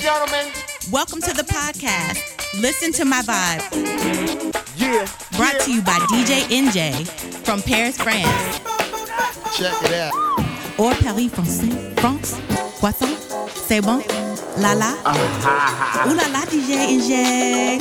gentlemen. 0.00 0.50
Welcome 0.90 1.20
to 1.20 1.34
the 1.34 1.42
podcast. 1.42 2.18
Listen 2.58 2.90
to 2.92 3.04
my 3.04 3.20
vibe. 3.20 3.60
Yeah. 4.76 5.06
Brought 5.36 5.54
yeah. 5.54 5.64
to 5.64 5.72
you 5.72 5.82
by 5.82 5.98
DJ 6.08 6.40
NJ 6.48 7.06
from 7.44 7.60
Paris, 7.60 7.98
France. 7.98 8.60
Check 9.58 9.74
it 9.84 9.92
out. 9.92 10.12
Or 10.78 10.94
Paris, 10.94 11.30
France. 11.34 11.60
France. 12.00 12.40
Poisson. 12.80 13.14
C'est 13.66 13.82
bon. 13.82 14.02
La 14.56 14.72
la. 14.72 14.94
Ah, 15.04 16.06
Ooh 16.08 16.14
la 16.14 16.28
la, 16.28 16.46
DJ 16.46 16.96
NJ. 16.96 17.80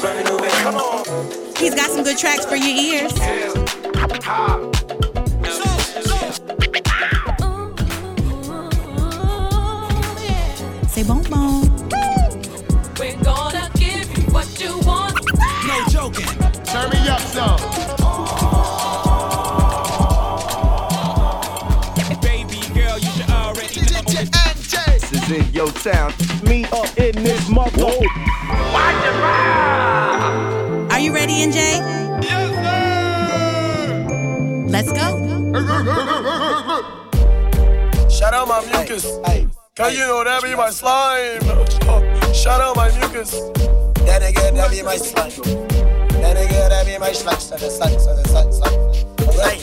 He's 1.58 1.74
got 1.74 1.90
some 1.90 2.04
good 2.04 2.18
tracks 2.18 2.46
for 2.46 2.58
your 2.58 2.76
ears. 2.76 3.14
C'est 10.90 11.04
bon, 11.06 11.22
bon. 11.30 11.39
In 25.32 25.54
your 25.54 25.72
town. 25.72 26.14
Me 26.44 26.66
up 26.66 26.98
in 26.98 27.16
this 27.24 27.50
mother. 27.50 27.86
Are 30.92 31.00
you 31.00 31.14
ready, 31.14 31.34
NJ? 31.46 31.56
Yes, 32.24 32.50
sir. 32.66 34.06
Let's 34.68 34.92
go. 34.92 35.08
Shout 38.10 38.34
out 38.34 38.48
my 38.48 38.62
mucus. 38.72 39.06
Cause 39.76 39.94
you 39.94 40.00
know 40.00 40.24
that 40.24 40.42
be 40.44 40.56
my 40.56 40.72
slime. 40.72 41.42
Shout 42.34 42.60
out 42.62 42.76
my 42.76 42.90
mucus. 43.00 43.32
That 44.06 44.22
nigga, 44.22 44.54
that 44.56 44.72
be 44.72 44.82
my 44.82 44.98
slime. 44.98 45.89
That 46.30 46.38
nigga, 46.38 46.70
that 46.70 46.86
be 46.86 46.96
my. 47.00 47.12
So 47.12 47.56
the 47.58 47.72
so 48.00 48.16
the 48.16 48.28
sun, 48.30 48.54
sun. 48.54 48.74
Alright. 49.28 49.62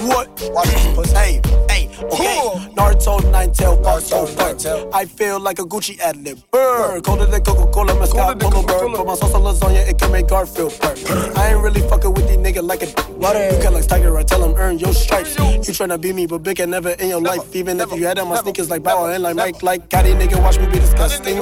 What? 0.00 0.34
This 0.36 0.86
pussy. 0.94 1.69
Okay. 2.02 2.38
Cool. 2.40 2.60
Naruto, 2.74 3.30
nine 3.30 3.52
tail, 3.52 3.76
Naruto, 3.78 4.26
Naruto. 4.36 4.90
I 4.92 5.04
feel 5.04 5.38
like 5.40 5.58
a 5.58 5.64
Gucci 5.64 5.98
ad 6.00 6.16
lib. 6.16 6.38
Burr. 6.50 7.00
Colder 7.02 7.26
than 7.26 7.42
Coca 7.42 7.70
Cola, 7.70 7.98
Mescal, 7.98 8.34
Polo 8.36 8.62
Bird. 8.62 8.96
Put 8.96 9.06
my 9.06 9.14
sauce 9.14 9.34
on 9.34 9.42
lasagna, 9.42 9.86
it 9.88 9.98
can 9.98 10.10
make 10.12 10.28
Garfield 10.28 10.72
purr. 10.80 10.94
I 11.36 11.50
ain't 11.52 11.62
really 11.62 11.82
fucking 11.82 12.12
with 12.14 12.28
these 12.28 12.38
niggas 12.38 12.66
like 12.66 12.82
a. 12.82 12.88
Water. 13.20 13.50
You 13.50 13.60
can 13.62 13.74
like 13.74 13.86
Tiger, 13.86 14.16
I 14.16 14.22
tell 14.22 14.42
him 14.42 14.54
earn 14.56 14.78
your 14.78 14.92
stripes. 14.94 15.36
You 15.38 15.74
tryna 15.74 16.00
be 16.00 16.12
me, 16.12 16.26
but 16.26 16.38
big 16.42 16.58
and 16.60 16.70
never 16.70 16.90
in 16.90 17.08
your 17.10 17.20
Never, 17.20 17.36
life. 17.36 17.54
Even 17.54 17.76
never, 17.76 17.94
if 17.94 18.00
you 18.00 18.06
had 18.06 18.18
on 18.18 18.28
my 18.28 18.34
never, 18.36 18.44
sneakers 18.44 18.70
like 18.70 18.82
Bow 18.82 19.04
and 19.06 19.22
like 19.22 19.36
never, 19.36 19.50
Mike, 19.52 19.62
like 19.62 19.88
Caddy, 19.90 20.12
nigga, 20.14 20.40
watch 20.42 20.58
me 20.58 20.66
be 20.66 20.78
disgusting. 20.78 21.38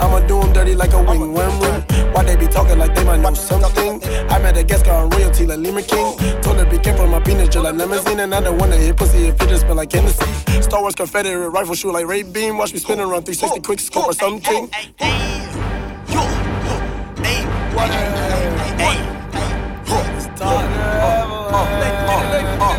I'ma 0.00 0.20
do 0.26 0.40
'em 0.40 0.52
dirty 0.52 0.74
like 0.74 0.92
a 0.92 1.02
wing 1.02 1.32
worm 1.32 1.60
ring. 1.60 1.84
Why 2.12 2.24
they 2.24 2.36
be 2.36 2.46
talking 2.46 2.78
like 2.78 2.94
they 2.94 3.04
might 3.04 3.20
know 3.20 3.34
something? 3.34 4.02
I 4.30 4.38
met 4.40 4.56
a 4.56 4.64
guest 4.64 4.86
on 4.88 5.10
royalty 5.10 5.46
like 5.46 5.58
Lima 5.58 5.82
King. 5.82 6.16
Told 6.42 6.58
her 6.58 6.64
be 6.64 6.78
careful, 6.78 7.06
my 7.06 7.20
penis 7.20 7.48
just 7.48 7.64
like 7.64 7.74
limousine. 7.74 8.20
And 8.20 8.34
I 8.34 8.40
don't 8.40 8.58
wanna 8.58 8.76
hit 8.76 8.96
pussy 8.96 9.28
if 9.28 9.40
it 9.40 9.48
just 9.48 9.62
smell 9.62 9.76
like 9.76 9.83
Hennessy. 9.92 10.62
Star 10.62 10.80
Wars 10.80 10.94
Confederate 10.94 11.50
rifle 11.50 11.74
shoot 11.74 11.92
like 11.92 12.06
Ray 12.06 12.22
Beam. 12.22 12.58
Watch 12.58 12.72
me 12.72 12.78
spin 12.78 13.00
around 13.00 13.24
360 13.24 13.60
quick 13.60 13.80
scope 13.80 14.06
or 14.08 14.12
something. 14.12 14.70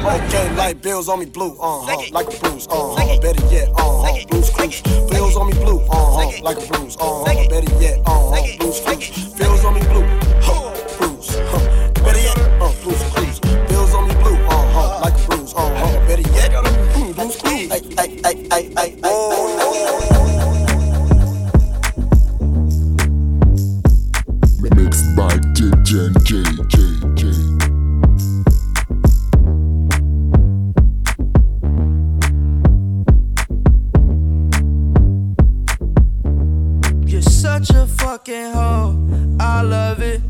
Okay, 0.05 0.55
like 0.55 0.81
bills 0.81 1.09
on 1.09 1.19
me 1.19 1.25
blue, 1.25 1.57
uh 1.59 1.81
huh, 1.81 2.03
like 2.11 2.27
a 2.27 2.39
bruise, 2.39 2.67
uh 2.67 2.95
huh, 2.95 3.19
better 3.21 3.45
yet, 3.47 3.69
uh 3.69 4.03
huh, 4.03 4.25
blues 4.29 4.49
clues. 4.49 4.81
Bills 4.81 5.35
on 5.35 5.47
me 5.47 5.53
blue, 5.53 5.79
uh 5.79 5.95
huh, 5.95 6.43
like 6.43 6.57
a 6.57 6.67
bruise, 6.67 6.95
uh 6.99 7.23
huh, 7.25 7.47
better 7.49 7.81
yet, 7.81 7.99
uh 8.05 8.31
huh, 8.31 8.57
blues 8.59 8.79
clues. 8.81 9.33
Bills 9.33 9.65
on 9.65 9.73
me 9.73 9.81
blue, 9.81 10.24
You're 37.07 37.21
such 37.21 37.69
a 37.71 37.87
fucking 37.87 38.53
hoe. 38.53 39.37
I 39.39 39.61
love 39.63 40.01
it. 40.01 40.21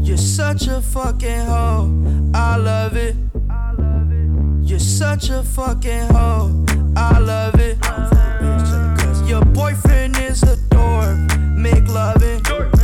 You're 0.00 0.16
such 0.16 0.68
a 0.68 0.80
fucking 0.80 1.46
hoe. 1.46 2.30
I 2.34 2.56
love 2.56 2.96
it. 2.96 3.16
You're 4.62 4.78
such 4.78 5.30
a 5.30 5.42
fucking 5.42 6.06
hoe. 6.12 6.64
I 6.96 7.18
love 7.18 7.56
it. 7.58 7.78
Your 9.28 9.44
boyfriend 9.44 10.16
is 10.18 10.44
a 10.44 10.56
dork. 10.70 11.18
Make. 11.56 11.88
I 11.88 12.77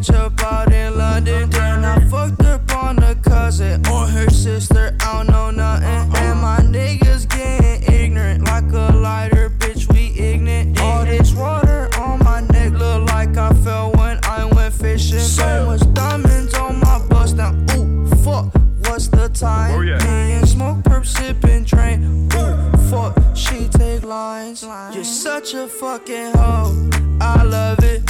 bitch 0.00 0.14
up 0.14 0.42
out 0.42 0.72
in 0.72 0.96
London. 0.96 1.50
Then 1.50 1.84
I 1.84 1.98
fucked 2.08 2.42
up 2.42 2.72
on 2.76 3.02
a 3.02 3.14
cousin 3.14 3.86
or 3.86 4.06
her 4.06 4.30
sister. 4.30 4.96
I 5.00 5.12
don't 5.12 5.30
know 5.30 5.50
nothing. 5.50 6.16
And 6.16 6.40
my 6.40 6.58
niggas 6.60 7.28
getting 7.28 7.92
ignorant 7.92 8.44
like 8.44 8.70
a 8.72 8.94
lighter, 8.96 9.50
bitch. 9.50 9.92
We 9.92 10.18
ignorant. 10.18 10.80
All 10.80 11.04
this 11.04 11.34
water 11.34 11.88
on 11.98 12.18
my 12.20 12.40
neck 12.40 12.72
look 12.72 13.08
like 13.10 13.36
I 13.36 13.52
fell 13.64 13.92
when 13.92 14.18
I 14.24 14.44
went 14.44 14.74
fishing. 14.74 15.18
So 15.18 15.66
much 15.66 15.94
diamonds 15.94 16.54
on 16.54 16.80
my 16.80 17.04
bust 17.08 17.36
now. 17.36 17.54
Ooh, 17.76 18.06
fuck. 18.24 18.54
What's 18.86 19.08
the 19.08 19.28
time? 19.28 19.80
Me 19.80 19.92
and 19.92 20.48
smoke, 20.48 20.78
perp, 20.78 21.06
sipping, 21.06 21.64
train. 21.64 22.28
Ooh, 22.34 22.72
fuck. 22.90 23.16
She 23.34 23.68
take 23.68 24.04
lines. 24.04 24.62
You're 24.92 25.04
such 25.04 25.54
a 25.54 25.68
fucking 25.68 26.32
hoe. 26.34 26.90
I 27.20 27.42
love 27.42 27.84
it. 27.84 28.09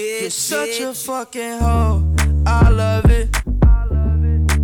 You're 0.00 0.30
such 0.30 0.80
a 0.80 0.94
fucking 0.94 1.58
hoe. 1.58 2.02
I 2.46 2.70
love 2.70 3.10
it. 3.10 3.28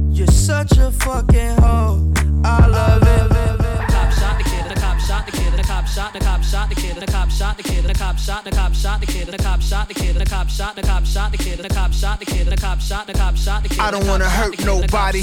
You're 0.08 0.26
such 0.28 0.78
a 0.78 0.91
fucking 0.91 1.56
hoe. 1.58 2.10
I 2.42 2.66
love 2.66 3.02
it. 3.02 3.35
Shot 5.97 6.13
the 6.13 6.21
cop 6.21 6.43
shot 6.43 6.69
the 6.69 6.75
kid, 6.75 6.95
the 6.97 7.07
cop 7.07 7.31
shot 7.31 7.57
the 7.57 7.63
kid, 7.63 7.83
the 7.83 7.95
cop 7.95 8.19
shot 8.19 8.45
the 8.45 8.51
cop 8.51 8.75
shot 8.75 9.01
the 9.01 9.07
kid, 9.07 9.28
the 9.28 9.39
cop 9.39 9.63
shot 9.63 9.89
the 9.89 9.95
kid, 9.95 10.15
the 10.15 10.27
cop 10.27 10.47
shot 10.51 10.77
the 10.77 10.83
cop 10.83 11.07
shot 11.07 11.33
the 11.33 11.39
kid, 11.39 11.59
the 11.59 11.71
cop 11.71 11.91
shot 11.91 12.21
the 12.21 12.27
kid, 12.27 12.47
the 12.47 12.57
cop 12.57 12.81
shot 12.83 13.07
the 13.07 13.15
cop 13.15 13.34
shot 13.34 13.63
the 13.63 13.71
kid. 13.71 13.81
I 13.81 13.91
don't 13.91 14.07
wanna 14.07 14.28
hurt 14.28 14.63
nobody. 14.63 15.22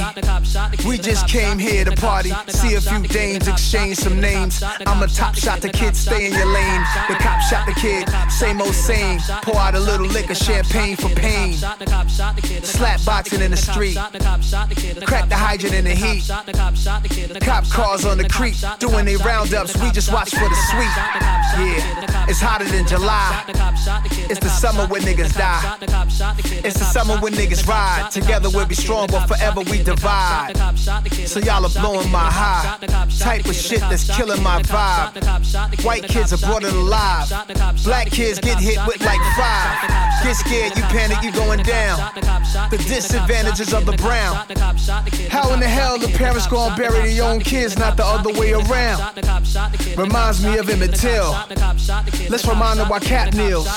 We 0.84 0.98
just 0.98 1.28
came 1.28 1.60
here 1.60 1.86
to 1.86 1.92
party, 1.92 2.31
see 2.48 2.74
a 2.74 2.81
few 2.81 3.04
dames, 3.04 3.48
exchange 3.48 3.98
some 3.98 4.20
names. 4.20 4.64
I'm 4.88 5.04
a 5.04 5.08
top 5.08 5.36
shot 5.36 5.62
the 5.62 5.70
kid, 5.70 5.96
stay 5.96 6.25
in 6.25 6.34
your 6.34 6.48
lane. 6.48 6.81
The 7.08 7.18
cop 7.22 7.40
shot 7.42 7.68
the 7.68 7.74
kid, 7.74 8.10
same 8.31 8.60
old 8.60 8.74
same. 8.74 9.20
Pour 9.44 9.58
out 9.58 9.75
a 9.75 9.80
little 9.80 10.08
liquor, 10.08 10.34
champagne 10.34 10.96
for 10.96 11.10
pain. 11.10 11.54
Slap 11.54 13.06
boxing 13.06 13.42
in 13.42 13.52
the 13.52 13.58
street. 13.58 13.96
Crack 15.06 15.30
the 15.30 15.36
hydrant 15.36 15.75
in 15.75 15.86
the 15.86 15.94
heat. 15.94 16.28
Cop 17.42 17.70
cars 17.70 18.06
on 18.06 18.18
the 18.18 18.28
creek, 18.28 18.56
doing 18.80 19.06
they 19.06 19.18
roundups. 19.18 19.78
We 19.78 19.92
just 19.92 20.12
watch 20.12 20.31
for 20.31 20.50
the 20.50 20.62
sweet. 20.71 20.94
Yeah, 21.54 22.25
it's 22.27 22.39
hotter 22.39 22.65
than 22.65 22.88
July. 22.88 23.44
It's 24.30 24.39
the 24.39 24.50
summer 24.50 24.88
when 24.88 25.01
niggas 25.01 25.36
die. 25.38 25.77
It's 26.63 26.80
the 26.80 26.86
summer 26.86 27.18
when 27.18 27.33
niggas 27.33 27.68
ride. 27.68 28.10
Together 28.12 28.50
we'll 28.50 28.65
be 28.65 28.75
strong, 28.75 29.07
but 29.07 29.27
forever 29.27 29.62
we 29.69 29.83
divide. 29.83 30.54
So 31.27 31.39
y'all 31.39 31.65
are 31.65 31.81
blowing 31.81 32.10
my 32.12 32.30
high. 32.31 32.77
Type 33.19 33.45
of 33.45 33.56
shit 33.56 33.81
that's 33.81 34.10
killing 34.15 34.42
my 34.42 34.62
vibe. 34.63 35.83
White 35.83 36.04
kids 36.04 36.33
are 36.33 36.38
brought 36.38 36.63
in 36.63 36.74
alive. 36.74 37.30
Black 37.83 38.10
kids 38.10 38.39
get 38.39 38.57
hit 38.60 38.80
with 38.88 39.04
like 39.06 39.21
five. 39.38 39.77
Get 40.24 40.36
scared, 40.36 40.77
you 40.77 40.83
panic, 40.83 41.21
you 41.21 41.31
going 41.33 41.62
down. 41.63 42.00
The 42.71 42.77
disadvantages 42.77 43.74
of 43.74 43.86
the 43.86 43.94
brown. 43.98 44.38
How 45.30 45.54
in 45.54 45.60
the 45.60 45.68
hell 45.68 45.98
the 46.00 46.07
parents 46.18 46.48
gonna 46.48 46.75
bury 46.75 47.13
their 47.13 47.24
own 47.25 47.42
kids, 47.42 47.77
not 47.77 47.98
the 47.98 48.06
other 48.06 48.31
way 48.39 48.54
around? 48.54 49.04
Reminds 49.98 50.44
me 50.44 50.52
of 50.57 50.69
Emmett 50.69 50.94
Till. 50.95 51.31
Let's 52.29 52.45
remind 52.45 52.79
them 52.79 52.89
why 52.89 53.00
Kap 53.00 53.33
kneels. 53.33 53.67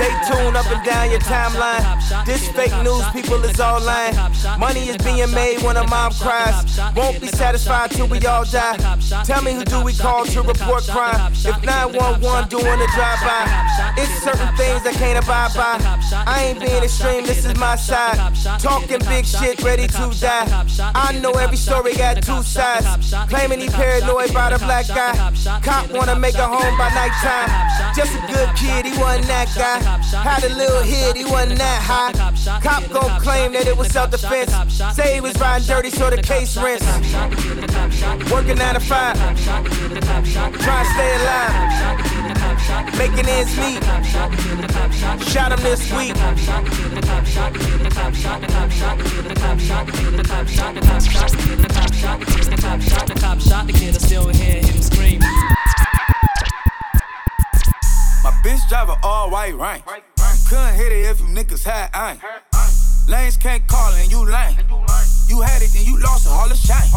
Stay 0.00 0.32
tuned 0.32 0.56
up 0.56 0.64
and 0.72 0.82
down 0.82 1.10
your 1.10 1.20
timeline. 1.20 1.84
This 2.24 2.48
fake 2.48 2.72
news, 2.82 3.04
people 3.12 3.44
is 3.44 3.60
all 3.60 3.82
lying. 3.82 4.16
Money 4.58 4.88
is 4.88 4.96
being 4.96 5.30
made 5.30 5.60
when 5.60 5.76
a 5.76 5.86
mom 5.88 6.12
cries. 6.12 6.80
Won't 6.96 7.20
be 7.20 7.26
satisfied 7.26 7.90
till 7.90 8.06
we 8.08 8.18
all 8.24 8.46
die. 8.46 8.78
Tell 9.26 9.42
me 9.42 9.52
who 9.52 9.62
do 9.62 9.84
we 9.84 9.92
call 9.92 10.24
to 10.24 10.40
report 10.40 10.84
crime? 10.84 11.30
If 11.32 11.62
911 11.62 12.48
doing 12.48 12.80
a 12.80 12.88
drive-by, 12.96 13.44
it's 13.98 14.24
certain 14.24 14.56
things 14.56 14.86
I 14.86 14.92
can't 14.94 15.22
abide 15.22 15.52
by. 15.52 15.76
I 16.26 16.44
ain't 16.44 16.60
being 16.60 16.82
extreme, 16.82 17.26
this 17.26 17.44
is 17.44 17.54
my 17.58 17.76
side. 17.76 18.16
Talking 18.58 19.00
big 19.00 19.26
shit, 19.26 19.62
ready 19.62 19.86
to 19.86 20.10
die. 20.18 20.48
I 20.94 21.18
know 21.20 21.32
every 21.32 21.58
story 21.58 21.92
got 21.94 22.22
two 22.22 22.42
sides. 22.42 22.86
Claiming 23.28 23.60
he 23.60 23.68
paranoid 23.68 24.32
by 24.32 24.48
the 24.48 24.58
black 24.64 24.88
guy. 24.88 25.12
Cop 25.62 25.90
wanna 25.90 26.18
make 26.18 26.36
a 26.36 26.48
home 26.48 26.78
by 26.78 26.88
nighttime. 26.88 27.94
Just 27.94 28.14
a 28.16 28.20
good 28.32 28.48
kid, 28.56 28.86
he 28.86 28.96
wasn't 28.98 29.26
that 29.26 29.48
guy. 29.54 29.89
Had 29.90 30.44
a 30.44 30.54
little 30.54 30.82
hit, 30.82 31.16
he 31.16 31.24
wasn't 31.24 31.58
that 31.58 31.82
high. 31.82 32.12
Cop 32.60 32.88
gon' 32.90 33.20
claim 33.20 33.52
that 33.52 33.66
it 33.66 33.76
was 33.76 33.88
self 33.88 34.10
defense. 34.10 34.52
Say 34.94 35.14
he 35.14 35.20
was 35.20 35.38
riding 35.40 35.66
dirty, 35.66 35.90
so 35.90 36.10
the 36.10 36.22
case 36.22 36.56
rinse. 36.56 36.84
Working 38.30 38.58
nine 38.58 38.74
to 38.74 38.80
five, 38.80 39.16
trying 39.18 40.84
to 40.84 40.90
stay 40.94 41.14
alive. 41.16 42.40
Making 42.96 43.28
ends 43.28 43.56
meet. 43.58 43.82
Shot 45.28 45.52
him 45.52 45.62
this 45.62 45.90
week. 45.92 46.14
The 53.10 53.16
cop 53.20 53.40
shot 53.40 53.66
the 53.66 53.72
kid, 53.72 53.94
I 53.94 53.98
still 53.98 54.28
hear 54.28 54.62
him 54.62 54.82
scream. 54.82 55.20
Bitch 58.44 58.66
drive 58.68 58.88
a 58.88 58.96
all 59.02 59.30
white 59.30 59.54
rank. 59.54 59.84
Couldn't 60.48 60.74
hit 60.74 60.92
it 60.92 61.06
if 61.06 61.20
you 61.20 61.26
niggas 61.26 61.62
had 61.62 61.90
ain't. 61.94 62.20
Lanes 63.06 63.36
can't 63.36 63.66
call 63.66 63.92
and 63.94 64.10
you 64.10 64.24
lame. 64.24 64.56
You 65.28 65.42
had 65.42 65.60
it 65.60 65.74
and 65.74 65.86
you 65.86 65.98
lost 66.00 66.26
it, 66.26 66.32
all 66.32 66.48
the 66.48 66.56
shame. 66.56 66.90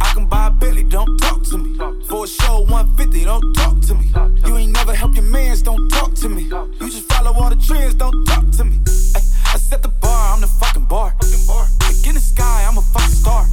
I 0.00 0.12
can 0.14 0.26
buy 0.26 0.46
a 0.46 0.50
Billy, 0.50 0.84
don't 0.84 1.18
talk 1.18 1.42
to 1.44 1.58
me. 1.58 1.76
For 2.06 2.24
a 2.24 2.28
show 2.28 2.60
150, 2.60 3.24
don't 3.24 3.52
talk 3.54 3.80
to 3.80 3.94
me. 3.94 4.12
You 4.46 4.56
ain't 4.56 4.72
never 4.72 4.94
help 4.94 5.14
your 5.14 5.24
mans, 5.24 5.62
don't 5.62 5.88
talk 5.88 6.14
to 6.14 6.28
me. 6.28 6.44
You 6.44 6.90
just 6.90 7.12
follow 7.12 7.32
all 7.32 7.50
the 7.50 7.56
trends, 7.56 7.94
don't 7.94 8.24
talk 8.24 8.48
to 8.52 8.64
me. 8.64 8.78
Ay, 9.16 9.20
I 9.52 9.58
set 9.58 9.82
the 9.82 9.88
bar, 9.88 10.34
I'm 10.34 10.40
the 10.40 10.46
fucking 10.46 10.86
bar. 10.86 11.14
Like 11.20 12.06
in 12.06 12.14
the 12.14 12.20
sky, 12.20 12.64
I'm 12.66 12.78
a 12.78 12.80
fucking 12.80 13.14
star. 13.14 13.46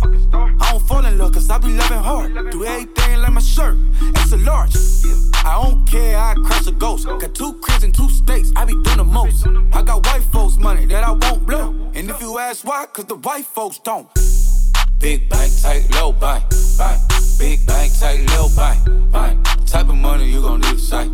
I 0.62 0.72
don't 0.72 0.88
fall 0.88 1.06
in 1.06 1.18
love, 1.18 1.34
cause 1.34 1.50
I 1.50 1.57
be 1.57 1.69
loving 1.69 1.98
hard. 1.98 2.51
Do 2.51 2.63
everything 2.63 3.19
like 3.22 3.34
my 3.34 3.42
shirt, 3.42 3.78
it's 4.16 4.31
a 4.31 4.38
large. 4.38 4.75
I 5.46 5.62
don't 5.62 5.86
care, 5.86 6.18
I 6.18 6.36
crush 6.36 6.68
a 6.68 6.72
ghost. 6.72 7.06
Got 7.06 7.36
two 7.36 7.54
cribs 7.62 7.84
and 7.84 7.94
two 7.94 8.10
states, 8.10 8.51
I 8.56 8.63
be 8.63 8.74
doing 8.84 8.98
the 8.98 9.04
most. 9.04 9.46
I 9.74 9.81
got 9.81 10.06
white 10.06 10.24
folks' 10.24 10.57
money 10.57 10.86
that 10.86 11.04
I 11.04 11.12
won't 11.12 11.46
blow. 11.46 11.92
And 11.94 12.10
if 12.10 12.22
you 12.22 12.40
ask 12.40 12.66
why, 12.66 12.86
cause 12.94 13.06
the 13.06 13.16
white 13.16 13.45
folks 13.45 13.80
don't. 13.80 14.07
Big 15.00 15.30
bank, 15.30 15.52
tight, 15.62 15.88
low 15.95 16.13
bank, 16.13 16.45
bank. 16.78 17.02
Big 17.38 17.66
bank, 17.66 17.92
tight, 18.00 18.25
low 18.31 18.48
bank, 18.56 19.12
bank. 19.12 19.45
Type 19.66 19.90
of 19.90 19.95
money 19.95 20.30
you 20.30 20.42
gon' 20.42 20.62
need 20.62 20.75
a 20.75 20.80
sight. 20.80 21.12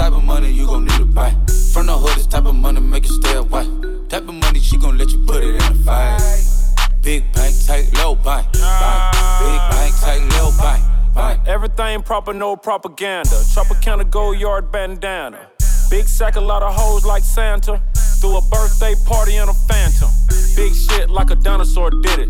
The 0.00 0.06
type 0.06 0.16
of 0.16 0.24
money 0.24 0.50
you 0.50 0.66
gon' 0.66 0.86
need 0.86 0.96
to 0.96 1.04
buy. 1.04 1.36
From 1.74 1.84
the 1.84 1.92
hood, 1.92 2.16
this 2.16 2.26
type 2.26 2.46
of 2.46 2.54
money 2.54 2.80
make 2.80 3.04
you 3.04 3.12
stay 3.20 3.36
away. 3.36 3.68
Type 4.08 4.26
of 4.26 4.34
money 4.34 4.58
she 4.58 4.78
gon' 4.78 4.96
let 4.96 5.12
you 5.12 5.18
put 5.26 5.44
it 5.44 5.56
in 5.56 5.60
a 5.60 5.74
fight. 5.84 6.18
Big 7.02 7.30
bank, 7.34 7.54
tight, 7.66 7.92
low 7.98 8.14
bank. 8.14 8.50
Big 8.50 9.60
bank, 9.68 9.94
tight, 10.00 10.26
low 10.38 10.52
bank. 10.56 11.46
Everything 11.46 12.02
proper, 12.02 12.32
no 12.32 12.56
propaganda. 12.56 13.28
Tropicana 13.52 14.10
gold 14.10 14.38
yard 14.38 14.72
bandana. 14.72 15.50
Big 15.90 16.08
sack, 16.08 16.36
a 16.36 16.40
lot 16.40 16.62
of 16.62 16.74
hoes 16.74 17.04
like 17.04 17.22
Santa. 17.22 17.78
Threw 18.22 18.38
a 18.38 18.40
birthday 18.40 18.94
party 19.04 19.36
in 19.36 19.50
a 19.50 19.52
phantom. 19.52 20.08
Big 20.56 20.74
shit 20.74 21.10
like 21.10 21.30
a 21.30 21.34
dinosaur 21.34 21.90
did 21.90 22.20
it. 22.20 22.28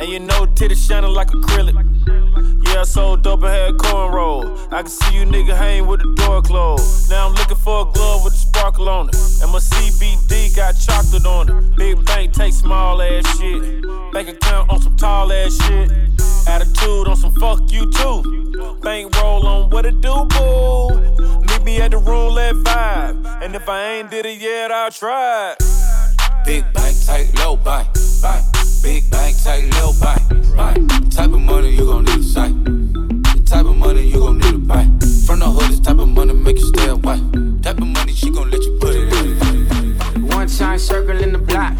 And 0.00 0.08
you 0.08 0.18
know, 0.18 0.44
titties 0.58 0.84
shining 0.84 1.10
like 1.10 1.28
acrylic. 1.28 2.25
Yeah, 2.72 2.80
I 2.80 2.84
sold 2.84 3.22
dope 3.22 3.42
and 3.42 3.50
had 3.50 3.74
cornrow. 3.74 4.72
I 4.72 4.82
can 4.82 4.90
see 4.90 5.16
you 5.16 5.24
nigga 5.24 5.56
hang 5.56 5.86
with 5.86 6.00
the 6.00 6.12
door 6.14 6.42
closed. 6.42 7.10
Now 7.10 7.28
I'm 7.28 7.34
looking 7.34 7.56
for 7.56 7.88
a 7.88 7.92
glove 7.92 8.24
with 8.24 8.34
a 8.34 8.36
sparkle 8.36 8.88
on 8.88 9.08
it. 9.08 9.16
And 9.42 9.50
my 9.52 9.58
CBD 9.58 10.54
got 10.54 10.72
chocolate 10.72 11.26
on 11.26 11.48
it. 11.48 11.76
Big 11.76 12.04
bank 12.04 12.32
take 12.32 12.52
small 12.52 13.00
ass 13.00 13.38
shit. 13.38 13.82
Bank 14.12 14.28
account 14.28 14.70
on 14.70 14.82
some 14.82 14.96
tall 14.96 15.32
ass 15.32 15.56
shit. 15.66 15.90
Attitude 16.48 17.08
on 17.08 17.16
some 17.16 17.34
fuck 17.34 17.60
you 17.70 17.90
too. 17.92 18.78
Bank 18.82 19.14
roll 19.20 19.46
on 19.46 19.70
what 19.70 19.86
it 19.86 20.00
do, 20.00 20.24
boo. 20.24 21.40
Meet 21.40 21.62
me 21.64 21.80
at 21.80 21.92
the 21.92 21.98
room 21.98 22.16
roulette 22.26 22.56
vibe. 22.56 23.42
And 23.42 23.54
if 23.54 23.68
I 23.68 23.82
ain't 23.94 24.10
did 24.10 24.26
it 24.26 24.40
yet, 24.40 24.70
I'll 24.70 24.90
try. 24.90 25.54
Big 26.44 26.64
bank, 26.72 26.96
take 27.04 27.32
low 27.38 27.56
bank, 27.56 27.88
bank. 28.22 28.65
Big 28.86 29.10
bank, 29.10 29.34
tight, 29.42 29.64
low 29.74 29.92
bank, 30.00 30.22
bank. 30.56 31.10
Type 31.10 31.32
of 31.32 31.40
money 31.40 31.70
you 31.70 31.86
gon' 31.86 32.04
need 32.04 32.20
a 32.20 32.22
sight. 32.22 32.54
The 32.64 33.42
type 33.44 33.66
of 33.66 33.76
money 33.76 34.06
you 34.06 34.20
gon' 34.20 34.38
need 34.38 34.52
to 34.52 34.58
buy. 34.58 34.84
From 35.26 35.40
the 35.40 35.50
hood, 35.50 35.72
this 35.72 35.80
type 35.80 35.98
of 35.98 36.08
money 36.08 36.32
make 36.32 36.56
you 36.56 36.66
stay 36.68 36.86
away. 36.86 37.20
Type 37.62 37.78
of 37.78 37.88
money 37.88 38.14
she 38.14 38.30
gon' 38.30 38.48
let 38.48 38.62
you 38.62 38.78
put 38.80 38.95
time 40.56 40.78
circling 40.78 41.32
the 41.32 41.38
block. 41.38 41.74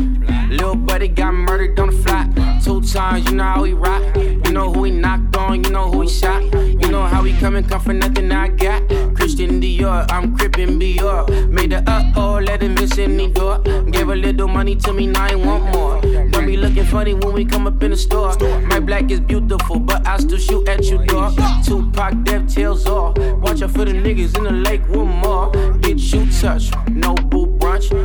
Little 0.50 0.76
buddy 0.76 1.08
got 1.08 1.32
murdered 1.32 1.78
on 1.80 1.90
the 1.90 1.96
flat. 1.96 2.62
Two 2.62 2.82
times, 2.82 3.24
you 3.26 3.36
know 3.36 3.44
how 3.44 3.64
he 3.64 3.72
rock. 3.72 4.02
You 4.16 4.52
know 4.52 4.72
who 4.72 4.84
he 4.84 4.90
knocked 4.90 5.34
on, 5.36 5.64
you 5.64 5.70
know 5.70 5.90
who 5.90 6.02
he 6.02 6.08
shot. 6.08 6.42
You 6.52 6.88
know 6.90 7.02
how 7.02 7.22
he 7.22 7.32
come 7.38 7.56
and 7.56 7.68
come 7.68 7.80
for 7.80 7.92
nothing 7.94 8.30
I 8.32 8.48
got. 8.48 8.86
Christian 9.14 9.60
Dior, 9.60 10.06
I'm 10.10 10.36
crippin' 10.36 10.78
Dior. 10.78 11.48
Made 11.48 11.70
the 11.70 11.82
uh 11.90 12.12
oh, 12.16 12.38
let 12.44 12.62
him 12.62 12.74
miss 12.74 12.98
any 12.98 13.30
door. 13.30 13.60
Gave 13.90 14.08
a 14.08 14.14
little 14.14 14.48
money 14.48 14.76
to 14.76 14.92
me, 14.92 15.06
now 15.06 15.26
I 15.26 15.34
want 15.36 15.64
more. 15.74 16.00
Don't 16.30 16.46
be 16.46 16.56
looking 16.56 16.84
funny 16.84 17.14
when 17.14 17.32
we 17.32 17.44
come 17.44 17.66
up 17.66 17.82
in 17.82 17.92
the 17.92 17.96
store. 17.96 18.36
My 18.62 18.78
black 18.78 19.10
is 19.10 19.20
beautiful, 19.20 19.78
but 19.78 20.06
I 20.06 20.18
still 20.18 20.38
shoot 20.38 20.68
at 20.68 20.84
you, 20.84 20.98
dog. 21.06 21.34
Tupac, 21.64 22.24
dev 22.24 22.46
tails 22.46 22.86
off. 22.86 23.16
Watch 23.38 23.62
out 23.62 23.70
for 23.70 23.84
the 23.84 23.92
niggas 23.92 24.36
in 24.36 24.44
the 24.44 24.52
lake 24.52 24.86
one 24.88 25.08
more. 25.08 25.50
Bitch, 25.80 26.12
you 26.12 26.30
touch. 26.40 26.70
No 26.90 27.14
boo 27.14 27.45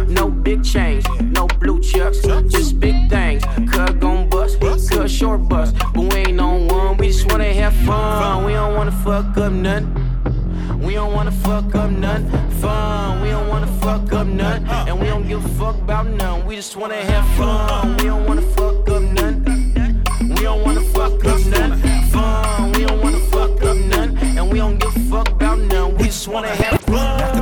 no 0.07 0.29
big 0.29 0.63
change, 0.63 1.05
no 1.21 1.47
blue 1.47 1.79
chucks, 1.79 2.21
just 2.49 2.79
big 2.79 3.09
things. 3.09 3.43
Cuz 3.71 3.91
gon' 3.99 4.29
bust, 4.29 4.59
cuz 4.59 5.11
short 5.11 5.47
bust. 5.47 5.75
But 5.93 6.13
we 6.13 6.19
ain't 6.19 6.39
on 6.39 6.67
one, 6.67 6.97
we 6.97 7.07
just 7.07 7.31
wanna 7.31 7.53
have 7.53 7.73
fun. 7.85 8.45
We 8.45 8.53
don't 8.53 8.75
wanna 8.75 8.91
fuck 8.91 9.37
up 9.37 9.51
nothing. 9.53 9.95
We 10.81 10.95
don't 10.95 11.13
wanna 11.13 11.31
fuck 11.31 11.73
up 11.75 11.91
none 11.91 12.25
fun. 12.59 13.21
We 13.21 13.29
don't 13.29 13.47
wanna 13.47 13.67
fuck 13.81 14.11
up 14.11 14.27
none. 14.27 14.65
And 14.87 14.99
we 14.99 15.07
don't 15.07 15.27
give 15.27 15.43
a 15.45 15.49
fuck 15.49 15.75
about 15.75 16.07
none. 16.07 16.45
We 16.45 16.55
just 16.57 16.75
wanna 16.75 16.95
have 16.95 17.27
fun. 17.37 17.97
We 17.97 18.05
don't 18.05 18.27
wanna 18.27 18.41
fuck 18.41 18.89
up 18.89 19.01
none. 19.01 19.45
We 20.35 20.41
don't 20.41 20.63
wanna 20.63 20.81
fuck 20.81 21.23
up 21.25 21.39
none 21.45 21.79
fun. 22.09 22.71
We 22.73 22.85
don't 22.85 23.01
wanna 23.01 23.19
fuck 23.31 23.63
up 23.63 23.77
none. 23.77 24.17
And 24.37 24.51
we 24.51 24.57
don't 24.57 24.77
give 24.79 24.95
a 24.95 24.99
fuck 25.11 25.29
about 25.29 25.59
none. 25.59 25.95
We 25.97 26.05
just 26.05 26.27
wanna 26.27 26.49
have 26.49 26.81
fun. 26.81 27.40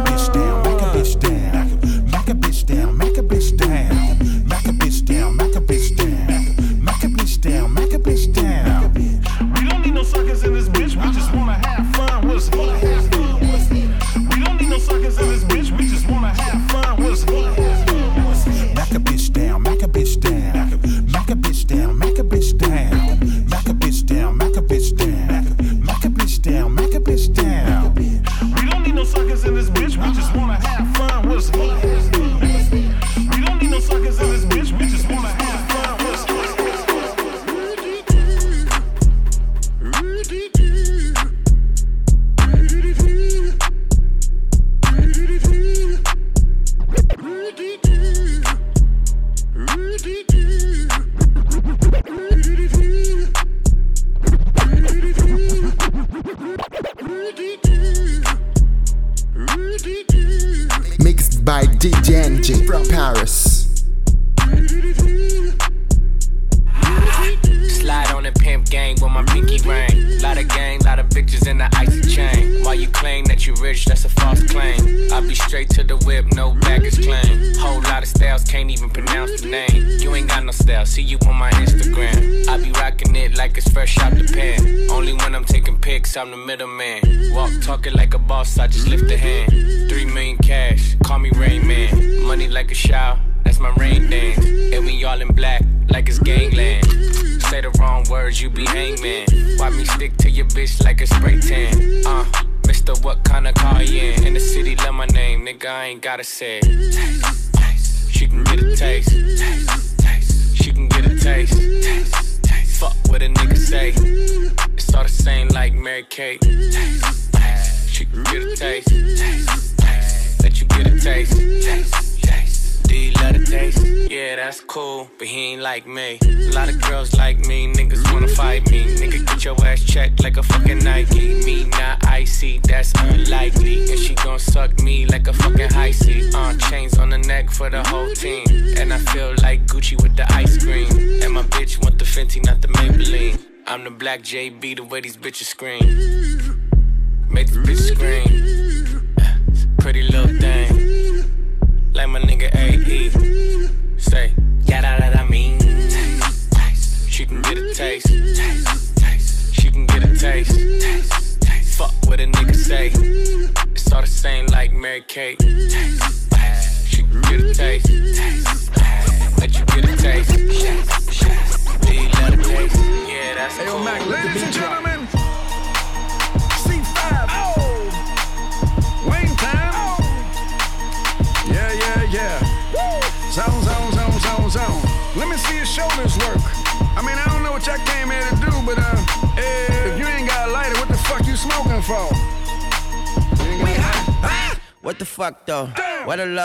JB, 144.30 144.76
the 144.76 144.84
way 144.84 145.02
these 145.02 145.18
bitches 145.18 145.46
scream. 145.46 146.79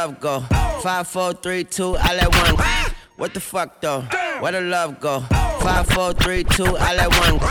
Love 0.05 0.21
go? 0.21 0.41
Five, 0.83 1.09
four, 1.09 1.33
three, 1.33 1.65
two, 1.65 1.97
I 1.99 2.15
let 2.15 2.29
one. 2.29 2.67
What 3.17 3.33
the 3.33 3.41
fuck 3.41 3.81
though? 3.81 4.03
Where 4.41 4.53
the 4.53 4.61
love 4.61 5.01
go? 5.01 5.21
Five, 5.65 5.87
four, 5.87 6.13
three, 6.13 6.45
two, 6.45 6.77
I 6.77 6.95
let 6.95 7.09
one. 7.21 7.39
go. 7.39 7.49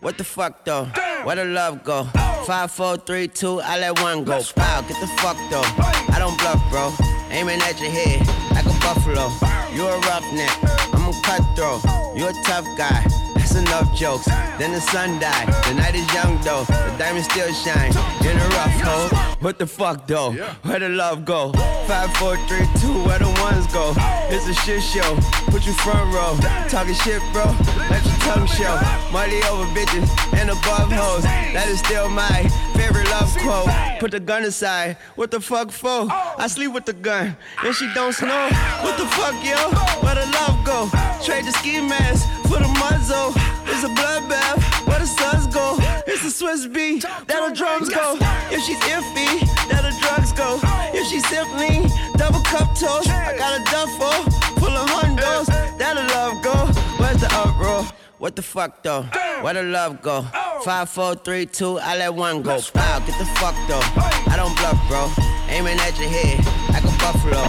What 0.00 0.18
the 0.18 0.24
fuck 0.24 0.66
though? 0.66 0.84
Where 1.24 1.36
the 1.36 1.46
love 1.46 1.82
go? 1.82 2.04
Five, 2.44 2.72
four, 2.72 2.98
three, 2.98 3.26
two, 3.26 3.60
I 3.62 3.78
let 3.78 3.98
one 4.02 4.24
go. 4.24 4.42
Wow, 4.54 4.82
get 4.82 5.00
the 5.00 5.06
fuck 5.22 5.38
though. 5.48 5.64
I 6.12 6.16
don't 6.18 6.36
bluff, 6.36 6.60
bro. 6.70 6.92
Aiming 7.30 7.62
at 7.62 7.80
your 7.80 7.90
head 7.90 8.20
like 8.52 8.66
a 8.66 8.76
buffalo. 8.84 9.32
You 9.72 9.86
a 9.86 9.98
roughneck, 10.00 10.52
I'm 10.92 11.08
a 11.08 11.12
cutthroat. 11.24 11.80
You 12.14 12.28
a 12.28 12.32
tough 12.44 12.66
guy. 12.76 13.00
That's 13.34 13.54
enough 13.54 13.96
jokes. 13.96 14.26
Then 14.58 14.72
the 14.72 14.80
sun 14.80 15.18
died. 15.20 15.48
The 15.64 15.72
night 15.72 15.94
is 15.94 16.12
young 16.12 16.38
though. 16.42 16.64
The 16.64 16.96
diamond 16.98 17.24
still 17.24 17.50
shine. 17.54 17.92
In 18.28 18.36
a 18.36 18.48
rough 18.52 18.80
hole. 18.84 19.23
What 19.44 19.58
the 19.58 19.66
fuck 19.66 20.06
though? 20.06 20.32
Where 20.62 20.78
the 20.78 20.88
love 20.88 21.26
go? 21.26 21.52
Five, 21.86 22.16
four, 22.16 22.38
three, 22.48 22.66
two. 22.80 23.04
Where 23.04 23.18
the 23.18 23.28
ones 23.44 23.66
go? 23.66 23.92
It's 24.32 24.48
a 24.48 24.54
shit 24.54 24.82
show. 24.82 25.18
Put 25.52 25.66
you 25.66 25.74
front 25.74 26.14
row. 26.14 26.34
Talking 26.70 26.94
shit, 26.94 27.20
bro. 27.30 27.44
Let 27.90 28.02
your 28.06 28.13
tongue 28.24 28.46
show. 28.46 28.74
Money 29.12 29.40
over 29.50 29.68
bitches 29.76 30.08
and 30.34 30.50
above 30.50 30.90
hoes. 30.90 31.22
That 31.52 31.68
is 31.68 31.78
still 31.80 32.08
my 32.08 32.48
favorite 32.74 33.08
love 33.10 33.30
quote. 33.44 33.68
Put 34.00 34.10
the 34.10 34.20
gun 34.20 34.42
aside. 34.44 34.96
What 35.14 35.30
the 35.30 35.40
fuck 35.40 35.70
for? 35.70 36.08
I 36.10 36.46
sleep 36.48 36.72
with 36.72 36.86
the 36.86 36.94
gun. 36.94 37.36
And 37.62 37.74
she 37.74 37.86
don't 37.94 38.12
snow. 38.12 38.48
What 38.82 38.96
the 38.98 39.06
fuck, 39.16 39.36
yo? 39.44 39.60
Where 40.02 40.16
the 40.16 40.26
love 40.40 40.56
go? 40.64 40.88
Trade 41.24 41.44
the 41.44 41.52
ski 41.52 41.80
mask 41.80 42.26
for 42.48 42.58
the 42.58 42.70
muzzle. 42.80 43.32
It's 43.68 43.84
a 43.84 43.92
bloodbath. 43.92 44.58
Where 44.86 44.98
the 44.98 45.06
suns 45.06 45.46
go? 45.52 45.76
It's 46.06 46.24
a 46.24 46.32
Swizz 46.32 46.72
beat. 46.72 47.02
That 47.02 47.40
the 47.48 47.54
drums 47.54 47.88
go. 47.88 48.16
If 48.50 48.60
she's 48.64 48.80
iffy, 48.88 49.40
that 49.68 49.82
the 49.84 49.94
drugs 50.00 50.32
go. 50.32 50.58
If 50.96 51.06
she's 51.08 51.26
simply 51.28 51.88
double 52.16 52.40
cup 52.40 52.68
toast, 52.78 53.10
I 53.10 53.36
got 53.36 53.60
a 53.60 53.62
duffel 53.70 54.16
full 54.60 54.74
of 54.74 54.88
hundos. 54.88 55.46
That 55.78 55.94
the 55.96 56.04
love 56.14 56.42
go. 56.42 56.56
Where's 56.98 57.20
the 57.20 57.28
uproar? 57.34 57.84
What 58.24 58.36
the 58.36 58.42
fuck 58.42 58.82
though? 58.82 59.02
Where 59.42 59.52
the 59.52 59.62
love 59.64 60.00
go? 60.00 60.24
Oh. 60.32 60.62
Five, 60.64 60.88
four, 60.88 61.14
three, 61.14 61.44
two, 61.44 61.78
I 61.78 61.98
let 61.98 62.14
one 62.14 62.40
go. 62.40 62.58
Wow, 62.74 62.98
get 63.00 63.18
the 63.18 63.26
fuck 63.36 63.54
though. 63.68 63.84
I 64.32 64.36
don't 64.36 64.56
bluff, 64.56 64.80
bro. 64.88 65.12
Aiming 65.50 65.78
at 65.78 65.98
your 65.98 66.08
head 66.08 66.38
like 66.72 66.84
a 66.84 66.96
buffalo. 66.96 67.42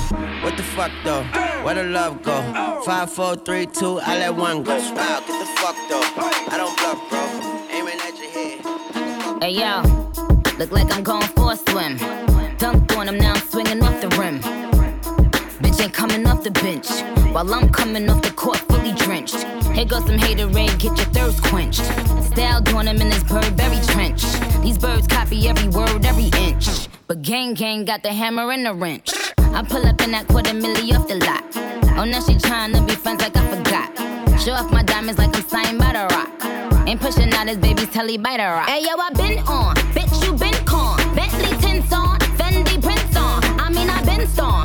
What 0.43 0.57
the 0.57 0.63
fuck 0.63 0.91
though? 1.05 1.23
Where 1.63 1.75
the 1.75 1.85
love 1.85 2.21
go? 2.23 2.43
Oh. 2.53 2.81
Five, 2.81 3.09
four, 3.09 3.37
three, 3.37 3.67
two, 3.67 4.01
I 4.01 4.17
let 4.17 4.35
one 4.35 4.63
go. 4.63 4.75
Wow, 4.75 5.23
get 5.25 5.39
the 5.39 5.45
fuck 5.61 5.77
though. 5.87 6.03
I 6.51 6.57
don't 6.57 6.75
bluff, 6.77 6.99
bro. 7.09 7.23
Aiming 7.71 7.97
at 8.01 8.17
your 8.19 8.31
head. 8.31 9.41
Hey 9.41 9.51
yo, 9.51 9.81
look 10.59 10.73
like 10.73 10.93
I'm 10.93 11.03
going 11.03 11.29
for 11.37 11.53
a 11.53 11.55
swim. 11.55 11.97
Dunked 12.57 12.97
on 12.97 13.07
him, 13.07 13.17
now 13.17 13.31
I'm 13.31 13.47
swinging 13.47 13.81
off 13.81 14.01
the 14.01 14.09
rim. 14.19 14.64
Ain't 15.79 15.93
coming 15.93 16.25
off 16.27 16.43
the 16.43 16.51
bench. 16.51 16.89
While 17.33 17.53
I'm 17.53 17.69
coming 17.69 18.09
off 18.09 18.21
the 18.21 18.31
court 18.31 18.57
fully 18.57 18.93
drenched. 18.93 19.43
Here 19.73 19.85
goes 19.85 20.05
some 20.05 20.17
haterade, 20.17 20.79
get 20.79 20.97
your 20.97 21.09
thirst 21.13 21.43
quenched. 21.43 21.83
Style 22.31 22.61
doing 22.61 22.87
him 22.87 23.01
in 23.01 23.09
this 23.09 23.23
Burberry 23.23 23.79
trench. 23.87 24.23
These 24.61 24.77
birds 24.77 25.07
copy 25.07 25.47
every 25.47 25.67
word, 25.69 26.05
every 26.05 26.29
inch. 26.39 26.87
But 27.07 27.21
gang 27.21 27.53
gang 27.53 27.85
got 27.85 28.03
the 28.03 28.13
hammer 28.13 28.51
and 28.51 28.65
the 28.65 28.73
wrench. 28.73 29.13
I 29.37 29.63
pull 29.63 29.85
up 29.85 30.01
in 30.01 30.11
that 30.11 30.27
quarter 30.27 30.51
milli 30.53 30.97
off 30.97 31.07
the 31.07 31.15
lot. 31.15 31.43
Oh, 31.97 32.05
now 32.05 32.19
she 32.21 32.33
tryna 32.35 32.85
be 32.87 32.95
friends 32.95 33.21
like 33.21 33.35
I 33.37 33.43
forgot. 33.55 34.39
Show 34.41 34.53
off 34.53 34.71
my 34.71 34.83
diamonds 34.83 35.19
like 35.19 35.35
I'm 35.35 35.43
signed 35.47 35.79
by 35.79 35.93
the 35.93 36.07
rock. 36.15 36.87
Ain't 36.87 36.99
pushing 36.99 37.31
out 37.33 37.47
his 37.47 37.57
baby's 37.57 37.89
telly 37.89 38.17
by 38.17 38.37
the 38.37 38.43
rock. 38.43 38.67
Hey 38.67 38.81
yo, 38.81 38.95
I 38.97 39.09
been 39.11 39.39
on, 39.47 39.75
bitch 39.95 40.25
you 40.25 40.33
been 40.33 40.65
con. 40.65 40.97
Bentley 41.15 41.55
tints 41.57 41.91
on, 41.93 42.19
Fendi 42.37 42.81
prints 42.81 43.15
on. 43.15 43.43
I 43.59 43.69
mean 43.69 43.89
I 43.89 44.03
been 44.03 44.27
storm, 44.27 44.64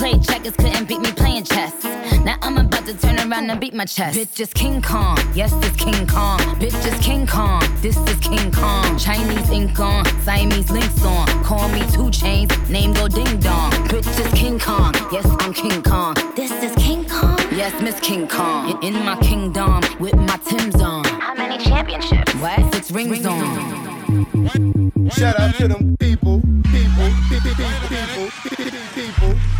You 0.00 0.06
played 0.06 0.24
checkers, 0.24 0.56
couldn't 0.56 0.88
beat 0.88 1.00
me 1.00 1.12
playing 1.12 1.44
chess. 1.44 1.84
Now 2.24 2.38
I'm 2.40 2.56
about 2.56 2.86
to 2.86 2.94
turn 2.96 3.18
around 3.18 3.50
and 3.50 3.60
beat 3.60 3.74
my 3.74 3.84
chest. 3.84 4.16
Bitch 4.18 4.40
is 4.40 4.50
King 4.54 4.80
Kong, 4.80 5.18
yes, 5.34 5.52
it's 5.52 5.76
King 5.76 6.06
Kong. 6.06 6.38
Bitch 6.58 6.86
is 6.86 6.98
King 7.04 7.26
Kong, 7.26 7.62
this 7.82 7.98
is 7.98 8.18
King 8.20 8.50
Kong. 8.50 8.96
Chinese 8.96 9.50
ink 9.50 9.78
on, 9.78 10.06
Siamese 10.22 10.70
links 10.70 11.04
on. 11.04 11.26
Call 11.44 11.68
me 11.68 11.82
two 11.92 12.10
chains, 12.10 12.50
name 12.70 12.94
go 12.94 13.08
ding 13.08 13.40
dong. 13.40 13.72
Bitch 13.92 14.08
is 14.24 14.32
King 14.32 14.58
Kong, 14.58 14.94
yes, 15.12 15.26
I'm 15.40 15.52
King 15.52 15.82
Kong. 15.82 16.14
This 16.34 16.50
is 16.62 16.74
King 16.76 17.06
Kong, 17.06 17.38
yes, 17.52 17.78
Miss 17.82 18.00
King 18.00 18.26
Kong. 18.26 18.82
In, 18.82 18.94
in 18.94 19.04
my 19.04 19.16
kingdom, 19.16 19.82
with 19.98 20.14
my 20.14 20.38
Tim's 20.46 20.80
on. 20.80 21.04
How 21.04 21.34
many 21.34 21.62
championships? 21.62 22.34
What? 22.36 22.72
Six 22.72 22.90
rings, 22.90 23.10
rings 23.10 23.26
on. 23.26 23.42
on. 23.42 25.10
Shout 25.10 25.38
out 25.38 25.54
to 25.56 25.68
them 25.68 25.94
people, 25.98 26.40
people, 26.72 27.10
people, 27.28 27.50
people, 27.50 28.30
people, 28.48 28.80
people, 28.94 29.59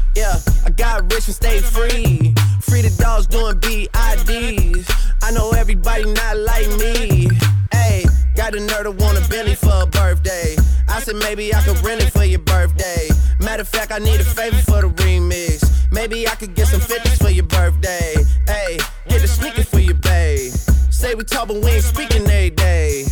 yeah, 0.15 0.37
I 0.65 0.69
got 0.71 1.11
rich 1.11 1.27
and 1.27 1.35
stayed 1.35 1.63
free. 1.63 2.33
Free 2.61 2.81
the 2.81 2.95
dogs 2.99 3.27
doing 3.27 3.55
BIDs. 3.59 4.89
I 5.23 5.31
know 5.31 5.51
everybody 5.51 6.05
not 6.11 6.37
like 6.37 6.67
me. 6.79 7.29
Hey, 7.71 8.05
got 8.35 8.55
a 8.55 8.57
nerd 8.57 8.83
to 8.83 8.91
want 8.91 9.17
a 9.17 9.29
Bentley 9.29 9.55
for 9.55 9.83
a 9.83 9.85
birthday. 9.85 10.55
I 10.87 10.99
said 10.99 11.15
maybe 11.15 11.53
I 11.53 11.61
could 11.61 11.79
rent 11.83 12.01
it 12.03 12.11
for 12.11 12.23
your 12.25 12.39
birthday. 12.39 13.09
Matter 13.39 13.61
of 13.61 13.69
fact, 13.69 13.91
I 13.91 13.99
need 13.99 14.19
a 14.19 14.23
favor 14.23 14.57
for 14.57 14.81
the 14.81 14.89
remix. 15.03 15.63
Maybe 15.91 16.27
I 16.27 16.35
could 16.35 16.55
get 16.55 16.67
some 16.67 16.81
50s 16.81 17.17
for 17.21 17.29
your 17.29 17.45
birthday. 17.45 18.15
Hey, 18.47 18.77
get 19.07 19.23
a 19.23 19.27
sneaker 19.27 19.63
for 19.63 19.79
your 19.79 19.95
babe. 19.95 20.51
Say 20.89 21.15
we 21.15 21.23
talk, 21.23 21.47
but 21.47 21.57
we 21.57 21.71
ain't 21.71 21.83
speaking 21.83 22.23
every 22.23 22.51
day. 22.51 23.05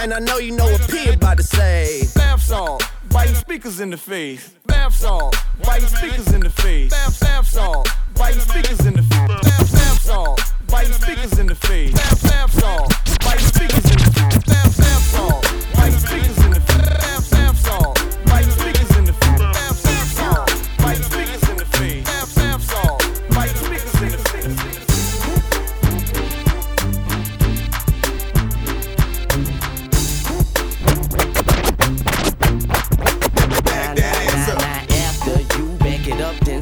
And 0.00 0.12
I 0.12 0.18
know 0.18 0.38
you 0.38 0.52
know 0.52 0.64
what 0.64 0.88
P 0.88 1.08
about 1.08 1.36
to 1.38 1.42
say. 1.42 2.02
Bath 2.14 2.42
salt, 2.42 2.82
biting 3.14 3.34
speakers 3.36 3.78
in 3.78 3.90
the 3.90 3.96
face. 3.96 4.52
Bath 4.66 4.96
salt, 4.96 5.36
biting 5.64 5.86
speakers 5.86 6.32
in 6.32 6.40
the 6.40 6.50
face. 6.50 6.90
Bath, 6.90 7.20
bath 7.20 7.46
salt, 7.46 7.88
biting 8.16 8.40
speakers 8.40 8.84
in 8.84 8.94
the 8.94 9.02
face. 9.02 9.28
Bath, 9.28 9.72
bath 9.72 10.00
salt, 10.02 10.40
biting 10.66 10.92
speakers 10.92 11.38
in 11.38 11.46
the 11.46 11.54
face. 11.54 11.92
Bath, 11.92 12.22
bath 12.24 12.52
salt, 12.60 12.92
biting 13.20 13.46
speakers 13.46 13.90
in 13.90 13.98
the 13.98 14.10
face. 14.10 14.44
Bath, 14.46 14.76
bath 14.78 15.02
salt, 15.14 15.42
biting 15.76 15.98
speakers 15.98 16.44
in 16.44 16.50
the 16.50 16.60
face. 16.60 17.13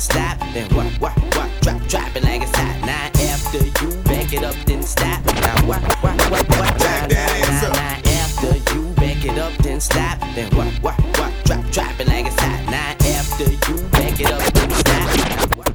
Stop. 0.02 0.38
Then 0.52 0.68
what, 0.74 0.86
what, 1.00 1.16
what? 1.36 1.48
Drop, 1.62 1.80
drop 1.86 2.16
it 2.16 2.24
like 2.24 2.42
it's 2.42 2.56
hot. 2.56 2.80
Now 2.84 3.06
after 3.30 3.58
you 3.58 4.02
back 4.02 4.32
it 4.32 4.42
up, 4.42 4.56
then 4.66 4.82
stop. 4.82 5.24
Now 5.24 5.66
what, 5.66 5.82
what, 6.02 6.18
what, 6.30 6.46
what? 6.58 6.78
Drop 6.78 7.08
now, 7.10 7.36
now 7.62 8.00
after 8.04 8.56
you 8.74 8.82
back 8.94 9.24
it 9.24 9.38
up, 9.38 9.52
then 9.62 9.80
stop. 9.80 10.18
Then 10.34 10.50
what, 10.56 10.72
what, 10.82 10.98
what? 11.18 11.32
Drop, 11.44 11.64
drop 11.70 12.00
it 12.00 12.08
like 12.08 12.26
it's 12.26 12.40
hot. 12.40 12.60
Now 12.70 12.96
after 13.14 13.44
you 13.44 13.76
back 13.90 14.20
it 14.20 14.30
up, 14.32 14.42
then 14.52 14.70
stop. 14.82 15.06
Now, 15.22 15.46
what, 15.56 15.70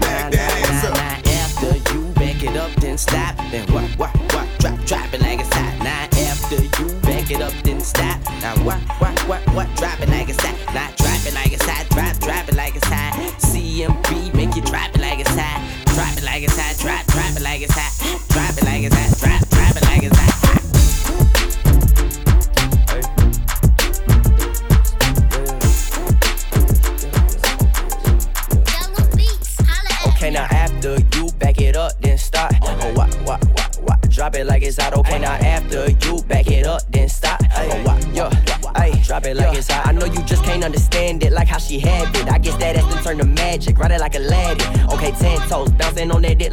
now, 0.00 0.30
now, 0.30 0.54
now 0.56 1.20
after 1.44 1.92
you 1.92 2.00
back 2.14 2.42
it 2.42 2.56
up, 2.56 2.72
then 2.80 2.96
stop. 2.98 3.36
Then 3.50 3.66
what, 3.72 3.84
what, 3.98 4.16
what? 4.32 4.48
Drop, 4.58 4.78
drop 4.86 5.12
it 5.12 5.20
like 5.20 5.40
it's 5.40 5.52
hot. 5.52 5.78
Now 5.84 6.08
after 6.30 6.62
you 6.62 7.00
back 7.00 7.30
it 7.30 7.42
up, 7.42 7.52
then 7.64 7.80
stop. 7.80 8.18
Now 8.40 8.56
what, 8.64 8.80
what, 9.00 9.18
what, 9.28 9.42
what? 9.54 9.68
Drop 9.76 10.00
it 10.00 10.05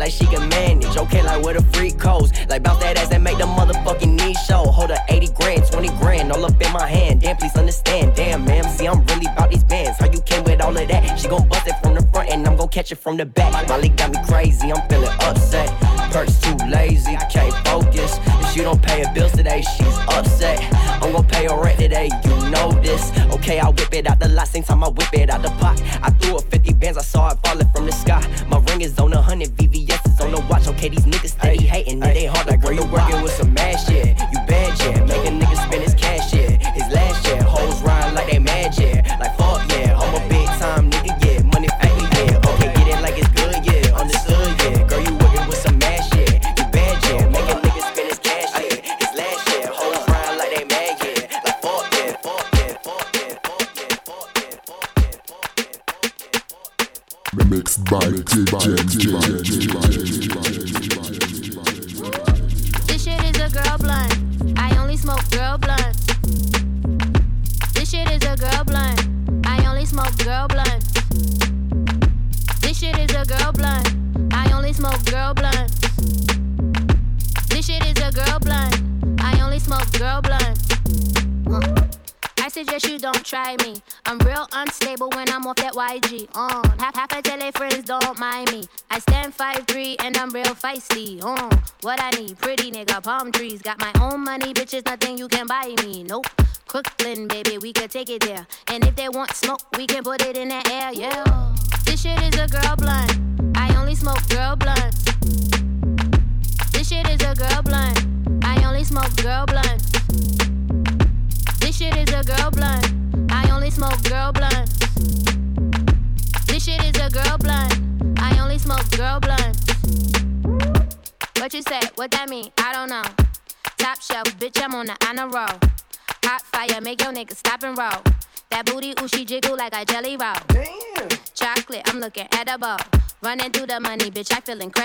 like 0.03 0.11
she 0.11 0.25
can 0.25 0.49
manage. 0.49 0.97
Okay, 0.97 1.23
like 1.23 1.41
where 1.43 1.53
the 1.53 1.63
freak 1.71 1.97
goes, 1.97 2.29
like 2.49 2.61
bounce 2.61 2.79
that 2.83 2.97
ass 2.97 3.11
and 3.11 3.23
make 3.23 3.37
the 3.37 3.45
motherfucking 3.45 4.13
knee 4.19 4.35
show. 4.47 4.63
Hold 4.77 4.89
her 4.89 4.97
80 5.07 5.27
grand, 5.39 5.65
20 5.71 5.87
grand, 5.99 6.31
all 6.31 6.43
up 6.43 6.61
in 6.61 6.73
my 6.73 6.85
hand. 6.85 7.21
Damn, 7.21 7.37
please 7.37 7.55
understand. 7.55 8.13
Damn, 8.13 8.43
ma'am, 8.43 8.65
see 8.65 8.85
I'm 8.85 9.05
really 9.05 9.27
about 9.31 9.49
these 9.51 9.63
bands. 9.63 9.97
How 9.99 10.11
you 10.11 10.21
came 10.21 10.43
with 10.43 10.61
all 10.61 10.75
of 10.75 10.87
that? 10.89 11.17
She 11.17 11.29
gon' 11.29 11.47
bust 11.47 11.67
it 11.67 11.75
from 11.81 11.93
the 11.95 12.01
front 12.11 12.29
and 12.31 12.45
I'm 12.45 12.57
gon' 12.57 12.67
catch 12.67 12.91
it 12.91 12.97
from 12.97 13.15
the 13.15 13.25
back. 13.25 13.69
Molly 13.69 13.89
got 13.89 14.11
me 14.11 14.19
crazy, 14.27 14.73
I'm 14.73 14.85
feeling 14.89 15.15
upset. 15.21 15.69
Perks 16.11 16.37
too 16.41 16.57
lazy, 16.67 17.15
can't 17.31 17.55
focus. 17.65 18.19
If 18.41 18.51
she 18.51 18.61
don't 18.61 18.81
pay 18.81 19.05
her 19.05 19.13
bills 19.13 19.31
today, 19.31 19.61
she's 19.61 19.97
upset. 20.09 20.59
I'm 21.01 21.13
gon' 21.13 21.27
pay 21.27 21.47
her 21.47 21.55
rent 21.63 21.79
today, 21.79 22.09
you 22.25 22.49
know 22.49 22.71
this. 22.83 23.09
Okay, 23.35 23.59
I 23.59 23.69
whip 23.69 23.93
it 23.93 24.05
out 24.09 24.19
the 24.19 24.27
lot, 24.27 24.49
same 24.49 24.63
time 24.63 24.83
I 24.83 24.89
whip 24.89 25.13
it 25.13 25.29
out 25.29 25.42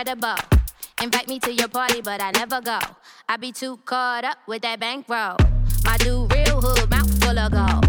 Feel 0.08 0.14
incredible. 0.14 0.58
Invite 1.02 1.28
me 1.28 1.38
to 1.40 1.52
your 1.52 1.68
party, 1.68 2.00
but 2.00 2.22
I 2.22 2.30
never 2.30 2.62
go. 2.62 2.78
I 3.28 3.36
be 3.36 3.52
too 3.52 3.76
caught 3.84 4.24
up 4.24 4.38
with 4.46 4.62
that 4.62 4.80
bankroll. 4.80 5.36
My 5.84 5.98
dude, 5.98 6.32
real 6.32 6.62
hood, 6.62 6.88
mouth 6.88 7.22
full 7.22 7.38
of 7.38 7.52
gold. 7.52 7.84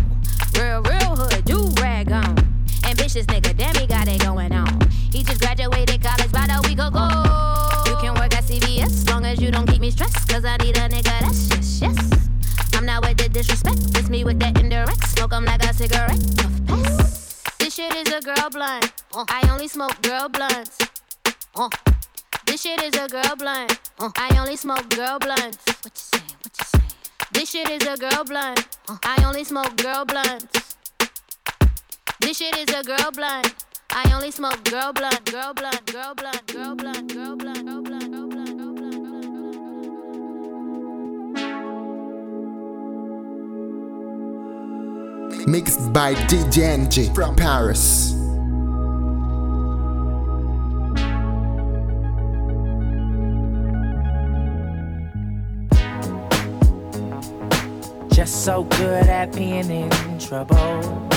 Real, 0.54 0.82
real 0.82 1.16
hood, 1.16 1.46
do 1.46 1.72
rag 1.82 2.12
on. 2.12 2.36
Ambitious 2.84 3.26
nigga, 3.28 3.56
damn, 3.56 3.74
he 3.76 3.88
got 3.88 4.10
it 4.10 4.22
going 4.22 4.52
on. 4.52 4.82
He 5.14 5.24
just 5.24 5.40
graduated 5.40 6.04
college 6.04 6.30
about 6.30 6.50
a 6.52 6.68
week 6.68 6.80
ago. 6.80 7.08
You 7.88 7.96
can 8.02 8.14
work 8.16 8.36
at 8.36 8.44
CVS, 8.44 9.10
long 9.10 9.24
as 9.24 9.42
you 9.42 9.50
don't 9.50 9.66
keep 9.66 9.80
me 9.80 9.90
stressed. 9.90 10.28
Cause 10.28 10.44
I 10.44 10.58
need 10.58 10.76
a 10.76 10.90
nigga 10.90 11.22
that's 11.22 11.50
yes, 11.50 11.82
yes. 11.82 12.30
I'm 12.74 12.86
not 12.86 13.08
with 13.08 13.16
the 13.16 13.30
disrespect, 13.30 13.80
it's 13.98 14.10
me 14.10 14.26
with 14.26 14.40
that 14.42 14.60
indirect. 14.60 15.08
Smoke 15.08 15.34
'em 15.34 15.46
like 15.46 15.64
a 15.64 15.74
cigarette. 15.74 16.20
Puff 16.36 16.66
pass. 16.68 17.44
This 17.60 17.76
shit 17.76 17.96
is 17.96 18.14
a 18.14 18.20
girl 18.20 18.50
blunt. 18.52 18.92
Uh. 19.14 19.24
I 19.30 19.48
only 19.54 19.70
smoke 19.70 20.02
girl 20.02 20.28
blunts. 20.28 20.78
Uh. 21.56 21.70
Uh. 22.60 22.62
This 22.62 22.72
shit 22.72 22.84
is 22.84 23.02
a 23.02 23.08
girl 23.08 23.36
blunt. 23.38 23.80
Uh, 24.00 24.10
I 24.18 24.38
only 24.38 24.58
smoke 24.58 24.90
girl 24.90 25.18
blunts. 25.18 25.58
What 25.66 25.86
you 25.86 25.92
say? 25.96 26.20
What 26.44 26.52
you 26.60 26.66
say? 26.66 26.82
This 27.32 27.50
shit 27.52 27.70
is 27.70 27.88
a 27.88 27.96
girl 27.96 28.26
blunt. 28.26 28.68
Uh, 28.90 28.98
I 29.04 29.24
only 29.26 29.46
smoke 29.46 29.78
girl 29.78 30.04
blunts. 30.04 30.76
This 32.20 32.38
shit 32.38 32.58
is 32.58 32.68
a 32.76 32.84
girl 32.84 33.12
blunt. 33.14 33.54
I 33.92 34.12
only 34.14 34.32
smoke 34.32 34.62
girl 34.66 34.92
blunt, 34.92 35.24
girl 35.32 35.54
blunt, 35.54 35.86
girl 35.86 36.14
blunt, 36.14 36.48
girl 36.48 36.76
blunt, 36.76 37.14
girl 37.14 37.36
blunt, 37.38 37.66
girl 37.66 37.82
blunt, 37.86 38.12
girl 38.12 38.28
blunt, 38.28 38.58
girl 38.58 38.74
blunt. 45.34 45.48
Mixed 45.48 45.94
by 45.94 46.14
DJ 46.28 46.78
NG 46.78 47.16
from 47.16 47.36
Paris. 47.36 48.14
Just 58.20 58.44
so 58.44 58.64
good 58.66 59.08
at 59.08 59.34
being 59.34 59.72
in 59.72 60.20
trouble. 60.20 61.10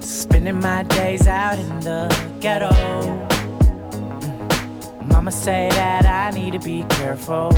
Spending 0.00 0.60
my 0.60 0.84
days 0.84 1.26
out 1.26 1.58
in 1.58 1.80
the 1.80 2.06
ghetto. 2.38 2.70
Mama 5.06 5.32
say 5.32 5.68
that 5.72 6.06
I 6.06 6.30
need 6.30 6.52
to 6.52 6.60
be 6.60 6.84
careful. 6.90 7.50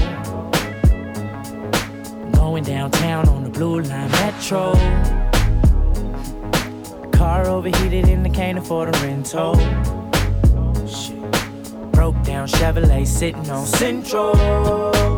Going 2.33 2.63
downtown 2.63 3.29
on 3.29 3.43
the 3.43 3.51
blue 3.51 3.81
line 3.81 4.09
metro. 4.09 4.73
Car 7.11 7.45
overheated 7.45 8.09
and 8.09 8.25
I 8.25 8.29
can't 8.31 8.57
afford 8.57 8.95
a 8.95 8.99
rental. 9.01 9.53
Broke 11.91 12.19
down 12.23 12.47
Chevrolet 12.47 13.05
sitting 13.05 13.47
on 13.51 13.67
Central. 13.67 15.10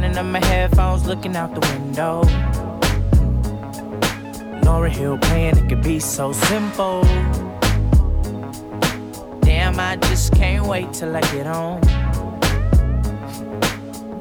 Turning 0.00 0.16
up 0.16 0.24
my 0.24 0.42
headphones, 0.46 1.06
looking 1.06 1.36
out 1.36 1.54
the 1.54 1.60
window. 1.74 2.22
Lauryn 4.64 4.90
Hill 4.90 5.18
playing, 5.18 5.58
it 5.58 5.68
could 5.68 5.82
be 5.82 6.00
so 6.00 6.32
simple. 6.32 7.02
Damn, 9.42 9.78
I 9.78 9.96
just 9.96 10.32
can't 10.32 10.66
wait 10.66 10.90
till 10.94 11.14
I 11.14 11.20
get 11.32 11.44
home. 11.44 11.82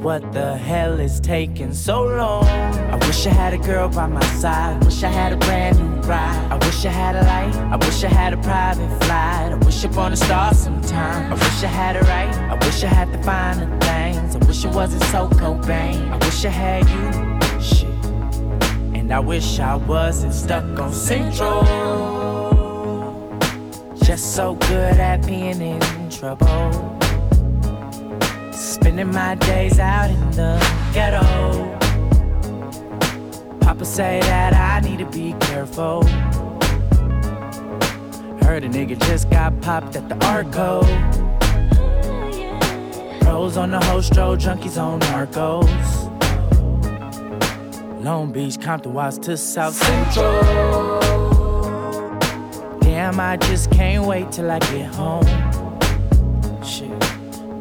What 0.04 0.34
the 0.34 0.58
hell 0.58 1.00
is 1.00 1.22
taking 1.22 1.74
so 1.74 2.04
long? 2.04 2.44
I 2.46 2.98
wish 3.08 3.26
I 3.26 3.30
had 3.30 3.54
a 3.54 3.58
girl 3.58 3.88
by 3.88 4.08
my 4.08 4.26
side. 4.36 4.84
Wish 4.84 5.02
I 5.04 5.08
had 5.08 5.32
a 5.32 5.38
brand 5.38 5.80
new 5.80 6.02
ride. 6.02 6.52
I 6.52 6.58
wish 6.58 6.84
I 6.84 6.90
had 6.90 7.16
a 7.16 7.24
light. 7.24 7.56
I 7.56 7.78
wish 7.78 8.04
I 8.04 8.10
had 8.10 8.34
a 8.34 8.38
private 8.38 8.90
flight. 9.06 9.54
I 9.54 9.56
wish 9.64 9.82
upon 9.86 10.12
a 10.12 10.18
star 10.18 10.54
sometime. 10.54 11.32
I 11.32 11.36
wish 11.36 11.64
I 11.64 11.68
had 11.68 11.96
it 11.96 12.02
right. 12.02 12.36
I 12.36 12.56
wish 12.66 12.84
I 12.84 12.88
had 12.88 13.14
the 13.14 13.24
finer 13.24 13.80
things. 13.80 13.99
Wish 14.60 14.66
it 14.66 14.76
wasn't 14.76 15.04
so 15.04 15.30
Cobain. 15.30 16.12
I 16.12 16.18
wish 16.18 16.44
I 16.44 16.50
had 16.50 16.84
you. 16.90 17.62
Shit. 17.62 17.88
And 18.94 19.10
I 19.14 19.20
wish 19.22 19.58
I 19.58 19.76
wasn't 19.76 20.34
stuck 20.34 20.78
on 20.78 20.92
Central. 20.92 21.64
Just 24.04 24.36
so 24.36 24.56
good 24.56 24.98
at 25.00 25.26
being 25.26 25.62
in 25.62 26.10
trouble. 26.10 27.00
Spending 28.52 29.14
my 29.14 29.36
days 29.36 29.80
out 29.80 30.10
in 30.10 30.32
the 30.32 30.60
ghetto. 30.94 31.24
Papa 33.62 33.86
say 33.86 34.20
that 34.24 34.54
I 34.54 34.86
need 34.86 35.00
to 35.00 35.06
be 35.06 35.36
careful. 35.40 36.04
Heard 38.44 38.66
a 38.66 38.70
nigga 38.70 39.00
just 39.08 39.30
got 39.30 39.62
popped 39.62 39.96
at 39.96 40.10
the 40.10 40.22
Arco. 40.26 41.29
Pros 43.40 43.56
on 43.56 43.72
the 43.72 43.80
host, 43.86 44.12
junkies 44.12 44.78
on 44.78 45.00
narcos. 45.00 45.64
Long 48.04 48.34
Beach, 48.34 48.60
Compton, 48.60 48.94
Watts 48.94 49.18
to 49.20 49.38
South 49.38 49.76
Central. 49.76 51.00
Damn, 52.82 53.18
I 53.18 53.38
just 53.38 53.72
can't 53.72 54.06
wait 54.06 54.30
till 54.34 54.52
I 54.52 54.60
get 54.60 54.94
home. 54.94 55.24
Shit. 56.62 57.00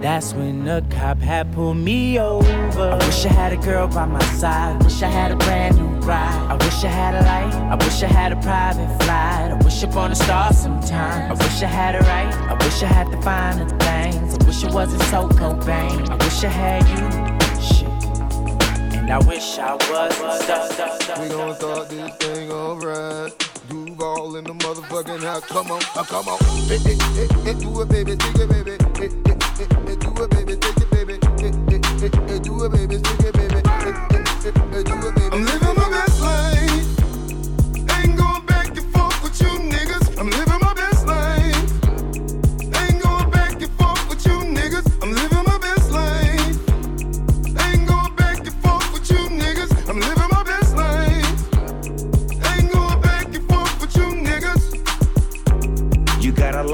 That's 0.03 0.35
when 0.35 0.65
the 0.65 0.85
cop 0.91 1.19
had 1.19 1.53
pulled 1.53 1.77
me 1.77 2.19
over. 2.19 2.51
I 2.81 2.97
wish 3.07 3.25
I 3.25 3.29
had 3.29 3.53
a 3.53 3.57
girl 3.59 3.87
by 3.87 4.05
my 4.05 4.25
side. 4.35 4.83
Wish 4.83 5.01
I 5.01 5.07
had 5.07 5.31
a 5.31 5.37
brand 5.37 5.77
new 5.77 5.87
ride. 6.01 6.51
I 6.51 6.55
wish 6.57 6.83
I 6.83 6.89
had 6.89 7.15
a 7.15 7.23
light. 7.23 7.55
I 7.55 7.77
wish 7.77 8.03
I 8.03 8.09
had 8.09 8.33
a 8.33 8.37
private 8.41 8.89
flight. 9.05 9.53
I 9.53 9.59
wish 9.63 9.81
upon 9.85 10.11
a 10.11 10.17
star 10.17 10.53
sometime. 10.53 11.31
I 11.31 11.35
wish 11.35 11.63
I 11.63 11.67
had 11.67 11.95
a 11.95 12.01
right. 12.01 12.35
I 12.35 12.55
wish 12.65 12.83
I 12.83 12.87
had 12.87 13.13
the 13.13 13.23
things. 13.23 13.98
I 14.59 14.61
wish 14.61 14.71
it 14.71 14.75
wasn't 14.75 15.03
so 15.03 15.29
Cobain. 15.29 16.11
I 16.11 16.17
wish 16.17 16.43
I 16.43 16.49
had 16.49 16.83
you. 16.91 17.07
Shit. 17.63 17.87
And 18.99 19.09
I 19.09 19.19
wish 19.19 19.57
I 19.57 19.75
was. 19.75 20.19
We 21.21 21.29
gon' 21.29 21.55
start 21.55 21.89
this 21.89 22.17
thing 22.17 22.51
alright. 22.51 23.39
Duval 23.69 24.35
in 24.35 24.43
the 24.43 24.55
motherfucking 24.55 25.23
house. 25.23 25.45
Come 25.47 25.71
on, 25.71 25.81
uh, 25.95 26.03
come 26.03 26.27
on. 26.27 26.39
Hey, 26.67 26.79
hey, 26.79 26.99
hey, 27.15 27.29
hey, 27.45 27.55
do 27.55 27.83
it, 27.83 27.89
baby, 27.89 28.17
take 28.17 28.35
it, 28.35 28.49
baby. 28.49 28.73
Hey, 28.99 29.11
hey, 29.31 29.39
hey, 29.55 29.67
hey, 29.87 29.95
do 29.95 30.11
it, 30.25 30.31
baby, 30.31 30.57
take 30.57 30.77
it, 30.77 30.91
baby. 30.91 31.19
Hey, 31.39 31.53
hey, 31.71 31.81
hey, 32.03 32.11
hey, 32.27 32.39
do 32.41 32.65
it, 32.65 32.73
baby, 32.73 32.99
take 32.99 33.21
it, 33.31 33.35
baby. 33.39 33.63
Hey, 33.63 33.95
hey, 34.11 34.25
hey, 34.43 34.53
hey, 34.75 34.83
do 34.83 34.95
it, 35.07 35.15
baby. 35.15 35.37
I'm 35.37 35.45
living 35.47 35.75
my 35.79 35.89
best 35.89 36.21
life. 36.21 36.99
Ain't 37.95 38.19
going 38.19 38.47
back 38.47 38.77
and 38.77 38.93
forth 38.93 39.23
with 39.23 39.41
you 39.41 39.55
niggas. 39.71 40.19
I'm 40.19 40.31
living 40.31 40.59
my 40.61 40.68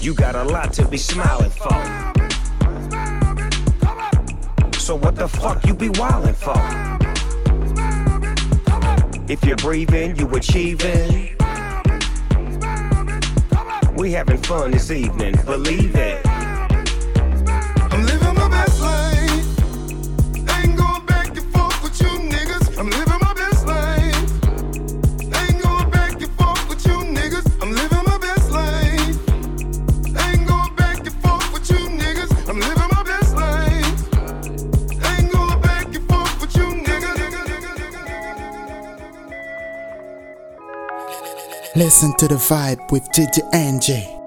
You 0.00 0.14
got 0.14 0.34
a 0.34 0.44
lot 0.44 0.72
to 0.74 0.88
be 0.88 0.96
smiling 0.96 1.50
for. 1.50 1.68
So 4.78 4.96
what 4.96 5.14
the 5.14 5.28
fuck 5.28 5.66
you 5.66 5.74
be 5.74 5.88
wildin' 5.90 6.34
for? 6.34 6.56
If 9.30 9.44
you're 9.44 9.56
breathing, 9.56 10.16
you 10.16 10.26
achieving. 10.34 11.36
We 13.94 14.12
having 14.12 14.38
fun 14.38 14.70
this 14.70 14.90
evening, 14.90 15.34
believe 15.44 15.94
it. 15.94 16.29
Listen 41.80 42.12
to 42.18 42.28
the 42.28 42.34
vibe 42.34 42.92
with 42.92 43.10
DJ 43.10 43.40
Angie. 43.54 44.19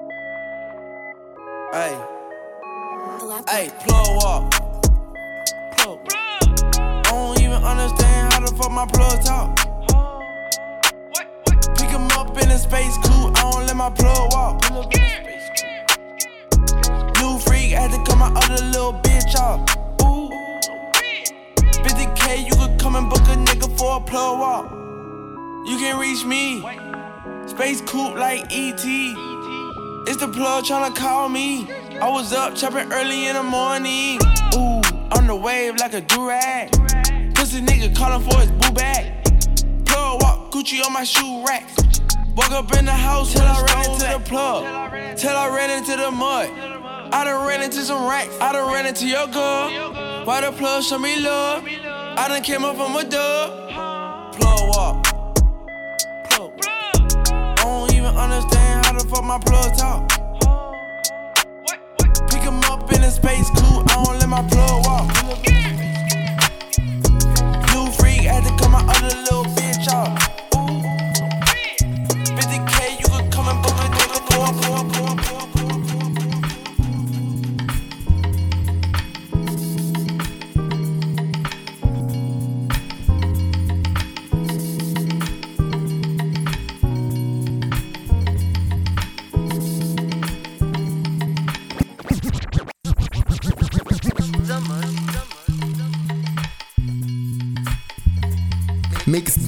Plug 30.54 30.66
tryna 30.66 30.96
call 30.96 31.30
me. 31.30 31.68
I 32.00 32.08
was 32.12 32.32
up 32.32 32.54
chopping 32.56 32.94
early 32.94 33.26
in 33.26 33.34
the 33.34 33.42
morning. 33.42 34.20
Ooh, 34.54 34.84
on 35.18 35.26
the 35.26 35.36
wave 35.36 35.78
like 35.78 35.96
a 35.96 36.02
durag. 36.02 36.70
Pussy 37.34 37.60
nigga 37.60 37.96
calling 37.96 38.22
for 38.30 38.38
his 38.40 38.52
boo 38.52 38.72
bag. 38.72 39.26
Plug 39.84 40.22
walk 40.22 40.52
Gucci 40.52 40.86
on 40.86 40.94
my 40.94 41.06
shoe 41.06 41.44
rack. 41.44 41.68
Walk 42.36 42.52
up 42.52 42.72
in 42.78 42.86
the 42.86 42.92
house 42.92 43.34
till 43.34 43.42
I 43.42 43.64
ran 43.64 43.90
into 43.90 44.06
the 44.06 44.20
plug. 44.30 45.18
Till 45.18 45.36
I 45.36 45.50
ran 45.56 45.72
into 45.72 45.98
the 45.98 46.12
mud. 46.12 46.52
I 47.12 47.24
done 47.24 47.48
ran 47.48 47.64
into 47.64 47.82
some 47.82 48.08
racks. 48.08 48.38
I 48.40 48.54
done 48.54 48.72
ran 48.72 48.86
into 48.86 49.08
your 49.08 49.26
girl. 49.26 50.24
Why 50.24 50.42
the 50.42 50.52
plug 50.52 50.84
show 50.84 51.00
me 51.00 51.20
love? 51.20 51.66
I 51.66 52.28
done 52.28 52.44
came 52.44 52.64
up 52.64 52.76
from 52.76 52.96
a 52.96 53.04
dub. 53.04 54.36
Plug 54.36 54.70
walk. 54.70 55.04
Plug. 56.30 56.52
I 57.28 57.56
don't 57.58 57.92
even 57.92 58.16
understand 58.16 58.86
how 58.86 58.94
the 58.94 59.08
fuck 59.10 59.24
my 59.24 59.40
plug 59.40 59.76
talk. 59.76 60.23
In 63.04 63.12
space 63.12 63.50
coupe, 63.50 63.86
I 63.90 64.02
don't 64.02 64.18
let 64.20 64.30
my 64.30 64.42
plug 64.48 64.86
walk. 64.86 65.08
New 67.74 67.92
freak 67.92 68.22
had 68.22 68.46
to 68.46 68.50
cut 68.58 68.70
my 68.72 68.80
other 68.80 69.08
little 69.08 69.23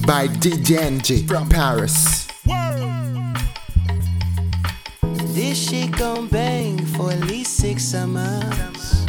by 0.06 0.28
DJ 0.28 0.78
Angie 0.78 1.26
from 1.26 1.48
Paris. 1.48 2.28
This 5.34 5.68
shit 5.68 5.90
gon' 5.98 6.28
bang 6.28 6.78
for 6.78 7.10
at 7.10 7.20
least 7.24 7.56
six 7.56 7.82
summers. 7.82 9.04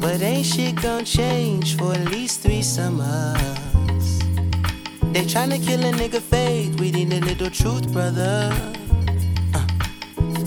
But 0.00 0.22
ain't 0.22 0.46
shit 0.46 0.80
gon' 0.80 1.04
change 1.04 1.76
for 1.76 1.92
at 1.92 2.08
least 2.12 2.40
three 2.40 2.62
summers. 2.62 4.20
They 5.12 5.24
tryna 5.26 5.60
kill 5.64 5.84
a 5.84 5.92
nigga 5.92 6.20
faith, 6.20 6.78
we 6.78 6.92
need 6.92 7.12
a 7.12 7.20
little 7.20 7.50
truth, 7.50 7.92
brother. 7.92 8.54
Uh. 9.54 9.66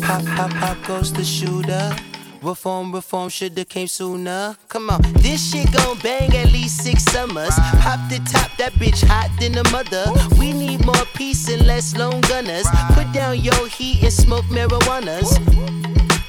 Pop, 0.01 0.23
pop, 0.25 0.51
pop 0.51 0.77
goes 0.87 1.11
the 1.11 1.25
shooter. 1.25 1.93
Reform, 2.41 2.91
reform 2.93 3.29
shoulda 3.29 3.65
came 3.65 3.87
sooner. 3.87 4.55
Come 4.69 4.89
on, 4.89 5.01
this 5.15 5.51
shit 5.51 5.71
gon' 5.73 5.97
bang 5.99 6.35
at 6.35 6.51
least 6.51 6.83
six 6.83 7.03
summers. 7.05 7.53
Pop 7.81 7.99
the 8.09 8.19
top, 8.31 8.55
that 8.57 8.73
bitch 8.73 9.03
hot 9.05 9.29
than 9.39 9.57
a 9.57 9.63
mother. 9.71 10.05
We 10.39 10.53
need 10.53 10.85
more 10.85 11.05
peace 11.13 11.49
and 11.49 11.65
less 11.65 11.95
lone 11.95 12.21
gunners. 12.21 12.67
Put 12.93 13.11
down 13.11 13.39
your 13.39 13.67
heat 13.67 14.03
and 14.03 14.13
smoke 14.13 14.45
marijuanas. 14.45 15.27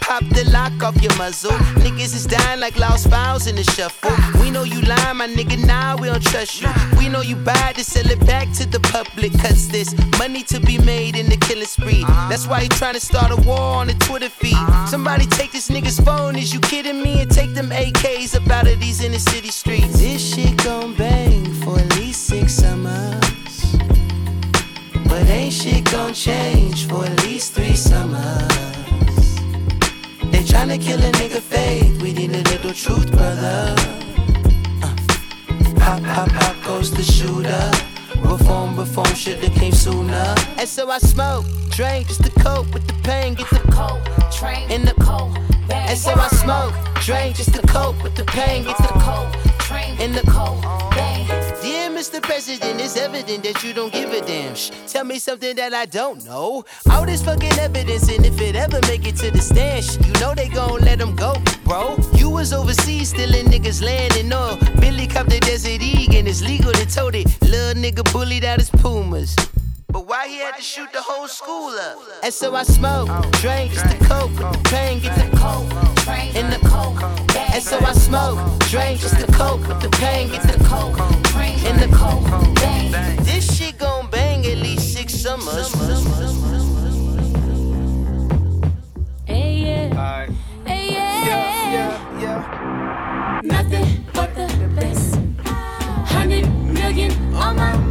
Pop 0.08 0.24
the 0.30 0.48
lock 0.50 0.82
off 0.82 1.02
your 1.02 1.14
muzzle. 1.18 1.50
Niggas 1.84 2.14
is 2.16 2.24
dying 2.24 2.60
like 2.60 2.78
lost 2.78 3.10
files 3.10 3.46
in 3.46 3.56
the 3.56 3.62
shuffle. 3.62 4.10
We 4.40 4.50
know 4.50 4.62
you 4.62 4.80
lying, 4.80 5.18
my 5.18 5.28
nigga. 5.28 5.62
Now 5.66 5.96
nah, 5.96 6.00
we 6.00 6.08
don't 6.08 6.22
trust 6.22 6.62
you. 6.62 6.70
We 6.96 7.10
know 7.10 7.20
you 7.20 7.36
buy 7.36 7.74
to 7.74 7.84
sell 7.84 8.10
it 8.10 8.18
back 8.26 8.50
to 8.54 8.66
the 8.66 8.80
public. 8.80 9.32
Cause 9.38 9.68
there's 9.68 9.92
money 10.18 10.42
to 10.44 10.60
be 10.60 10.78
made 10.78 11.14
in 11.14 11.28
the 11.28 11.36
killing 11.36 11.66
spree. 11.66 12.04
That's 12.30 12.46
why 12.46 12.62
you 12.62 12.70
trying 12.70 12.94
to 12.94 13.00
start 13.00 13.32
a 13.32 13.36
war 13.46 13.60
on 13.60 13.88
the 13.88 13.94
Twitter 14.06 14.30
feed. 14.30 14.56
Somebody 14.88 15.26
take 15.26 15.52
this 15.52 15.68
nigga's 15.68 16.00
phone. 16.00 16.36
Is 16.36 16.54
you 16.54 16.60
kidding 16.60 17.02
me? 17.02 17.20
And 17.20 17.30
take 17.30 17.52
them 17.52 17.68
AKs 17.68 18.34
up 18.34 18.48
out 18.48 18.66
of 18.66 18.80
these 18.80 19.04
inner 19.04 19.18
city 19.18 19.50
streets. 19.50 20.00
This 20.00 20.34
shit 20.34 20.56
gon' 20.64 20.94
bang 20.94 21.44
for 21.62 21.78
at 21.78 21.96
least 21.96 22.28
six 22.28 22.54
summers. 22.54 23.76
But 25.04 25.28
ain't 25.28 25.52
shit 25.52 25.84
gon' 25.92 26.14
change 26.14 26.86
for 26.88 27.04
at 27.04 27.24
least 27.24 27.52
three 27.52 27.76
summers. 27.76 28.67
They 30.38 30.44
tryna 30.44 30.80
kill 30.80 31.00
a 31.00 31.10
nigga 31.18 31.40
faith. 31.40 32.00
We 32.00 32.12
need 32.12 32.30
a 32.30 32.42
little 32.50 32.72
truth, 32.72 33.10
brother. 33.10 33.74
Uh. 34.80 34.94
Pop, 35.80 36.00
pop, 36.04 36.28
pop 36.28 36.64
goes 36.64 36.92
the 36.92 37.02
shooter. 37.02 37.72
Reform, 38.22 38.78
reform 38.78 39.12
shoulda 39.16 39.50
came 39.50 39.72
sooner. 39.72 40.36
And 40.56 40.68
so 40.68 40.88
I 40.90 40.98
smoke, 40.98 41.44
drink, 41.70 42.06
just 42.06 42.22
the 42.22 42.30
coke 42.40 42.72
with 42.72 42.86
the 42.86 42.94
pain, 43.02 43.34
get 43.34 43.50
the 43.50 43.58
coke, 43.72 44.04
train 44.30 44.70
in 44.70 44.84
the 44.84 44.94
coke. 45.02 45.36
And 45.70 45.98
so 45.98 46.12
I 46.12 46.28
smoke, 46.28 46.72
drink, 47.02 47.34
just 47.34 47.52
to 47.54 47.62
cope 47.66 48.00
with 48.04 48.14
the 48.14 48.24
pain, 48.24 48.62
get 48.62 48.78
the 48.78 48.94
cold 49.00 49.34
train 49.68 50.00
in 50.00 50.12
the 50.12 50.22
cold. 50.30 50.62
Dear 50.94 51.37
Mr. 51.98 52.22
President, 52.22 52.80
it's 52.80 52.96
evident 52.96 53.42
that 53.42 53.64
you 53.64 53.72
don't 53.74 53.92
give 53.92 54.12
a 54.12 54.20
damn. 54.20 54.54
Shh, 54.54 54.70
tell 54.86 55.02
me 55.02 55.18
something 55.18 55.56
that 55.56 55.74
I 55.74 55.84
don't 55.84 56.24
know. 56.24 56.64
All 56.92 57.04
this 57.04 57.24
fucking 57.24 57.58
evidence, 57.58 58.08
and 58.08 58.24
if 58.24 58.40
it 58.40 58.54
ever 58.54 58.78
make 58.86 59.04
it 59.04 59.16
to 59.16 59.32
the 59.32 59.40
stand, 59.40 59.84
shh, 59.84 59.98
you 60.06 60.12
know 60.20 60.32
they 60.32 60.48
gon' 60.48 60.80
let 60.82 61.00
them 61.00 61.16
go, 61.16 61.34
bro. 61.64 61.96
You 62.14 62.30
was 62.30 62.52
overseas 62.52 63.08
stealing 63.08 63.46
niggas 63.46 63.82
land 63.82 64.14
and 64.14 64.32
oil. 64.32 64.56
Billy 64.78 65.08
copped 65.08 65.30
the 65.30 65.40
Desert 65.40 65.82
Eagle, 65.82 66.14
and 66.18 66.28
it's 66.28 66.40
legal 66.40 66.70
to 66.70 66.86
tote 66.86 67.16
it. 67.16 67.26
Little 67.42 67.82
nigga 67.82 68.04
bullied 68.12 68.44
out 68.44 68.60
his 68.60 68.70
Pumas. 68.70 69.34
But 69.90 70.06
why 70.06 70.28
he 70.28 70.36
had 70.36 70.54
to 70.56 70.60
shoot 70.62 70.92
the 70.92 71.00
whole 71.00 71.26
school 71.26 71.70
up? 71.70 71.96
And 72.22 72.32
so 72.32 72.54
I 72.54 72.62
smoke, 72.62 73.08
drink, 73.40 73.72
just 73.72 73.88
the 73.88 74.04
coke, 74.04 74.28
with 74.30 74.52
the 74.52 74.60
pain, 74.68 75.00
get 75.00 75.16
the 75.16 75.34
coke, 75.38 75.70
train 76.04 76.36
in 76.36 76.50
the 76.50 76.58
coke. 76.68 77.02
And 77.54 77.62
so 77.62 77.78
I 77.78 77.94
smoke, 77.94 78.38
drink, 78.68 79.00
just 79.00 79.18
the 79.18 79.32
coke, 79.32 79.66
with 79.66 79.80
the 79.80 79.88
pain, 79.88 80.28
get 80.28 80.42
the 80.42 80.62
coke, 80.64 80.98
train 81.32 81.58
in 81.64 81.78
the 81.80 81.88
coke. 81.96 82.22
Bang. 82.56 83.16
This 83.24 83.56
shit 83.56 83.78
gon' 83.78 84.10
bang 84.10 84.44
at 84.44 84.58
least 84.58 84.92
six 84.92 85.14
summers. 85.14 85.72
Hey, 89.24 89.54
yeah. 89.64 90.26
Hey, 90.66 90.92
yeah. 90.92 92.28
Nothing 93.42 94.04
but 94.12 94.34
the 94.34 94.48
best. 94.76 95.16
Hundred 96.12 96.46
million 96.74 97.10
on 97.34 97.56
my 97.56 97.87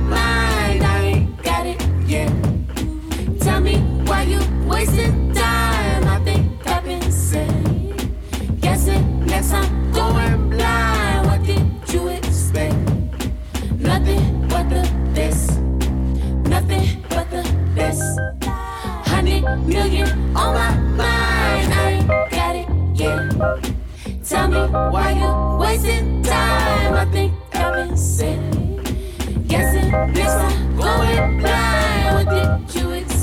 Guessing. 29.39 30.13
Guessing, 30.13 30.77
going 30.77 31.39
blind. 31.39 32.15
What 32.15 32.30
did 32.30 32.75
you 32.75 32.91
expect? 32.91 33.16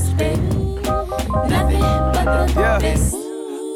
Best. 2.84 3.23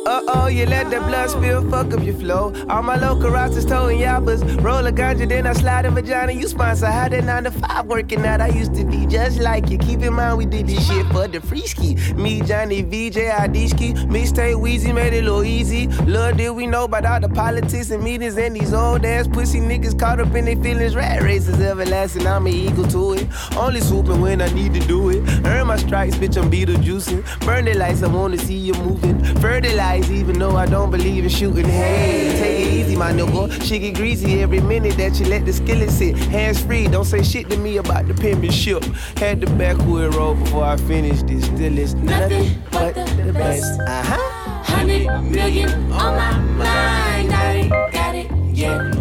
Uh 0.09 0.23
oh, 0.29 0.47
you 0.47 0.65
let 0.65 0.89
the 0.89 1.01
blood 1.01 1.29
spill, 1.29 1.69
fuck 1.69 1.93
up 1.93 2.03
your 2.03 2.15
flow. 2.15 2.55
All 2.71 2.83
my 2.83 2.97
local 2.97 3.29
rosters 3.29 3.67
towing 3.67 3.99
yappers. 3.99 4.41
Roll 4.65 4.87
a 4.87 4.91
ganja, 4.91 5.29
then 5.29 5.47
I 5.47 5.53
slide 5.53 5.85
a 5.85 5.91
vagina. 5.91 6.33
You 6.33 6.49
sponsor, 6.49 6.87
how 6.87 7.11
that 7.11 7.25
9 7.25 7.45
to 7.45 7.51
5 7.51 7.85
working 7.85 8.25
out. 8.25 8.41
I 8.41 8.49
used 8.49 8.75
to 8.77 8.87
be 8.87 9.05
just 9.05 9.39
like 9.39 9.69
you. 9.69 9.77
Keep 9.77 10.01
in 10.01 10.15
mind, 10.15 10.39
we 10.39 10.47
did 10.47 10.67
this 10.67 10.89
shit 10.89 11.05
for 11.09 11.29
the 11.29 11.43
free 11.43 11.67
ski. 11.67 11.95
Me, 12.15 12.41
Johnny, 12.41 12.81
VJ, 12.81 13.19
Adiski. 13.29 13.93
Mixtape 14.07 14.55
Weezy 14.55 14.95
made 14.95 15.13
it 15.13 15.19
a 15.19 15.23
little 15.25 15.45
easy. 15.45 15.89
Lord, 16.07 16.39
did 16.39 16.53
we 16.53 16.67
know 16.67 16.85
about 16.85 17.05
all 17.05 17.21
the 17.21 17.29
politics 17.29 17.91
and 17.91 18.03
meetings 18.03 18.39
and 18.39 18.57
these 18.57 18.73
old 18.73 19.05
ass 19.05 19.29
pussy 19.29 19.61
niggas 19.61 19.99
caught 19.99 20.21
up 20.21 20.35
in 20.35 20.47
their 20.47 20.57
feelings. 20.57 20.97
Rat 20.97 21.21
races 21.23 21.61
everlasting, 21.61 22.27
I'm 22.27 22.47
an 22.47 22.55
eagle 22.55 22.89
to 22.89 23.13
it. 23.13 23.27
Only 23.59 23.83
swooping 23.83 24.23
when 24.23 24.41
I 24.41 24.49
need 24.55 24.73
to 24.73 24.81
do 24.81 25.11
it. 25.11 25.23
Earn 25.45 25.67
my 25.67 25.77
stripes, 25.77 26.17
bitch, 26.17 26.43
I'm 26.43 26.51
Beetlejuicing. 26.51 27.45
Burn 27.45 27.67
the 27.67 27.75
lights, 27.75 28.03
I 28.03 28.07
wanna 28.07 28.39
see 28.39 28.57
you 28.57 28.73
moving. 28.73 29.23
Fertilize, 29.43 29.98
even 30.07 30.39
though 30.39 30.57
I 30.57 30.67
don't 30.67 30.91
believe 30.91 31.25
in 31.25 31.31
shooting. 31.31 31.65
Hey, 31.65 32.37
take 32.39 32.67
it 32.67 32.73
easy, 32.73 32.97
my 32.97 33.13
nigga. 33.13 33.63
She 33.63 33.79
get 33.79 33.95
greasy 33.95 34.43
every 34.43 34.61
minute 34.61 34.97
that 34.97 35.19
you 35.19 35.27
let 35.27 35.45
the 35.45 35.53
skillet 35.53 35.91
sit. 35.91 36.17
Hands 36.17 36.59
free, 36.61 36.89
don't 36.89 37.05
say 37.05 37.23
shit 37.23 37.51
to 37.51 37.57
me 37.57 37.77
about 37.79 38.07
the 38.07 38.15
penmanship. 38.15 38.85
Had 39.17 39.41
the 39.41 39.47
backwood 39.57 40.15
roll 40.15 40.35
before 40.35 40.65
I 40.65 40.77
finished 40.77 41.27
this. 41.27 41.45
Still 41.45 41.79
it's 41.79 41.95
nothing 41.95 42.63
but 42.71 42.95
the 42.95 43.33
best. 43.33 43.81
Uh 43.81 44.03
huh. 44.03 44.19
Hundred 44.65 45.07
million 45.23 45.71
on 45.93 46.17
my 46.17 46.39
mind, 46.39 47.33
I 47.33 47.53
ain't 47.53 47.71
got 47.93 48.15
it 48.15 48.31
yet. 48.55 48.93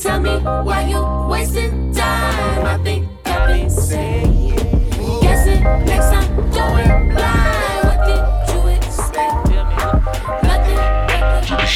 Tell 0.00 0.20
me 0.20 0.38
why 0.38 0.86
you 0.88 1.28
wasting 1.28 1.92
time. 1.92 2.66
I 2.66 2.78
think 2.84 3.08
I've 3.24 3.48
been 3.48 3.70
saying. 3.70 4.56
Guessing 5.20 5.62
next 5.62 6.10
time 6.10 6.50
going 6.50 7.14
blind. 7.14 7.57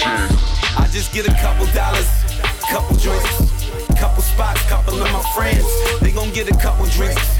I 0.04 0.88
just 0.90 1.12
get 1.12 1.28
a 1.28 1.34
couple 1.34 1.66
dollars, 1.66 2.08
couple 2.70 2.96
drinks, 2.96 3.86
couple 3.98 4.22
spots, 4.22 4.62
couple 4.68 5.00
of 5.00 5.12
my 5.12 5.22
friends. 5.34 5.66
They 6.00 6.10
gon' 6.10 6.30
get 6.32 6.50
a 6.50 6.56
couple 6.58 6.86
drinks, 6.86 7.38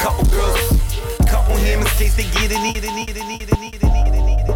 couple 0.00 0.24
girls, 0.26 0.60
couple 1.28 1.56
him 1.56 1.80
in 1.80 1.86
case 1.86 2.16
they 2.16 2.24
get 2.24 2.50
it, 2.50 2.60
need 2.60 2.76
it, 2.78 2.94
need 2.94 3.10
it, 3.10 3.26
need 3.26 3.42
it, 3.42 3.58
need 3.58 3.74
it, 3.74 3.82
need 3.82 3.82
it, 3.82 3.82
need 3.82 4.14
it. 4.14 4.50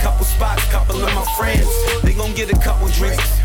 couple 0.00 0.24
spots, 0.24 0.64
couple 0.70 0.96
of 0.96 1.14
my 1.14 1.24
friends. 1.36 1.68
They 2.02 2.14
gon' 2.14 2.32
get 2.34 2.50
a 2.50 2.58
couple 2.58 2.88
drinks, 2.88 3.40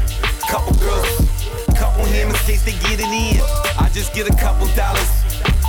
couple 0.47 0.73
girls 0.75 1.38
couple 1.79 2.05
in 2.07 2.29
case 2.43 2.63
they 2.65 2.73
get 2.73 2.99
it 2.99 3.07
in. 3.07 3.41
I 3.79 3.89
just 3.93 4.13
get 4.13 4.29
a 4.29 4.35
couple 4.35 4.67
dollars, 4.75 5.09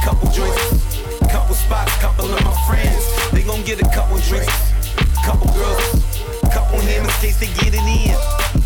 couple 0.03 0.29
drinks, 0.33 0.99
couple 1.31 1.55
spots, 1.55 1.97
couple 1.99 2.25
of 2.25 2.45
my 2.45 2.57
friends. 2.67 3.31
They 3.31 3.43
gon' 3.45 3.63
get 3.63 3.81
a 3.81 3.89
couple 3.95 4.19
drinks, 4.19 4.73
couple 5.25 5.47
girls, 5.55 6.03
couple 6.53 6.81
in 6.81 7.07
case 7.23 7.39
they 7.39 7.47
get 7.63 7.75
it 7.75 7.87
in. 7.87 8.60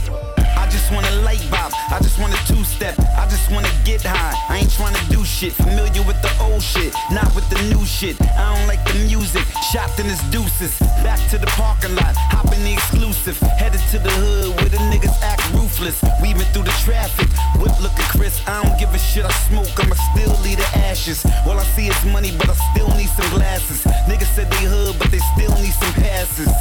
I 0.85 0.87
just 0.87 1.01
want 1.01 1.17
a 1.17 1.23
light 1.25 1.47
bob, 1.51 1.73
I 1.89 1.99
just 2.03 2.19
want 2.21 2.35
a 2.37 2.41
two 2.45 2.63
step, 2.63 2.93
I 3.17 3.25
just 3.25 3.51
wanna 3.51 3.73
get 3.87 4.03
high. 4.05 4.37
I 4.53 4.59
ain't 4.59 4.69
tryna 4.69 5.01
do 5.09 5.25
shit, 5.25 5.55
familiar 5.55 6.05
with 6.05 6.21
the 6.21 6.29
old 6.45 6.61
shit, 6.61 6.93
not 7.11 7.25
with 7.35 7.49
the 7.49 7.57
new 7.73 7.87
shit. 7.87 8.21
I 8.21 8.53
don't 8.53 8.69
like 8.69 8.85
the 8.93 9.01
music, 9.09 9.49
shopped 9.73 9.99
in 9.99 10.05
his 10.05 10.21
deuces. 10.29 10.77
Back 11.01 11.17
to 11.31 11.39
the 11.39 11.47
parking 11.57 11.97
lot, 11.97 12.13
hop 12.29 12.53
in 12.53 12.63
the 12.65 12.75
exclusive. 12.75 13.41
Headed 13.57 13.81
to 13.93 13.99
the 13.99 14.11
hood 14.13 14.61
where 14.61 14.69
the 14.69 14.77
niggas 14.93 15.17
act 15.25 15.41
ruthless. 15.55 16.05
Weaving 16.21 16.45
through 16.53 16.69
the 16.69 16.77
traffic, 16.85 17.33
whip 17.57 17.73
looking 17.81 18.05
crisp. 18.13 18.47
I 18.47 18.63
don't 18.63 18.77
give 18.79 18.93
a 18.93 18.99
shit, 18.99 19.25
I 19.25 19.33
smoke, 19.49 19.73
I'ma 19.81 19.97
still 20.13 20.37
leave 20.45 20.59
the 20.59 20.69
ashes. 20.85 21.25
All 21.49 21.57
I 21.57 21.65
see 21.73 21.89
is 21.89 22.05
money, 22.13 22.37
but 22.37 22.51
I 22.51 22.57
still 22.77 22.93
need 22.93 23.09
some 23.09 23.31
glasses. 23.33 23.81
Niggas 24.05 24.29
said 24.37 24.53
they 24.53 24.69
hood, 24.69 24.97
but 24.99 25.09
they 25.09 25.25
still 25.33 25.57
need 25.65 25.73
some 25.73 25.95
passes. 25.97 26.53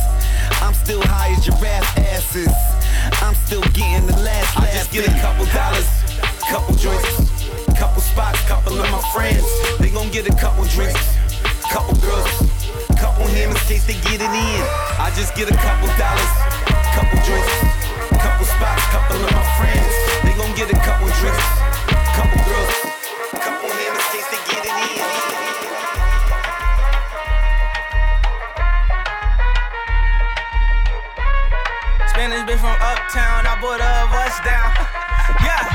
I'm 0.64 0.74
still 0.74 1.04
high 1.04 1.36
as 1.36 1.44
giraffe 1.44 1.92
asses. 2.00 2.73
I'm 3.22 3.36
still 3.46 3.62
getting 3.74 4.08
the 4.08 4.18
last 4.22 4.58
I 4.58 4.66
just 4.72 4.92
get 4.92 5.08
a 5.08 5.16
couple 5.20 5.46
dollars, 5.52 5.88
couple 6.50 6.76
drinks, 6.76 7.10
couple 7.78 8.02
spots, 8.02 8.42
couple 8.48 8.80
of 8.80 8.90
my 8.92 9.02
friends. 9.14 9.46
They 9.80 9.90
gon' 9.90 10.10
get 10.12 10.28
a 10.28 10.36
couple 10.36 10.64
drinks, 10.66 11.18
couple 11.72 11.96
girls, 12.02 12.30
couple 13.00 13.28
him 13.28 13.52
in 13.52 13.58
case 13.68 13.86
they 13.86 13.98
get 14.08 14.22
it 14.22 14.34
in. 14.34 14.64
I 15.00 15.12
just 15.16 15.36
get 15.36 15.50
a 15.50 15.58
couple 15.58 15.90
dollars, 15.98 16.34
couple 16.96 17.18
drinks, 17.26 17.56
couple 18.22 18.46
spots, 18.46 18.84
couple 18.94 19.18
of 19.18 19.32
my 19.32 19.46
friends. 19.58 19.94
They 20.24 20.34
gon' 20.38 20.54
get 20.56 20.70
a 20.72 20.80
couple 20.86 21.10
drinks, 21.20 21.48
couple 22.14 22.40
girls, 22.46 22.74
Bitch 32.54 32.60
from 32.60 32.70
uptown, 32.70 33.48
I 33.48 33.58
bought 33.60 33.82
a 33.82 34.06
bus 34.14 34.38
down. 34.46 34.70
yeah. 35.42 35.66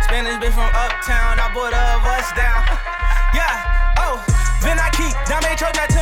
Spanish 0.00 0.40
bitch 0.40 0.54
from 0.54 0.72
uptown, 0.72 1.36
I 1.36 1.52
bought 1.52 1.74
a 1.76 2.00
bus 2.00 2.32
down. 2.32 2.64
yeah, 3.36 3.92
oh, 3.98 4.24
then 4.62 4.78
I 4.78 4.88
keep 4.96 5.12
Dame 5.28 5.54
Troja 5.54 5.86
to 5.86 6.01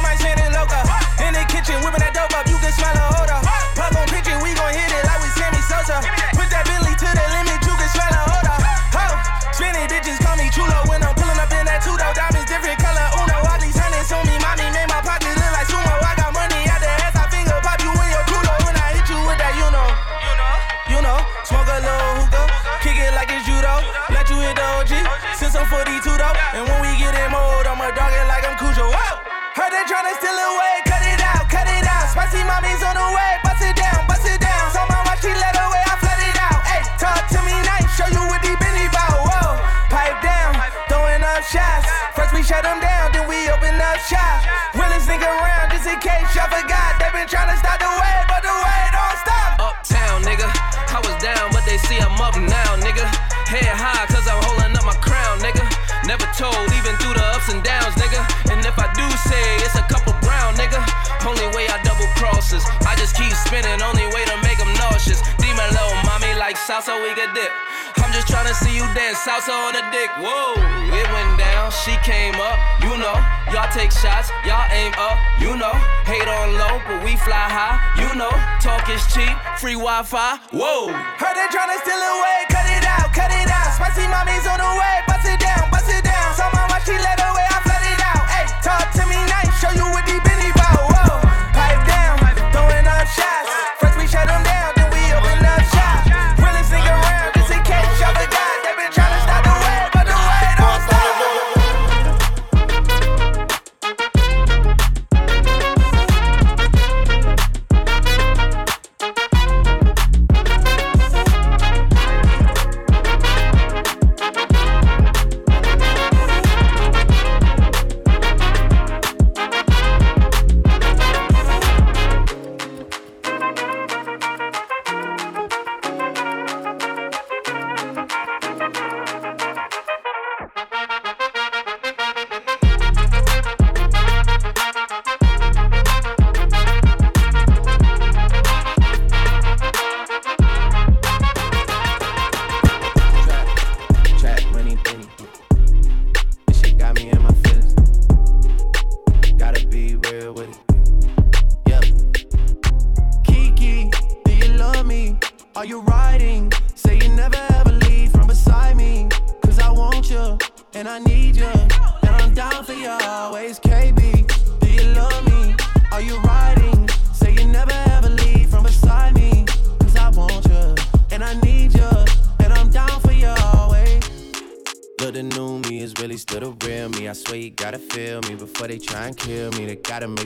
nigga. 57.97 58.21
And 58.51 58.61
if 58.65 58.77
I 58.79 58.91
do 58.95 59.07
say 59.27 59.43
it's 59.65 59.77
a 59.77 59.85
couple 59.91 60.15
brown, 60.21 60.55
nigga. 60.55 60.81
Only 61.27 61.47
way 61.57 61.69
I 61.69 61.81
double 61.83 62.09
crosses. 62.17 62.65
I 62.87 62.97
just 62.97 63.17
keep 63.17 63.33
spinning, 63.47 63.81
only 63.83 64.07
way 64.15 64.25
to 64.25 64.37
make 64.43 64.59
them 64.59 64.73
nauseous. 64.81 65.21
Demon 65.37 65.69
low, 65.77 65.91
mommy 66.05 66.33
like 66.39 66.57
salsa, 66.57 66.97
we 67.03 67.13
could 67.15 67.33
dip. 67.35 67.53
I'm 68.01 68.13
just 68.13 68.27
tryna 68.27 68.57
see 68.57 68.75
you 68.75 68.87
dance 68.97 69.21
salsa 69.21 69.53
on 69.53 69.77
the 69.77 69.85
dick. 69.93 70.11
Whoa, 70.19 70.57
it 70.91 71.07
went 71.13 71.39
down, 71.39 71.71
she 71.85 71.95
came 72.03 72.35
up, 72.41 72.57
you 72.83 72.97
know. 72.97 73.17
Y'all 73.53 73.69
take 73.71 73.93
shots, 73.93 74.31
y'all 74.47 74.67
aim 74.73 74.95
up, 74.97 75.19
you 75.39 75.55
know. 75.55 75.75
Hate 76.09 76.27
on 76.27 76.57
low, 76.57 76.81
but 76.89 77.05
we 77.05 77.15
fly 77.21 77.47
high, 77.47 77.79
you 78.01 78.11
know. 78.17 78.33
Talk 78.59 78.89
is 78.89 79.05
cheap, 79.13 79.37
free 79.61 79.79
Wi 79.79 80.03
Fi, 80.03 80.39
whoa. 80.51 80.89
Heard 80.91 81.37
they 81.37 81.49
tryna 81.53 81.79
steal 81.85 82.01
away, 82.01 82.39
cut 82.49 82.67
it 82.67 82.85
out, 82.87 83.13
cut 83.13 83.31
it 83.31 83.51
out. 83.51 83.71
Spicy 83.77 84.07
mommy's 84.09 84.47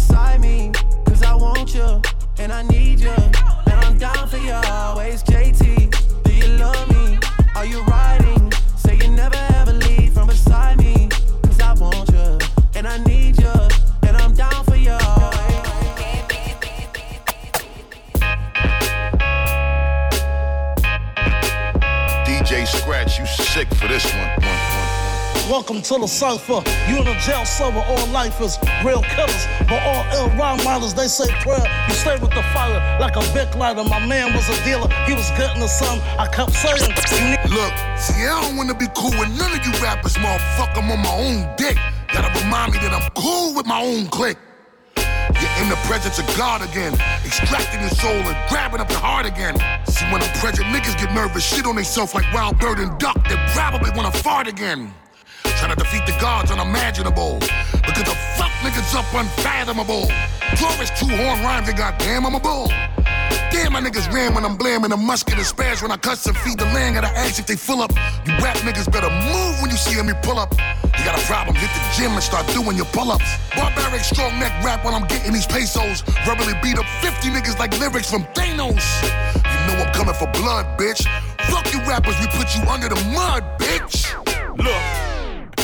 beside 0.00 0.40
me. 0.40 0.72
Cause 1.04 1.22
I 1.22 1.34
want 1.34 1.74
you 1.74 2.00
and 2.38 2.50
I 2.50 2.62
need 2.62 3.00
you. 3.00 3.16
And 3.70 3.76
I'm 3.84 3.98
down 3.98 4.26
for 4.28 4.38
you 4.38 4.52
always, 4.52 5.22
JT. 5.22 5.62
Do 6.24 6.32
you 6.32 6.48
love 6.56 6.88
me? 6.88 7.18
Are 7.54 7.66
you 7.66 7.82
riding? 7.82 8.50
Say 8.76 8.96
you 8.96 9.10
never 9.10 9.40
ever 9.60 9.72
leave 9.72 10.14
from 10.14 10.28
beside 10.28 10.78
me. 10.78 11.08
Cause 11.42 11.60
I 11.60 11.74
want 11.74 12.08
you 12.10 12.38
and 12.76 12.86
I 12.88 12.96
need 13.04 13.38
you. 13.38 13.52
And 14.06 14.16
I'm 14.16 14.32
down 14.32 14.64
for 14.64 14.76
you. 14.76 14.98
DJ 22.26 22.66
Scratch, 22.66 23.18
you 23.18 23.26
sick 23.26 23.68
for 23.74 23.86
this 23.86 24.06
one. 24.14 24.79
Welcome 25.50 25.82
to 25.82 25.98
the 25.98 26.06
cipher. 26.06 26.62
You 26.86 27.02
in 27.02 27.08
a 27.08 27.18
jail 27.26 27.44
cell 27.44 27.72
with 27.74 27.82
all 27.82 28.06
lifers, 28.14 28.56
real 28.86 29.02
killers, 29.02 29.46
but 29.66 29.82
all 29.82 30.06
ill 30.14 30.30
rhyme 30.38 30.62
writers. 30.62 30.94
They 30.94 31.08
say 31.08 31.26
prayer. 31.42 31.66
You 31.88 31.94
stay 31.94 32.14
with 32.22 32.30
the 32.30 32.44
fire 32.54 32.78
like 33.00 33.16
a 33.16 33.26
big 33.34 33.50
lighter. 33.58 33.82
My 33.82 33.98
man 34.06 34.32
was 34.32 34.46
a 34.46 34.54
dealer. 34.62 34.86
He 35.10 35.12
was 35.12 35.28
getting 35.34 35.58
the 35.60 35.66
sun. 35.66 35.98
I 36.22 36.28
kept 36.30 36.52
saying. 36.52 36.94
Look, 37.50 37.74
see, 37.98 38.22
I 38.22 38.38
don't 38.46 38.56
wanna 38.56 38.78
be 38.78 38.86
cool 38.94 39.10
with 39.10 39.26
none 39.34 39.50
of 39.50 39.66
you 39.66 39.74
rappers, 39.82 40.14
motherfucker. 40.22 40.86
I'm 40.86 40.92
on 40.94 41.02
my 41.02 41.16
own 41.18 41.56
dick. 41.56 41.76
Gotta 42.14 42.30
remind 42.38 42.74
me 42.74 42.78
that 42.86 42.94
I'm 42.94 43.10
cool 43.18 43.52
with 43.52 43.66
my 43.66 43.82
own 43.82 44.06
clique. 44.06 44.38
You're 44.94 45.56
in 45.58 45.68
the 45.68 45.80
presence 45.90 46.20
of 46.20 46.30
God 46.38 46.62
again, 46.62 46.94
extracting 47.26 47.80
your 47.80 47.90
soul 47.98 48.22
and 48.22 48.38
grabbing 48.48 48.80
up 48.80 48.88
your 48.88 49.00
heart 49.00 49.26
again. 49.26 49.58
See, 49.88 50.06
when 50.14 50.22
I'm 50.22 50.32
present, 50.38 50.68
niggas 50.70 50.94
get 50.96 51.12
nervous, 51.12 51.42
shit 51.42 51.66
on 51.66 51.74
themselves 51.74 52.14
like 52.14 52.32
wild 52.32 52.60
bird 52.60 52.78
and 52.78 52.96
duck. 53.00 53.18
They 53.28 53.34
probably 53.50 53.90
wanna 53.96 54.12
fart 54.12 54.46
again. 54.46 54.94
Trying 55.60 55.76
to 55.76 55.84
defeat 55.84 56.06
the 56.06 56.16
gods 56.18 56.50
unimaginable. 56.50 57.38
Because 57.38 58.08
the 58.08 58.16
fuck 58.40 58.50
niggas 58.64 58.94
up 58.96 59.04
unfathomable. 59.12 60.08
Glorious 60.56 60.90
two 60.98 61.06
horn 61.06 61.44
rhymes, 61.44 61.66
they 61.66 61.74
goddamn, 61.74 62.24
I'm 62.24 62.34
a 62.34 62.40
bull. 62.40 62.68
Damn, 63.52 63.74
my 63.74 63.80
niggas 63.82 64.10
ram 64.10 64.34
when 64.34 64.44
I'm 64.46 64.56
blamming 64.56 64.90
a 64.92 64.96
musket 64.96 65.34
and 65.34 65.44
spares 65.44 65.82
when 65.82 65.90
I 65.90 65.98
cuss 65.98 66.24
and 66.24 66.36
feed 66.38 66.58
the 66.58 66.64
land. 66.66 66.94
Gotta 66.94 67.08
ask 67.08 67.38
if 67.38 67.46
they 67.46 67.56
full 67.56 67.82
up. 67.82 67.90
You 68.24 68.32
rap 68.38 68.56
niggas 68.64 68.90
better 68.90 69.10
move 69.10 69.60
when 69.60 69.70
you 69.70 69.76
see 69.76 70.00
me 70.00 70.14
pull 70.22 70.38
up. 70.38 70.52
You 70.52 71.04
got 71.04 71.20
a 71.20 71.26
problem, 71.26 71.54
hit 71.56 71.68
the 71.68 71.82
gym 71.94 72.12
and 72.12 72.22
start 72.22 72.46
doing 72.54 72.76
your 72.76 72.86
pull 72.86 73.10
ups. 73.10 73.36
Barbaric 73.54 74.00
strong 74.00 74.38
neck 74.38 74.52
rap 74.64 74.82
while 74.82 74.94
I'm 74.94 75.06
getting 75.08 75.32
these 75.32 75.46
pesos. 75.46 76.00
Verbally 76.24 76.54
beat 76.62 76.78
up 76.78 76.86
50 77.02 77.28
niggas 77.28 77.58
like 77.58 77.78
lyrics 77.78 78.10
from 78.10 78.24
Thanos. 78.32 78.86
You 79.34 79.60
know 79.66 79.84
I'm 79.84 79.92
coming 79.92 80.14
for 80.14 80.30
blood, 80.40 80.78
bitch. 80.78 81.04
Fuck 81.50 81.70
you 81.74 81.80
rappers, 81.80 82.18
we 82.18 82.28
put 82.28 82.56
you 82.56 82.62
under 82.70 82.88
the 82.88 83.00
mud, 83.12 83.44
bitch. 83.58 84.08
Look. 84.56 85.09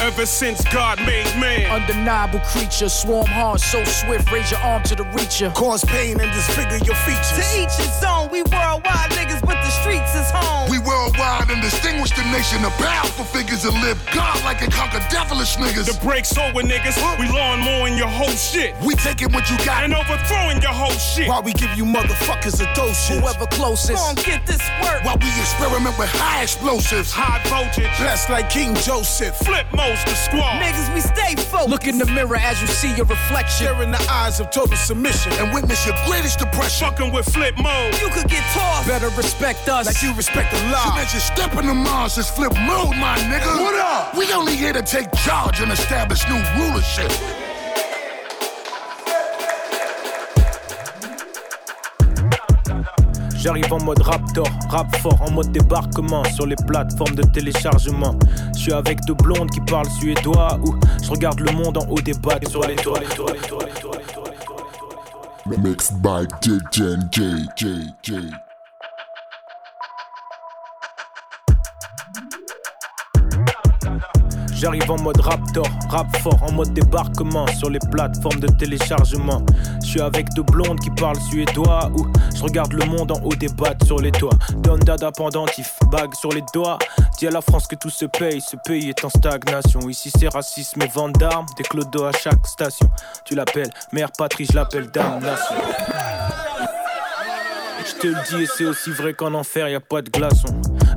Ever 0.00 0.26
since 0.26 0.62
God 0.72 0.98
made 1.00 1.24
man, 1.40 1.70
undeniable 1.70 2.40
creature, 2.40 2.88
swarm 2.88 3.26
hard, 3.26 3.60
so 3.60 3.82
swift, 3.84 4.30
raise 4.30 4.50
your 4.50 4.60
arm 4.60 4.82
to 4.84 4.94
the 4.94 5.04
reacher, 5.16 5.52
cause 5.54 5.84
pain 5.84 6.20
and 6.20 6.30
disfigure 6.32 6.78
your 6.84 6.94
features. 7.08 7.32
To 7.32 7.44
each 7.56 7.74
his 7.80 8.04
own, 8.04 8.30
we 8.30 8.42
worldwide 8.44 9.10
niggas, 9.16 9.40
but 9.40 9.56
the 9.64 9.70
streets 9.70 10.14
is 10.14 10.30
home. 10.30 10.70
We 10.70 10.78
worldwide 10.78 11.50
and 11.50 11.62
distinguish 11.62 12.10
the 12.10 12.24
nation 12.30 12.64
of 12.64 12.72
powerful 12.76 13.24
figures 13.24 13.62
that 13.62 13.72
live 13.80 13.98
God 14.14 14.36
like 14.44 14.60
and 14.62 14.72
conquer 14.72 15.00
devilish 15.10 15.56
niggas. 15.56 15.86
the 15.86 15.98
breaks 16.04 16.36
over 16.36 16.60
niggas, 16.60 17.00
we 17.18 17.28
lawn 17.32 17.60
mowing 17.60 17.96
your 17.96 18.08
whole 18.08 18.36
shit 18.36 18.74
We 18.84 18.94
taking 18.94 19.32
what 19.32 19.48
you 19.50 19.56
got 19.64 19.84
and 19.84 19.94
overthrowing 19.94 20.60
your 20.60 20.76
whole 20.76 20.92
shit. 20.92 21.28
While 21.28 21.42
we 21.42 21.52
give 21.54 21.72
you 21.76 21.84
motherfuckers 21.84 22.60
a 22.60 22.68
dose, 22.74 23.08
whoever 23.08 23.46
closest. 23.46 23.96
Gon' 23.96 24.14
get 24.16 24.46
this 24.46 24.62
work. 24.82 25.04
while 25.04 25.16
we 25.16 25.28
experiment 25.40 25.98
with 25.98 26.10
high 26.12 26.42
explosives. 26.42 27.10
High 27.10 27.40
voltage, 27.48 27.90
blessed 27.98 28.30
like 28.30 28.50
King 28.50 28.74
Joseph. 28.76 29.34
flip 29.36 29.66
the 30.04 30.14
squad. 30.14 30.60
Niggas, 30.60 30.92
we 30.94 31.00
stay 31.00 31.34
focused. 31.36 31.68
Look 31.68 31.86
in 31.86 31.98
the 31.98 32.06
mirror 32.06 32.36
as 32.36 32.60
you 32.60 32.66
see 32.66 32.94
your 32.94 33.06
reflection. 33.06 33.66
Share 33.66 33.82
in 33.82 33.90
the 33.90 34.06
eyes 34.10 34.40
of 34.40 34.50
total 34.50 34.76
submission. 34.76 35.32
And 35.34 35.52
witness 35.54 35.86
your 35.86 35.96
greatest 36.06 36.38
depression. 36.38 36.88
Fucking 36.88 37.12
with 37.12 37.26
flip 37.32 37.56
mode. 37.56 37.94
You 38.00 38.08
could 38.08 38.28
get 38.28 38.42
tossed. 38.52 38.88
Better 38.88 39.08
respect 39.10 39.68
us. 39.68 39.86
Like 39.86 40.02
you 40.02 40.12
respect 40.14 40.52
the 40.52 40.60
law. 40.70 40.98
you 40.98 41.20
step 41.20 41.54
in 41.56 41.66
the 41.66 41.74
Mars, 41.74 42.16
just 42.16 42.34
flip 42.34 42.52
mode, 42.52 42.96
my 42.96 43.16
nigga. 43.18 43.60
What 43.60 43.74
up? 43.76 44.16
We 44.16 44.32
only 44.32 44.56
here 44.56 44.72
to 44.72 44.82
take 44.82 45.12
charge 45.12 45.60
and 45.60 45.70
establish 45.70 46.26
new 46.28 46.42
rulership. 46.58 47.45
J'arrive 53.46 53.72
en 53.72 53.78
mode 53.84 54.02
raptor, 54.02 54.48
rap 54.70 54.96
fort, 54.96 55.22
en 55.22 55.30
mode 55.30 55.52
débarquement 55.52 56.24
sur 56.34 56.46
les 56.46 56.56
plateformes 56.66 57.14
de 57.14 57.22
téléchargement. 57.22 58.18
Je 58.56 58.58
suis 58.58 58.72
avec 58.72 58.98
deux 59.06 59.14
blondes 59.14 59.48
qui 59.50 59.60
parlent 59.60 59.88
suédois 60.00 60.58
ou 60.64 60.74
je 61.00 61.08
regarde 61.08 61.38
le 61.38 61.52
monde 61.52 61.78
en 61.78 61.86
haut 61.88 62.00
des 62.00 62.14
bacs 62.14 62.48
sur 62.48 62.66
les 62.66 62.74
toits. 62.74 62.98
les 62.98 63.06
toits, 63.06 63.32
les 68.10 68.45
J'arrive 74.56 74.90
en 74.90 74.96
mode 74.96 75.20
raptor, 75.20 75.66
rap 75.90 76.16
fort, 76.16 76.42
en 76.42 76.50
mode 76.50 76.72
débarquement 76.72 77.46
sur 77.58 77.68
les 77.68 77.78
plateformes 77.90 78.40
de 78.40 78.46
téléchargement. 78.46 79.44
Je 79.82 79.86
suis 79.86 80.00
avec 80.00 80.30
deux 80.30 80.44
blondes 80.44 80.80
qui 80.80 80.88
parlent 80.90 81.20
suédois 81.28 81.90
ou 81.94 82.06
je 82.34 82.42
regarde 82.42 82.72
le 82.72 82.86
monde 82.86 83.12
en 83.12 83.20
haut 83.22 83.34
des 83.34 83.48
battes 83.48 83.84
sur 83.84 83.98
les 83.98 84.10
toits. 84.10 84.32
Don 84.62 84.78
dada 84.78 85.12
pendentif, 85.12 85.74
bague 85.90 86.14
sur 86.14 86.30
les 86.30 86.42
doigts. 86.54 86.78
Dis 87.18 87.26
à 87.26 87.30
la 87.30 87.42
France 87.42 87.66
que 87.66 87.76
tout 87.76 87.90
se 87.90 88.06
paye, 88.06 88.40
ce 88.40 88.56
pays 88.64 88.88
est 88.88 89.04
en 89.04 89.10
stagnation. 89.10 89.80
Ici 89.90 90.10
c'est 90.18 90.28
racisme 90.28 90.80
et 90.80 90.88
vente 90.88 91.18
d'armes, 91.18 91.46
des 91.58 91.62
clodos 91.62 92.04
à 92.04 92.12
chaque 92.12 92.46
station. 92.46 92.88
Tu 93.26 93.34
l'appelles 93.34 93.70
mère 93.92 94.10
patrie, 94.16 94.46
je 94.50 94.54
l'appelle 94.54 94.90
damnation. 94.90 95.54
Je 97.84 98.00
te 98.00 98.06
le 98.06 98.16
dis 98.30 98.44
et 98.44 98.46
c'est 98.46 98.64
aussi 98.64 98.90
vrai 98.90 99.12
qu'en 99.12 99.34
enfer 99.34 99.68
y 99.68 99.74
a 99.74 99.80
pas 99.80 100.00
de 100.00 100.08
glaçon. 100.08 100.48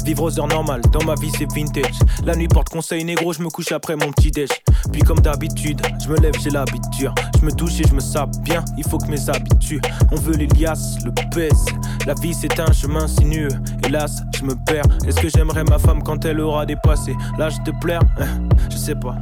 Vivre 0.10 0.24
aux 0.24 0.40
heures 0.40 0.48
normales, 0.48 0.82
dans 0.92 1.04
ma 1.04 1.14
vie 1.14 1.30
c'est 1.38 1.46
vintage. 1.54 2.00
La 2.26 2.36
nuit 2.36 2.48
porte 2.48 2.70
conseil 2.70 3.04
négro, 3.04 3.32
je 3.32 3.44
me 3.44 3.50
couche 3.50 3.72
après 3.72 3.96
mon 3.96 4.12
petit 4.12 4.32
déj. 4.32 4.50
Puis 4.92 5.04
comme 5.04 5.20
d'habitude, 5.20 5.80
je 6.04 6.10
me 6.10 6.18
lève, 6.18 6.34
j'ai 6.42 6.50
l'habitude. 6.50 7.12
Je 7.40 7.46
me 7.46 7.52
douche 7.52 7.80
et 7.80 7.84
je 7.88 7.94
me 7.94 8.00
sape 8.00 8.36
bien, 8.42 8.66
il 8.76 8.84
faut 8.84 8.98
que 8.98 9.06
mes 9.06 9.30
habitudes. 9.30 9.86
On 10.12 10.16
veut 10.16 10.34
les 10.34 10.48
le 10.48 11.30
pèse. 11.30 11.64
La 12.08 12.16
vie 12.16 12.34
c'est 12.34 12.60
un 12.60 12.72
chemin 12.72 13.08
sinueux. 13.08 13.52
Hélas, 13.86 14.24
je 14.36 14.46
me 14.46 14.56
perds. 14.56 14.86
Est-ce 15.06 15.22
que 15.22 15.30
j'aimerais 15.30 15.64
ma 15.64 15.78
femme 15.78 16.02
quand 16.02 16.26
elle 16.26 16.40
aura 16.40 16.66
dépassé 16.66 17.16
l'âge 17.38 17.62
de 17.62 17.72
plaire? 17.80 18.02
Hein, 18.20 18.26
Je 18.72 18.78
sais 18.78 18.96
pas. 18.96 19.16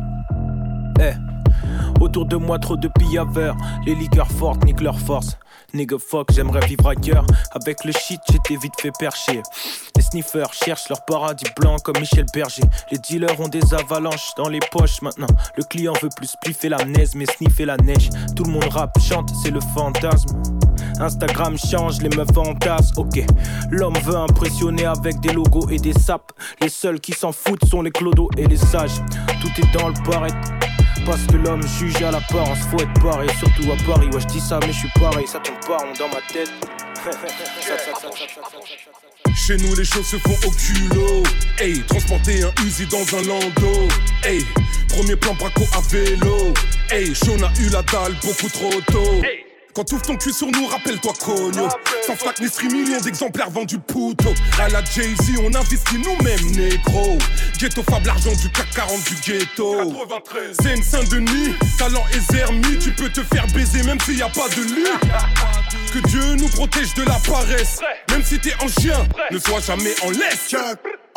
Eh. 1.02 2.00
Autour 2.00 2.28
de 2.28 2.38
moi 2.38 2.60
trop 2.60 2.78
de 2.78 2.88
pillaveurs 2.88 3.58
Les 3.86 3.96
liqueurs 3.96 4.32
fortes 4.32 4.64
niquent 4.64 4.82
leur 4.82 5.00
force 5.00 5.38
Nigga 5.78 5.98
fuck 6.00 6.32
j'aimerais 6.34 6.66
vivre 6.66 6.88
ailleurs 6.88 7.26
Avec 7.52 7.84
le 7.86 7.92
shit 7.92 8.20
j'étais 8.32 8.56
vite 8.56 8.74
fait 8.82 8.92
percher 8.98 9.44
Les 9.96 10.02
sniffers 10.02 10.52
cherchent 10.52 10.90
leur 10.90 11.06
paradis 11.06 11.46
blanc 11.56 11.78
comme 11.78 12.00
Michel 12.00 12.26
Berger. 12.34 12.64
Les 12.92 12.98
dealers 12.98 13.40
ont 13.40 13.48
des 13.48 13.76
avalanches 13.76 14.32
dans 14.38 14.50
les 14.50 14.60
poches 14.72 15.04
maintenant. 15.04 15.28
Le 15.56 15.64
client 15.64 15.94
veut 16.02 16.10
plus 16.16 16.28
spliffer 16.28 16.70
la 16.70 16.84
neige 16.84 17.10
mais 17.14 17.28
sniffer 17.28 17.66
la 17.66 17.78
neige. 17.78 18.10
Tout 18.36 18.44
le 18.46 18.54
monde 18.54 18.68
rappe, 18.72 18.98
chante, 19.00 19.30
c'est 19.44 19.52
le 19.52 19.60
fantasme. 19.76 20.42
Instagram 21.00 21.56
change, 21.60 22.02
les 22.02 22.10
meufs 22.10 22.34
fantasment, 22.34 22.98
ok. 22.98 23.24
L'homme 23.70 23.98
veut 24.04 24.18
impressionner 24.18 24.86
avec 24.86 25.20
des 25.20 25.32
logos 25.32 25.70
et 25.70 25.78
des 25.78 25.94
sapes. 25.94 26.32
Les 26.60 26.70
seuls 26.70 27.00
qui 27.00 27.12
s'en 27.12 27.32
foutent 27.32 27.66
sont 27.66 27.84
les 27.84 27.92
clodos 27.92 28.32
et 28.36 28.48
les 28.48 28.58
sages. 28.58 29.00
Tout 29.42 29.62
est 29.62 29.78
dans 29.78 29.90
le 29.90 30.10
paraître 30.10 30.36
parce 31.08 31.26
que 31.26 31.38
l'homme 31.38 31.66
juge 31.66 32.04
à 32.04 32.12
l'apparence, 32.12 32.60
faut 32.70 32.80
être 32.80 33.02
pareil, 33.02 33.30
surtout 33.40 33.72
à 33.72 33.78
Paris. 33.90 34.10
Ouais, 34.12 34.20
je 34.20 34.26
dis 34.28 34.42
ça, 34.42 34.60
mais 34.62 34.74
je 34.74 34.80
suis 34.80 34.92
pareil, 35.00 35.26
ça 35.26 35.40
tombe 35.40 35.56
pas 35.66 35.78
rond 35.78 35.94
dans 35.98 36.10
ma 36.10 36.22
tête. 36.32 36.52
Chez 39.34 39.56
nous, 39.58 39.74
les 39.76 39.86
choses 39.86 40.06
se 40.06 40.18
font 40.18 40.36
au 40.46 40.52
culot. 40.52 41.24
Hey, 41.60 41.82
transporter 41.84 42.44
un 42.44 42.52
Uzi 42.66 42.86
dans 42.88 43.18
un 43.18 43.22
landau. 43.22 43.88
Hey, 44.24 44.46
premier 44.90 45.16
plan 45.16 45.34
braco 45.36 45.64
à 45.74 45.82
vélo. 45.90 46.54
Hey, 46.92 47.16
Sean 47.16 47.42
a 47.42 47.52
eu 47.62 47.70
la 47.70 47.82
dalle 47.84 48.16
beaucoup 48.22 48.50
trop 48.50 48.82
tôt. 48.92 49.22
Quand 49.78 49.84
t'ouvres 49.84 50.02
ton 50.02 50.16
cul 50.16 50.34
sur 50.34 50.48
nous, 50.48 50.66
rappelle-toi 50.66 51.14
Cogno. 51.24 51.68
Sans 52.04 52.16
flac 52.16 52.42
ni 52.42 52.48
stream, 52.48 52.72
millions 52.72 53.00
d'exemplaires 53.00 53.52
vendus 53.52 53.78
puto. 53.78 54.34
À 54.60 54.70
la 54.70 54.84
Jay-Z, 54.84 55.38
on 55.44 55.54
investit 55.54 56.00
nous-mêmes, 56.00 56.52
négro. 56.54 57.16
Ghetto 57.60 57.84
fab, 57.84 58.04
l'argent 58.04 58.32
du 58.42 58.50
CAC 58.50 58.72
40 58.74 59.04
du 59.04 59.16
ghetto. 59.22 59.94
C'est 60.60 60.78
une 60.78 60.82
Saint-Denis, 60.82 61.54
talent 61.78 62.04
et 62.12 62.34
zermi. 62.34 62.80
Tu 62.80 62.90
peux 62.90 63.10
te 63.10 63.22
faire 63.22 63.46
baiser 63.54 63.84
même 63.84 64.00
s'il 64.00 64.18
y 64.18 64.24
a 64.24 64.30
pas 64.30 64.50
de 64.50 64.64
lit. 64.64 64.88
Que 65.94 66.00
Dieu 66.08 66.36
nous 66.38 66.50
protège 66.50 66.96
de 66.96 67.04
la 67.04 67.20
paresse. 67.30 67.80
Même 68.10 68.24
si 68.24 68.40
t'es 68.40 68.54
en 68.62 68.68
chien, 68.68 69.08
ne 69.32 69.38
sois 69.38 69.62
jamais 69.62 69.94
en 70.04 70.10
laisse. 70.10 70.56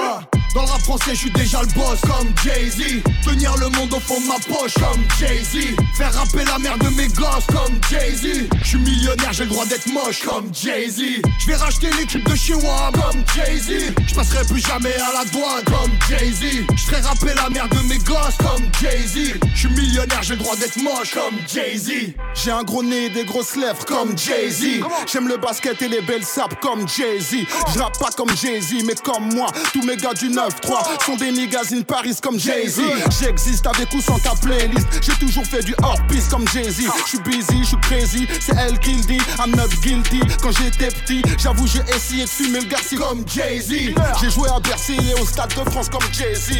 Ah, 0.03 0.21
Dans 0.55 0.63
le 0.63 0.69
rap 0.69 0.81
français, 0.83 1.11
je 1.13 1.21
suis 1.21 1.31
déjà 1.31 1.61
le 1.61 1.69
boss 1.69 2.01
comme 2.03 2.29
Jay-Z. 2.43 3.03
Tenir 3.25 3.57
le 3.59 3.69
monde 3.69 3.93
au 3.93 4.01
fond 4.01 4.21
de 4.21 4.27
ma 4.27 4.35
poche 4.41 4.75
comme 4.75 5.03
Jay-Z. 5.19 5.77
Faire 5.97 6.13
rapper 6.15 6.45
la 6.45 6.59
mère 6.59 6.79
de 6.79 6.89
mes 6.89 7.07
gosses 7.09 7.47
comme 7.49 7.79
Jay-Z. 7.91 8.49
Je 8.63 8.67
suis 8.69 8.79
millionnaire, 8.79 9.33
j'ai 9.33 9.45
le 9.45 9.51
droit 9.51 9.65
d'être 9.67 9.87
moche 9.89 10.23
comme 10.27 10.49
Jay-Z. 10.53 11.03
Je 11.39 11.47
vais 11.47 11.55
racheter 11.57 11.89
l'équipe 11.99 12.29
de 12.29 12.35
chez 12.35 12.55
Wam 12.55 12.93
comme 12.95 13.23
Jay-Z. 13.37 13.93
Je 14.09 14.15
passerai 14.15 14.45
plus 14.47 14.61
jamais 14.61 14.95
à 14.95 15.13
la 15.13 15.25
douane 15.27 15.65
comme 15.67 15.93
Jay-Z. 16.09 16.67
Je 16.77 16.83
ferai 16.83 17.01
rapper 17.03 17.35
la 17.35 17.49
mère 17.51 17.69
de 17.69 17.79
mes 17.89 17.99
gosses 17.99 18.37
comme 18.39 18.65
Jay-Z. 18.81 19.39
Je 19.55 19.59
suis 19.59 19.69
millionnaire, 19.71 20.23
j'ai 20.23 20.35
le 20.35 20.41
droit 20.41 20.57
d'être 20.57 20.77
moche 20.83 21.13
comme 21.15 21.37
Jay-Z. 21.47 22.15
J'ai 22.35 22.51
un 22.51 22.65
gros 22.65 22.83
nez 22.83 23.07
et 23.07 23.11
des 23.11 23.25
grosses 23.25 23.55
lèvres 23.57 23.85
comme 23.85 24.17
Jay-Z. 24.19 24.83
J'aime 25.13 25.29
le 25.29 25.37
basket 25.37 25.81
et 25.83 25.89
les 25.89 26.01
belles 26.01 26.25
sapes 26.25 26.59
comme 26.61 26.89
Jay-Z. 26.89 27.37
Je 27.75 27.79
rappe 27.79 27.99
pas 27.99 28.11
comme 28.17 28.31
Jay-Z, 28.37 28.85
mais 28.85 28.95
comme 29.05 29.33
moi. 29.35 29.47
Tous 29.73 29.83
mes 29.83 29.90
gars 29.97 30.15
du 30.15 30.31
9-3 30.31 31.05
sont 31.05 31.17
des 31.17 31.33
niggas 31.33 31.73
in 31.73 31.83
Paris 31.83 32.17
comme 32.23 32.39
Jay-Z. 32.39 32.81
J'existe 33.21 33.67
avec 33.67 33.93
ou 33.95 34.01
sans 34.01 34.19
ta 34.19 34.31
playlist. 34.31 34.87
J'ai 35.01 35.13
toujours 35.15 35.45
fait 35.45 35.63
du 35.63 35.75
hors-piste 35.83 36.31
comme 36.31 36.47
Jay-Z. 36.49 36.83
Je 37.05 37.09
suis 37.09 37.21
busy, 37.21 37.61
je 37.61 37.69
suis 37.69 37.81
crazy. 37.81 38.27
C'est 38.41 38.57
elle 38.57 38.79
qui 38.79 38.95
le 38.95 39.03
dit. 39.03 39.21
I'm 39.39 39.51
not 39.57 39.69
guilty. 39.83 40.21
Quand 40.43 40.53
j'étais 40.53 40.89
petit, 40.89 41.23
j'avoue, 41.39 41.67
j'ai 41.67 41.83
essayé 41.95 42.25
de 42.25 42.29
fumer 42.29 42.61
le 42.61 42.67
garci 42.67 42.97
comme 42.97 43.25
Jay-Z. 43.27 43.95
J'ai 44.21 44.31
joué 44.31 44.49
à 44.49 44.61
Bercy 44.61 44.97
et 44.97 45.21
au 45.21 45.27
Stade 45.27 45.51
de 45.51 45.71
France 45.71 45.89
comme 45.89 46.07
Jay-Z. 46.13 46.53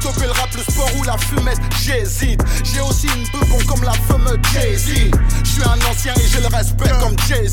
Stopper 0.00 0.26
le 0.26 0.32
rap, 0.32 0.54
le 0.56 0.62
sport 0.62 0.90
ou 0.98 1.04
la 1.04 1.16
fumette, 1.18 1.60
j'hésite. 1.82 2.40
J'ai 2.64 2.80
aussi 2.80 3.06
une 3.06 3.24
bebon 3.40 3.58
comme 3.66 3.82
la 3.82 3.92
fameuse 3.92 4.38
Jay-Z. 4.52 5.10
Je 5.44 5.50
suis 5.50 5.62
un 5.62 5.90
ancien 5.90 6.14
et 6.14 6.28
j'ai 6.28 6.40
le 6.40 6.48
respect 6.48 6.90
comme 7.00 7.16
Jay-Z. 7.28 7.52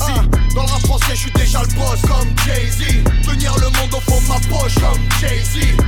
Dans 0.54 0.62
le 0.62 0.68
rap 0.68 0.80
français, 0.86 1.14
je 1.14 1.20
suis 1.20 1.32
déjà 1.32 1.62
le 1.62 1.68
boss 1.74 2.00
comme 2.02 2.28
Jay-Z. 2.46 3.02
Tenir 3.26 3.54
le 3.56 3.66
monde 3.66 3.94
au 3.94 4.00
fond 4.00 4.20
de 4.20 4.28
ma 4.28 4.58
poche 4.58 4.74
comme 4.74 5.02
Jay-Z. 5.20 5.25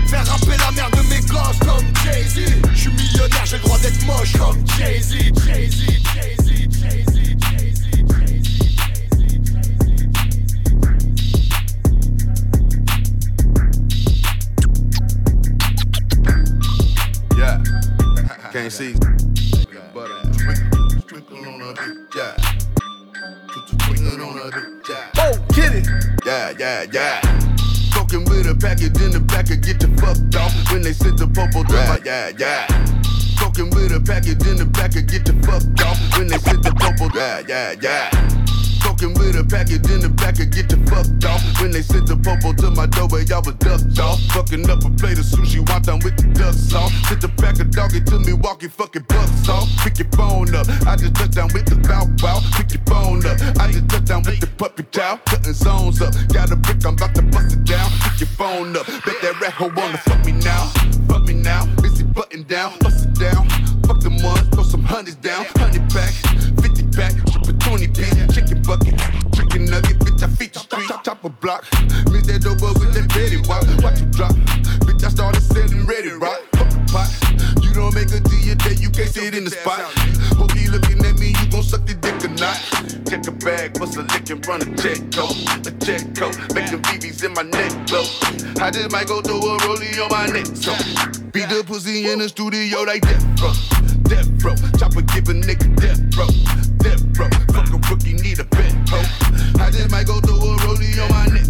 Faire 0.08 0.26
rapper 0.26 0.56
la 0.58 0.70
mère 0.72 0.90
de 0.90 1.02
mes 1.08 1.20
gosses 1.20 1.58
comme 1.60 1.84
Jay-Z. 2.02 2.40
Je 2.72 2.78
suis 2.78 2.90
millionnaire, 2.90 3.44
j'ai 3.44 3.56
le 3.56 3.62
droit 3.62 3.78
d'être 3.78 4.06
moche 4.06 4.32
comme 4.38 4.56
Jay-Z. 4.76 5.12
Jay-Z, 5.44 5.80
Jay-Z, 6.14 6.48
Jay-Z. 6.80 7.18
Yeah. 17.36 17.62
Can't 18.52 18.72
see. 18.72 18.94
But 19.94 20.10
uh, 20.10 20.22
twinkle 21.06 21.36
on 21.46 21.60
a 21.60 21.74
big 21.74 22.16
yeah. 22.16 22.34
Twinkle 23.86 24.22
on 24.22 24.38
a 24.38 24.50
big 24.50 24.64
yeah. 24.88 25.10
Oh, 25.18 25.32
get 25.54 25.74
it. 25.74 25.86
Yeah, 26.24 26.52
yeah, 26.58 26.86
yeah. 26.90 27.47
Talking 27.92 28.24
with 28.24 28.46
a 28.46 28.54
package 28.54 29.00
in 29.02 29.10
the 29.12 29.20
back 29.20 29.50
and 29.50 29.62
get 29.62 29.80
the 29.80 29.88
fucked 30.00 30.34
off 30.36 30.52
when 30.72 30.82
they 30.82 30.92
sent 30.92 31.18
the 31.18 31.26
popo 31.26 31.62
down. 31.64 32.00
Yeah, 32.04 32.30
yeah, 32.38 32.66
yeah. 32.66 32.66
Talking 33.36 33.70
with 33.70 33.92
a 33.92 34.00
package 34.00 34.46
in 34.46 34.56
the 34.56 34.66
back 34.66 34.94
and 34.96 35.08
get 35.08 35.24
the 35.24 35.32
fucked 35.46 35.80
off 35.82 35.98
when 36.16 36.28
they 36.28 36.38
sent 36.38 36.62
the 36.62 36.72
popo 36.72 37.08
down. 37.08 37.44
Yeah, 37.48 37.74
yeah, 37.80 38.10
yeah. 38.12 38.67
Talking 38.98 39.14
with 39.14 39.38
a 39.38 39.44
package 39.46 39.86
in 39.94 40.00
the 40.02 40.08
back 40.08 40.42
and 40.42 40.50
get 40.50 40.74
you 40.74 40.82
fucked 40.90 41.22
off 41.22 41.38
when 41.62 41.70
they 41.70 41.82
sent 41.82 42.10
the 42.10 42.18
popo 42.18 42.50
to 42.58 42.74
my 42.74 42.86
door 42.86 43.06
where 43.06 43.22
y'all 43.22 43.38
was 43.46 43.54
ducked 43.62 43.94
off. 44.02 44.18
Fucking 44.34 44.66
up 44.66 44.82
a 44.82 44.90
plate 44.98 45.14
of 45.14 45.22
sushi 45.22 45.62
wonton 45.62 46.02
with 46.02 46.18
the 46.18 46.26
duck 46.34 46.50
sauce. 46.50 46.90
Sent 47.06 47.22
the 47.22 47.30
pack 47.38 47.62
of 47.62 47.70
doggy 47.70 48.02
to 48.10 48.18
me 48.18 48.32
walking 48.32 48.70
fucking 48.70 49.06
bucks 49.06 49.48
off. 49.48 49.70
Pick 49.86 50.02
your 50.02 50.10
phone 50.18 50.50
up. 50.50 50.66
I 50.82 50.98
just 50.98 51.14
touched 51.14 51.38
down 51.38 51.46
with 51.54 51.70
the 51.70 51.78
bow 51.86 52.10
bow. 52.18 52.42
Pick 52.58 52.74
your 52.74 52.82
phone 52.90 53.22
up. 53.22 53.38
I 53.62 53.70
just 53.70 53.86
touched 53.86 54.10
down 54.10 54.26
with 54.26 54.40
the 54.42 54.50
puppy 54.58 54.82
chow. 54.90 55.14
Cutting 55.30 55.54
zones 55.54 56.02
up. 56.02 56.10
Got 56.34 56.50
a 56.50 56.56
brick, 56.56 56.82
I'm 56.82 56.98
about 56.98 57.14
to 57.14 57.22
bust 57.22 57.54
it 57.54 57.62
down. 57.62 57.86
Pick 58.02 58.26
your 58.26 58.34
phone 58.34 58.74
up. 58.74 58.86
Bet 59.06 59.14
that 59.22 59.38
rat 59.38 59.54
hoe 59.54 59.70
wanna 59.78 59.98
fuck 60.02 60.26
me 60.26 60.32
now. 60.42 60.74
Fuck 61.06 61.22
me 61.22 61.34
now. 61.38 61.70
Busy 61.78 62.02
button 62.02 62.42
down. 62.50 62.74
Bust 62.82 63.06
it 63.06 63.14
down. 63.14 63.46
Fuck 63.86 64.02
them 64.02 64.18
ones. 64.26 64.42
Throw 64.50 64.66
some 64.66 64.82
hundreds 64.82 65.22
down. 65.22 65.46
Hundred 65.54 65.86
pack. 65.94 66.27
Street. 71.18 71.22
Chop 71.22 71.24
a 71.24 71.28
block. 71.40 71.64
Miss 72.10 72.26
that 72.26 72.46
over 72.46 72.78
with 72.78 72.94
that 72.94 73.08
Betty 73.08 73.38
Watch. 73.48 73.66
Watch 73.82 74.00
you 74.00 74.06
drop. 74.06 74.32
Bitch, 74.86 75.04
I 75.04 75.08
started 75.08 75.42
selling 75.42 75.86
ready 75.86 76.10
rock. 76.10 76.40
Fuck 76.54 76.70
the 76.70 76.80
pot. 76.90 77.62
You 77.62 77.72
don't 77.74 77.94
make 77.94 78.10
a 78.12 78.20
deal 78.20 78.54
day. 78.56 78.76
You 78.78 78.90
can't 78.90 79.10
sit 79.10 79.34
in 79.34 79.44
the 79.44 79.50
spot. 79.50 79.80
Hope 80.36 80.54
you 80.54 80.70
looking 80.70 81.04
at 81.04 81.18
me. 81.18 81.34
You 81.34 81.50
gon' 81.50 81.62
suck 81.62 81.86
the 81.86 81.94
dick 81.94 82.24
or 82.24 82.32
not. 82.38 82.56
Check 83.08 83.26
a 83.26 83.32
bag. 83.32 83.78
Bust 83.78 83.96
a 83.96 84.02
lick 84.02 84.30
and 84.30 84.46
run 84.46 84.62
a 84.62 84.68
check 84.76 85.00
code. 85.12 85.36
A 85.66 85.72
check 85.82 86.02
code. 86.14 86.36
Make 86.54 86.70
them 86.70 86.82
BBs 86.82 87.24
in 87.24 87.32
my 87.34 87.42
neck 87.42 87.72
blow. 87.88 88.04
I 88.62 88.70
just 88.70 88.90
might 88.92 89.08
go 89.08 89.20
throw 89.20 89.38
a 89.38 89.58
rollie 89.66 89.98
on 90.02 90.10
my 90.10 90.26
neck. 90.30 90.46
So 90.54 90.74
beat 91.32 91.48
the 91.48 91.64
pussy 91.66 92.10
in 92.10 92.18
the 92.18 92.28
studio 92.28 92.82
like 92.82 93.02
death 93.02 93.24
bro. 93.36 93.52
Death 94.06 94.30
bro. 94.38 94.54
Chopper 94.78 95.02
give 95.02 95.28
a 95.28 95.34
nigga 95.34 95.68
death 95.76 96.02
bro. 96.14 96.26
Death 96.78 97.02
bro. 97.14 97.28
Fuck 97.52 97.70
a 97.74 97.78
rookie, 97.90 98.14
need 98.14 98.38
a. 98.40 98.47
Just 99.78 99.92
might 99.92 100.08
go 100.08 100.18
throw 100.18 100.34
a 100.34 100.56
rollie 100.66 100.90
on 100.98 101.08
my 101.14 101.26
neck. 101.32 101.46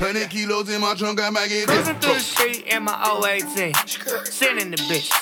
100 0.00 0.30
kilos 0.30 0.70
in 0.70 0.80
my 0.80 0.94
trunk, 0.94 1.20
I 1.20 1.28
might 1.28 1.50
get 1.50 1.68
Cruising 1.68 1.94
through 2.00 2.14
the 2.14 2.20
street 2.20 2.64
in 2.68 2.84
my 2.84 2.96
018. 3.22 3.74
Sending 4.24 4.70
the 4.70 4.78
bitch, 4.88 5.12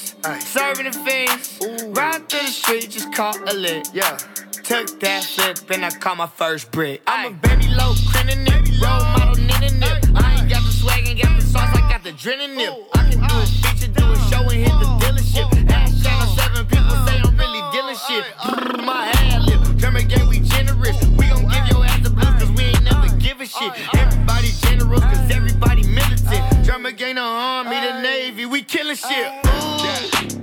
Serving 0.40 0.86
the 0.86 0.92
fiends. 0.92 1.58
Riding 1.88 2.26
through 2.28 2.46
the 2.46 2.46
street, 2.46 2.90
just 2.90 3.12
caught 3.12 3.36
a 3.50 3.54
lick. 3.56 3.86
Yeah. 3.92 4.18
Took 4.62 5.00
that 5.00 5.24
flip 5.24 5.68
and 5.72 5.84
I 5.84 5.90
caught 5.90 6.16
my 6.16 6.28
first 6.28 6.70
brick. 6.70 7.02
I'm 7.08 7.34
a 7.34 7.36
baby 7.38 7.66
low, 7.74 7.92
grinning 8.12 8.44
nip. 8.44 8.68
Role 8.80 9.02
model, 9.02 9.34
nitting 9.34 9.80
nip. 9.80 10.04
I 10.14 10.38
ain't 10.38 10.48
got 10.48 10.62
the 10.62 10.70
swag, 10.70 11.08
ain't 11.08 11.20
got 11.20 11.40
the 11.40 11.44
sauce, 11.44 11.74
I 11.74 11.80
got 11.90 12.04
the 12.04 12.12
drilling 12.12 12.56
nip. 12.56 12.72
I 12.94 13.10
can 13.10 13.18
do 13.18 13.34
a 13.34 13.46
feature, 13.46 13.92
do 13.92 14.04
a 14.04 14.16
show 14.30 14.42
and 14.42 14.62
hit 14.62 14.70
the 14.78 14.86
dealership. 15.02 15.70
Ask 15.72 16.04
Channel 16.04 16.36
7, 16.36 16.66
people 16.66 16.96
say 17.04 17.18
I'm 17.18 17.36
really 17.36 17.62
dealing 17.72 17.96
shit. 18.06 18.24
My 18.86 19.10
ad 19.12 19.42
lib. 19.42 19.76
German 19.80 20.06
gang, 20.06 20.28
we 20.28 20.38
generous. 20.38 21.11
Ain't 23.42 23.60
never 23.60 23.72
giving 23.72 23.74
shit. 23.74 23.88
Oh, 23.94 23.98
everybody 23.98 24.48
generous, 24.60 25.00
cause 25.00 25.18
oh, 25.18 25.34
everybody 25.34 25.86
militant. 25.86 26.26
Oh, 26.28 26.62
German 26.62 26.96
gang, 26.96 27.14
the 27.16 27.20
army, 27.20 27.80
the 27.80 28.02
navy, 28.02 28.46
we 28.46 28.62
killing 28.62 28.96
shit. 28.96 29.32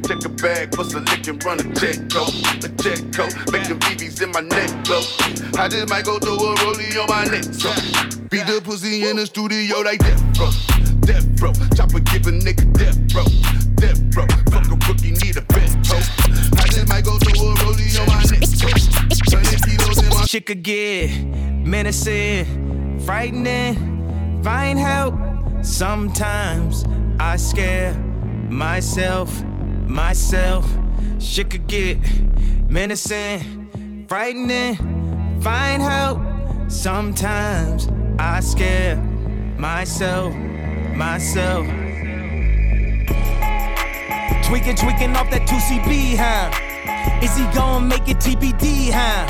Check 0.08 0.26
a 0.26 0.30
bag, 0.30 0.76
bust 0.76 0.96
a 0.96 1.00
lick 1.00 1.28
and 1.28 1.44
run 1.44 1.60
a 1.60 1.64
check 1.76 1.98
code. 2.10 2.34
A 2.64 2.70
check 2.82 3.00
code, 3.14 3.34
make 3.52 3.68
them 3.68 3.80
BBs 3.80 4.22
in 4.22 4.32
my 4.32 4.42
neck 4.42 4.70
blow. 4.86 5.02
I 5.58 5.68
just 5.68 5.90
might 5.90 6.06
go 6.06 6.18
throw 6.20 6.36
a 6.36 6.56
rollie 6.56 6.98
on 7.02 7.08
my 7.08 7.26
neck. 7.26 7.44
So 7.44 7.72
beat 8.30 8.48
the 8.48 8.62
pussy 8.64 9.08
in 9.08 9.18
the 9.18 9.26
studio 9.26 9.80
like 9.82 10.00
death 10.00 10.24
bro. 10.36 10.50
Death 11.02 11.28
bro, 11.38 11.54
chopper 11.76 12.00
give 12.00 12.26
a 12.28 12.32
nigga 12.32 12.66
death 12.74 12.98
bro. 13.14 13.24
Death 13.76 14.02
bro, 14.10 14.26
fuck 14.52 14.66
a 14.66 14.76
rookie, 14.88 15.12
need 15.12 15.38
a 15.38 15.42
bet 15.42 15.70
ho. 15.88 15.98
I 16.58 16.66
just 16.68 16.90
might 16.90 17.06
go 17.06 17.18
throw 17.18 17.52
a 17.52 17.56
rollie 17.62 18.00
on 18.02 18.08
my 18.08 18.24
neck. 18.34 18.44
So 18.50 19.38
100 19.38 19.62
kilos 19.64 20.04
in 20.04 20.10
my 20.10 20.26
Shit 20.26 20.46
could 20.48 20.64
get 20.64 21.12
menacing, 21.70 22.79
frightening, 23.06 24.42
find 24.44 24.80
help. 24.80 25.16
Sometimes 25.62 26.86
I 27.20 27.36
scare 27.36 27.94
myself, 28.50 29.44
myself. 29.88 30.66
Shit 31.20 31.50
could 31.50 31.68
get 31.68 31.98
menacing, 32.70 34.06
frightening, 34.08 34.76
find 35.42 35.82
help. 35.82 36.20
Sometimes 36.70 37.90
I 38.20 38.40
scare 38.40 38.96
myself, 39.58 40.34
myself. 40.96 41.66
Tweaking, 44.46 44.76
tweaking 44.76 45.16
off 45.16 45.30
that 45.30 45.46
2CB, 45.48 46.16
huh? 46.18 47.22
Is 47.22 47.36
he 47.38 47.44
gonna 47.54 47.86
make 47.86 48.08
it 48.08 48.18
TBD, 48.18 48.92
huh? 48.92 49.28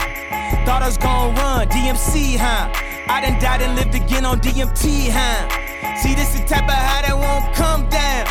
Thought 0.66 0.82
I 0.84 0.86
was 0.86 0.98
gonna 0.98 1.40
run 1.40 1.68
DMC, 1.68 2.38
huh? 2.38 2.70
I 3.10 3.22
done 3.22 3.40
died 3.40 3.64
and 3.64 3.76
lived 3.76 3.96
again 3.96 4.24
on 4.24 4.40
DMT, 4.40 5.10
huh? 5.10 5.96
See, 5.98 6.14
this 6.14 6.38
the 6.38 6.46
type 6.46 6.70
of 6.70 6.78
high 6.78 7.02
that 7.02 7.18
won't 7.18 7.54
come 7.56 7.90
down. 7.90 8.30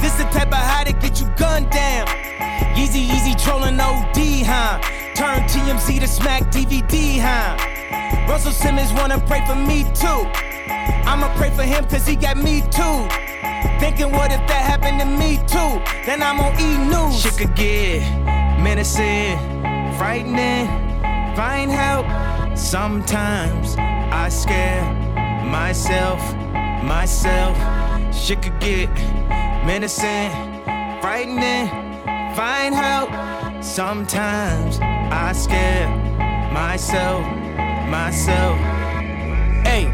This 0.00 0.14
the 0.14 0.22
type 0.30 0.54
of 0.54 0.62
high 0.62 0.84
that 0.84 1.00
get 1.02 1.20
you 1.20 1.26
gunned 1.36 1.68
down. 1.70 2.06
Easy, 2.78 3.00
easy 3.00 3.34
trolling 3.34 3.74
OD, 3.80 4.46
huh? 4.46 4.78
Turn 5.16 5.42
TMZ 5.50 5.98
to 5.98 6.06
smack 6.06 6.44
DVD, 6.52 7.18
huh? 7.18 7.58
Russell 8.30 8.52
Simmons 8.52 8.92
wanna 8.92 9.18
pray 9.26 9.44
for 9.46 9.56
me 9.56 9.82
too. 9.98 10.22
I'ma 11.10 11.34
pray 11.36 11.50
for 11.50 11.64
him 11.64 11.84
cause 11.88 12.06
he 12.06 12.14
got 12.14 12.36
me 12.36 12.60
too. 12.70 12.98
Thinking 13.82 14.12
what 14.12 14.30
if 14.30 14.46
that 14.46 14.62
happened 14.62 15.00
to 15.00 15.06
me 15.06 15.38
too? 15.50 15.82
Then 16.06 16.22
I'm 16.22 16.38
on 16.38 16.54
E 16.60 16.78
News. 16.86 17.20
Shit 17.20 17.36
could 17.36 17.56
get 17.56 18.00
menacing, 18.62 19.38
frightening, 19.98 20.66
find 21.34 21.70
help. 21.70 22.06
Sometimes 22.56 23.74
I 24.16 24.28
scare 24.28 24.84
myself, 25.44 26.20
myself. 26.84 27.56
Shit 28.14 28.42
could 28.42 28.58
get 28.60 28.88
menacing, 29.66 30.30
frightening, 31.02 31.68
find 32.36 32.74
help. 32.74 33.10
Sometimes 33.62 34.78
I 34.80 35.32
scare 35.32 35.88
myself, 36.52 37.26
myself. 37.88 38.56
Hey, 39.66 39.84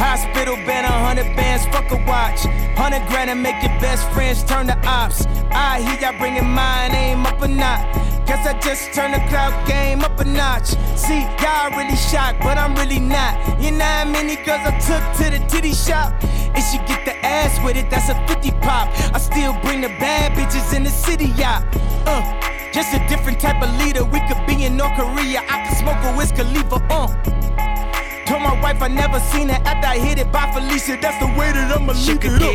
hospital 0.00 0.56
been 0.64 0.84
a 0.84 0.96
hundred 1.04 1.36
bands, 1.36 1.66
fuck 1.68 1.90
a 1.92 1.96
watch. 2.08 2.40
Hundred 2.74 3.06
grand 3.08 3.28
and 3.28 3.42
make 3.42 3.60
your 3.62 3.76
best 3.84 4.08
friends 4.10 4.42
turn 4.44 4.66
to 4.66 4.76
ops. 4.88 5.26
I 5.52 5.80
hear 5.84 6.00
y'all 6.00 6.18
bringing 6.18 6.48
mine 6.48 6.92
aim 6.94 7.26
up 7.26 7.42
a 7.42 7.48
knot. 7.48 7.84
Guess 8.26 8.46
I 8.46 8.58
just 8.60 8.94
turned 8.94 9.12
the 9.12 9.20
crowd 9.28 9.52
game 9.68 10.00
up 10.00 10.18
a 10.18 10.24
notch. 10.24 10.68
See, 10.96 11.20
y'all 11.42 11.70
really 11.76 11.96
shocked, 11.96 12.40
but 12.40 12.56
I'm 12.56 12.74
really 12.76 12.98
not. 12.98 13.60
You 13.60 13.72
know 13.72 13.84
how 13.84 14.06
many 14.06 14.36
girls 14.36 14.64
I 14.64 14.72
took 14.80 15.04
to 15.20 15.26
the 15.36 15.44
titty 15.48 15.74
shop? 15.74 16.14
If 16.56 16.64
she 16.72 16.78
get 16.88 17.04
the 17.04 17.14
ass 17.24 17.62
with 17.62 17.76
it, 17.76 17.90
that's 17.90 18.08
a 18.08 18.16
50 18.26 18.52
pop. 18.62 18.88
I 19.12 19.18
still 19.18 19.52
bring 19.60 19.82
the 19.82 19.92
bad 20.00 20.32
bitches 20.32 20.74
in 20.74 20.82
the 20.82 20.90
city, 20.90 21.26
yeah. 21.36 21.60
Uh, 22.06 22.22
just 22.72 22.94
a 22.94 23.06
different 23.06 23.38
type 23.38 23.62
of 23.62 23.68
leader. 23.84 24.04
We 24.04 24.20
could 24.28 24.40
be 24.46 24.64
in 24.64 24.76
North 24.78 24.96
Korea. 24.96 25.44
I 25.46 25.68
could 25.68 25.76
smoke 25.76 26.00
a 26.04 26.16
Wiz 26.16 26.32
Khalifa, 26.32 26.80
uh. 26.88 27.30
Told 28.30 28.42
my 28.42 28.54
wife 28.62 28.80
I 28.80 28.86
never 28.86 29.18
seen 29.18 29.48
her 29.48 29.58
after 29.66 29.88
I 29.88 29.98
hit 29.98 30.18
it 30.20 30.30
by 30.30 30.46
Felicia. 30.54 30.96
That's 31.02 31.18
the 31.18 31.26
way 31.34 31.50
that 31.50 31.74
I'ma 31.74 31.94
leave 31.98 32.22
it 32.22 32.38
up. 32.38 32.54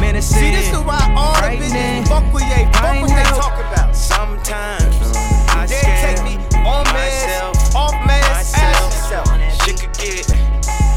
Menacing, 0.00 0.36
See, 0.36 0.50
this 0.52 0.68
is 0.68 0.78
why 0.84 1.00
all 1.16 1.32
the 1.40 1.56
bitches 1.56 2.04
fuck 2.06 2.20
with 2.34 2.44
they, 2.52 2.68
fuck 2.76 3.00
what 3.00 3.08
they 3.08 3.24
talk 3.32 3.56
about. 3.64 3.96
Sometimes 3.96 5.16
I 5.56 5.64
They 5.64 5.80
scare 5.80 6.16
take 6.16 6.20
me 6.28 6.36
on 6.68 6.84
meds, 6.92 7.00
myself, 7.00 7.74
off 7.74 7.94
meds, 8.04 8.28
ask 8.28 8.52
myself. 8.52 8.92
yourself. 8.92 9.64
Shit 9.64 9.80
could 9.80 9.96
get 9.96 10.28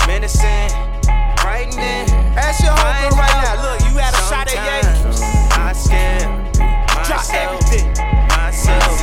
menacing, 0.03 0.67
frightening. 1.39 2.11
Ask 2.35 2.59
your 2.67 2.75
homegirl 2.75 3.15
Find 3.15 3.23
right 3.23 3.39
now. 3.39 3.55
Look, 3.71 3.79
you 3.87 3.95
had 4.03 4.11
a 4.11 4.23
shot 4.27 4.51
at 4.51 4.59
Ye. 4.67 4.83
I 5.55 5.71
scare 5.71 6.27
Drop 7.07 7.23
everything. 7.31 7.87
myself. 8.35 8.99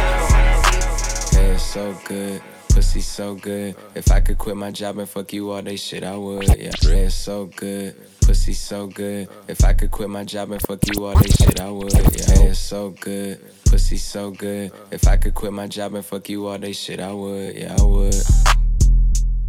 Yeah, 1.33 1.57
it's 1.57 1.63
so 1.65 1.97
good. 2.05 2.43
Pussy 2.75 3.03
so 3.03 3.37
good. 3.37 3.77
If 3.95 4.11
I 4.11 4.21
could 4.21 4.37
quit 4.37 4.57
my 4.57 4.73
job 4.73 4.99
and 4.99 5.09
fuck 5.09 5.33
you 5.33 5.53
all 5.53 5.63
day 5.63 5.77
shit, 5.77 6.03
I 6.03 6.17
would. 6.17 6.49
Yeah, 6.49 6.73
it's 6.85 7.15
so 7.15 7.47
good. 7.47 7.95
Pussy 8.23 8.53
so 8.53 8.89
good. 8.89 9.29
If 9.47 9.65
I 9.65 9.75
could 9.75 9.93
quit 9.93 10.11
my 10.11 10.25
job 10.25 10.51
and 10.51 10.61
fuck 10.61 10.81
you 10.89 11.05
all 11.05 11.15
day 11.15 11.29
shit, 11.29 11.61
I 11.61 11.71
would. 11.71 11.93
Yeah, 11.93 12.51
it's 12.51 12.59
so 12.59 12.91
good. 12.91 13.41
Pussy 13.67 13.97
so 13.97 14.33
good. 14.33 14.73
If 14.91 15.07
I 15.07 15.17
could 15.17 15.35
quit 15.35 15.53
my 15.53 15.69
job 15.69 15.95
and 15.95 16.05
fuck 16.05 16.29
you 16.29 16.49
all 16.49 16.59
day 16.59 16.73
shit, 16.73 16.99
I 16.99 17.13
would. 17.13 17.55
Yeah, 17.55 17.77
I 17.79 17.83
would. 17.85 18.17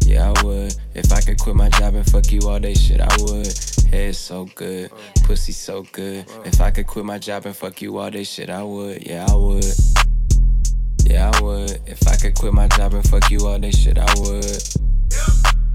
Yeah, 0.04 0.32
I 0.32 0.42
would. 0.44 0.76
If 0.94 1.12
I 1.12 1.20
could 1.20 1.40
quit 1.40 1.56
my 1.56 1.68
job 1.70 1.96
and 1.96 2.08
fuck 2.08 2.30
you 2.30 2.42
all 2.48 2.60
day 2.60 2.74
shit, 2.74 3.00
I 3.00 3.16
would. 3.22 3.52
Head 3.90 4.14
so 4.14 4.44
good. 4.54 4.92
Pussy 5.24 5.50
so 5.50 5.84
good. 5.90 6.26
If 6.44 6.60
I 6.60 6.70
could 6.70 6.86
quit 6.86 7.04
my 7.04 7.18
job 7.18 7.46
and 7.46 7.56
fuck 7.56 7.82
you 7.82 7.98
all 7.98 8.08
day 8.08 8.22
shit, 8.22 8.50
I 8.50 8.62
would. 8.62 9.04
Yeah, 9.04 9.26
I 9.28 9.34
would. 9.34 9.64
Yeah, 11.08 11.30
I 11.32 11.40
would. 11.40 11.80
If 11.86 12.06
I 12.08 12.16
could 12.16 12.34
quit 12.34 12.52
my 12.52 12.66
job 12.68 12.92
and 12.94 13.08
fuck 13.08 13.30
you 13.30 13.46
all 13.46 13.58
day 13.58 13.70
shit, 13.70 13.96
I 13.96 14.12
would. 14.18 14.62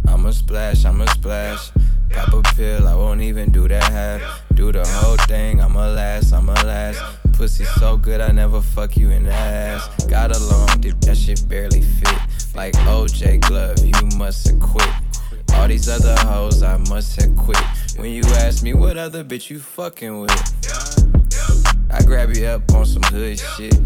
I'ma 0.05 0.31
splash, 0.31 0.83
I'ma 0.83 1.05
splash. 1.05 1.71
Pop 2.09 2.33
a 2.33 2.41
pill, 2.55 2.85
I 2.85 2.95
won't 2.95 3.21
even 3.21 3.49
do 3.49 3.67
that 3.69 3.83
half. 3.83 4.43
Do 4.55 4.73
the 4.73 4.85
whole 4.85 5.15
thing, 5.27 5.61
I'ma 5.61 5.87
last, 5.91 6.33
I'ma 6.33 6.53
last. 6.65 7.01
Pussy 7.31 7.63
so 7.63 7.95
good, 7.95 8.19
I 8.19 8.31
never 8.31 8.61
fuck 8.61 8.97
you 8.97 9.09
in 9.09 9.23
the 9.23 9.31
ass. 9.31 10.05
Got 10.05 10.35
a 10.35 10.39
long 10.39 10.67
dick, 10.81 10.99
that 11.01 11.15
shit 11.15 11.47
barely 11.47 11.81
fit. 11.81 12.19
Like 12.53 12.73
OJ 12.73 13.39
Glove, 13.39 13.79
you 13.85 14.17
must 14.17 14.49
have 14.49 14.59
quit. 14.59 14.89
All 15.53 15.67
these 15.69 15.87
other 15.87 16.15
hoes, 16.27 16.61
I 16.61 16.75
must 16.89 17.21
have 17.21 17.35
quit. 17.37 17.57
When 17.95 18.11
you 18.11 18.23
ask 18.43 18.63
me 18.63 18.73
what 18.73 18.97
other 18.97 19.23
bitch 19.23 19.49
you 19.49 19.59
fucking 19.59 20.19
with, 20.19 21.85
I 21.89 22.03
grab 22.03 22.35
you 22.35 22.47
up 22.47 22.69
on 22.73 22.85
some 22.85 23.03
hood 23.03 23.39
shit. 23.39 23.79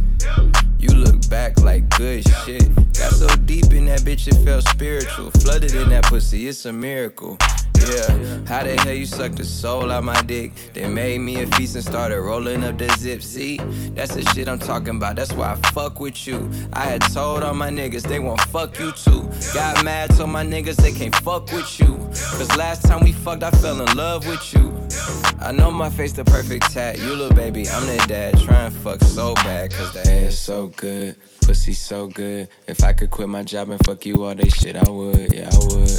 You 0.86 0.98
look 0.98 1.28
back 1.32 1.60
like 1.62 1.90
good 1.98 2.24
shit. 2.46 2.76
Got 2.94 3.12
so 3.14 3.28
deep 3.48 3.74
in 3.74 3.86
that 3.86 4.02
bitch, 4.02 4.28
it 4.28 4.36
felt 4.46 4.68
spiritual. 4.68 5.32
Flooded 5.32 5.74
in 5.74 5.90
that 5.90 6.04
pussy, 6.04 6.48
it's 6.48 6.64
a 6.66 6.72
miracle. 6.72 7.40
Yeah, 7.90 8.46
how 8.46 8.64
the 8.64 8.80
hell 8.84 8.94
you 8.94 9.08
sucked 9.08 9.38
the 9.38 9.46
soul 9.46 9.92
out 9.92 10.04
my 10.04 10.22
dick? 10.22 10.52
They 10.74 10.88
made 10.88 11.22
me 11.22 11.42
a 11.42 11.48
feast 11.48 11.74
and 11.74 11.84
started 11.84 12.22
rolling 12.22 12.64
up 12.64 12.78
the 12.78 12.88
zip. 13.00 13.24
See, 13.24 13.58
that's 13.96 14.14
the 14.14 14.22
shit 14.26 14.48
I'm 14.48 14.60
talking 14.60 14.98
about. 14.98 15.16
That's 15.16 15.34
why 15.34 15.54
I 15.54 15.56
fuck 15.72 16.00
with 16.00 16.28
you. 16.28 16.52
I 16.74 16.82
had 16.82 17.02
told 17.02 17.42
all 17.42 17.56
my 17.56 17.72
niggas 17.72 18.04
they 18.04 18.20
won't 18.20 18.42
fuck 18.42 18.78
you 18.80 18.92
too. 18.92 19.28
Got 19.56 19.84
mad, 19.84 20.12
told 20.12 20.30
my 20.30 20.46
niggas 20.46 20.76
they 20.76 20.92
can't 20.92 21.16
fuck 21.16 21.52
with 21.52 21.80
you. 21.80 21.96
Cause 22.38 22.56
last 22.58 22.84
time 22.84 23.04
we 23.04 23.12
fucked, 23.12 23.42
I 23.42 23.50
fell 23.50 23.82
in 23.82 23.98
love 23.98 24.28
with 24.28 24.54
you. 24.54 24.75
I 25.40 25.52
know 25.52 25.72
my 25.72 25.90
face 25.90 26.14
the 26.14 26.24
perfect 26.26 26.72
tat. 26.72 26.98
You 27.00 27.16
little 27.16 27.36
baby, 27.36 27.68
I'm 27.70 27.86
the 27.86 28.04
dad. 28.08 28.40
Try 28.40 28.66
and 28.66 28.74
fuck 28.74 29.02
so 29.02 29.34
bad, 29.36 29.72
cause 29.72 29.94
the 29.94 30.02
ass 30.10 30.36
so 30.36 30.68
good. 30.68 31.16
Pussy 31.42 31.74
so 31.74 32.08
good. 32.08 32.48
If 32.68 32.84
I 32.84 32.94
could 32.94 33.12
quit 33.12 33.30
my 33.30 33.44
job 33.44 33.70
and 33.70 33.84
fuck 33.86 34.06
you 34.06 34.24
all 34.24 34.34
day 34.34 34.50
shit, 34.50 34.76
I 34.76 34.90
would. 34.90 35.34
Yeah, 35.34 35.50
I 35.52 35.58
would. 35.68 35.92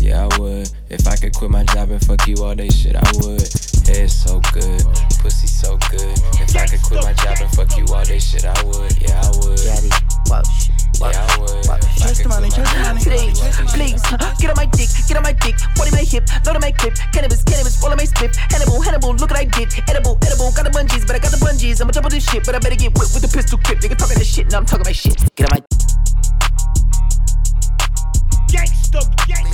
Yeah, 0.00 0.28
I 0.30 0.38
would. 0.38 0.70
If 0.88 1.06
I 1.06 1.16
could 1.16 1.34
quit 1.34 1.50
my 1.50 1.64
job 1.64 1.90
and 1.90 2.04
fuck 2.04 2.26
you 2.26 2.36
all 2.42 2.54
day 2.54 2.68
shit, 2.68 2.96
I 2.96 3.10
would. 3.20 3.42
Head 3.86 4.10
so 4.10 4.40
good. 4.52 4.82
Pussy 5.20 5.46
so 5.46 5.76
good. 5.90 6.16
If 6.40 6.56
I 6.56 6.66
could 6.66 6.82
quit 6.82 7.02
my 7.04 7.12
job 7.12 7.38
and 7.40 7.50
fuck 7.52 7.76
you 7.76 7.84
all 7.92 8.04
day 8.04 8.18
shit, 8.18 8.44
I 8.44 8.64
would. 8.64 8.96
Yeah, 9.02 9.20
I 9.20 9.28
would. 9.44 9.58
Daddy, 9.58 9.90
wow, 10.26 10.42
Yeah, 10.44 10.85
I 11.02 11.38
would. 11.38 11.50
If 11.50 11.70
I 11.70 11.78
Chase 11.96 12.22
the 12.22 12.28
money, 12.28 12.48
quit 12.48 12.64
the 12.64 12.80
money. 12.80 13.00
job 13.02 13.36
and 13.36 13.42
fuck 13.42 13.66
you 13.66 13.72
all 13.72 13.76
day 13.76 13.76
Please, 13.76 14.00
please, 14.00 14.02
get 14.40 14.50
on 14.50 14.56
my 14.56 14.66
dick, 14.66 14.90
get 15.08 15.16
on 15.16 15.24
my 15.24 15.32
dick. 15.32 15.56
Body 15.76 15.90
my 15.92 16.04
hip, 16.04 16.24
load 16.46 16.56
on 16.56 16.62
my 16.62 16.72
clip. 16.72 16.94
Cannabis, 17.12 17.42
cannabis, 17.44 17.76
roll 17.82 17.92
on 17.92 17.98
my 17.98 18.04
split. 18.04 18.36
Hannibal, 18.36 18.80
Hannibal, 18.80 19.12
look 19.16 19.30
what 19.30 19.40
I 19.40 19.44
did. 19.44 19.68
Edible, 19.88 20.16
edible, 20.24 20.52
got 20.52 20.64
the 20.64 20.72
bungees, 20.72 21.06
but 21.06 21.16
I 21.16 21.20
got 21.20 21.32
the 21.32 21.42
bungees. 21.42 21.80
I'ma 21.80 21.92
double 21.92 22.10
this 22.10 22.24
shit, 22.24 22.44
but 22.44 22.54
I 22.54 22.58
better 22.58 22.76
get 22.76 22.96
whipped 22.96 23.12
with 23.12 23.22
the 23.22 23.32
pistol 23.32 23.58
grip. 23.64 23.80
Nigga 23.80 23.96
talking 23.96 24.18
this 24.18 24.28
shit, 24.28 24.46
and 24.46 24.54
I'm 24.54 24.66
talking 24.66 24.86
my 24.86 24.92
shit. 24.92 25.16
Get 25.36 25.52
on 25.52 25.58
my 25.58 25.62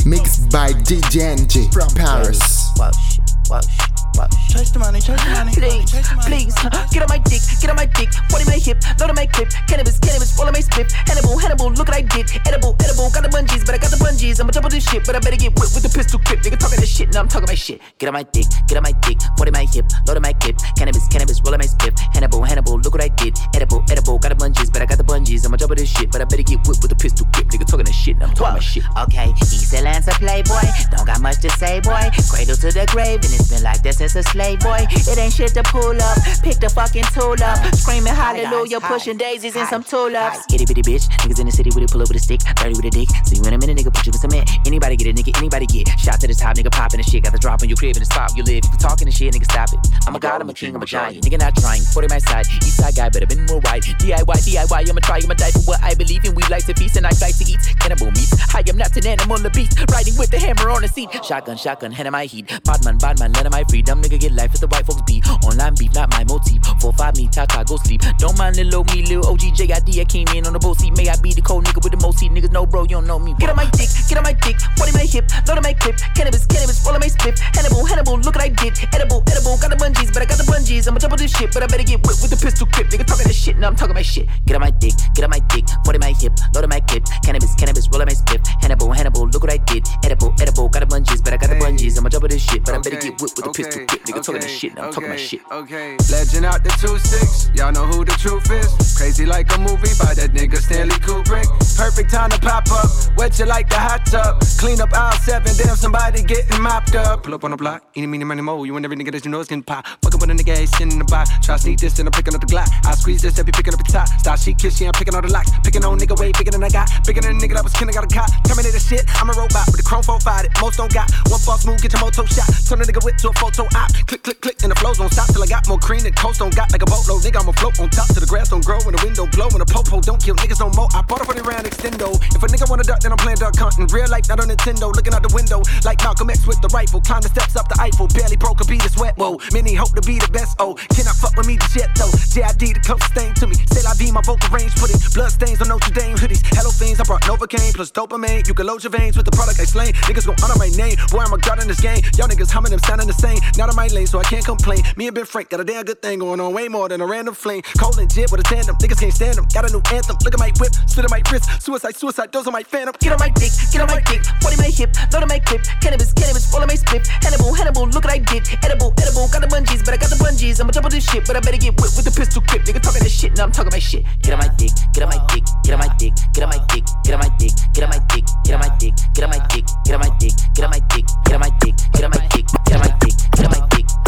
Mixed 0.04 0.50
by 0.50 0.72
DJNG 0.72 1.72
from 1.72 1.88
Paris. 1.94 2.72
Wow, 2.76 2.90
shit, 2.90 3.22
wow, 3.48 3.60
shit. 3.60 3.91
Wow. 4.14 4.28
Chase 4.52 4.70
the 4.70 4.78
money, 4.78 5.00
chase 5.00 5.16
the 5.24 5.30
money. 5.32 5.52
Please, 5.56 5.88
please, 6.28 6.54
get 6.92 7.00
on 7.00 7.08
my 7.08 7.18
dick, 7.18 7.40
get 7.60 7.70
on 7.70 7.76
my 7.76 7.86
dick. 7.86 8.12
Body 8.28 8.44
my 8.44 8.60
hip, 8.60 8.76
load 9.00 9.08
on 9.08 9.16
my 9.16 9.26
clip. 9.26 9.48
Cannabis, 9.66 9.98
cannabis, 9.98 10.36
roll 10.36 10.46
on 10.46 10.52
my 10.52 10.60
split. 10.60 10.92
Hannibal, 10.92 11.38
Hannibal, 11.38 11.72
look 11.72 11.88
what 11.88 11.96
I 11.96 12.02
did. 12.02 12.28
Edible, 12.44 12.76
edible, 12.84 13.08
got 13.08 13.24
the 13.24 13.32
bungees, 13.32 13.64
but 13.64 13.74
I 13.74 13.78
got 13.78 13.90
the 13.90 13.96
bungees. 13.96 14.40
I'ma 14.40 14.52
double 14.52 14.68
this 14.68 14.84
shit, 14.84 15.06
but 15.06 15.16
I 15.16 15.20
better 15.20 15.40
get 15.40 15.56
whipped 15.56 15.72
with 15.72 15.84
the 15.84 15.92
pistol 15.92 16.20
grip. 16.24 16.44
Nigga 16.44 16.58
talking 16.60 16.80
this 16.80 16.92
shit, 16.92 17.08
and 17.08 17.16
I'm 17.16 17.28
talking 17.28 17.48
my 17.48 17.56
shit. 17.56 17.80
Get 17.96 18.08
on 18.08 18.14
my 18.14 18.22
dick, 18.22 18.46
get 18.68 18.76
on 18.76 18.84
my 18.84 18.92
dick. 19.00 19.18
Body 19.36 19.50
my 19.50 19.64
hip, 19.64 19.88
load 20.06 20.20
on 20.20 20.22
my 20.22 20.36
clip. 20.36 20.60
Cannabis, 20.76 21.08
cannabis, 21.08 21.40
roll 21.40 21.54
on 21.56 21.60
my 21.64 21.66
split. 21.66 21.96
Hannibal, 22.12 22.44
Hannibal, 22.44 22.76
look 22.76 22.92
what 22.92 23.02
I 23.02 23.08
did. 23.08 23.32
Edible, 23.56 23.80
edible, 23.88 24.18
got 24.20 24.28
the 24.28 24.36
bungees, 24.36 24.68
but 24.68 24.82
I 24.82 24.86
got 24.86 24.98
the 25.00 25.08
bungees. 25.08 25.46
I'ma 25.48 25.56
double 25.56 25.76
this 25.76 25.88
shit, 25.88 26.12
but 26.12 26.20
I 26.20 26.28
better 26.28 26.44
get 26.44 26.60
whipped 26.68 26.84
with 26.84 26.92
the 26.92 27.00
pistol 27.00 27.24
grip. 27.32 27.48
Nigga 27.48 27.64
talking 27.64 27.88
this 27.88 27.96
shit, 27.96 28.20
and 28.20 28.28
I'm 28.28 28.34
talking 28.36 28.60
my 28.60 28.60
shit. 28.60 28.84
Okay, 29.08 29.32
East 29.48 29.72
Atlanta 29.72 30.12
playboy, 30.20 30.68
don't 30.92 31.08
got 31.08 31.20
much 31.24 31.40
to 31.40 31.50
say, 31.56 31.80
boy. 31.80 32.12
Cradle 32.28 32.56
to 32.60 32.68
the 32.68 32.84
grave, 32.92 33.24
and 33.24 33.32
it's 33.32 33.48
been 33.48 33.62
like 33.62 33.80
that 33.82 33.96
since 34.08 34.26
a 34.26 34.30
slave 34.30 34.58
boy. 34.60 34.82
It 34.90 35.18
ain't 35.18 35.32
shit 35.32 35.54
to 35.54 35.62
pull 35.62 35.94
up, 35.94 36.18
pick 36.42 36.58
the 36.58 36.68
fucking 36.68 37.06
tool 37.14 37.38
up, 37.38 37.58
screaming 37.74 38.14
hallelujah, 38.14 38.80
pushing 38.80 39.16
daisies 39.16 39.54
and 39.54 39.68
some 39.68 39.84
tulips. 39.84 40.42
Itty 40.52 40.66
bitty 40.66 40.82
bitch, 40.82 41.06
niggas 41.22 41.38
in 41.38 41.46
the 41.46 41.52
city 41.52 41.70
with 41.74 41.84
it, 41.84 41.90
pull 41.90 42.02
up 42.02 42.08
with 42.08 42.16
a 42.16 42.24
stick, 42.24 42.40
dirty 42.58 42.74
with 42.74 42.86
a 42.86 42.90
dick. 42.90 43.08
See 43.24 43.36
you 43.38 43.44
in 43.46 43.54
a 43.54 43.58
minute, 43.58 43.78
nigga, 43.78 43.94
put 43.94 44.06
you 44.06 44.12
in 44.12 44.18
cement. 44.18 44.50
Anybody 44.66 44.96
get 44.96 45.06
it, 45.06 45.16
nigga, 45.16 45.38
anybody 45.38 45.66
get. 45.66 45.86
Shot 46.00 46.18
to 46.20 46.26
the 46.26 46.34
top, 46.34 46.56
nigga, 46.56 46.70
popping 46.70 46.98
the 46.98 47.06
shit. 47.06 47.22
Got 47.22 47.32
the 47.32 47.38
drop 47.38 47.62
on 47.62 47.68
your 47.68 47.76
crib 47.76 47.96
in 47.96 48.02
the 48.02 48.10
spot 48.10 48.34
you 48.36 48.42
live. 48.42 48.64
You 48.66 48.78
talking 48.78 49.06
the 49.06 49.14
shit, 49.14 49.34
nigga, 49.34 49.44
stop 49.44 49.70
it. 49.70 49.78
I'm 50.06 50.16
a 50.16 50.18
god, 50.18 50.40
I'm 50.40 50.50
a 50.50 50.54
king, 50.54 50.74
I'm 50.74 50.82
a 50.82 50.86
giant. 50.86 51.22
Nigga, 51.22 51.38
not 51.38 51.54
trying. 51.56 51.82
40 51.82 52.08
my 52.10 52.18
side, 52.18 52.46
east 52.66 52.82
side 52.82 52.96
guy, 52.96 53.08
better 53.08 53.26
been 53.26 53.46
more 53.46 53.60
right. 53.70 53.82
DIY, 53.82 54.26
DIY, 54.26 54.90
I'ma 54.90 55.00
try, 55.06 55.20
I'ma 55.22 55.34
die 55.34 55.54
for 55.54 55.62
what 55.62 55.82
I 55.82 55.94
believe 55.94 56.24
in. 56.24 56.34
We 56.34 56.42
like 56.50 56.66
to 56.66 56.74
feast 56.74 56.96
and 56.96 57.06
I 57.06 57.14
like 57.22 57.38
to 57.38 57.46
eat 57.46 57.62
cannibal 57.78 58.10
meats. 58.10 58.34
I 58.50 58.64
am 58.66 58.76
not 58.76 58.96
an 58.96 59.06
animal, 59.06 59.38
a 59.46 59.50
beast. 59.50 59.78
Riding 59.94 60.18
with 60.18 60.30
the 60.30 60.40
hammer 60.42 60.70
on 60.70 60.82
the 60.82 60.88
seat. 60.88 61.08
Shotgun, 61.22 61.56
shotgun, 61.56 61.92
hand 61.92 62.08
in 62.08 62.12
my 62.12 62.26
heat. 62.26 62.50
Badman, 62.64 62.98
badman, 62.98 63.32
let 63.34 63.50
my 63.50 63.62
freedom. 63.70 63.91
Nigga 64.00 64.20
get 64.20 64.32
life 64.32 64.54
if 64.54 64.60
the 64.60 64.66
white 64.68 64.86
folks 64.86 65.02
beat. 65.02 65.26
Online 65.44 65.74
beef, 65.74 65.92
not 65.94 66.10
my 66.10 66.24
motif. 66.24 66.62
Four, 66.80 66.92
five, 66.94 67.16
me, 67.16 67.28
Tata, 67.28 67.64
go 67.66 67.76
sleep. 67.76 68.00
Don't 68.18 68.38
mind 68.38 68.56
little 68.56 68.84
me, 68.94 69.02
little 69.04 69.26
OG, 69.26 69.58
JID, 69.58 70.00
I 70.00 70.04
came 70.04 70.28
in 70.32 70.46
on 70.46 70.52
the 70.52 70.58
boat 70.58 70.78
seat. 70.78 70.96
May 70.96 71.08
I 71.08 71.16
be 71.20 71.32
the 71.32 71.42
cold 71.42 71.64
nigga 71.64 71.82
with 71.82 71.92
the 71.92 72.00
most 72.00 72.18
seat. 72.18 72.32
Niggas 72.32 72.52
know, 72.52 72.64
bro, 72.64 72.82
you 72.82 72.96
don't 72.96 73.06
know 73.06 73.18
me. 73.18 73.34
Get 73.38 73.50
on 73.50 73.56
my 73.56 73.68
dick, 73.74 73.90
get 74.08 74.16
on 74.16 74.24
my 74.24 74.32
dick. 74.32 74.56
40 74.78 74.92
my 74.92 75.04
hip, 75.04 75.26
load 75.46 75.58
on 75.58 75.64
my 75.66 75.74
clip. 75.74 75.96
Cannabis, 76.14 76.46
cannabis, 76.46 76.86
all 76.86 76.94
on 76.94 77.00
my 77.00 77.08
split. 77.08 77.38
Hannibal, 77.38 77.84
Hannibal, 77.84 78.18
look 78.22 78.34
what 78.38 78.44
I 78.44 78.48
did. 78.48 78.78
Edible, 78.94 79.22
edible, 79.28 79.58
got 79.58 79.70
the 79.70 79.76
bungees, 79.76 80.12
but 80.12 80.22
I 80.22 80.26
got 80.26 80.38
the 80.38 80.46
bungees. 80.46 80.88
I'ma 80.88 80.98
double 80.98 81.16
this 81.16 81.34
shit, 81.34 81.52
but 81.52 81.62
I 81.62 81.66
better 81.66 81.84
get 81.84 82.00
whipped 82.06 82.22
with 82.22 82.30
the 82.30 82.40
pistol 82.40 82.66
grip. 82.72 82.88
Nigga 82.88 83.04
talking 83.04 83.26
this 83.26 83.36
shit, 83.36 83.58
now 83.58 83.68
I'm 83.68 83.76
talking 83.76 83.94
my 83.94 84.02
shit. 84.02 84.28
Get 84.46 84.54
on 84.54 84.62
my 84.62 84.70
dick, 84.70 84.94
get 85.14 85.24
on 85.24 85.30
my 85.30 85.42
dick. 85.52 85.66
40 85.84 85.98
my 85.98 86.12
hip, 86.16 86.32
load 86.54 86.64
on 86.64 86.70
my 86.70 86.80
clip. 86.80 87.04
Cannabis, 87.24 87.54
cannabis, 87.56 87.88
roll 87.90 88.00
on 88.00 88.08
my 88.08 88.14
split. 88.14 88.46
Hannibal, 88.60 88.92
Hannibal, 88.92 89.28
look 89.28 89.42
what 89.42 89.52
I 89.52 89.58
did. 89.58 89.84
Edible, 90.04 90.32
edible, 90.40 90.68
got 90.68 90.80
the 90.80 90.88
bungees, 90.88 91.22
but 91.22 91.34
I 91.34 91.36
got 91.36 91.50
the 91.50 91.58
bungees. 91.60 91.98
I'ma 91.98 92.08
double 92.08 92.28
this 92.28 92.42
shit, 92.42 92.64
but 92.64 92.74
I 92.74 92.78
better 92.78 92.96
get 92.96 93.20
whipped 93.20 93.36
with 93.36 93.44
the 93.44 93.52
pistol 93.52 93.81
grip. 93.86 94.02
Nigga 94.04 94.22
talking 94.22 94.40
this 94.40 94.50
shit, 94.50 94.74
now 94.74 94.86
I'm 94.86 94.92
talking 94.92 95.08
my 95.08 95.16
shit. 95.16 95.40
Okay, 95.50 95.96
legend 96.10 96.46
out 96.46 96.62
the 96.64 96.70
2-6, 96.70 97.56
y'all 97.56 97.72
know 97.72 97.86
who 97.86 98.04
the 98.04 98.12
truth 98.12 98.50
is. 98.50 98.96
Crazy 98.96 99.26
like 99.26 99.52
a 99.54 99.58
movie 99.58 99.92
by 99.98 100.14
that 100.14 100.30
nigga 100.32 100.56
Stanley 100.56 100.96
Kubrick. 100.96 101.46
Perfect 101.76 102.10
time 102.10 102.30
to 102.30 102.38
pop 102.38 102.70
up, 102.70 102.90
wet 103.16 103.38
you 103.38 103.46
like 103.46 103.68
the 103.68 103.76
hot 103.76 104.06
tub. 104.06 104.40
Clean 104.58 104.80
up 104.80 104.92
aisle 104.92 105.12
7, 105.12 105.44
damn 105.56 105.76
somebody 105.76 106.22
getting 106.22 106.62
mopped 106.62 106.94
up. 106.94 107.22
Pull 107.22 107.34
up 107.34 107.44
on 107.44 107.50
the 107.50 107.56
block, 107.56 107.82
eeny, 107.96 108.06
meeny, 108.06 108.24
money, 108.24 108.42
mo. 108.42 108.64
You 108.64 108.76
and 108.76 108.84
every 108.84 108.96
nigga 108.96 109.12
that 109.12 109.24
you 109.24 109.30
know 109.30 109.40
is 109.40 109.48
getting 109.48 109.62
pop. 109.62 109.86
Fucking 110.02 110.20
with 110.20 110.30
a 110.30 110.34
nigga, 110.34 110.56
ain't 110.56 110.68
sitting 110.68 110.92
in 110.92 110.98
the 110.98 111.04
box. 111.04 111.30
Try 111.42 111.56
to 111.56 111.62
sneak 111.62 111.78
this, 111.78 111.94
then 111.94 112.06
I'm 112.06 112.12
picking 112.12 112.34
up 112.34 112.40
the 112.40 112.46
Glock. 112.46 112.68
I 112.84 112.94
squeeze 112.94 113.22
this, 113.22 113.38
I 113.38 113.42
be 113.42 113.52
picking 113.52 113.74
up 113.74 113.84
the 113.84 113.92
top. 113.92 114.08
Start 114.18 114.38
she 114.38 114.54
kiss, 114.54 114.76
she, 114.76 114.86
I'm 114.86 114.92
picking 114.92 115.14
all 115.14 115.22
the 115.22 115.32
locks. 115.32 115.50
Picking 115.64 115.84
on 115.84 115.98
nigga 115.98 116.18
way 116.18 116.32
bigger 116.32 116.50
than 116.50 116.62
I 116.62 116.68
got. 116.68 116.88
Bigger 117.06 117.20
than 117.20 117.36
a 117.36 117.40
nigga 117.40 117.54
that 117.54 117.64
was 117.64 117.74
I 117.74 117.84
got 117.92 118.04
a 118.04 118.14
cop. 118.14 118.30
Terminator 118.44 118.78
shit, 118.78 119.04
I'm 119.20 119.28
a 119.28 119.32
robot 119.32 119.66
with 119.66 119.76
the 119.76 119.82
chrome 119.82 120.02
phone 120.02 120.20
fight 120.20 120.46
it. 120.46 120.52
Most 120.60 120.76
don't 120.76 120.92
got 120.92 121.10
one 121.26 121.40
false 121.40 121.66
move, 121.66 121.82
get 121.82 121.92
your 121.92 122.00
moto 122.00 122.24
shot. 122.26 122.46
Turn 122.68 122.80
a 122.80 122.84
nigga 122.84 123.02
whip 123.04 123.16
to 123.18 123.30
a 123.30 123.32
photo 123.34 123.66
op. 123.76 123.90
Click, 124.06 124.22
click, 124.22 124.40
click, 124.40 124.58
and 124.62 124.70
the 124.70 124.78
flows 124.78 124.98
don't 124.98 125.12
stop 125.12 125.28
till 125.32 125.42
I 125.42 125.46
got 125.46 125.68
more 125.68 125.78
cream 125.78 126.02
than 126.02 126.12
coast 126.12 126.38
don't 126.40 126.54
got 126.54 126.72
like 126.72 126.82
a 126.82 126.88
boatload. 126.88 127.22
Nigga, 127.22 127.40
I'ma 127.40 127.52
float 127.52 127.78
on 127.80 127.88
top 127.90 128.08
till 128.12 128.20
the 128.20 128.28
grass 128.28 128.48
don't 128.48 128.64
grow 128.64 128.78
and 128.84 128.94
the 128.94 129.00
wind 129.04 129.16
don't 129.16 129.32
blow 129.32 129.48
and 129.48 129.60
the 129.60 129.68
popo 129.68 130.00
don't 130.00 130.20
kill 130.22 130.36
niggas 130.36 130.60
no 130.60 130.68
more. 130.76 130.88
I 130.92 131.02
bought 131.02 131.20
a 131.20 131.24
40 131.24 131.42
round 131.42 131.64
extendo. 131.64 132.12
If 132.34 132.42
a 132.42 132.46
nigga 132.46 132.68
wanna 132.68 132.84
duck, 132.84 133.00
then 133.00 133.12
I'm 133.12 133.20
playing 133.20 133.40
duck 133.40 133.56
hunting. 133.56 133.86
Real 133.88 134.08
life, 134.08 134.28
not 134.28 134.40
on 134.40 134.48
Nintendo. 134.48 134.92
Looking 134.92 135.14
out 135.14 135.22
the 135.22 135.32
window 135.34 135.62
like 135.84 136.02
Malcolm 136.04 136.30
X 136.30 136.46
with 136.46 136.60
the 136.60 136.68
rifle. 136.74 137.00
Climb 137.00 137.22
the 137.22 137.32
steps 137.32 137.56
up 137.56 137.68
the 137.68 137.78
Eiffel. 137.80 138.08
Barely 138.12 138.36
broke 138.36 138.60
a 138.60 138.66
beat, 138.66 138.84
it's 138.84 138.98
wet. 138.98 139.16
Whoa, 139.16 139.38
many 139.52 139.74
hope 139.74 139.94
to 139.96 140.02
be 140.02 140.18
the 140.18 140.30
best. 140.32 140.56
Oh, 140.58 140.74
cannot 140.92 141.16
fuck 141.16 141.36
with 141.36 141.46
me, 141.46 141.56
the 141.56 141.68
shit 141.72 141.88
though. 141.96 142.12
JID, 142.32 142.76
the 142.76 142.82
closest 142.84 143.14
thing 143.14 143.32
to 143.40 143.46
me. 143.46 143.56
Still, 143.72 143.86
I 143.88 143.94
be 143.96 144.12
my 144.12 144.22
vocal 144.22 144.48
range. 144.50 144.74
Put 144.76 144.90
it 144.92 145.00
blood 145.14 145.32
stains 145.32 145.60
on 145.60 145.68
Notre 145.68 145.92
Dame 145.92 146.16
hoodies. 146.16 146.42
Hello, 146.52 146.70
fiends, 146.70 147.00
I 147.00 147.04
brought 147.04 147.22
Novocaine 147.22 147.72
plus 147.72 147.90
dopamine. 147.90 148.46
You 148.46 148.54
can 148.54 148.66
load 148.66 148.82
your 148.84 148.92
veins 148.92 149.16
with 149.16 149.26
the 149.26 149.34
product 149.34 149.60
I 149.60 149.64
slain. 149.64 149.92
Niggas 150.08 150.26
gon' 150.26 150.36
honor 150.42 150.58
my 150.58 150.68
name. 150.76 150.96
Boy, 151.10 151.24
I'm 151.24 151.32
a 151.32 151.38
god 151.38 151.62
in 151.62 151.68
this 151.68 151.80
game. 151.80 152.00
Y'all 152.18 152.28
niggas 152.28 152.50
humming 152.50 152.70
them 152.70 152.80
sounding 152.84 153.06
the 153.06 153.16
same. 153.16 153.38
Not 153.62 153.68
on 153.68 153.76
my 153.76 153.86
lane, 153.94 154.08
so 154.08 154.18
I 154.18 154.24
can't 154.24 154.44
complain. 154.44 154.82
Me 154.96 155.06
and 155.06 155.14
Ben 155.14 155.24
Frank 155.24 155.50
got 155.50 155.60
a 155.60 155.64
damn 155.64 155.84
good 155.84 156.02
thing 156.02 156.18
going 156.18 156.40
on. 156.40 156.52
Way 156.52 156.66
more 156.66 156.88
than 156.88 157.00
a 157.00 157.06
random 157.06 157.32
flame. 157.32 157.62
Cold 157.78 157.96
and 158.00 158.10
JID 158.10 158.32
with 158.32 158.40
a 158.40 158.42
tandem. 158.42 158.74
Niggas 158.82 158.98
can't 158.98 159.14
stand 159.14 159.38
them. 159.38 159.46
Got 159.54 159.70
a 159.70 159.72
new 159.72 159.80
anthem. 159.94 160.18
Look 160.24 160.34
at 160.34 160.40
my 160.40 160.50
whip. 160.58 160.74
Spit 160.90 161.04
on 161.04 161.10
my 161.14 161.22
wrist. 161.30 161.46
Suicide, 161.62 161.94
suicide. 161.94 162.32
Those 162.32 162.48
are 162.48 162.50
my 162.50 162.64
phantom. 162.64 162.92
Get 162.98 163.12
on 163.12 163.20
my 163.20 163.28
dick, 163.30 163.54
get 163.70 163.80
on 163.80 163.86
my 163.86 164.02
dick. 164.02 164.26
40 164.42 164.56
my 164.58 164.66
hip, 164.66 164.90
load 165.14 165.22
on 165.22 165.28
my 165.28 165.38
clip. 165.38 165.62
Cannabis, 165.78 166.12
cannabis, 166.12 166.50
roll 166.50 166.62
on 166.62 166.66
my 166.66 166.74
split. 166.74 167.06
Hannibal, 167.06 167.54
Hannibal, 167.54 167.86
look 167.86 168.02
what 168.02 168.10
I 168.10 168.18
did. 168.18 168.42
Edible, 168.66 168.90
edible, 168.98 169.30
got 169.30 169.46
the 169.46 169.46
bungees, 169.46 169.86
but 169.86 169.94
I 169.94 169.96
got 169.96 170.10
the 170.10 170.18
bungees. 170.18 170.58
I'ma 170.58 170.74
double 170.74 170.90
this 170.90 171.06
shit, 171.06 171.22
but 171.24 171.36
I 171.36 171.40
better 171.40 171.62
get 171.62 171.78
whipped 171.78 171.94
with 171.94 172.02
the 172.02 172.10
pistol 172.10 172.42
grip. 172.42 172.66
Nigga 172.66 172.82
talking 172.82 173.06
this 173.06 173.14
shit, 173.14 173.36
now 173.38 173.46
I'm 173.46 173.52
talking 173.52 173.70
my 173.70 173.78
shit. 173.78 174.02
On 174.02 174.10
get 174.26 174.32
on 174.34 174.40
my 174.42 174.50
dick, 174.58 174.74
get 174.90 175.06
on 175.06 175.10
my 175.14 175.22
dick, 175.30 175.46
get 175.62 175.72
on 175.74 175.78
my 175.78 175.90
dick, 176.02 176.14
get 176.34 176.42
on 176.42 176.50
my 176.50 176.58
dick, 176.66 176.82
get 177.06 177.14
on 177.14 177.20
my 177.22 177.30
dick, 177.38 177.54
get 177.78 177.84
on 177.86 177.90
my 177.94 177.98
dick, 178.10 178.26
get 178.34 178.58
on 178.58 178.58
my 178.58 178.70
dick, 178.74 178.94
get 179.14 179.22
on 179.22 179.30
my 179.30 179.38
dick, 179.46 179.66
get 179.86 179.94
on 179.94 180.00
my 180.02 180.10
dick, 180.18 180.34
get 180.50 180.64
on 180.66 180.66
my 180.66 180.66
dick, 180.66 180.66
get 180.66 180.66
on 180.66 180.70
my 180.74 180.80
dick, 180.90 181.06
get 181.22 181.34
on 181.34 181.40
my 181.40 181.50
dick, 181.62 181.76
get 181.94 182.02
on 182.02 182.10
my 182.10 182.18
dick, 182.26 182.46
get 182.66 182.74
on 182.74 182.80
my 182.80 182.98
dick, 182.98 183.12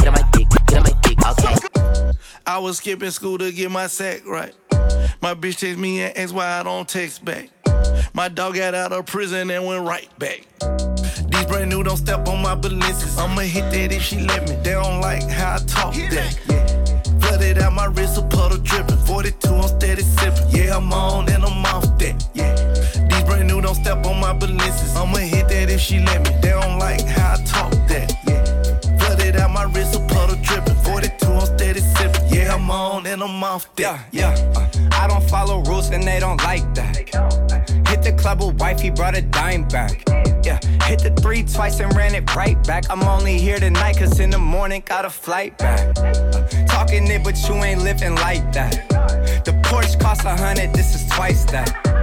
get 0.04 0.08
on 0.08 0.22
my 0.22 0.30
dick. 0.30 0.46
Okay. 1.26 2.12
I 2.46 2.58
was 2.58 2.78
skipping 2.78 3.10
school 3.10 3.38
to 3.38 3.50
get 3.52 3.70
my 3.70 3.86
sack 3.86 4.26
right. 4.26 4.54
My 5.22 5.34
bitch 5.34 5.58
text 5.58 5.78
me 5.78 6.02
and 6.02 6.16
asked 6.16 6.34
why 6.34 6.46
I 6.46 6.62
don't 6.62 6.88
text 6.88 7.24
back. 7.24 7.48
My 8.12 8.28
dog 8.28 8.54
got 8.54 8.74
out 8.74 8.92
of 8.92 9.06
prison 9.06 9.50
and 9.50 9.66
went 9.66 9.86
right 9.86 10.08
back. 10.18 10.46
These 11.28 11.46
brand 11.46 11.70
new 11.70 11.82
don't 11.82 11.96
step 11.96 12.28
on 12.28 12.42
my 12.42 12.54
balances. 12.54 13.18
I'ma 13.18 13.42
hit 13.42 13.70
that 13.72 13.92
if 13.92 14.02
she 14.02 14.20
let 14.20 14.48
me. 14.48 14.56
They 14.56 14.72
don't 14.72 15.00
like 15.00 15.26
how 15.28 15.54
I 15.54 15.58
talk 15.58 15.94
that. 15.94 16.38
Yeah. 16.48 17.20
Flooded 17.20 17.58
out 17.58 17.72
my 17.72 17.86
wrist, 17.86 18.18
a 18.18 18.22
puddle 18.22 18.58
dripping. 18.58 18.98
42, 18.98 19.48
I'm 19.48 19.68
steady 19.68 20.02
sipping. 20.02 20.48
Yeah, 20.50 20.76
I'm 20.76 20.92
on 20.92 21.30
and 21.30 21.44
I'm 21.44 21.64
off 21.64 21.98
that. 21.98 22.28
Yeah. 22.34 22.54
These 23.08 23.24
brand 23.24 23.48
new 23.48 23.60
don't 23.62 23.74
step 23.74 24.04
on 24.04 24.20
my 24.20 24.34
balances. 24.34 24.94
I'ma 24.96 25.18
hit 25.18 25.48
that 25.48 25.70
if 25.70 25.80
she 25.80 26.00
let 26.00 26.22
me. 26.22 26.30
They 26.42 26.50
don't 26.50 26.78
like 26.78 27.04
how 27.06 27.34
I 27.34 27.44
talk 27.44 27.72
that. 27.88 28.23
I'm 32.64 32.70
on 32.70 33.06
and 33.06 33.22
I'm 33.22 33.44
off 33.44 33.68
that. 33.76 34.08
Yeah, 34.10 34.34
yeah. 34.34 34.52
Uh, 34.56 34.88
I 34.92 35.06
don't 35.06 35.22
follow 35.28 35.62
rules 35.64 35.90
and 35.90 36.02
they 36.02 36.18
don't 36.18 36.42
like 36.44 36.62
that. 36.74 36.96
Hit 37.88 38.02
the 38.02 38.16
club 38.18 38.40
with 38.40 38.58
wife, 38.58 38.80
he 38.80 38.88
brought 38.88 39.14
a 39.14 39.20
dime 39.20 39.68
back. 39.68 40.02
Yeah, 40.42 40.58
hit 40.84 41.00
the 41.00 41.14
three 41.20 41.42
twice 41.42 41.80
and 41.80 41.94
ran 41.94 42.14
it 42.14 42.34
right 42.34 42.56
back. 42.66 42.84
I'm 42.88 43.02
only 43.02 43.38
here 43.38 43.58
tonight, 43.58 43.98
cause 43.98 44.18
in 44.18 44.30
the 44.30 44.38
morning 44.38 44.82
got 44.86 45.04
a 45.04 45.10
flight 45.10 45.58
back. 45.58 45.94
Uh, 45.98 46.48
talking 46.66 47.06
it, 47.08 47.22
but 47.22 47.36
you 47.46 47.54
ain't 47.56 47.82
living 47.82 48.14
like 48.14 48.50
that. 48.54 48.88
The 49.44 49.52
Porsche 49.64 50.00
costs 50.00 50.24
a 50.24 50.34
hundred, 50.34 50.72
this 50.72 50.94
is 50.94 51.06
twice 51.10 51.44
that. 51.52 51.93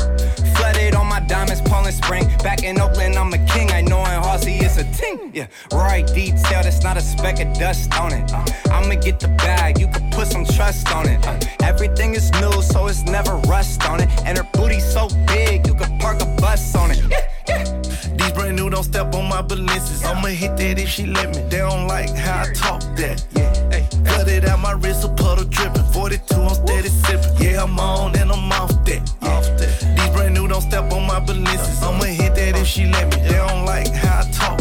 Flooded 0.91 0.95
on 0.95 1.07
my 1.07 1.19
diamonds, 1.27 1.61
Poland 1.61 1.95
Spring. 1.95 2.27
Back 2.43 2.63
in 2.63 2.79
Oakland, 2.79 3.15
I'm 3.15 3.33
a 3.33 3.37
king. 3.45 3.71
I 3.71 3.81
know 3.81 3.99
in 3.99 4.23
Halsey 4.23 4.57
it's 4.57 4.77
a 4.77 4.83
ting. 4.93 5.31
Yeah, 5.33 5.47
right 5.71 6.05
detail, 6.07 6.63
that's 6.63 6.83
not 6.83 6.97
a 6.97 7.01
speck 7.01 7.39
of 7.39 7.53
dust 7.57 7.93
on 7.97 8.13
it. 8.13 8.31
Uh, 8.33 8.45
I'ma 8.71 8.95
get 8.95 9.19
the 9.19 9.29
bag, 9.29 9.79
you 9.79 9.87
can 9.87 10.09
put 10.11 10.27
some 10.27 10.45
trust 10.45 10.91
on 10.93 11.07
it. 11.07 11.25
Uh, 11.25 11.39
everything 11.63 12.13
is 12.13 12.31
new, 12.33 12.61
so 12.61 12.87
it's 12.87 13.03
never 13.03 13.35
rust 13.47 13.85
on 13.85 14.01
it. 14.01 14.09
And 14.25 14.37
her 14.37 14.47
booty's 14.53 14.85
so 14.85 15.07
big, 15.27 15.65
you 15.67 15.75
can 15.75 15.97
park 15.99 16.21
a 16.21 16.25
bus 16.41 16.75
on 16.75 16.91
it. 16.91 17.01
Yeah, 17.09 17.27
yeah. 17.47 17.81
These 18.17 18.31
brand 18.33 18.55
new 18.57 18.69
don't 18.69 18.83
step 18.83 19.13
on 19.15 19.29
my 19.29 19.41
balances. 19.41 20.03
I'ma 20.03 20.27
hit 20.27 20.57
that 20.57 20.79
if 20.79 20.89
she 20.89 21.05
let 21.05 21.29
me. 21.35 21.41
They 21.49 21.59
don't 21.59 21.87
like 21.87 22.09
how 22.15 22.43
I 22.43 22.53
talk 22.53 22.81
that. 22.97 23.25
Yeah, 23.31 23.69
hey, 23.69 23.87
it 24.27 24.45
out 24.45 24.59
my 24.59 24.73
wrist, 24.73 25.05
a 25.05 25.09
puddle 25.09 25.45
dripping. 25.45 25.85
42, 25.93 26.35
I'm 26.35 26.55
steady 26.55 26.89
sipping. 26.89 27.35
Yeah, 27.39 27.63
I'm 27.63 27.79
on 27.79 28.17
and 28.17 28.31
I'm 28.31 28.51
off 28.51 28.71
that. 28.85 29.01
Off 29.21 29.45
that. 29.57 30.01
Brand 30.14 30.34
new 30.34 30.47
don't 30.47 30.62
step 30.62 30.91
on 30.91 31.05
my 31.07 31.20
balances. 31.20 31.82
I'ma 31.82 32.05
hit 32.05 32.36
that 32.36 32.57
if 32.57 32.68
she 32.68 32.86
let 32.86 33.09
me. 33.09 33.22
They 33.24 33.36
don't 33.36 33.66
like 33.66 33.91
how 33.93 34.22
I 34.22 34.32
talk 34.32 34.61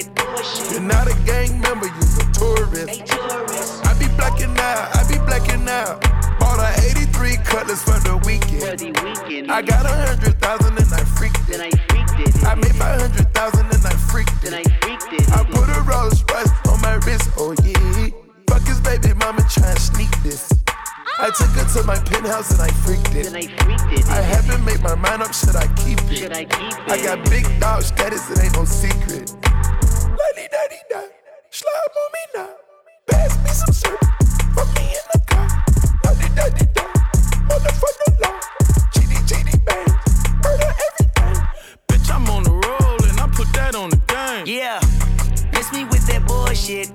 it. 0.00 0.72
You're 0.72 0.80
not 0.80 1.06
a 1.06 1.14
gang 1.24 1.60
member, 1.60 1.86
you're 1.86 2.20
a 2.20 2.32
tourist. 2.32 3.06
tourist. 3.06 3.86
I 3.86 3.94
be 3.98 4.08
blacking 4.16 4.56
out, 4.58 4.96
I 4.96 5.04
be 5.08 5.18
blacking 5.24 5.68
out. 5.68 6.00
Bought 6.40 6.60
a 6.60 6.70
83 6.90 7.36
cutlass 7.44 7.82
for 7.82 7.98
the 8.00 8.16
weekend. 8.24 8.62
For 8.62 8.76
the 8.76 8.92
weekend 9.04 9.50
I 9.50 9.62
got 9.62 9.84
a 9.84 9.92
hundred 9.92 10.40
thousand 10.40 10.78
and 10.78 10.92
I 10.92 11.04
freaked 11.04 11.48
it. 11.48 11.60
I 11.60 11.70
freaked 11.88 12.20
it. 12.20 12.44
I 12.44 12.54
made 12.54 12.74
my 12.76 12.92
hundred 12.96 13.32
thousand 13.34 13.66
and 13.66 13.84
I 13.84 13.94
freaked 14.10 14.44
it. 14.44 14.54
I 14.54 14.64
freaked 14.80 15.12
it. 15.12 15.28
I 15.32 15.44
put 15.44 15.68
a 15.68 15.80
Rolls 15.82 16.24
Royce 16.30 16.52
on 16.68 16.80
my 16.80 16.94
wrist, 17.06 17.30
oh 17.36 17.54
yeah. 17.62 18.08
Fuck 18.48 18.66
his 18.66 18.80
baby 18.80 19.14
mama 19.14 19.44
trying 19.50 19.76
to 19.76 19.80
sneak 19.80 20.10
this. 20.22 20.50
I 21.20 21.28
took 21.36 21.52
her 21.52 21.68
to 21.76 21.86
my 21.86 21.98
penthouse 21.98 22.50
and 22.52 22.62
I 22.62 22.72
freaked 22.80 23.14
it. 23.14 23.26
I, 23.28 23.42
freaked 23.64 23.92
it. 23.92 24.08
I 24.08 24.22
haven't 24.22 24.64
made 24.64 24.80
my 24.80 24.94
mind 24.94 25.22
up, 25.22 25.34
should 25.34 25.56
I 25.56 25.66
keep 25.76 26.00
it? 26.10 26.16
Should 26.16 26.32
I 26.32 26.46
keep 26.46 26.72
it? 26.72 26.88
I 26.88 26.96
got 27.02 27.28
big 27.28 27.44
dog 27.60 27.82
status, 27.82 28.30
it 28.30 28.42
ain't 28.42 28.56
no 28.56 28.64
secret. 28.64 29.34
Lady 30.20 30.48
daddy 30.50 30.76
da, 30.90 31.00
slide 31.50 31.94
on 32.00 32.12
me 32.12 32.20
now. 32.34 32.48
Pass 33.06 33.32
me 33.42 33.50
some 33.50 33.72
syrup, 33.72 34.00
put 34.54 34.68
me 34.76 34.84
in 34.98 35.04
the 35.12 35.20
car. 35.26 35.48
Daddy 36.02 36.28
daddy 36.34 36.66
da, 36.74 36.82
motherfucker 37.48 38.20
law. 38.20 38.36
GD 38.92 39.12
GD 39.28 39.64
bang, 39.64 39.86
murder 40.42 40.72
everything. 40.86 41.46
Bitch, 41.88 42.10
I'm 42.14 42.28
on 42.28 42.42
the 42.42 42.50
roll 42.50 43.02
and 43.08 43.20
I 43.20 43.26
put 43.32 43.52
that 43.54 43.74
on 43.74 43.90
the 43.90 44.00
game. 44.12 44.44
Yeah, 44.46 44.80
miss 45.52 45.72
me 45.72 45.84
with 45.84 46.06
that 46.08 46.26
bullshit. 46.26 46.90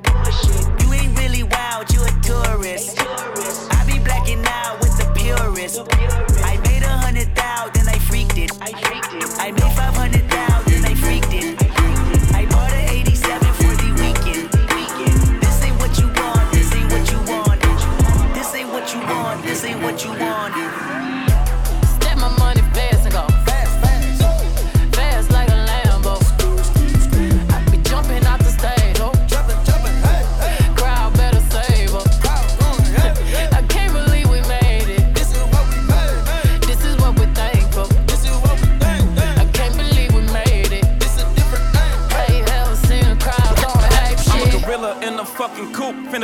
You 0.82 0.93
ain't 0.93 1.17
really 1.17 1.43
wild, 1.43 1.91
you 1.93 2.03
a 2.03 2.11
tourist. 2.21 2.99
I 2.99 3.84
be 3.88 3.99
blacking 3.99 4.43
out 4.45 4.80
with 4.82 4.95
the 4.97 5.05
purist. 5.15 5.82
I 6.43 6.57
made 6.67 6.84
a 6.84 6.89
hundred 6.89 7.34
thou, 7.36 7.69
then 7.73 7.88
I 7.88 7.97
freaked 7.99 8.38
it. 8.38 8.51
I 8.61 9.51
made 9.51 9.73
five 9.73 9.95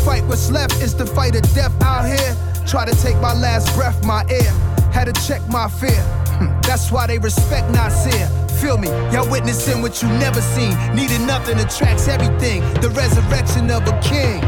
Fight, 0.00 0.24
what's 0.24 0.50
left 0.50 0.74
is 0.82 0.94
the 0.94 1.06
fight 1.06 1.34
of 1.36 1.42
death 1.54 1.74
out 1.82 2.04
here. 2.06 2.36
Try 2.66 2.84
to 2.86 2.94
take 3.02 3.16
my 3.20 3.34
last 3.34 3.74
breath, 3.76 4.04
my 4.04 4.24
air. 4.30 4.50
Had 4.92 5.04
to 5.12 5.26
check 5.26 5.46
my 5.48 5.68
fear. 5.68 6.00
Hmm, 6.38 6.48
That's 6.62 6.90
why 6.90 7.06
they 7.06 7.18
respect 7.18 7.70
Nasir. 7.70 8.28
Feel 8.60 8.78
me, 8.78 8.88
y'all 9.12 9.28
witnessing 9.30 9.82
what 9.82 10.02
you 10.02 10.08
never 10.08 10.40
seen. 10.40 10.72
Needing 10.94 11.26
nothing 11.26 11.58
attracts 11.58 12.08
everything. 12.08 12.62
The 12.80 12.90
resurrection 12.90 13.70
of 13.70 13.86
a 13.86 14.00
king. 14.00 14.40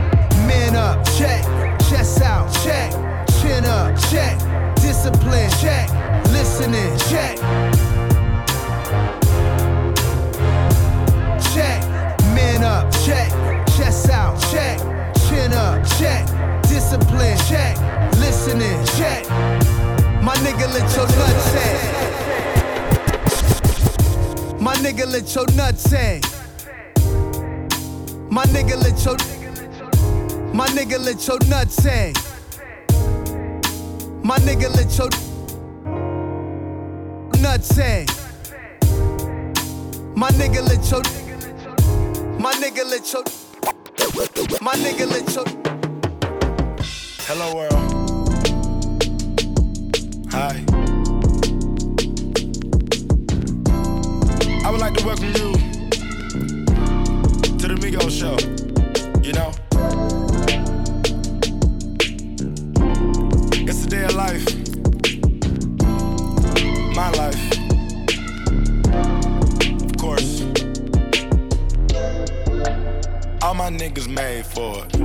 Man 0.46 0.76
up, 0.76 1.04
check. 1.18 1.42
Chest 1.80 2.22
out, 2.22 2.48
check. 2.64 2.92
Chin 3.40 3.64
up, 3.64 3.98
check. 4.10 4.38
Discipline, 4.76 5.50
check. 5.60 5.90
Listening, 6.30 6.96
check. 7.10 7.36
Check. 11.54 11.82
Man 12.34 12.62
up, 12.62 12.92
check. 13.04 13.30
Chest 13.76 14.08
out, 14.10 14.40
check. 14.50 14.78
Chin 15.46 15.86
check. 15.98 16.26
Discipline, 16.62 17.38
check. 17.48 17.78
Listening, 18.18 18.84
check. 18.96 19.28
My 20.22 20.34
nigga, 20.42 20.66
let 20.74 20.96
your 20.96 21.06
nuts 21.06 21.52
hang. 21.54 21.78
My 24.60 24.74
nigga, 24.76 25.06
let 25.06 25.34
your 25.34 25.46
nuts 25.54 25.90
hang. 25.90 26.22
My 28.28 28.44
nigga, 28.46 28.76
let 28.82 29.04
your 29.04 29.16
My 30.52 30.66
nigga, 30.68 30.98
let 30.98 31.26
your 31.28 31.38
nuts 31.48 31.78
hang. 31.84 32.14
My 34.24 34.38
nigga, 34.38 34.68
let 34.74 34.98
your 34.98 35.10
nuts 37.40 37.76
hang. 37.76 38.06
My 40.16 40.30
nigga, 40.30 40.62
let 40.66 40.90
your 40.90 41.02
My 42.40 42.52
nigga, 42.54 42.84
let 42.90 43.12
your 43.12 43.22
My 44.06 44.74
nigga, 44.74 45.04
let 45.10 45.34
your 45.34 45.44
Hello 47.26 47.56
world. 47.56 47.72
Hi. 50.30 50.62
I 54.64 54.70
would 54.70 54.80
like 54.80 54.94
to 54.94 55.04
welcome 55.04 55.26
you 55.26 55.52
to 57.58 57.66
the 57.66 57.74
Migos 57.80 58.12
show. 58.16 58.36
You 59.22 59.32
know? 59.32 59.50
It's 63.66 63.84
a 63.84 63.88
day 63.88 64.04
of 64.04 64.14
life. 64.14 64.46
My 66.94 67.10
life. 67.10 67.65
My 73.56 73.70
niggas 73.70 74.06
made 74.06 74.44
for 74.44 74.84
it. 74.84 74.98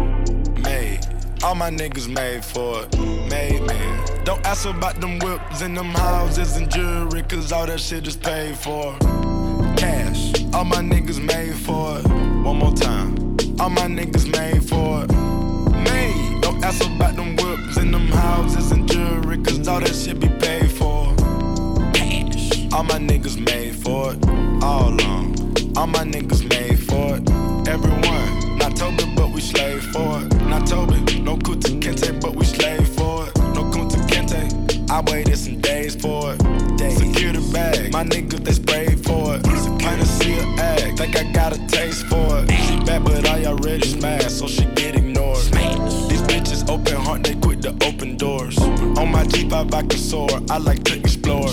Made. 0.59 0.99
All 1.41 1.55
my 1.55 1.69
niggas 1.71 2.09
made 2.09 2.43
for 2.43 2.83
it. 2.83 2.99
Made, 3.29 3.61
man. 3.61 4.23
Don't 4.25 4.45
ask 4.45 4.65
about 4.65 4.99
them 4.99 5.19
whips 5.19 5.61
and 5.61 5.75
them 5.77 5.91
houses 5.91 6.57
and 6.57 6.69
jewelry, 6.69 7.23
cause 7.23 7.53
all 7.53 7.65
that 7.65 7.79
shit 7.79 8.05
is 8.05 8.17
paid 8.17 8.57
for. 8.57 8.97
Cash. 9.77 10.33
All 10.53 10.65
my 10.65 10.81
niggas 10.81 11.23
made 11.23 11.55
for 11.55 11.99
it. 11.99 12.07
One 12.43 12.57
more 12.57 12.73
time. 12.73 13.15
All 13.57 13.69
my 13.69 13.87
niggas 13.87 14.29
made 14.29 14.63
for 14.67 15.05
it. 15.05 15.11
Made. 15.89 16.41
Don't 16.41 16.61
ask 16.61 16.85
about 16.85 17.15
them 17.15 17.37
whips 17.37 17.77
and 17.77 17.93
them 17.93 18.07
houses 18.07 18.73
and 18.73 18.85
jewelry, 18.91 19.37
cause 19.37 19.65
all 19.65 19.79
that 19.79 19.95
shit 19.95 20.19
be 20.19 20.27
paid 20.27 20.69
for. 20.69 21.15
Cash. 21.93 22.67
All 22.73 22.83
my 22.83 22.99
niggas 22.99 23.39
made 23.39 23.75
for 23.77 24.13
it. 24.13 24.25
All 24.61 24.89
along. 24.89 25.37
All 25.77 25.87
my 25.87 26.03
niggas 26.03 26.43
made 26.49 26.79
for 26.83 27.15
it. 27.15 27.69
Everyone. 27.69 28.40
Not 28.71 28.79
Toby, 28.79 29.13
but 29.15 29.31
we 29.31 29.41
slave 29.41 29.83
for 29.91 30.21
it. 30.21 30.33
Not 30.43 30.65
Toby. 30.65 31.19
No 31.19 31.35
Kunta 31.35 31.77
Kinte, 31.81 32.21
but 32.21 32.35
we 32.35 32.45
slave 32.45 32.87
for 32.87 33.27
it. 33.27 33.37
No 33.53 33.63
Kunta 33.69 33.97
Kinte. 34.07 34.89
I 34.89 35.01
waited 35.11 35.37
some 35.37 35.59
days 35.59 35.95
for 35.95 36.33
it. 36.33 36.39
Secure 36.97 37.33
the 37.33 37.49
bag. 37.51 37.91
My 37.91 38.05
niggas, 38.05 38.45
they 38.45 38.53
sprayed 38.53 39.03
for 39.03 39.35
it. 39.35 39.43
Kinda 39.43 40.05
see 40.05 40.31
her 40.31 40.55
act. 40.57 40.97
Think 40.97 41.17
I 41.17 41.31
got 41.33 41.53
a 41.53 41.67
taste 41.67 42.05
for 42.05 42.39
it. 42.39 42.51
She 42.51 42.79
bad, 42.85 43.03
but 43.03 43.27
I 43.27 43.43
already 43.45 43.87
smashed, 43.87 44.39
so 44.39 44.47
she 44.47 44.63
get 44.75 44.95
ignored. 44.95 45.43
These 46.09 46.21
bitches 46.21 46.69
open 46.69 46.95
heart, 46.95 47.23
they 47.23 47.35
quit 47.35 47.61
the 47.61 47.71
open 47.85 48.15
doors. 48.15 48.57
On 48.57 49.11
my 49.11 49.25
G5, 49.25 49.73
I 49.73 49.81
can 49.81 49.99
soar. 49.99 50.29
I 50.49 50.59
like 50.59 50.83
to 50.85 50.97
explore. 50.97 51.49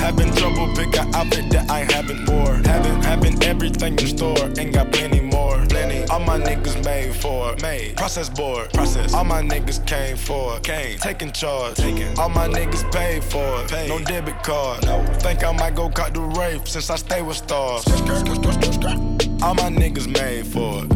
Having 0.00 0.34
trouble, 0.34 0.74
pick 0.74 0.98
an 0.98 1.14
outfit 1.14 1.50
that 1.50 1.70
I 1.70 1.80
haven't 1.92 2.28
wore. 2.28 2.54
Having, 2.64 3.02
having 3.02 3.42
everything 3.44 3.98
in 3.98 4.06
store, 4.06 4.50
ain't 4.58 4.72
got 4.72 4.90
plenty 4.90 5.20
more. 5.20 5.58
Plenty. 5.68 6.04
All 6.04 6.20
my 6.20 6.38
niggas 6.38 6.82
made 6.84 7.14
for 7.14 7.52
it. 7.52 7.62
Made. 7.62 7.96
Process 7.96 8.30
board. 8.30 8.72
Process. 8.72 9.12
All 9.12 9.24
my 9.24 9.42
niggas 9.42 9.86
came 9.86 10.16
for 10.16 10.56
it. 10.56 10.62
Came. 10.62 10.98
Taking 10.98 11.32
charge. 11.32 11.76
Taking. 11.76 12.18
All 12.18 12.30
my 12.30 12.48
niggas 12.48 12.90
paid 12.90 13.22
for 13.22 13.44
it. 13.62 13.70
Paid. 13.70 13.88
No 13.90 13.98
debit 13.98 14.42
card. 14.42 14.84
No. 14.86 15.04
Think 15.20 15.44
I 15.44 15.52
might 15.52 15.74
go 15.74 15.90
cut 15.90 16.14
the 16.14 16.20
rape 16.20 16.66
since 16.66 16.88
I 16.88 16.96
stay 16.96 17.20
with 17.20 17.36
stars. 17.36 17.86
All 19.42 19.54
my 19.54 19.70
niggas 19.70 20.08
made 20.08 20.46
for 20.46 20.84
it. 20.84 20.94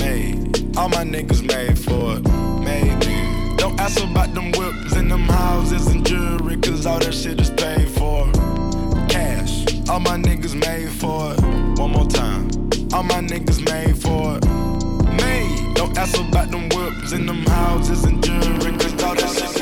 Made. 0.00 0.76
All 0.76 0.88
my 0.88 1.04
niggas 1.04 1.42
made 1.42 1.78
for 1.78 2.16
it. 2.16 2.22
Made. 2.64 3.58
Don't 3.58 3.78
ask 3.78 4.02
about 4.02 4.32
them 4.34 4.52
whips 4.52 4.94
and 4.94 5.10
them 5.10 5.28
houses 5.28 5.88
and 5.88 6.06
jewelry, 6.06 6.56
cause 6.56 6.86
all 6.86 6.98
that 6.98 7.12
shit 7.12 7.38
is 7.38 7.50
paid 7.50 7.56
for. 7.56 7.59
Cash. 7.59 7.59
All 9.90 9.98
my 9.98 10.16
niggas 10.16 10.54
made 10.54 10.88
for 10.88 11.34
it. 11.34 11.40
One 11.80 11.90
more 11.90 12.06
time. 12.06 12.48
All 12.92 13.02
my 13.02 13.20
niggas 13.20 13.60
made 13.68 14.00
for 14.00 14.36
it. 14.36 14.44
Made. 15.16 15.74
Don't 15.74 15.98
ask 15.98 16.16
about 16.16 16.52
them 16.52 16.68
whips 16.68 17.10
and 17.10 17.28
them 17.28 17.44
houses 17.44 18.04
and 18.04 18.22
jewelry, 18.22 18.70
cause 18.78 19.02
all 19.02 19.16
that 19.16 19.28
shit. 19.36 19.59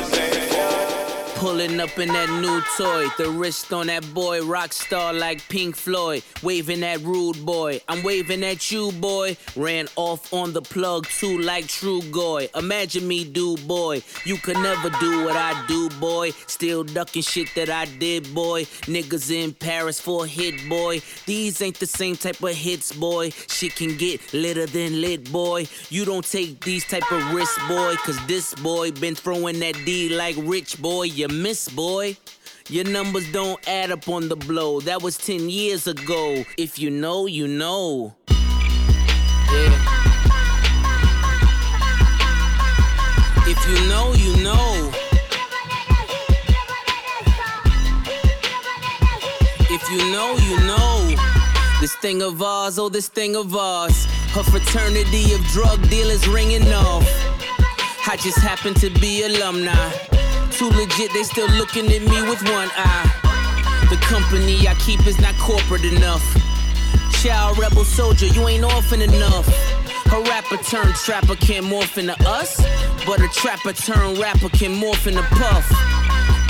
Pulling 1.39 1.78
up 1.78 1.97
in 2.01 2.09
that 2.09 2.28
new 2.43 2.61
toy, 2.76 3.07
the 3.16 3.30
wrist 3.30 3.72
on 3.72 3.86
that 3.86 4.12
boy, 4.12 4.43
rock 4.45 4.72
star 4.72 5.12
like 5.12 5.49
Pink 5.49 5.76
Floyd, 5.76 6.24
waving 6.43 6.82
at 6.82 7.01
rude 7.03 7.47
boy. 7.47 7.80
I'm 7.89 8.03
waving 8.03 8.43
at 8.43 8.72
you, 8.72 8.91
boy. 8.91 9.36
Ran 9.55 9.86
off 9.95 10.32
on 10.32 10.53
the 10.53 10.61
plug 10.61 11.07
too, 11.07 11.39
like 11.39 11.68
True 11.68 12.03
Goy. 12.11 12.49
Imagine 12.57 13.07
me, 13.07 13.24
do 13.24 13.57
boy. 13.59 14.03
You 14.24 14.36
could 14.36 14.57
never 14.57 14.91
do 14.99 15.24
what 15.24 15.36
I 15.36 15.64
do, 15.68 15.89
boy. 16.01 16.30
Still 16.49 16.82
ducking 16.82 17.22
shit 17.22 17.55
that 17.55 17.70
I 17.70 17.84
did, 17.84 18.34
boy. 18.34 18.64
Niggas 18.86 19.30
in 19.30 19.55
Paris 19.55 20.01
for 20.01 20.26
hit, 20.26 20.68
boy. 20.68 21.01
These 21.24 21.62
ain't 21.62 21.78
the 21.78 21.86
same 21.86 22.16
type 22.16 22.43
of 22.43 22.51
hits, 22.51 22.93
boy. 22.93 23.30
Shit 23.30 23.76
can 23.76 23.97
get 23.97 24.32
litter 24.34 24.66
than 24.66 25.01
lit, 25.01 25.30
boy. 25.30 25.68
You 25.89 26.05
don't 26.05 26.28
take 26.28 26.64
these 26.64 26.84
type 26.84 27.11
of 27.12 27.32
risks, 27.32 27.59
boy. 27.68 27.95
Cause 28.05 28.18
this 28.26 28.55
boy 28.57 28.91
been 28.91 29.14
throwing 29.14 29.61
that 29.61 29.76
D 29.84 30.09
like 30.09 30.34
rich, 30.41 30.82
boy. 30.82 31.05
You 31.05 31.28
miss, 31.29 31.68
boy. 31.68 32.16
Your 32.68 32.85
numbers 32.85 33.31
don't 33.33 33.66
add 33.68 33.91
up 33.91 34.09
on 34.09 34.29
the 34.29 34.37
blow. 34.37 34.81
That 34.81 35.03
was 35.03 35.16
10 35.16 35.49
years 35.49 35.87
ago. 35.87 36.45
If 36.57 36.79
you 36.79 36.91
know, 36.91 37.26
you 37.26 37.49
know. 37.49 38.14
Yeah. 38.29 39.89
If 43.47 43.59
you 43.66 43.89
know, 43.89 44.12
you 44.12 44.43
know. 44.43 44.93
If 49.70 49.91
you 49.91 50.12
know, 50.12 50.37
you 50.37 50.57
know. 50.66 51.14
This 51.81 51.95
thing 51.95 52.22
of 52.22 52.43
ours, 52.43 52.79
oh, 52.79 52.89
this 52.89 53.09
thing 53.09 53.37
of 53.37 53.55
ours. 53.57 54.05
Her 54.33 54.43
fraternity 54.43 55.33
of 55.33 55.41
drug 55.47 55.89
dealers 55.89 56.26
ringing 56.29 56.70
off. 56.72 57.07
I 58.07 58.16
just 58.16 58.39
happen 58.39 58.74
to 58.74 58.91
be 58.91 59.24
alumni. 59.24 60.17
Too 60.51 60.68
legit, 60.70 61.12
they 61.12 61.22
still 61.22 61.49
looking 61.51 61.86
at 61.86 62.03
me 62.03 62.22
with 62.28 62.42
one 62.51 62.68
eye. 62.76 63.86
The 63.90 63.96
company 63.96 64.66
I 64.66 64.74
keep 64.74 65.07
is 65.07 65.20
not 65.20 65.36
corporate 65.38 65.84
enough. 65.84 66.22
Child 67.22 67.59
rebel 67.59 67.84
soldier, 67.84 68.26
you 68.26 68.46
ain't 68.49 68.64
orphan 68.64 69.03
enough. 69.03 69.46
A 70.12 70.20
rapper 70.22 70.57
turned 70.57 70.94
trapper 70.94 71.36
can't 71.36 71.66
morph 71.66 71.99
into 71.99 72.16
us, 72.26 72.57
but 73.07 73.20
a 73.20 73.28
trapper 73.28 73.72
turned 73.72 74.18
rapper 74.18 74.49
can 74.49 74.74
morph 74.74 75.07
into 75.07 75.22
puff. 75.22 75.68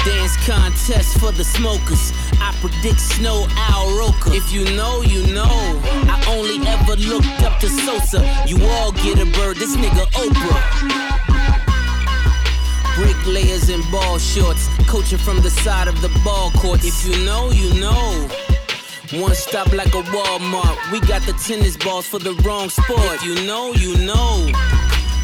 Dance 0.04 0.36
contest 0.46 1.18
for 1.18 1.32
the 1.32 1.44
smokers. 1.44 2.12
I 2.40 2.54
predict 2.60 3.00
snow 3.00 3.46
Al 3.50 3.98
Roker. 3.98 4.32
If 4.32 4.52
you 4.52 4.64
know, 4.76 5.02
you 5.02 5.26
know. 5.34 5.80
I 6.08 6.24
only 6.28 6.66
ever 6.66 6.96
looked 6.96 7.42
up 7.42 7.58
to 7.60 7.68
Sosa. 7.68 8.20
You 8.46 8.64
all 8.64 8.92
get 8.92 9.18
a 9.18 9.26
bird, 9.26 9.56
this 9.56 9.76
nigga 9.76 10.06
Oprah. 10.12 11.17
Bricklayers 12.98 13.68
in 13.68 13.80
ball 13.92 14.18
shorts, 14.18 14.66
coaching 14.88 15.18
from 15.18 15.40
the 15.40 15.50
side 15.50 15.86
of 15.86 16.02
the 16.02 16.08
ball 16.24 16.50
court. 16.50 16.80
If 16.82 17.06
you 17.06 17.24
know, 17.24 17.50
you 17.50 17.80
know. 17.80 18.28
One 19.22 19.36
stop 19.36 19.72
like 19.72 19.94
a 19.94 20.02
Walmart. 20.10 20.76
We 20.90 20.98
got 21.06 21.22
the 21.22 21.32
tennis 21.34 21.76
balls 21.76 22.08
for 22.08 22.18
the 22.18 22.34
wrong 22.42 22.68
sport. 22.68 23.22
If 23.22 23.22
you 23.22 23.46
know, 23.46 23.72
you 23.74 23.96
know. 24.04 24.50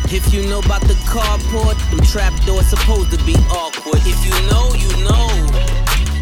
If 0.06 0.32
you 0.32 0.46
know 0.46 0.60
about 0.60 0.82
the 0.82 0.94
carport, 1.10 1.74
them 1.90 1.98
trap 2.06 2.32
doors 2.46 2.66
supposed 2.66 3.10
to 3.10 3.18
be 3.26 3.34
awkward. 3.50 4.02
If 4.06 4.22
you 4.22 4.36
know, 4.46 4.70
you 4.78 4.94
know. 5.02 5.26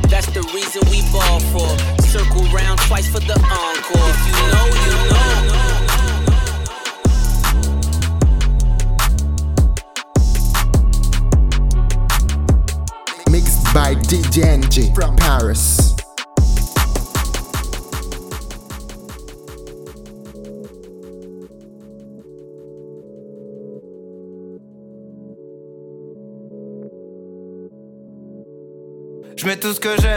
That's 0.09 0.29
the 0.33 0.41
reason 0.55 0.81
we 0.89 1.03
ball 1.13 1.39
for. 1.53 1.69
Circle 2.01 2.45
round 2.49 2.81
twice 2.89 3.09
for 3.09 3.21
the 3.21 3.37
encore. 3.37 4.09
If 4.09 4.27
you 4.27 4.37
know, 4.53 4.67
you 4.87 5.11
know. 5.13 5.82
By 13.83 13.97
DJ 13.97 14.95
from 14.95 15.17
Paris. 15.17 15.95
Je 29.37 29.47
mets 29.47 29.57
tout 29.57 29.73
ce 29.75 29.81
que 29.81 29.89
j'ai, 30.01 30.15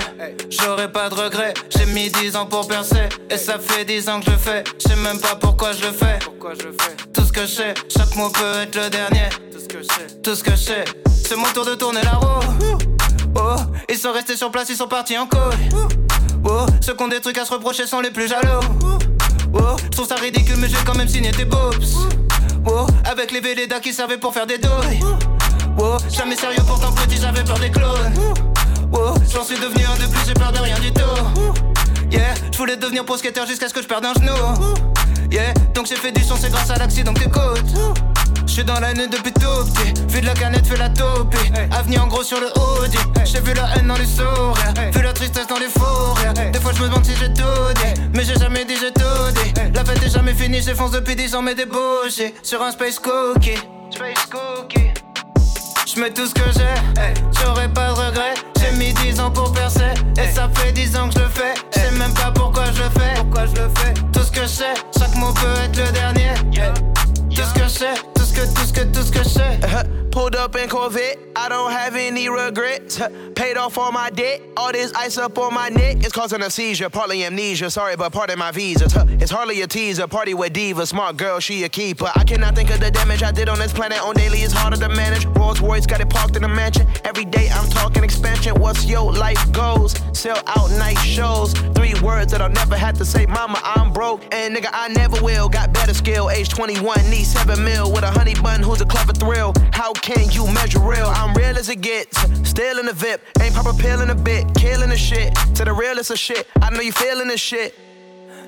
j'aurai 0.51 0.91
pas 0.91 1.09
de 1.09 1.15
regrets. 1.15 1.55
J'ai 1.75 1.87
mis 1.87 2.11
10 2.11 2.35
ans 2.35 2.45
pour 2.45 2.67
percer, 2.67 3.09
et 3.31 3.37
ça 3.37 3.57
fait 3.57 3.83
10 3.83 4.09
ans 4.09 4.19
que 4.19 4.29
je 4.29 4.37
fais. 4.37 4.63
Je 4.77 4.89
sais 4.89 4.95
même 4.97 5.19
pas 5.19 5.35
pourquoi 5.35 5.71
je 5.71 5.87
le 5.87 5.91
fais. 5.91 6.19
Tout 7.11 7.23
ce 7.23 7.31
que 7.31 7.41
je 7.41 7.47
sais, 7.47 7.73
chaque 7.89 8.15
mot 8.15 8.29
peut 8.29 8.61
être 8.61 8.75
le 8.75 8.91
dernier. 8.91 9.29
Tout 9.51 9.59
ce 10.35 10.43
que 10.43 10.51
je 10.51 10.55
sais, 10.55 10.85
c'est 11.07 11.35
mon 11.35 11.51
tour 11.55 11.65
de 11.65 11.73
tourner 11.73 12.03
la 12.03 12.11
roue. 12.11 12.94
Oh, 13.37 13.55
ils 13.89 13.97
sont 13.97 14.11
restés 14.11 14.37
sur 14.37 14.49
place, 14.51 14.69
ils 14.69 14.75
sont 14.75 14.87
partis 14.87 15.17
en 15.17 15.27
couille. 15.27 15.69
Oh, 16.43 16.65
ceux 16.81 16.93
qui 16.93 17.03
ont 17.03 17.07
des 17.07 17.19
trucs 17.21 17.37
à 17.37 17.45
se 17.45 17.51
reprocher 17.51 17.85
sont 17.85 17.99
les 17.99 18.11
plus 18.11 18.27
jaloux. 18.27 18.59
Oh, 19.53 19.75
je 19.83 19.89
trouve 19.89 20.07
ça 20.07 20.15
ridicule, 20.15 20.57
mais 20.57 20.69
j'ai 20.69 20.77
quand 20.85 20.95
même 20.95 21.07
signé 21.07 21.31
tes 21.31 21.45
boobs. 21.45 21.83
Oh, 22.67 22.85
avec 23.03 23.31
les 23.31 23.41
Vélédas 23.41 23.79
qui 23.79 23.93
servaient 23.93 24.17
pour 24.17 24.33
faire 24.33 24.47
des 24.47 24.57
douilles. 24.57 24.99
Oh, 25.77 25.97
jamais 26.09 26.35
sérieux, 26.35 26.63
pourtant 26.65 26.91
petit, 26.93 27.17
j'avais 27.21 27.43
peur 27.43 27.59
des 27.59 27.69
clones. 27.69 28.13
J'en 29.31 29.43
suis 29.43 29.59
devenu 29.59 29.83
un 29.85 29.95
de 29.95 30.09
plus, 30.09 30.25
j'ai 30.25 30.33
peur 30.33 30.51
de 30.51 30.59
rien 30.59 30.79
du 30.79 30.91
tout. 30.93 31.01
Yeah, 32.09 32.33
je 32.51 32.57
voulais 32.57 32.77
devenir 32.77 33.03
pro 33.03 33.17
skater 33.17 33.45
jusqu'à 33.45 33.67
ce 33.67 33.73
que 33.73 33.81
je 33.81 33.87
perde 33.87 34.05
un 34.05 34.13
genou. 34.13 34.31
Yeah, 35.29 35.53
donc 35.73 35.87
j'ai 35.87 35.95
fait 35.95 36.13
du 36.13 36.23
son, 36.23 36.37
c'est 36.37 36.49
grâce 36.49 36.69
à 36.69 36.77
l'accident 36.77 37.13
que 37.13 37.19
t'écoutes. 37.19 37.73
J'suis 38.45 38.63
dans 38.63 38.79
l'année 38.79 39.07
depuis 39.07 39.33
tout 39.33 39.65
petit. 39.65 39.93
Vu 40.09 40.21
de 40.21 40.25
la 40.25 40.33
canette, 40.33 40.65
fais 40.65 40.77
la 40.77 40.89
taupe. 40.89 41.35
Avenue 41.71 41.97
en 41.97 42.07
gros 42.07 42.23
sur 42.23 42.39
le 42.39 42.47
Audi. 42.47 42.97
J'ai 43.25 43.41
vu 43.41 43.53
la 43.53 43.75
haine 43.75 43.87
dans 43.87 43.97
les 43.97 44.05
sourires. 44.05 44.73
Vu 44.93 45.01
la 45.01 45.13
tristesse 45.13 45.47
dans 45.47 45.59
les 45.59 45.69
fours. 45.69 46.17
Des 46.51 46.59
fois 46.59 46.71
je 46.73 46.81
me 46.81 46.87
demande 46.87 47.05
si 47.05 47.15
j'ai 47.19 47.33
tout 47.33 47.43
dit. 47.75 48.01
Mais 48.13 48.23
j'ai 48.23 48.35
jamais 48.35 48.65
dit 48.65 48.75
j'ai 48.79 48.91
tout 48.91 49.31
dit. 49.35 49.53
La 49.73 49.83
fête 49.83 50.01
est 50.03 50.09
jamais 50.09 50.33
finie, 50.33 50.61
j'fonce 50.61 50.91
depuis 50.91 51.15
10 51.15 51.35
ans, 51.35 51.41
mais 51.41 51.55
débauché. 51.55 52.35
Sur 52.43 52.61
un 52.61 52.71
space 52.71 52.99
cookie. 52.99 53.57
Space 53.91 54.25
cookie. 54.31 54.91
J'mets 55.85 56.11
tout 56.11 56.25
ce 56.25 56.33
que 56.33 56.41
j'ai, 56.51 57.13
j'aurais 57.39 57.69
pas 57.69 57.87
de 57.87 57.93
regrets. 57.93 58.33
J'ai 58.59 58.71
mis 58.75 58.93
10 58.93 59.19
ans 59.21 59.31
pour 59.31 59.53
percer, 59.53 59.93
et 60.17 60.27
ça 60.33 60.49
fait 60.53 60.71
10 60.73 60.97
ans 60.97 61.07
que 61.07 61.13
je 61.13 61.19
le 61.19 61.29
fais. 61.29 61.53
J'sais 61.71 61.91
même 61.91 62.13
pas 62.13 62.31
pourquoi 62.33 62.65
je 62.73 62.83
le 62.83 62.89
fais. 62.89 63.13
Pourquoi 63.15 63.45
je 63.45 63.61
le 63.61 63.69
fais? 63.77 63.93
Tout 64.11 64.21
ce 64.21 64.31
que 64.31 64.41
je 64.41 64.47
sais, 64.47 64.73
chaque 64.97 65.15
mot 65.15 65.31
peut 65.31 65.53
être 65.63 65.77
le 65.77 65.91
dernier. 65.93 66.33
Tout 67.33 67.43
ce 67.43 67.53
que 67.53 67.63
je 67.63 67.69
sais, 67.69 67.93
tout 68.35 68.45
ce 68.45 68.51
que, 68.51 68.53
tout 68.53 68.65
ce 68.65 68.73
que, 68.73 68.79
tout 68.91 69.03
ce 69.03 69.11
que 69.11 69.23
je 69.23 69.29
sais. 69.29 69.59
Pulled 70.15 70.33
up 70.33 70.55
in 70.55 70.69
Corvette, 70.69 71.19
I 71.35 71.49
don't 71.49 71.71
have 71.71 71.97
any 71.97 72.29
regrets. 72.29 72.95
Huh. 72.95 73.09
Paid 73.35 73.57
off 73.57 73.77
all 73.77 73.91
my 73.91 74.09
debt, 74.09 74.41
all 74.55 74.71
this 74.71 74.93
ice 74.93 75.17
up 75.17 75.37
on 75.37 75.53
my 75.53 75.67
neck. 75.67 75.97
It's 75.97 76.13
causing 76.13 76.41
a 76.41 76.49
seizure, 76.49 76.89
partly 76.89 77.25
amnesia. 77.25 77.69
Sorry, 77.69 77.97
but 77.97 78.13
pardon 78.13 78.39
my 78.39 78.51
visa. 78.51 78.85
It's 79.19 79.29
hardly 79.29 79.61
a 79.61 79.67
teaser, 79.67 80.07
party 80.07 80.33
with 80.33 80.53
diva. 80.53 80.85
Smart 80.85 81.17
girl, 81.17 81.41
she 81.41 81.65
a 81.65 81.69
keeper. 81.69 82.09
I 82.15 82.23
cannot 82.23 82.55
think 82.55 82.69
of 82.69 82.79
the 82.79 82.91
damage 82.91 83.23
I 83.23 83.33
did 83.33 83.49
on 83.49 83.59
this 83.59 83.73
planet. 83.73 84.01
On 84.01 84.15
daily, 84.15 84.37
it's 84.37 84.53
harder 84.53 84.77
to 84.77 84.87
manage. 84.87 85.25
Rolls 85.25 85.59
Royce 85.59 85.85
got 85.85 85.99
it 85.99 86.09
parked 86.09 86.37
in 86.37 86.45
a 86.45 86.47
mansion. 86.47 86.87
Every 87.03 87.25
day 87.25 87.49
I'm 87.49 87.69
talking 87.69 88.01
expansion. 88.05 88.57
What's 88.57 88.85
your 88.85 89.11
life 89.11 89.51
goals? 89.51 89.95
Sell 90.13 90.41
out 90.47 90.71
night 90.71 90.97
shows. 90.99 91.51
Three 91.75 91.93
words 92.01 92.31
that 92.31 92.41
I'll 92.41 92.49
never 92.49 92.77
have 92.77 92.97
to 92.99 93.05
say. 93.05 93.25
Mama, 93.25 93.59
I'm 93.63 93.91
broke. 93.91 94.21
And 94.33 94.55
nigga, 94.55 94.69
I 94.71 94.87
never 94.87 95.21
will. 95.21 95.49
Got 95.49 95.73
better 95.73 95.93
skill. 95.93 96.29
Age 96.29 96.47
21, 96.47 97.09
need 97.09 97.25
7 97.25 97.61
mil. 97.61 97.91
With 97.91 98.05
a 98.05 98.11
honey 98.25 98.41
bun 98.41 98.61
who's 98.61 98.81
a 98.81 98.85
clever 98.85 99.13
thrill. 99.13 99.53
How 99.71 99.93
can 99.93 100.29
you 100.31 100.47
measure 100.47 100.79
real? 100.79 101.07
I'm 101.07 101.33
real 101.35 101.57
as 101.57 101.69
it 101.69 101.81
gets. 101.81 102.17
Still 102.47 102.79
in 102.79 102.87
the 102.87 102.93
VIP. 102.93 103.21
Ain't 103.39 103.53
pop 103.53 103.67
a 103.67 103.73
pill 103.73 104.01
in 104.01 104.09
a 104.09 104.15
bit. 104.15 104.45
Killing 104.55 104.89
the 104.89 104.97
shit. 104.97 105.35
To 105.55 105.65
the 105.65 105.73
realest 105.73 106.09
of 106.09 106.17
shit. 106.17 106.47
I 106.61 106.69
know 106.71 106.81
you 106.81 106.91
feeling 106.91 107.27
this 107.27 107.41
shit. 107.41 107.73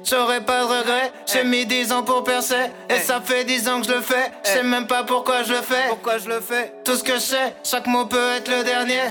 J'aurais 0.04 0.42
pas 0.42 0.62
de 0.62 0.68
regrets, 0.68 1.12
j'ai 1.26 1.44
mis 1.44 1.66
10 1.66 1.92
ans 1.92 2.04
pour 2.04 2.24
percer 2.24 2.70
Et 2.90 3.00
ça 3.00 3.20
fait 3.20 3.44
10 3.44 3.68
ans 3.68 3.82
que 3.82 3.88
je 3.88 3.92
le 3.92 4.00
fais, 4.00 4.32
je 4.46 4.52
sais 4.52 4.64
même 4.64 4.88
pas 4.88 5.04
pourquoi 5.04 5.44
je 5.44 5.52
le 5.52 5.62
fais 5.62 5.90
Pourquoi 5.90 6.18
je 6.20 6.30
le 6.30 6.40
fais? 6.40 6.72
Tout 6.86 6.96
ce 6.96 7.04
que 7.04 7.16
je 7.16 7.20
sais, 7.20 7.56
chaque 7.64 7.88
mot 7.88 8.06
peut 8.06 8.36
être 8.38 8.48
le 8.48 8.64
dernier 8.64 9.02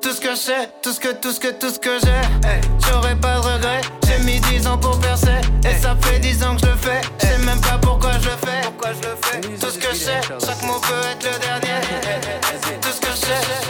Tout 0.00 0.10
ce 0.10 0.20
que 0.20 0.30
je 0.30 0.34
sais, 0.34 0.70
tout 0.82 0.92
ce 0.92 0.98
que, 0.98 1.12
tout 1.12 1.30
ce 1.30 1.38
que, 1.38 1.48
tout 1.48 1.70
ce 1.70 1.78
que 1.78 1.98
j'ai 2.00 2.88
J'aurais 2.88 3.14
pas 3.14 3.34
de 3.36 3.40
regrets, 3.40 3.82
10 4.52 4.66
ans 4.66 4.76
pour 4.76 4.98
percer 5.00 5.40
Et 5.64 5.80
ça 5.80 5.96
fait 6.02 6.18
10 6.18 6.42
ans 6.44 6.54
que 6.56 6.60
je 6.60 6.66
le 6.66 6.76
fais, 6.76 7.00
je 7.20 7.26
sais 7.26 7.38
même 7.38 7.60
pas 7.60 7.78
pourquoi 7.80 8.12
je 8.20 8.28
le 8.28 8.36
fais 8.36 8.60
Pourquoi 8.62 8.90
je 8.92 9.08
le 9.08 9.16
fais 9.22 9.40
Tout 9.58 9.70
ce 9.70 9.78
que 9.78 9.94
je 9.94 9.98
sais, 9.98 10.20
chaque 10.44 10.62
mot 10.62 10.78
peut 10.78 11.06
être 11.10 11.24
le 11.24 11.38
dernier 11.38 11.80
Tout 12.82 12.90
ce 12.92 13.00
que 13.00 13.10
je 13.12 13.16
sais 13.16 13.61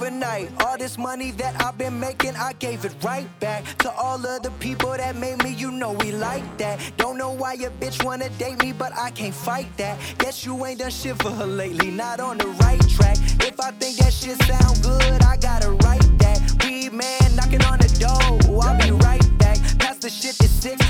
Overnight, 0.00 0.48
all 0.64 0.78
this 0.78 0.96
money 0.96 1.30
that 1.32 1.62
I've 1.62 1.76
been 1.76 2.00
making 2.00 2.34
I 2.34 2.54
gave 2.54 2.86
it 2.86 2.94
right 3.02 3.28
back 3.38 3.64
To 3.80 3.90
all 3.92 4.24
of 4.24 4.42
the 4.42 4.50
people 4.52 4.92
that 4.92 5.14
made 5.14 5.44
me, 5.44 5.52
you 5.52 5.70
know 5.70 5.92
we 5.92 6.10
like 6.12 6.56
that. 6.56 6.80
Don't 6.96 7.18
know 7.18 7.32
why 7.32 7.52
your 7.52 7.70
bitch 7.72 8.02
wanna 8.02 8.30
date 8.38 8.62
me, 8.62 8.72
but 8.72 8.96
I 8.96 9.10
can't 9.10 9.34
fight 9.34 9.68
that. 9.76 9.98
Guess 10.16 10.46
you 10.46 10.64
ain't 10.64 10.78
done 10.78 10.90
shit 10.90 11.22
for 11.22 11.30
her 11.30 11.44
lately, 11.44 11.90
not 11.90 12.18
on 12.18 12.38
the 12.38 12.46
right 12.64 12.80
track. 12.88 13.18
If 13.46 13.60
I 13.60 13.72
think 13.72 13.98
that 13.98 14.14
shit 14.14 14.42
sound 14.44 14.82
good, 14.82 15.22
I 15.22 15.36
gotta 15.36 15.72
write 15.84 16.18
that. 16.20 16.64
Weed 16.64 16.94
man 16.94 17.36
knocking 17.36 17.62
on 17.64 17.78
the 17.78 17.88
door, 18.00 18.62
I'll 18.62 18.78
be 18.78 18.92
right 19.04 19.38
back. 19.38 19.58
Pass 19.78 19.98
the 19.98 20.08
shit 20.08 20.38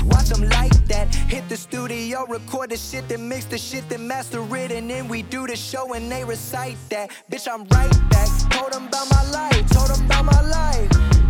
watch 0.05 0.29
them 0.29 0.47
like 0.49 0.73
that. 0.87 1.13
Hit 1.15 1.47
the 1.49 1.57
studio, 1.57 2.25
record 2.27 2.71
the 2.71 2.77
shit, 2.77 3.07
then 3.07 3.27
mix 3.27 3.45
the 3.45 3.57
shit, 3.57 3.87
then 3.89 4.07
master 4.07 4.41
it 4.55 4.71
And 4.71 4.89
then 4.89 5.07
we 5.07 5.21
do 5.21 5.47
the 5.47 5.55
show 5.55 5.93
and 5.93 6.11
they 6.11 6.23
recite 6.23 6.77
that. 6.89 7.11
Bitch, 7.31 7.47
I'm 7.51 7.63
right 7.65 8.09
back, 8.09 8.29
told 8.51 8.73
them 8.73 8.87
about 8.87 9.09
my 9.09 9.23
life, 9.31 9.69
told 9.69 9.89
them 9.89 10.05
about 10.05 10.25
my 10.25 10.41
life 10.41 11.20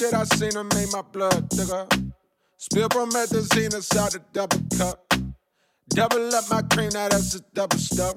shit 0.00 0.14
I 0.14 0.24
seen 0.24 0.50
done 0.50 0.68
made 0.74 0.90
my 0.92 1.02
blood, 1.02 1.50
nigga. 1.50 2.12
Spill 2.56 2.88
promethazine 2.88 3.74
inside 3.74 4.12
the 4.12 4.22
double 4.32 4.60
cup. 4.76 5.12
Double 5.90 6.34
up 6.34 6.44
my 6.50 6.62
cream, 6.62 6.90
now 6.92 7.08
that's 7.08 7.34
a 7.34 7.40
double 7.52 7.78
stuff. 7.78 8.14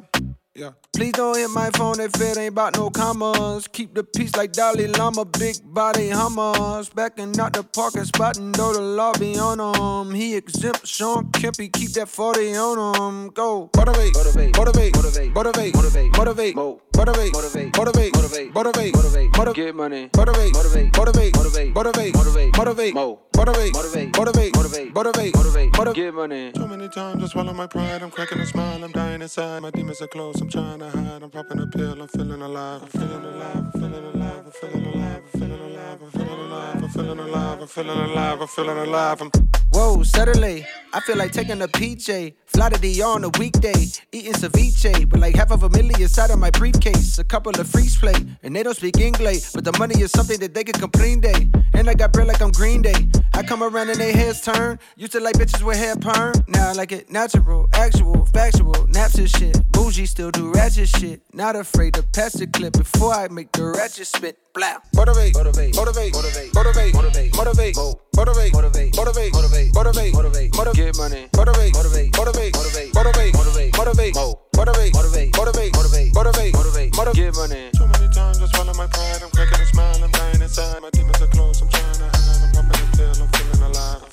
Yeah. 0.56 0.72
Please 0.96 1.14
don't 1.14 1.36
hit 1.36 1.50
my 1.50 1.72
phone 1.72 2.00
if 2.00 2.14
it 2.22 2.38
ain't 2.38 2.54
about 2.54 2.78
no 2.78 2.90
commas. 2.92 3.68
Keep 3.68 3.96
the 3.96 4.04
peace 4.04 4.36
like 4.36 4.52
Dalai 4.52 4.88
Lama, 4.88 5.26
big 5.26 5.56
body 5.64 6.10
hummers. 6.10 6.90
Backing 6.90 7.38
out 7.40 7.54
the 7.54 7.64
parking 7.64 8.06
spot 8.06 8.38
and 8.38 8.56
know 8.56 8.72
the 8.72 8.80
lobby 8.80 9.38
on 9.40 9.60
him. 9.60 10.14
He 10.14 10.36
exempt 10.36 10.88
Sean 10.88 11.32
Kempy, 11.32 11.74
keep 11.74 11.90
that 11.94 12.08
40 12.08 12.56
on 12.56 12.78
him. 12.96 13.30
Go. 13.30 13.72
Motivate, 13.76 14.14
motivate, 14.14 14.56
motivate, 14.56 14.96
motivate, 14.96 15.36
motivate, 15.36 15.76
motivate, 15.76 15.76
motivate, 15.76 16.56
motivate, 16.56 16.93
motivate, 16.98 17.34
motivate, 17.34 17.78
motivate, 17.78 18.15
motivate, 18.15 18.53
motivate, 18.53 18.94
motivate, 18.95 19.38
motivate, 19.38 19.56
get 19.56 19.76
money, 19.76 20.10
motivate, 20.15 20.53
motivate, 20.53 20.98
motivate, 20.98 21.36
motivate, 21.38 21.76
motivate, 21.76 22.15
motivate, 22.15 22.56
motivate, 22.56 22.94
motivate, 22.95 23.74
motivate, 23.74 23.74
motivate, 23.76 24.56
motivate, 24.56 24.56
motivate, 24.56 25.36
motivate, 25.36 25.78
motivate, 25.78 25.95
get 25.95 26.14
money. 26.14 26.52
Too 26.52 26.68
many 26.68 26.90
times 26.90 27.24
I 27.24 27.28
swallow 27.28 27.53
my 27.53 27.68
pride, 27.68 28.02
I'm 28.02 28.11
cracking 28.11 28.40
a 28.40 28.45
smile, 28.45 28.84
I'm 28.84 28.91
dying 28.91 29.22
inside, 29.22 29.61
my 29.61 29.72
demons 29.72 30.02
are 30.02 30.07
close, 30.07 30.40
I'm 30.41 30.49
trying 30.49 30.80
to 30.80 30.90
hide, 30.90 31.24
I'm 31.24 31.30
popping 31.30 31.60
a 31.60 31.68
pill, 31.68 32.02
I'm 32.02 32.07
feeling 32.07 32.41
alive, 32.41 32.84
I'm 32.84 32.88
feeling 32.90 33.24
alive, 33.24 33.56
I'm 33.56 33.72
feeling 33.72 34.06
alive, 34.06 34.45
I'm 34.45 34.52
feeling 34.52 34.86
alive, 34.86 35.22
I'm 35.34 35.40
feeling 35.40 35.61
alive, 35.61 36.02
I'm 36.02 36.11
feeling 36.11 36.40
alive. 36.40 36.83
Feeling 36.94 37.18
alive. 37.18 37.60
I'm 37.60 37.68
feeling 37.68 37.98
alive. 37.98 38.40
I'm 38.40 38.48
feeling 38.48 38.78
alive. 38.78 39.20
I'm 39.20 39.32
Whoa, 39.72 40.03
suddenly, 40.03 40.64
I 40.94 40.99
feel 40.99 41.18
like 41.18 41.32
taking 41.32 41.60
a 41.64 41.68
PJ. 41.68 42.36
Fly 42.45 42.70
to 42.70 42.80
DR 42.80 43.07
on 43.07 43.24
a 43.24 43.30
weekday, 43.40 43.88
eating 44.11 44.34
ceviche, 44.34 45.10
but 45.10 45.20
like 45.20 45.34
half 45.34 45.49
of 45.49 45.64
a 45.64 45.70
million 45.72 45.99
inside 45.99 46.30
of 46.30 46.38
my 46.38 46.52
briefcase. 46.52 47.18
A 47.18 47.24
couple 47.24 47.60
of 47.60 47.68
freaks 47.68 47.98
play, 47.98 48.14
and 48.44 48.56
they 48.56 48.61
don't 48.61 48.76
speak 48.76 48.99
English, 48.99 49.53
but 49.53 49.64
the 49.64 49.76
money 49.80 49.99
is 50.02 50.11
something 50.11 50.40
that 50.40 50.53
they 50.53 50.64
can 50.64 50.80
complain 50.80 51.20
day. 51.20 51.49
And 51.74 51.90
I 51.90 51.95
got 51.95 52.14
bread 52.14 52.28
like 52.28 52.44
I'm 52.44 52.52
Green 52.52 52.84
Day. 52.84 53.10
I 53.34 53.41
come 53.41 53.64
around 53.64 53.90
and 53.90 53.99
they 53.99 54.14
heads 54.14 54.41
turn. 54.41 54.78
Used 54.95 55.14
to 55.14 55.20
like 55.20 55.34
bitches 55.34 55.64
with 55.64 55.78
hair 55.78 55.95
perm, 55.95 56.36
now 56.48 56.70
I 56.70 56.74
like 56.74 56.91
it 56.91 57.10
natural, 57.10 57.68
actual, 57.74 58.26
factual, 58.26 58.86
naps 58.90 59.15
and 59.15 59.28
shit. 59.28 59.57
Bougie 59.72 60.06
still 60.06 60.30
do 60.30 60.52
ratchet 60.52 60.90
shit. 60.90 61.24
Not 61.34 61.56
afraid 61.56 61.95
to 61.95 62.03
pass 62.03 62.34
the 62.34 62.45
clip 62.45 62.74
before 62.74 63.15
I 63.15 63.30
make 63.30 63.52
the 63.53 63.65
ratchet 63.65 64.06
spit. 64.06 64.38
Blah. 64.54 64.78
Motivate, 64.94 65.34
motivate, 65.34 65.76
motivate, 65.76 66.14
motivate, 66.14 66.54
motivate, 66.54 66.94
motivate, 66.94 67.34
motivate, 67.34 67.74
motivate, 67.74 68.54
motivate, 68.54 68.94
motivate, 68.94 69.34
motivate, 69.34 69.74
motivate, 69.74 70.14
motivate, 70.14 70.54
motivate, 70.54 70.78
get 70.78 70.96
money, 70.96 71.28
motivate, 71.34 71.74
motivate, 71.74 72.14
motivate, 72.14 72.54
motivate, 72.54 72.94
motivate, 72.94 73.34
motivate, 73.34 74.14
motivate, 74.14 74.14
motivate, 74.14 74.94
motivate, 74.94 74.94
motivate, 74.94 75.34
motivate, 75.34 76.14
motivate, 76.14 76.54
motivate, 76.54 76.94
motivate, 76.94 77.16
get 77.18 77.34
money. 77.34 77.72
Too 77.74 77.88
many 77.90 78.08
times 78.14 78.38
I 78.42 78.46
swallow 78.46 78.78
my 78.78 78.86
pride. 78.86 79.24
I'm 79.26 79.32
cracking 79.34 79.58
a 79.60 79.66
smile. 79.66 80.04
I'm 80.04 80.12
dying 80.12 80.42
inside. 80.42 80.82
My 80.84 80.90
demons 80.92 81.20
are 81.20 81.28
close. 81.34 81.60
I'm 81.60 81.70
trying 81.70 81.94
to 81.98 82.14
hide. 82.14 82.54
I'm 82.54 82.70
popping 82.70 82.94
a 82.94 82.98
pill. 82.98 83.10
I'm 83.10 83.30
feeling 83.34 83.74
alive. 83.74 84.06
I'm 84.06 84.10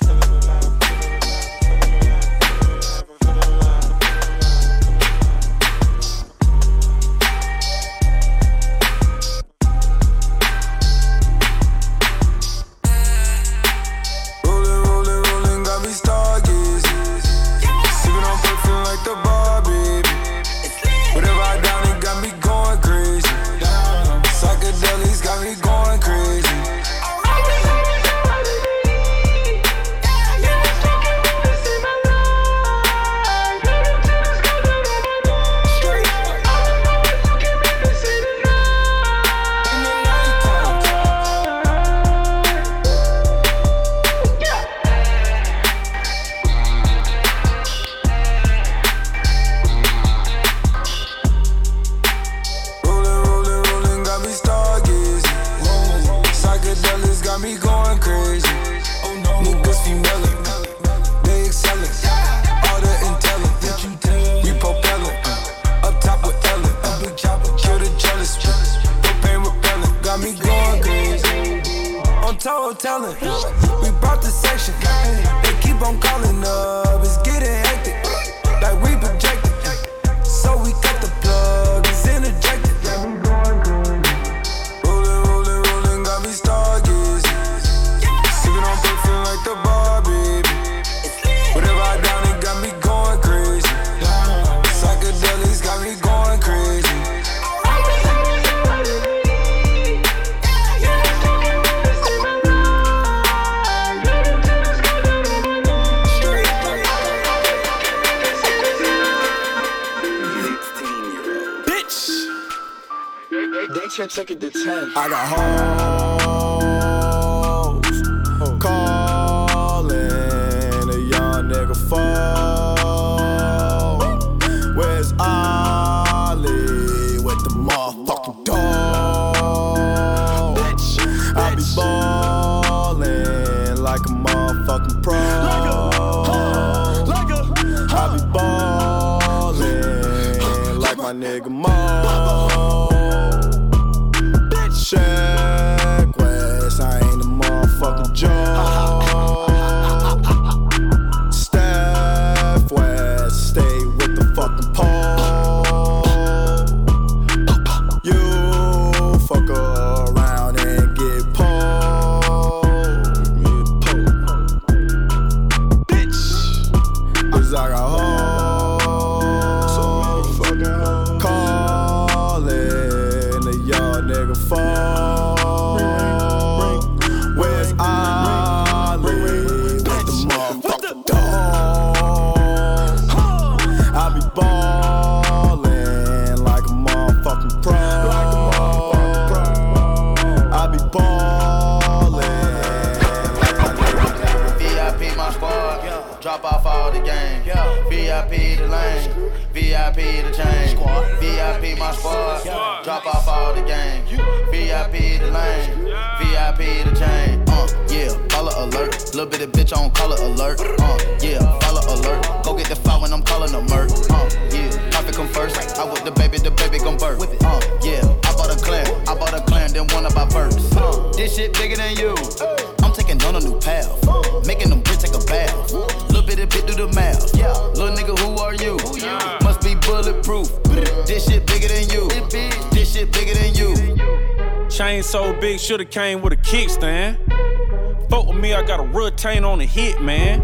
A 239.23 239.43
on 239.43 239.59
the 239.59 239.65
hit, 239.65 240.01
man. 240.01 240.41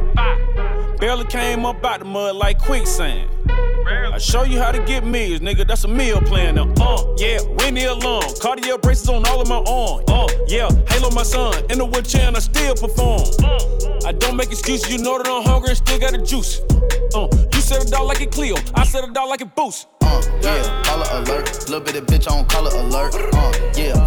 Barely 1.00 1.26
came 1.26 1.66
up 1.66 1.84
out 1.84 2.00
the 2.00 2.06
mud 2.06 2.36
like 2.36 2.60
quicksand. 2.60 3.30
I 3.88 4.18
show 4.20 4.44
you 4.44 4.60
how 4.60 4.72
to 4.72 4.84
get 4.84 5.06
meals, 5.06 5.40
nigga. 5.40 5.68
That's 5.68 5.84
a 5.84 5.88
meal 5.88 6.20
plan 6.22 6.56
now. 6.56 6.72
Uh, 6.80 7.16
yeah, 7.18 7.40
Winnie 7.60 7.86
alone. 7.86 8.24
Cartier 8.40 8.78
braces 8.78 9.10
on 9.10 9.26
all 9.26 9.42
of 9.42 9.48
my 9.48 9.64
arms. 9.68 10.04
Uh, 10.10 10.28
yeah, 10.48 10.70
Halo 10.90 11.10
my 11.12 11.24
son. 11.24 11.64
In 11.70 11.78
the 11.80 11.86
wheelchair 11.86 12.28
and 12.28 12.36
I 12.36 12.40
still 12.40 12.76
perform. 12.76 13.22
I 14.06 14.12
don't 14.12 14.36
make 14.36 14.52
excuses. 14.52 14.92
You 14.92 15.00
know 15.04 15.18
that 15.18 15.28
I'm 15.28 15.44
hungry 15.44 15.70
and 15.70 15.78
still 15.78 16.00
got 16.00 16.12
the 16.12 16.20
juice. 16.20 16.62
Uh, 17.16 17.28
you 17.54 17.62
set 17.62 17.86
it 17.86 17.94
out 17.94 18.06
like 18.06 18.22
a 18.22 18.28
Clio. 18.28 18.56
I 18.76 18.84
set 18.86 19.04
it 19.04 19.16
out 19.16 19.30
like 19.30 19.42
a 19.42 19.46
boost. 19.46 19.88
Uh, 20.02 20.22
yeah, 20.42 20.84
follow 20.84 21.22
alert. 21.22 21.70
Little 21.70 21.80
bit 21.80 21.96
of 21.96 22.06
bitch 22.06 22.30
on 22.30 22.46
color 22.48 22.72
alert. 22.74 23.16
Uh, 23.34 23.72
yeah, 23.76 24.07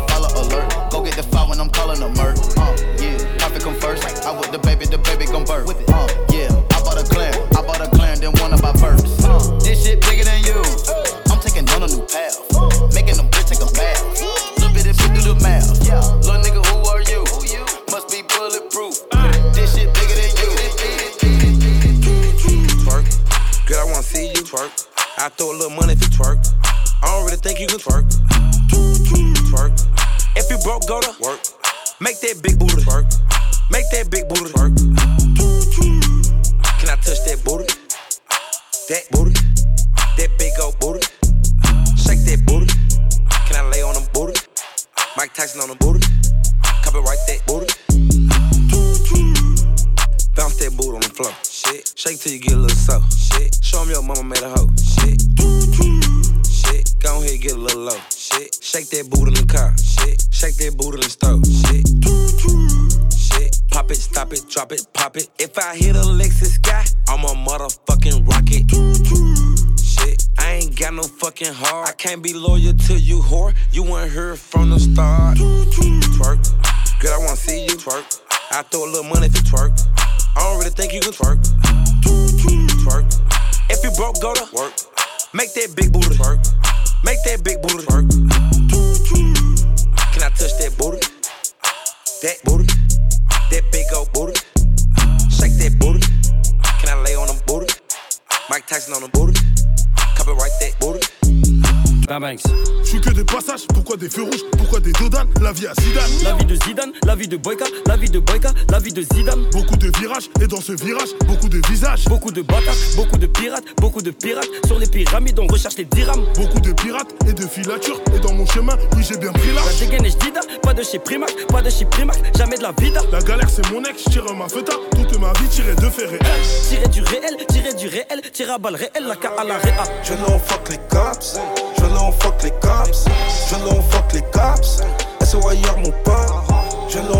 dans 110.61 110.67
ce 110.67 110.85
virage, 110.85 111.09
beaucoup 111.27 111.49
de 111.49 111.61
visages 111.69 112.05
Beaucoup 112.05 112.31
de 112.31 112.43
bâtards, 112.43 112.75
beaucoup 112.97 113.17
de 113.17 113.27
pirates, 113.27 113.65
beaucoup 113.79 114.03
de 114.03 114.11
pirates 114.11 114.49
Sur 114.67 114.79
les 114.79 114.87
pyramides 114.87 115.39
on 115.39 115.47
recherche 115.47 115.77
les 115.77 115.85
dirhams. 115.85 116.25
Beaucoup 116.37 116.61
de 116.61 116.73
pirates 116.73 117.15
et 117.27 117.33
de 117.33 117.47
filatures, 117.47 118.01
et 118.15 118.19
dans 118.21 118.35
mon 118.35 118.47
chemin, 118.47 118.77
oui 118.97 119.05
j'ai 119.09 119.17
bien 119.17 119.33
pris 119.33 119.49
La 119.55 119.63
dégaine 119.79 120.05
jdida, 120.05 120.41
pas 120.63 120.75
de 120.75 120.83
chez 120.83 120.99
Primac, 120.99 121.33
pas 121.49 121.63
de 121.63 121.71
chez 121.71 121.85
Primac, 121.87 122.19
jamais 122.37 122.59
de 122.59 122.63
la 122.63 122.73
vida. 122.73 123.01
La 123.11 123.21
galère 123.21 123.49
c'est 123.49 123.69
mon 123.71 123.83
ex, 123.85 124.05
tire 124.05 124.25
ma 124.35 124.49
feta, 124.49 124.75
toute 124.91 125.19
ma 125.19 125.33
vie 125.35 125.49
tirée 125.49 125.75
de 125.75 125.89
fait 125.89 126.07
réel 126.07 126.21
Tirer 126.69 126.89
du 126.89 127.03
réel, 127.03 127.37
tirer 127.49 127.75
du 127.75 127.89
réel, 127.89 128.21
tirer 128.33 128.53
à 128.53 128.59
balle 128.59 128.77
réel, 128.77 129.07
la 129.07 129.17
K 129.17 129.27
à 129.39 129.45
la 129.45 129.57
réa. 129.59 129.85
Je 130.03 130.13
l'en 130.15 130.39
fuck 130.39 130.69
les 130.69 130.79
cops, 130.91 131.39
je 131.79 131.85
l'en 131.85 132.13
fuck 132.13 132.43
les 132.43 132.51
cops 132.61 133.07
je 133.51 133.57
l'en 133.65 133.83
fuck 133.83 134.13
les 134.13 134.23
cops. 134.31 134.81
SOIR 135.25 135.79
mon 135.79 135.91
pote. 136.05 136.51
Je 136.89 136.99
l'en 136.99 137.20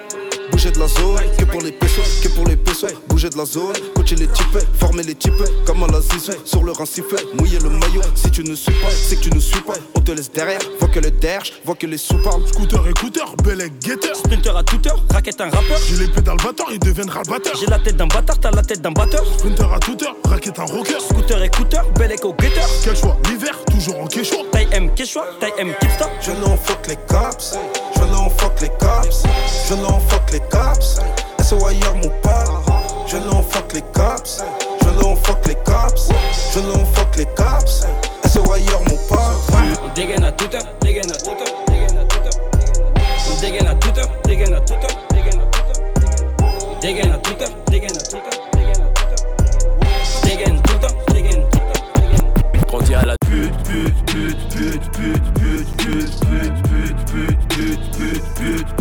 Bouger 0.61 0.73
de 0.73 0.79
la 0.79 0.87
zone, 0.89 1.23
que 1.39 1.45
pour 1.45 1.61
les 1.61 1.71
pesos, 1.71 2.21
que 2.21 2.27
pour 2.27 2.45
les 2.45 2.55
pesos. 2.55 2.93
Bouger 3.07 3.31
de 3.31 3.37
la 3.39 3.45
zone, 3.45 3.73
coacher 3.95 4.15
les 4.15 4.27
types, 4.27 4.59
former 4.79 5.01
les 5.01 5.15
types. 5.15 5.33
Comme 5.65 5.83
à 5.83 5.87
la 5.87 5.99
zizou, 6.01 6.33
sur 6.45 6.63
le 6.63 6.71
rincifé, 6.71 7.15
mouiller 7.33 7.57
le 7.57 7.69
maillot. 7.69 8.03
Si 8.13 8.29
tu 8.29 8.43
ne 8.43 8.53
suis 8.53 8.71
pas, 8.73 8.91
c'est 8.91 9.15
que 9.15 9.21
tu 9.21 9.33
ne 9.33 9.39
suis 9.39 9.59
pas. 9.61 9.73
On 9.95 10.01
te 10.01 10.11
laisse 10.11 10.31
derrière, 10.31 10.59
vois 10.79 10.89
que 10.89 10.99
le 10.99 11.09
derge, 11.09 11.53
vois 11.65 11.73
que 11.73 11.87
les 11.87 11.97
sous 11.97 12.21
parlent. 12.21 12.45
Scooter, 12.45 12.87
écouteur, 12.87 13.35
bellec, 13.43 13.73
guetteur. 13.79 14.15
Sprinter 14.15 14.55
à 14.55 14.61
toute 14.61 14.85
heure, 14.85 15.03
raquette 15.11 15.41
un 15.41 15.49
rappeur. 15.49 15.79
J'ai 15.89 15.95
l'épée 15.95 16.21
dans 16.21 16.33
le 16.33 16.43
batteur, 16.43 16.67
il 16.71 16.77
deviendra 16.77 17.23
le 17.25 17.31
batteur. 17.31 17.55
J'ai 17.59 17.65
la 17.65 17.79
tête 17.79 17.97
d'un 17.97 18.05
bâtard, 18.05 18.39
t'as 18.39 18.51
la 18.51 18.61
tête 18.61 18.83
d'un 18.83 18.91
batteur. 18.91 19.25
Sprinter 19.39 19.73
à 19.73 19.79
toute 19.79 20.03
heure, 20.03 20.15
raquette 20.25 20.59
un 20.59 20.65
rocker. 20.65 20.99
Scooter, 20.99 21.41
écouteur, 21.41 21.89
bellec 21.97 22.23
au 22.23 22.33
guetteur. 22.33 22.69
Quel 22.83 22.95
choix, 22.95 23.17
l'hiver, 23.27 23.57
toujours 23.65 23.99
en 23.99 24.05
quechua. 24.05 24.37
Taille 24.51 24.67
M, 24.73 24.93
quechua, 24.93 25.25
taille 25.39 25.53
M, 25.57 25.73
kipsta. 25.81 26.07
Je 26.21 26.31
l'en 26.33 26.55
fuck 26.55 26.85
les 26.87 26.97
cops. 27.07 27.57
Je 27.95 28.01
l'en 28.01 28.29
fuck 28.29 28.61
les 28.61 28.69
cops. 28.69 29.23
Je 29.67 29.73
l'en 29.73 29.99
fuck 29.99 30.31
les 30.31 30.39
cops 30.39 30.50
cops. 30.51 30.99
That's 31.37 31.51
why 31.53 31.71
y'all 31.71 31.95
move 31.95 32.21
pop. 32.21 32.47
Je 33.07 33.17
l'en 33.17 33.41
fuck 33.41 33.73
les 33.73 33.81
cops. 33.93 34.43
Je 34.83 34.89
l'en 35.01 35.15
fuck 35.15 35.47
les 35.47 35.55
cops. 35.55 36.09
Je 36.53 36.59
l'en 36.59 36.85
fuck 36.93 37.15
les 37.17 37.25
cops. 37.25 37.85
That's 38.21 38.35
why 38.35 38.59
y'all 38.59 38.83
move 38.89 39.07
pop. 39.07 39.19
On 39.83 39.93
dégaine 39.95 40.23
à 40.23 40.31
tout 40.31 40.53
up, 40.55 40.67
dégaine 40.81 41.11
à 41.11 41.15
tout 41.15 41.31
up, 41.31 41.49
dégaine 41.67 41.97
à 41.97 42.05
tout 42.05 42.19
up. 42.19 42.33
On 43.31 43.41
dégaine 43.41 43.67
à 43.67 43.75
tout 43.75 43.99
up, 43.99 44.09
dégaine 44.25 44.53
à 44.53 44.61
tout 44.61 44.73
up, 44.73 44.91
dégaine 45.09 45.39
à 45.39 45.45
tout 45.45 45.61
up. 45.61 46.81
Dégaine 46.81 47.11
à 47.11 47.17
tout 47.17 47.43
up, 47.43 47.51
dégaine 47.69 47.97
à 47.97 47.99
tout 47.99 48.17
up. 48.17 48.41
grandi 52.71 52.95
à 52.95 53.05
la 53.05 53.15
pute 53.27 53.51
pute 53.63 54.05
pute 54.05 54.37
pute 54.49 54.91
pute 54.93 55.31
pute 55.33 55.67
pute 55.77 56.19
pute 56.21 57.05
pute 57.11 57.39
pute 57.49 57.93
pute 57.95 58.25
pute 58.35 58.80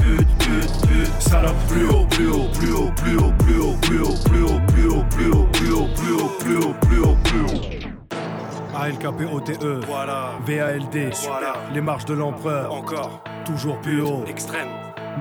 Salope 1.30 1.54
plus 1.68 1.88
haut, 1.88 2.06
plus 2.10 2.28
haut, 2.28 2.48
plus 2.52 2.72
haut, 2.72 2.90
plus 2.96 3.16
haut, 3.16 3.32
plus 3.38 3.60
haut, 3.60 3.74
plus 3.78 4.00
haut, 4.00 4.18
plus 4.24 4.42
haut, 4.42 4.60
plus 4.66 4.88
haut, 4.88 5.04
plus 5.08 5.30
haut, 5.30 5.46
plus 5.52 5.72
haut, 5.72 5.88
plus 5.94 6.14
haut, 6.16 6.28
plus 6.40 6.56
haut, 6.56 6.74
plus 6.80 7.00
haut, 7.00 7.16
plus 7.22 7.40
haut. 7.42 8.76
ALKPOTE, 8.76 9.84
Voilà. 9.86 10.30
VALD, 10.44 11.12
Voilà. 11.28 11.52
les 11.72 11.80
marches 11.80 12.04
de 12.06 12.14
l'empereur, 12.14 12.72
Encore. 12.72 13.22
toujours 13.44 13.78
plus 13.78 14.02
haut, 14.02 14.24
Extrême. 14.26 14.68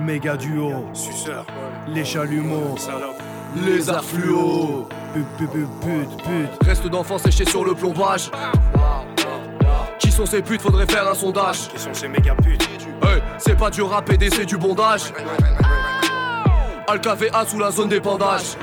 méga 0.04 0.36
duo, 0.36 0.86
Suceur. 0.94 1.46
les 1.86 2.04
chalumeaux, 2.04 2.76
Salope. 2.76 3.22
les 3.64 3.88
affluos. 3.88 4.88
Pute, 5.14 5.26
pute, 5.38 5.50
pute, 5.80 6.22
pute. 6.24 6.66
Reste 6.66 6.86
d'enfants 6.88 7.18
séchés 7.18 7.44
sur 7.44 7.64
le 7.64 7.74
plombage. 7.74 8.30
Qui 9.98 10.10
sont 10.10 10.26
ces 10.26 10.42
putes, 10.42 10.62
faudrait 10.62 10.86
faire 10.86 11.08
un 11.08 11.14
sondage. 11.14 11.68
Qui 11.68 11.78
sont 11.78 11.94
ces 11.94 12.08
méga 12.08 12.34
putes 12.34 12.68
Hey, 13.02 13.20
c'est 13.38 13.56
pas 13.56 13.70
du 13.70 13.82
rap 13.82 14.10
et 14.10 14.30
c'est 14.30 14.44
du 14.46 14.56
bondage. 14.56 15.12
Alcava 16.90 17.46
sous 17.46 17.58
la 17.60 17.70
zone 17.70 17.88
d'épandage. 17.88 18.56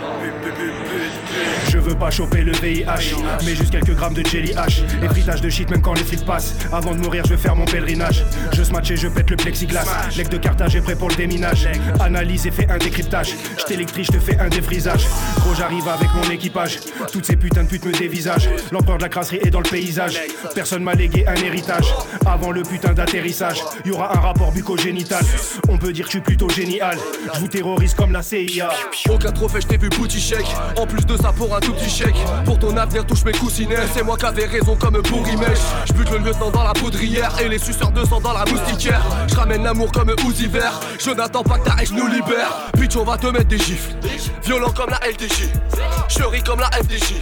Je 1.69 1.77
veux 1.77 1.95
pas 1.95 2.11
choper 2.11 2.43
le 2.43 2.51
VIH, 2.53 3.15
mais 3.45 3.55
juste 3.55 3.72
quelques 3.72 3.95
grammes 3.95 4.14
de 4.14 4.26
jelly 4.26 4.53
H. 4.53 4.81
Les 5.01 5.07
fritages 5.09 5.41
de 5.41 5.49
shit, 5.49 5.69
même 5.69 5.81
quand 5.81 5.93
les 5.93 6.03
frites 6.03 6.26
passent. 6.26 6.55
Avant 6.72 6.93
de 6.93 6.99
mourir, 6.99 7.23
je 7.26 7.31
vais 7.31 7.38
faire 7.38 7.55
mon 7.55 7.65
pèlerinage. 7.65 8.23
Je 8.53 8.64
smatch 8.64 8.91
et 8.91 8.97
je 8.97 9.07
pète 9.07 9.30
le 9.30 9.35
plexiglas. 9.35 9.85
L'aigle 10.15 10.30
de 10.30 10.38
Carthage 10.38 10.76
est 10.76 10.81
prêt 10.81 10.95
pour 10.95 11.09
le 11.09 11.15
déminage. 11.15 11.68
Analyse 11.99 12.47
et 12.47 12.51
fais 12.51 12.69
un 12.69 12.77
décryptage. 12.77 13.34
Je 13.57 13.64
t'électrise, 13.64 14.07
je 14.07 14.18
te 14.18 14.19
fais 14.19 14.39
un 14.39 14.49
défrisage. 14.49 15.05
Gros, 15.39 15.53
j'arrive 15.55 15.88
avec 15.88 16.09
mon 16.14 16.30
équipage. 16.30 16.80
Toutes 17.11 17.26
ces 17.26 17.35
putains 17.35 17.64
de 17.64 17.69
putes 17.69 17.85
me 17.85 17.91
dévisagent. 17.91 18.49
L'empereur 18.72 18.97
de 18.97 19.03
la 19.03 19.09
crasserie 19.09 19.39
est 19.43 19.49
dans 19.49 19.61
le 19.61 19.69
paysage. 19.69 20.19
Personne 20.55 20.84
m'a 20.84 20.93
légué 20.93 21.26
un 21.27 21.35
héritage. 21.35 21.93
Avant 22.26 22.51
le 22.51 22.64
putain 22.64 22.93
d'atterrissage, 22.93 23.61
y 23.85 23.91
aura 23.91 24.15
un 24.15 24.19
rapport 24.19 24.51
bucogénital. 24.51 25.23
On 25.69 25.77
peut 25.77 25.93
dire 25.93 26.05
que 26.05 26.11
je 26.11 26.18
suis 26.18 26.23
plutôt 26.23 26.49
génial. 26.49 26.97
Je 27.34 27.39
vous 27.39 27.47
terrorise 27.47 27.93
comme 27.93 28.11
la 28.11 28.22
CIA. 28.22 28.69
Aucun 29.09 29.31
trophée, 29.31 29.61
je 29.61 29.68
t'ai 29.68 29.77
vu 29.77 29.89
shake. 30.09 30.45
En 30.77 30.85
plus 30.85 31.05
de 31.05 31.18
ça, 31.18 31.26
pour 31.33 31.55
un 31.55 31.59
tout 31.59 31.73
petit 31.73 31.89
chèque. 31.89 32.17
Pour 32.45 32.59
ton 32.59 32.75
avenir, 32.77 33.05
touche 33.05 33.23
mes 33.25 33.31
coussinets. 33.31 33.87
C'est 33.93 34.03
moi 34.03 34.17
qui 34.17 34.25
avais 34.25 34.45
raison 34.45 34.75
comme 34.75 35.01
Bourrimèche. 35.01 35.59
Je 35.85 35.93
bute 35.93 36.09
le 36.11 36.19
lieutenant 36.19 36.49
dans 36.51 36.63
la 36.63 36.73
poudrière 36.73 37.31
et 37.39 37.49
les 37.49 37.59
suceurs 37.59 37.91
de 37.91 38.05
sang 38.05 38.19
dans 38.19 38.33
la 38.33 38.45
moustiquaire. 38.45 39.03
Je 39.27 39.35
ramène 39.35 39.63
l'amour 39.63 39.91
comme 39.91 40.13
Uzi 40.27 40.47
vert. 40.47 40.79
Je 40.99 41.11
n'attends 41.11 41.43
pas 41.43 41.57
que 41.59 41.69
ta 41.69 41.75
haine 41.81 41.95
nous 41.95 42.07
libère. 42.07 42.69
Bitch, 42.77 42.95
on 42.95 43.03
va 43.03 43.17
te 43.17 43.27
mettre 43.27 43.47
des 43.47 43.59
gifles. 43.59 43.95
Violent 44.43 44.71
comme 44.71 44.89
la 44.89 44.99
LDJ. 45.07 45.49
Je 46.09 46.23
ris 46.23 46.43
comme 46.43 46.59
la 46.59 46.69
FDJ. 46.71 47.15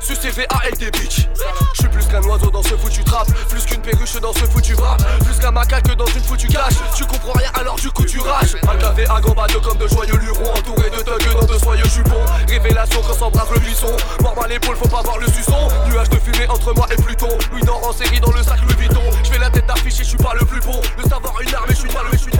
Sur 0.00 0.16
CVALD 0.16 0.90
bitch. 0.92 1.28
Je 1.74 1.80
suis 1.80 1.88
plus 1.88 2.06
qu'un 2.06 2.22
oiseau 2.22 2.50
dans 2.50 2.62
ce 2.62 2.76
foutu 2.76 3.02
trap. 3.04 3.26
Plus 3.48 3.64
qu'une 3.64 3.80
perruche 3.80 4.20
dans 4.20 4.32
ce 4.32 4.44
foutu 4.44 4.74
rap. 4.74 5.02
Plus 5.24 5.38
qu'un 5.38 5.50
macaque 5.50 5.96
dans 5.96 6.06
une 6.06 6.22
foutue 6.22 6.48
cache. 6.48 6.74
Tu 6.94 7.04
comprends 7.04 7.32
rien 7.32 7.50
alors 7.54 7.76
du 7.76 7.90
coup 7.90 8.04
tu 8.04 8.20
rages. 8.20 8.56
Alcavé 8.68 9.06
à 9.08 9.20
gambade 9.20 9.52
comme 9.62 9.78
de 9.78 9.88
joyeux 9.88 10.16
lurons. 10.18 10.52
Entouré 10.56 10.90
de 10.90 11.02
thugs 11.02 11.40
dans 11.40 11.46
de 11.46 11.58
soyeux 11.58 11.88
jupons. 11.94 12.24
Révélation 12.48 13.00
quand 13.06 13.14
s'embrase 13.38 14.48
le 14.48 14.48
l'épaule, 14.48 14.76
faut 14.76 14.88
pas 14.88 15.02
voir 15.02 15.18
le 15.18 15.26
suçon. 15.26 15.68
Nuage 15.88 16.08
de 16.10 16.16
fumée 16.16 16.48
entre 16.48 16.74
moi 16.74 16.86
et 16.90 16.96
Pluton. 16.96 17.28
Louis 17.52 17.62
d'or 17.62 17.86
en 17.86 17.92
série 17.92 18.20
dans 18.20 18.32
le 18.32 18.42
sac 18.42 18.60
Louis 18.62 18.74
Vuitton. 18.76 19.02
Je 19.22 19.30
fais 19.30 19.38
la 19.38 19.50
tête 19.50 19.66
d'affiche 19.66 19.98
je 19.98 20.04
suis 20.04 20.16
pas 20.16 20.34
le 20.34 20.44
plus 20.44 20.60
bon. 20.60 20.80
Le 20.96 21.02
savoir 21.04 21.40
une 21.40 21.54
arme 21.54 21.66
je 21.68 21.74
suis 21.74 21.88
pas 21.88 22.02
le, 22.04 22.12
je 22.12 22.16
suis. 22.16 22.32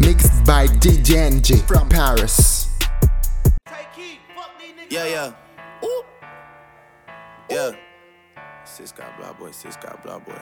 Mixed 0.00 0.44
by 0.44 0.68
DJNG 0.80 1.66
from 1.66 1.88
Paris. 1.88 2.68
Yeah, 4.88 5.08
yeah. 5.08 5.32
Ooh. 5.82 6.04
Yeah. 7.50 7.72
Sis 8.64 8.92
got 8.92 9.16
blah 9.18 9.32
boy, 9.32 9.50
sis 9.50 9.76
got 9.76 10.02
blah 10.04 10.18
boy. 10.18 10.34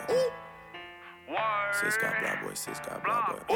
Sis 1.71 1.97
got 1.97 2.13
blah 2.21 2.35
boy, 2.43 2.53
sis 2.53 2.79
got 2.79 3.03
blah 3.03 3.37
boy. 3.47 3.55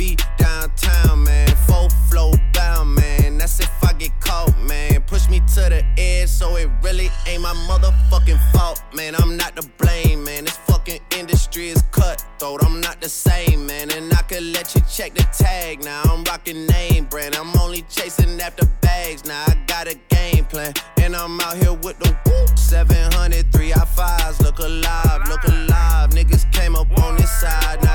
be 0.00 0.16
downtown, 0.38 1.24
man. 1.24 1.46
Full 1.68 1.90
flow 2.08 2.32
bound, 2.54 2.94
man. 2.94 3.36
That's 3.36 3.60
if 3.60 3.84
I 3.84 3.92
get 3.92 4.18
caught, 4.20 4.58
man. 4.60 5.02
Push 5.02 5.28
me 5.28 5.40
to 5.40 5.62
the 5.74 5.84
edge, 5.98 6.30
so 6.30 6.56
it 6.56 6.70
really 6.82 7.10
ain't 7.26 7.42
my 7.42 7.52
motherfucking 7.68 8.40
fault, 8.50 8.82
man. 8.94 9.14
I'm 9.14 9.36
not 9.36 9.56
to 9.56 9.68
blame, 9.76 10.24
man. 10.24 10.44
This 10.46 10.56
fucking 10.56 11.00
industry 11.18 11.68
is 11.68 11.82
cutthroat. 11.90 12.64
I'm 12.64 12.80
not 12.80 13.02
the 13.02 13.10
same, 13.10 13.66
man. 13.66 13.90
And 13.90 14.10
I 14.14 14.22
could 14.22 14.42
let 14.42 14.74
you 14.74 14.80
check 14.90 15.12
the 15.12 15.26
tag 15.36 15.84
now. 15.84 16.00
I'm 16.04 16.24
rocking 16.24 16.64
name 16.66 17.04
brand. 17.04 17.34
I'm 17.34 17.54
only 17.60 17.82
chasing 17.82 18.40
after 18.40 18.64
bags 18.80 19.26
now. 19.26 19.44
I 19.48 19.54
got 19.66 19.86
a 19.86 19.96
game 20.08 20.46
plan. 20.46 20.72
And 21.02 21.14
I'm 21.14 21.38
out 21.42 21.58
here 21.58 21.74
with 21.74 21.98
the 21.98 22.08
whoop. 22.24 22.58
700, 22.58 23.52
3 23.52 23.72
I 23.74 23.76
5s. 23.76 24.40
Look 24.40 24.60
alive, 24.60 25.28
look 25.28 25.44
alive. 25.44 26.08
Niggas 26.10 26.50
came 26.52 26.74
up 26.74 26.88
on 27.02 27.16
this 27.16 27.30
side. 27.30 27.82
Now 27.82 27.89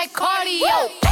like 0.00 0.14
cardio. 0.14 0.88
I'm 1.02 1.09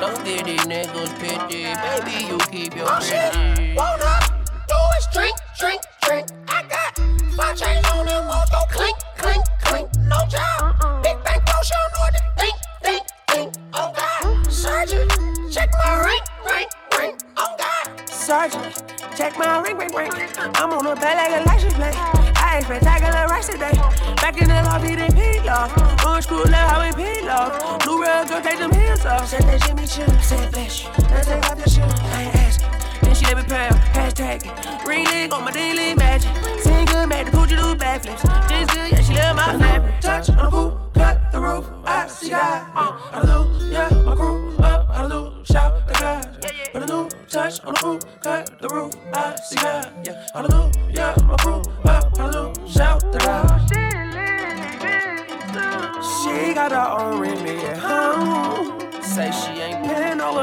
Don't 0.00 0.24
get 0.24 0.46
these 0.46 0.60
niggas 0.60 1.12
pity. 1.20 1.64
Baby, 1.64 2.26
you 2.26 2.38
keep 2.50 2.74
your 2.74 2.86
oh, 2.88 2.94
All 2.94 3.00
she 3.00 3.12
pretty. 3.12 3.74
wanna 3.74 4.20
do 4.66 4.74
is 4.98 5.06
drink, 5.12 5.36
drink, 5.58 5.82
drink. 6.00 6.26
I 6.48 6.62
got 6.62 6.98
my 7.36 7.52
chain 7.52 7.84
on 7.84 8.08
and 8.08 8.26
won't 8.26 8.50
go 8.50 8.62
clink, 8.70 8.96
clink, 9.18 9.44
clink. 9.60 9.88
No 10.08 10.16
job. 10.26 10.74
Uh-uh. 10.80 11.02
Big 11.02 11.22
bank, 11.22 11.42
no 11.46 11.52
show, 11.62 11.76
know 11.92 12.00
what 12.00 12.14
to 12.14 12.22
think, 12.38 12.54
think, 12.82 13.02
think. 13.28 13.54
Oh 13.74 13.92
God, 13.94 14.50
Sergeant, 14.50 15.12
check 15.52 15.70
my 15.84 16.02
ring, 16.02 16.20
ring, 16.46 16.66
ring. 16.98 17.18
Oh 17.36 17.54
God. 17.58 18.08
Sergeant, 18.08 18.82
check 19.14 19.36
my 19.36 19.60
ring, 19.60 19.76
ring, 19.76 19.92
ring. 19.92 20.12
I'm 20.54 20.72
on 20.72 20.86
a 20.86 20.96
bed 20.96 21.16
like 21.16 21.44
a 21.44 21.46
license 21.46 21.74
plate. 21.74 22.29
I 22.50 22.60
spectacular 22.62 23.26
rice 23.28 23.46
today. 23.46 23.70
Back 24.16 24.42
in 24.42 24.48
the 24.48 24.60
lobby, 24.66 24.96
they 24.96 25.06
peel 25.10 25.48
off. 25.48 25.70
Orange 26.04 26.28
left, 26.28 26.70
how 26.70 26.82
we 26.82 26.90
peel 26.92 27.30
off. 27.30 27.86
New 27.86 28.02
real 28.02 28.26
girl, 28.26 28.42
take 28.42 28.58
them 28.58 28.72
heels 28.72 29.06
off. 29.06 29.28
Said 29.28 29.42
that 29.42 29.62
Jimmy 29.62 29.86
chill, 29.86 30.10
said 30.20 30.50
flash. 30.52 30.84
Now 30.98 31.22
take 31.22 31.48
off 31.48 31.58
your 31.58 31.68
shoe, 31.68 31.82
I 32.10 32.22
ain't 32.22 32.34
asking. 32.34 32.68
Then 33.02 33.14
she 33.14 33.24
let 33.26 33.36
me 33.36 33.44
pay 33.44 33.68
hashtag 33.94 34.46
it. 34.46 34.84
Ring 34.84 35.04
link 35.04 35.32
on 35.32 35.44
my 35.44 35.52
daily 35.52 35.94
magic. 35.94 36.34
Sing 36.58 36.86
good, 36.86 37.08
made 37.08 37.28
the 37.28 37.30
coochie 37.30 37.54
do 37.54 37.76
backflips. 37.78 38.26
Just 38.48 38.74
good, 38.74 38.90
yeah, 38.90 39.00
she 39.00 39.14
love 39.14 39.36
my 39.36 39.56
fabric. 39.56 40.00
Touch 40.00 40.30
on 40.30 40.36
the 40.36 40.50
pool, 40.50 40.90
cut 40.92 41.30
the 41.30 41.40
roof. 41.40 41.70
I 41.84 42.08
see 42.08 42.30
God. 42.30 42.66
Uh, 42.74 42.98
hallelujah, 43.12 44.02
my 44.04 44.16
crew 44.16 44.56
up, 44.58 44.88
hallelujah, 44.90 45.44
shout 45.44 45.86
the 45.86 45.94
God. 45.94 46.46
Put 46.72 46.82
a 46.82 46.86
new 46.86 47.08
touch 47.28 47.62
on 47.62 47.74
the 47.74 47.80
roof, 47.86 48.20
cut 48.20 48.60
the 48.60 48.68
roof. 48.68 48.92
I 49.14 49.36
see 49.36 49.54
God. 49.54 49.92
Yeah, 50.04 50.26
hallelujah, 50.34 51.14
my 51.28 51.36
crew 51.36 51.59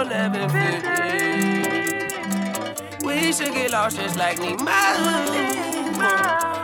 paying 0.05 0.31
no 0.31 0.47
1150. 0.47 3.05
We 3.05 3.33
should 3.33 3.53
get 3.53 3.71
lost 3.71 3.97
just 3.97 4.15
like 4.17 4.39
Nemo. 4.39 4.65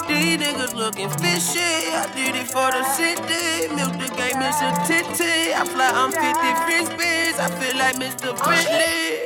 These 0.07 0.38
niggas 0.38 0.73
looking 0.76 1.10
fishy. 1.10 1.60
I 1.60 2.07
did 2.15 2.35
it 2.35 2.47
for 2.47 2.72
the 2.72 2.84
city. 2.84 3.68
Milk 3.73 3.93
the 3.93 4.07
game 4.15 4.41
a 4.41 4.51
titty. 4.85 5.53
I 5.53 5.65
fly, 5.65 5.89
I'm 5.93 6.11
50 6.11 6.23
frisbees. 6.65 7.39
I 7.39 7.49
feel 7.60 7.77
like 7.77 7.95
Mr. 7.95 8.35
Bentley. 8.45 9.23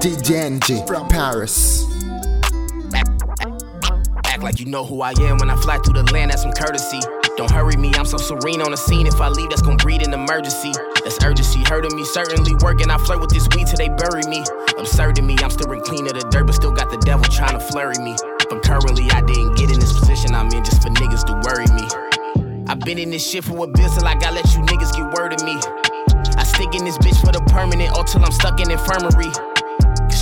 From 0.00 1.08
Paris. 1.08 1.84
Act 4.24 4.42
like 4.42 4.58
you 4.58 4.64
know 4.64 4.82
who 4.82 5.02
I 5.02 5.12
am 5.20 5.36
when 5.36 5.50
I 5.50 5.56
fly 5.60 5.76
through 5.76 6.02
the 6.02 6.10
land, 6.10 6.30
that's 6.30 6.40
some 6.40 6.52
courtesy. 6.52 7.00
Don't 7.36 7.50
hurry 7.50 7.76
me, 7.76 7.92
I'm 7.94 8.06
so 8.06 8.16
serene 8.16 8.62
on 8.62 8.70
the 8.70 8.78
scene. 8.78 9.06
If 9.06 9.20
I 9.20 9.28
leave, 9.28 9.50
that's 9.50 9.60
gonna 9.60 9.76
breed 9.76 10.00
an 10.00 10.14
emergency. 10.14 10.72
That's 11.04 11.22
urgency, 11.22 11.60
hurting 11.68 11.94
me, 11.94 12.04
certainly 12.06 12.54
working. 12.62 12.90
I 12.90 12.96
flirt 12.96 13.20
with 13.20 13.28
this 13.28 13.46
weed 13.54 13.66
till 13.66 13.76
they 13.76 13.90
bury 13.90 14.24
me. 14.24 14.42
Absurd 14.78 15.16
to 15.16 15.22
me, 15.22 15.36
I'm 15.42 15.50
still 15.50 15.68
ring 15.68 15.82
clean 15.82 16.06
of 16.06 16.14
the 16.14 16.26
dirt, 16.30 16.46
but 16.46 16.54
still 16.54 16.72
got 16.72 16.88
the 16.90 16.96
devil 17.04 17.24
trying 17.24 17.52
to 17.52 17.60
flurry 17.60 17.98
me. 18.00 18.16
But 18.48 18.62
currently, 18.64 19.04
I 19.10 19.20
didn't 19.20 19.56
get 19.56 19.70
in 19.70 19.80
this 19.80 19.92
position 19.92 20.34
I'm 20.34 20.48
in 20.48 20.64
just 20.64 20.80
for 20.80 20.88
niggas 20.88 21.28
to 21.28 21.36
worry 21.44 21.68
me. 21.76 22.64
I've 22.72 22.80
been 22.80 22.96
in 22.96 23.10
this 23.10 23.28
shit 23.28 23.44
for 23.44 23.64
a 23.64 23.68
bit, 23.68 23.90
so 23.90 24.06
I 24.06 24.14
gotta 24.14 24.36
let 24.36 24.48
you 24.56 24.64
niggas 24.64 24.96
get 24.96 25.12
word 25.12 25.34
of 25.34 25.44
me. 25.44 25.60
I 26.40 26.44
stick 26.44 26.74
in 26.74 26.88
this 26.88 26.96
bitch 26.96 27.20
for 27.20 27.32
the 27.36 27.44
permanent 27.52 27.98
or 27.98 28.04
till 28.04 28.24
I'm 28.24 28.32
stuck 28.32 28.60
in 28.60 28.70
infirmary. 28.70 29.49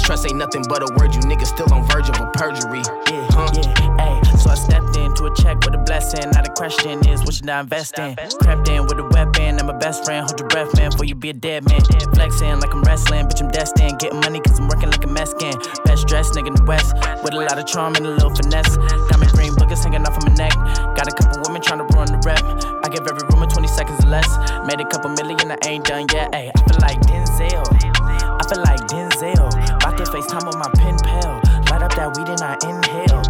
Trust 0.08 0.24
ain't 0.24 0.36
nothing 0.36 0.64
but 0.70 0.80
a 0.80 0.88
word, 0.96 1.12
you 1.14 1.20
niggas 1.20 1.52
still 1.52 1.68
on 1.70 1.84
verge 1.84 2.08
of 2.08 2.18
a 2.18 2.30
perjury. 2.32 2.80
Yeah, 3.12 3.28
yeah, 3.52 4.00
ayy. 4.00 4.40
So 4.40 4.48
I 4.48 4.54
stepped 4.54 4.96
into 4.96 5.26
a 5.26 5.34
check 5.36 5.60
with 5.60 5.74
a 5.74 5.82
blessing. 5.84 6.30
Now 6.32 6.40
the 6.40 6.48
question 6.56 7.06
is, 7.06 7.20
what 7.28 7.34
should 7.34 7.50
I 7.50 7.60
invest 7.60 7.98
in? 7.98 8.16
Crept 8.40 8.70
in 8.70 8.88
with 8.88 8.96
a 8.96 9.04
weapon. 9.04 9.60
I'm 9.60 9.68
a 9.68 9.76
best 9.76 10.06
friend. 10.06 10.24
Hold 10.24 10.40
your 10.40 10.48
breath, 10.48 10.74
man, 10.80 10.92
before 10.92 11.04
you 11.04 11.14
be 11.14 11.28
a 11.28 11.34
dead 11.34 11.68
man. 11.68 11.82
Flexing 12.16 12.58
like 12.58 12.72
I'm 12.72 12.80
wrestling, 12.88 13.28
bitch, 13.28 13.42
I'm 13.42 13.52
destined. 13.52 13.98
Getting 13.98 14.20
money 14.20 14.40
cause 14.40 14.58
I'm 14.58 14.68
working 14.68 14.88
like 14.88 15.04
a 15.04 15.12
Mexican. 15.12 15.52
Best 15.84 16.08
dressed 16.08 16.32
nigga 16.32 16.48
in 16.48 16.54
the 16.54 16.64
West. 16.64 16.96
With 17.20 17.34
a 17.34 17.44
lot 17.44 17.58
of 17.58 17.66
charm 17.66 17.94
and 17.96 18.06
a 18.06 18.10
little 18.16 18.32
finesse. 18.32 18.80
Diamond 19.12 19.32
green 19.36 19.52
boogers 19.60 19.84
hanging 19.84 20.08
off 20.08 20.16
of 20.16 20.24
my 20.24 20.32
neck. 20.40 20.56
Got 20.96 21.04
a 21.04 21.12
couple 21.12 21.44
women 21.44 21.60
trying 21.60 21.84
to 21.84 21.88
ruin 21.92 22.08
the 22.08 22.16
rep. 22.24 22.40
I 22.80 22.88
give 22.88 23.04
every 23.04 23.28
rumor 23.28 23.44
20 23.44 23.68
seconds 23.68 24.00
or 24.00 24.08
less. 24.08 24.32
Made 24.64 24.80
a 24.80 24.88
couple 24.88 25.12
million, 25.20 25.52
I 25.52 25.58
ain't 25.68 25.84
done 25.84 26.08
yet. 26.16 26.32
Ayy, 26.32 26.48
I 26.48 26.60
feel 26.64 26.80
like 26.80 26.96
Denzel. 27.04 27.60
I 27.76 28.42
feel 28.48 28.64
like 28.64 28.80
Denzel. 28.88 29.67
To 30.08 30.14
FaceTime 30.14 30.46
with 30.46 30.56
my 30.56 30.70
pen 30.76 30.96
pal. 31.04 31.40
Light 31.70 31.82
up 31.82 31.94
that 31.96 32.16
weed 32.16 32.28
and 32.28 32.40
I 32.40 32.56
inhale. 32.64 33.20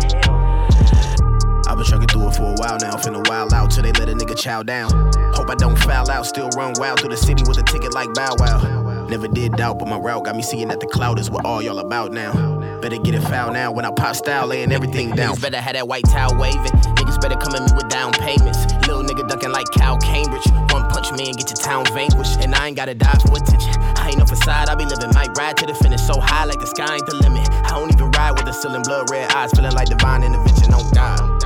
I've 1.66 1.76
been 1.76 1.84
trucking 1.84 2.06
through 2.06 2.28
it 2.28 2.36
for 2.36 2.52
a 2.52 2.54
while 2.54 2.78
now, 2.78 2.94
finna 2.94 3.26
wild 3.28 3.52
out 3.52 3.72
till 3.72 3.82
they 3.82 3.90
let 3.92 4.08
a 4.08 4.12
nigga 4.12 4.38
chow 4.38 4.62
down. 4.62 4.90
Hope 5.34 5.50
I 5.50 5.56
don't 5.56 5.76
foul 5.76 6.08
out, 6.08 6.26
still 6.26 6.48
run 6.50 6.74
wild 6.78 7.00
through 7.00 7.10
the 7.10 7.16
city 7.16 7.42
with 7.48 7.58
a 7.58 7.64
ticket 7.64 7.94
like 7.94 8.14
Bow 8.14 8.36
Wow. 8.38 8.87
Never 9.08 9.26
did 9.26 9.52
doubt, 9.52 9.78
but 9.78 9.88
my 9.88 9.96
route 9.96 10.24
got 10.24 10.36
me 10.36 10.42
seeing 10.42 10.68
that 10.68 10.80
the 10.80 10.86
cloud 10.86 11.18
is 11.18 11.30
what 11.30 11.46
all 11.46 11.62
y'all 11.62 11.78
about 11.78 12.12
now. 12.12 12.32
Better 12.80 12.98
get 12.98 13.14
it 13.14 13.22
foul 13.22 13.52
now 13.52 13.72
when 13.72 13.86
I 13.86 13.90
pop 13.90 14.14
style, 14.14 14.46
laying 14.46 14.70
everything 14.70 15.10
down. 15.10 15.34
Niggas 15.34 15.42
better 15.42 15.60
have 15.60 15.72
that 15.72 15.88
white 15.88 16.04
towel 16.04 16.38
waving. 16.38 16.60
Niggas 16.94 17.20
better 17.20 17.36
come 17.36 17.54
at 17.54 17.62
me 17.62 17.74
with 17.74 17.88
down 17.88 18.12
payments. 18.12 18.58
Little 18.86 19.02
nigga 19.02 19.26
ducking 19.26 19.50
like 19.50 19.66
Cal 19.72 19.96
Cambridge. 19.98 20.46
One 20.70 20.88
punch 20.90 21.10
me 21.12 21.26
and 21.26 21.36
get 21.36 21.48
your 21.48 21.56
town 21.56 21.86
vanquished. 21.86 22.38
And 22.40 22.54
I 22.54 22.68
ain't 22.68 22.76
gotta 22.76 22.94
die 22.94 23.18
for 23.24 23.34
attention. 23.34 23.72
I 23.96 24.08
ain't 24.10 24.18
no 24.18 24.26
facade, 24.26 24.68
I 24.68 24.74
be 24.74 24.84
living. 24.84 25.10
Might 25.14 25.36
ride 25.38 25.56
to 25.56 25.66
the 25.66 25.74
finish 25.74 26.02
so 26.02 26.20
high 26.20 26.44
like 26.44 26.60
the 26.60 26.66
sky 26.66 26.94
ain't 26.94 27.06
the 27.06 27.16
limit. 27.16 27.48
I 27.50 27.70
don't 27.70 27.90
even 27.92 28.10
ride 28.10 28.32
with 28.32 28.44
the 28.44 28.52
ceiling, 28.52 28.82
blood 28.82 29.10
red 29.10 29.32
eyes, 29.32 29.52
feeling 29.52 29.72
like 29.72 29.88
divine 29.88 30.22
intervention. 30.22 30.70
Don't 30.70 30.92
die. 30.92 31.37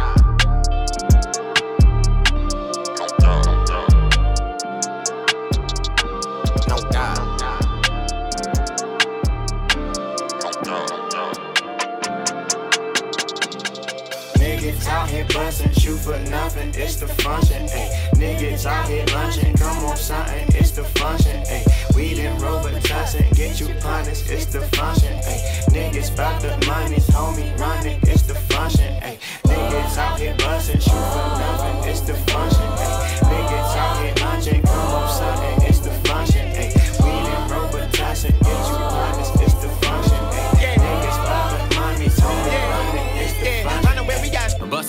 Out 14.93 15.09
here 15.09 15.27
bustin', 15.33 15.73
shoot 15.73 15.99
for 15.99 16.19
nothing, 16.31 16.69
it's 16.75 16.97
the 16.97 17.09
function, 17.25 17.63
ayy. 17.69 17.89
Niggas 18.21 18.67
out 18.67 18.87
here 18.89 19.05
lunching, 19.07 19.57
come 19.57 19.85
on 19.87 19.97
something, 19.97 20.47
it's 20.55 20.73
the 20.73 20.85
function, 20.85 21.41
ayy. 21.55 21.65
We 21.97 22.15
didn't 22.15 22.43
roll 22.43 22.63
but 22.63 22.75
tussin', 22.85 23.31
get 23.35 23.59
you 23.59 23.69
punished, 23.81 24.29
it's 24.31 24.47
the 24.47 24.61
function, 24.77 25.15
ayy. 25.31 25.41
Niggas 25.75 26.15
bout 26.15 26.43
the 26.43 26.53
money, 26.67 27.01
homie 27.17 27.59
running, 27.59 27.99
it's 28.03 28.23
the 28.23 28.35
function, 28.53 28.93
ayy. 29.01 29.19
Niggas 29.45 29.97
out 29.97 30.21
here 30.21 30.37
bustin', 30.37 30.81
shoot 30.81 31.07
for 31.15 31.29
nothing, 31.43 31.91
it's 31.91 32.01
the 32.03 32.15
function, 32.31 32.69
ayy. 32.85 32.99
Niggas 33.33 33.77
out 33.83 33.95
here 34.03 34.15
lunching, 34.25 34.63
come 34.63 34.93
on 35.01 35.09
something, 35.09 35.62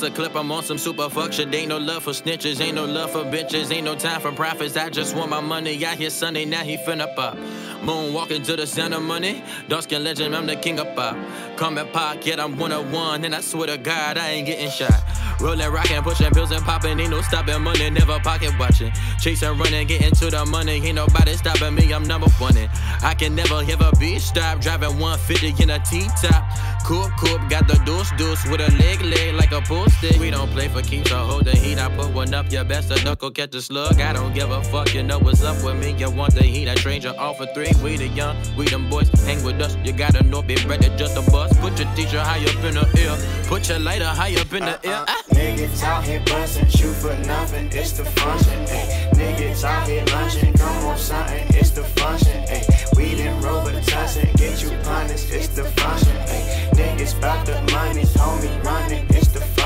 A 0.04 0.12
clip, 0.12 0.36
I'm 0.36 0.52
on 0.52 0.64
some 0.64 0.78
super 0.78 1.10
fuck 1.10 1.32
shit. 1.32 1.54
Ain't 1.56 1.70
no 1.70 1.78
love 1.78 2.04
for 2.04 2.12
snitches, 2.12 2.60
ain't 2.60 2.76
no 2.76 2.84
love 2.84 3.12
for 3.12 3.24
bitches, 3.24 3.72
ain't 3.72 3.86
no 3.86 3.96
time 3.96 4.20
for 4.20 4.34
profits. 4.34 4.76
I 4.76 4.90
just 4.90 5.16
want 5.16 5.30
my 5.30 5.40
money. 5.40 5.86
Out 5.86 5.98
here 5.98 6.10
Sunday, 6.10 6.44
now 6.44 6.64
he 6.64 6.76
finna 6.76 7.16
pop. 7.16 7.38
Moon 7.84 8.14
walking 8.14 8.44
to 8.44 8.58
the 8.58 8.68
center 8.68 9.00
money. 9.00 9.42
Dark 9.70 9.84
skin 9.84 10.04
legend, 10.04 10.36
I'm 10.36 10.46
the 10.46 10.58
king 10.58 10.78
of 10.80 10.94
pop. 10.94 11.16
Combat 11.56 11.94
park, 11.94 12.26
yet 12.26 12.42
I'm 12.42 12.58
one 12.58 12.74
of 12.74 12.92
one. 12.92 13.24
And 13.24 13.34
I 13.34 13.40
swear 13.40 13.68
to 13.68 13.78
God, 13.78 14.18
I 14.18 14.32
ain't 14.32 14.48
getting 14.48 14.70
shot. 14.70 14.92
Rolling, 15.40 15.72
rocking, 15.72 16.02
pushing 16.02 16.32
pills 16.32 16.52
and 16.52 16.64
popping. 16.64 17.00
Ain't 17.00 17.12
no 17.12 17.22
stopping 17.22 17.62
money, 17.62 17.90
never 17.90 18.20
pocket 18.20 18.52
watching. 18.60 18.92
Chasing, 19.22 19.58
running, 19.58 19.88
getting 19.88 20.14
to 20.16 20.30
the 20.30 20.46
money. 20.46 20.86
Ain't 20.86 20.96
nobody 20.96 21.34
stopping 21.36 21.76
me, 21.76 21.94
I'm 21.94 22.04
number 22.04 22.30
one. 22.40 22.58
And 22.58 22.70
I 23.02 23.14
can 23.14 23.36
never 23.36 23.62
ever 23.70 23.90
a 23.94 23.98
beat 23.98 24.20
stop. 24.20 24.60
Driving 24.60 25.00
150 25.00 25.64
in 25.64 25.70
a 25.70 25.80
T 25.80 26.08
top. 26.22 26.44
Coop, 26.86 27.10
coop, 27.18 27.50
got 27.50 27.70
the 27.70 27.82
deuce, 27.86 28.12
deuce 28.18 28.46
with 28.50 28.60
a 28.60 28.70
leg, 28.78 29.02
leg 29.02 29.36
like 29.36 29.54
a 29.54 29.62
pool 29.62 29.88
stick. 29.94 30.20
We 30.20 30.30
don't 30.32 30.50
play 30.52 30.68
for 30.68 30.82
keeps 30.82 31.12
or 31.12 31.18
hold 31.18 31.46
the 31.46 31.56
heat. 31.56 31.80
I 31.80 31.90
put 31.90 32.14
one 32.14 32.34
up, 32.34 32.52
your 32.52 32.64
best 32.64 32.90
duck 33.04 33.24
or 33.24 33.32
catch 33.32 33.56
a 33.56 33.62
slug. 33.62 34.00
I 34.00 34.14
don't 34.14 34.34
give 34.34 34.52
a 34.52 34.62
fuck, 34.64 34.94
you 34.94 35.04
know 35.04 35.20
what's 35.20 35.44
up 35.44 35.64
with 35.64 35.78
me. 35.78 35.94
You 35.98 36.10
want 36.10 36.34
the 36.36 36.44
heat, 36.44 36.70
I 36.70 36.76
train 36.76 37.02
you 37.02 37.14
all 37.16 37.34
for 37.34 37.46
three. 37.54 37.72
We 37.84 37.98
the 37.98 38.08
young, 38.08 38.36
we 38.58 38.66
them 38.66 38.90
boys, 38.90 39.10
hang 39.24 39.44
with 39.44 39.62
us. 39.62 39.76
You 39.84 39.94
gotta 39.94 40.24
know, 40.24 40.42
be 40.42 40.56
ready 40.68 40.90
just 40.98 41.18
a 41.18 41.32
bus. 41.32 41.58
Put 41.60 41.80
your 41.80 41.90
teacher 41.96 42.20
high 42.20 42.44
up 42.44 42.64
in 42.64 42.76
the 42.76 42.86
air, 42.98 43.46
Put 43.48 43.70
your 43.70 43.80
lighter 43.80 44.06
high 44.06 44.36
up 44.36 44.54
in 44.54 44.66
the 44.66 44.80
ear. 44.84 45.04
Ah. 45.08 45.24
Niggas 45.34 45.84
out 45.84 46.04
here 46.04 46.22
bustin', 46.26 46.70
shoot 46.70 46.94
for 46.94 47.16
nothing, 47.26 47.68
it's 47.72 47.92
the 47.94 48.06
function, 48.06 48.66
ayy. 48.68 49.10
Niggas 49.14 49.64
out 49.64 49.88
here 49.88 50.06
lunching, 50.14 50.54
come 50.54 50.86
on 50.86 50.98
something, 50.98 51.46
it's 51.50 51.72
the 51.72 51.84
function, 51.84 52.44
ayy. 52.48 52.96
We 52.96 53.16
didn't 53.16 53.42
roll 53.42 53.62
but 53.64 53.74
tussin', 53.84 54.32
get 54.38 54.62
you 54.62 54.70
punished, 54.84 55.32
it's 55.32 55.48
the 55.50 55.64
function, 55.64 56.16
ayy. 56.28 56.70
Niggas 56.78 57.20
bout 57.20 57.46
the 57.46 57.60
money, 57.74 58.04
homie 58.04 58.64
running, 58.64 59.06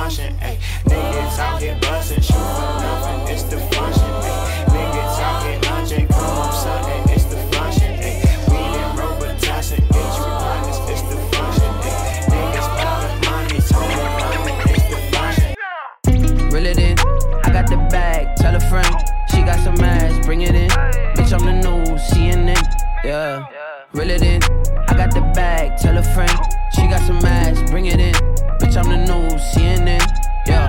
function, 0.07 0.34
ayy. 0.39 0.57
Niggas 0.85 1.39
out 1.39 1.61
here 1.61 1.77
bustin', 1.81 2.21
shoot 2.21 2.34
for 2.34 2.71
nothing, 2.79 3.34
it's 3.34 3.43
the 3.43 3.57
function, 3.57 4.11
ayy. 4.23 4.65
Niggas 4.71 5.19
out 5.19 5.43
here 5.43 6.07
come 6.07 6.38
on 6.38 6.53
something, 6.53 7.13
it's 7.13 7.25
the 7.25 7.35
function, 7.51 7.91
ayy. 7.99 8.23
We 8.47 9.27
tussin', 9.45 9.84
get 9.95 10.11
you 10.17 10.27
punished, 10.43 10.85
it's 10.93 11.03
the 11.11 11.17
function, 11.35 11.73
ayy. 11.88 12.23
Niggas 12.31 12.67
the 12.79 12.88
money, 13.27 13.59
homie 13.75 13.99
running, 14.15 14.59
it's 14.75 14.88
the 14.91 14.99
function. 15.11 16.49
Reel 16.51 16.67
it 16.67 16.79
in, 16.79 16.97
I 17.43 17.51
got 17.51 17.67
the 17.67 17.77
bag, 17.91 18.38
tell 18.38 18.55
a 18.55 18.61
friend. 18.61 18.95
She 19.31 19.41
got 19.41 19.59
some 19.59 19.75
ass, 19.84 20.25
bring 20.25 20.41
it 20.43 20.55
in. 20.55 20.69
Bitch, 21.15 21.34
I'm 21.34 21.43
the 21.45 21.51
new 21.51 21.84
CNN, 21.97 22.63
yeah. 23.03 23.45
Reel 23.93 24.09
it 24.09 24.22
in, 24.22 24.43
I 24.89 24.93
got 24.95 25.14
the 25.14 25.22
bag, 25.34 25.77
tell 25.80 25.97
a 25.97 26.03
friend. 26.03 26.31
She 26.76 26.88
got 26.88 27.01
some 27.07 27.23
ass, 27.26 27.69
bring 27.72 27.85
it 27.85 27.99
in. 27.99 28.14
Bitch, 28.59 28.76
I'm 28.76 28.89
the 28.89 28.97
new 28.97 29.38
CNN, 29.38 30.01
yeah. 30.45 30.68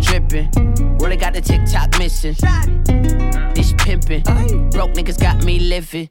Drippin', 0.00 0.98
really 0.98 1.16
got 1.16 1.34
the 1.34 1.40
TikTok 1.40 1.98
missing. 1.98 2.34
This 3.54 3.72
pimpin', 3.74 4.22
broke 4.72 4.92
niggas 4.94 5.20
got 5.20 5.44
me 5.44 5.58
living. 5.58 6.08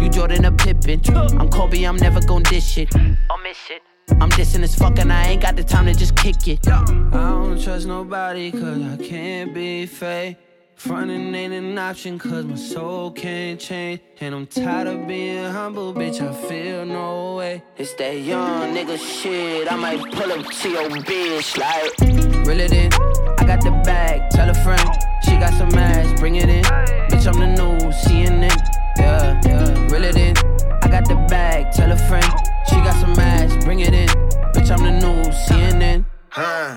You 0.00 0.10
Jordan 0.10 0.44
a 0.44 0.52
Pippen, 0.52 1.00
I'm 1.40 1.48
Kobe, 1.48 1.82
I'm 1.84 1.96
never 1.96 2.20
gon' 2.20 2.42
dish 2.42 2.76
it. 2.76 2.94
I'll 2.94 3.38
miss 3.38 3.70
it. 3.70 3.82
I'm 4.20 4.30
dissing 4.30 4.62
as 4.62 4.74
fuck 4.74 4.98
and 4.98 5.12
I 5.12 5.28
ain't 5.28 5.42
got 5.42 5.56
the 5.56 5.64
time 5.64 5.86
to 5.86 5.94
just 5.94 6.14
kick 6.14 6.46
it. 6.46 6.68
I 6.68 6.84
don't 6.84 7.60
trust 7.60 7.86
nobody 7.86 8.52
cause 8.52 8.82
I 8.82 8.96
can't 8.98 9.52
be 9.52 9.86
fake. 9.86 10.45
Frontin' 10.76 11.34
ain't 11.34 11.54
an 11.54 11.78
option 11.78 12.18
cause 12.18 12.44
my 12.44 12.54
soul 12.54 13.10
can't 13.10 13.58
change. 13.58 13.98
And 14.20 14.34
I'm 14.34 14.46
tired 14.46 14.86
of 14.86 15.08
being 15.08 15.50
humble, 15.50 15.94
bitch, 15.94 16.20
I 16.20 16.34
feel 16.46 16.84
no 16.84 17.36
way. 17.36 17.62
It's 17.78 17.94
that 17.94 18.18
young 18.20 18.74
nigga 18.74 18.98
shit, 18.98 19.72
I 19.72 19.76
might 19.76 20.00
pull 20.12 20.30
up 20.30 20.44
to 20.44 20.68
your 20.68 20.90
bitch 20.90 21.56
like. 21.56 22.46
Reel 22.46 22.60
it 22.60 22.72
in, 22.72 22.92
I 22.92 23.44
got 23.46 23.62
the 23.62 23.70
bag, 23.84 24.30
tell 24.30 24.50
a 24.50 24.54
friend. 24.54 24.86
She 25.24 25.38
got 25.38 25.54
some 25.54 25.72
ass, 25.74 26.20
bring 26.20 26.36
it 26.36 26.50
in. 26.50 26.62
Bitch, 26.64 27.26
I'm 27.26 27.40
the 27.40 27.46
new 27.46 27.78
CNN, 27.90 28.54
yeah, 28.98 29.40
yeah. 29.46 29.90
Reel 29.90 30.04
it 30.04 30.16
in, 30.16 30.36
I 30.82 30.88
got 30.88 31.08
the 31.08 31.16
bag, 31.28 31.72
tell 31.72 31.90
a 31.90 31.96
friend. 31.96 32.30
She 32.68 32.76
got 32.76 33.00
some 33.00 33.18
ass, 33.18 33.64
bring 33.64 33.80
it 33.80 33.94
in. 33.94 34.08
Bitch, 34.52 34.70
I'm 34.70 34.84
the 34.84 34.92
new 34.92 35.30
CNN. 35.30 36.04
Huh. 36.38 36.76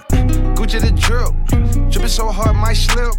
Gucci 0.55 0.79
the 0.79 0.89
drip, 0.91 1.35
dripping 1.91 2.07
so 2.07 2.29
hard 2.29 2.55
might 2.55 2.75
slip. 2.75 3.13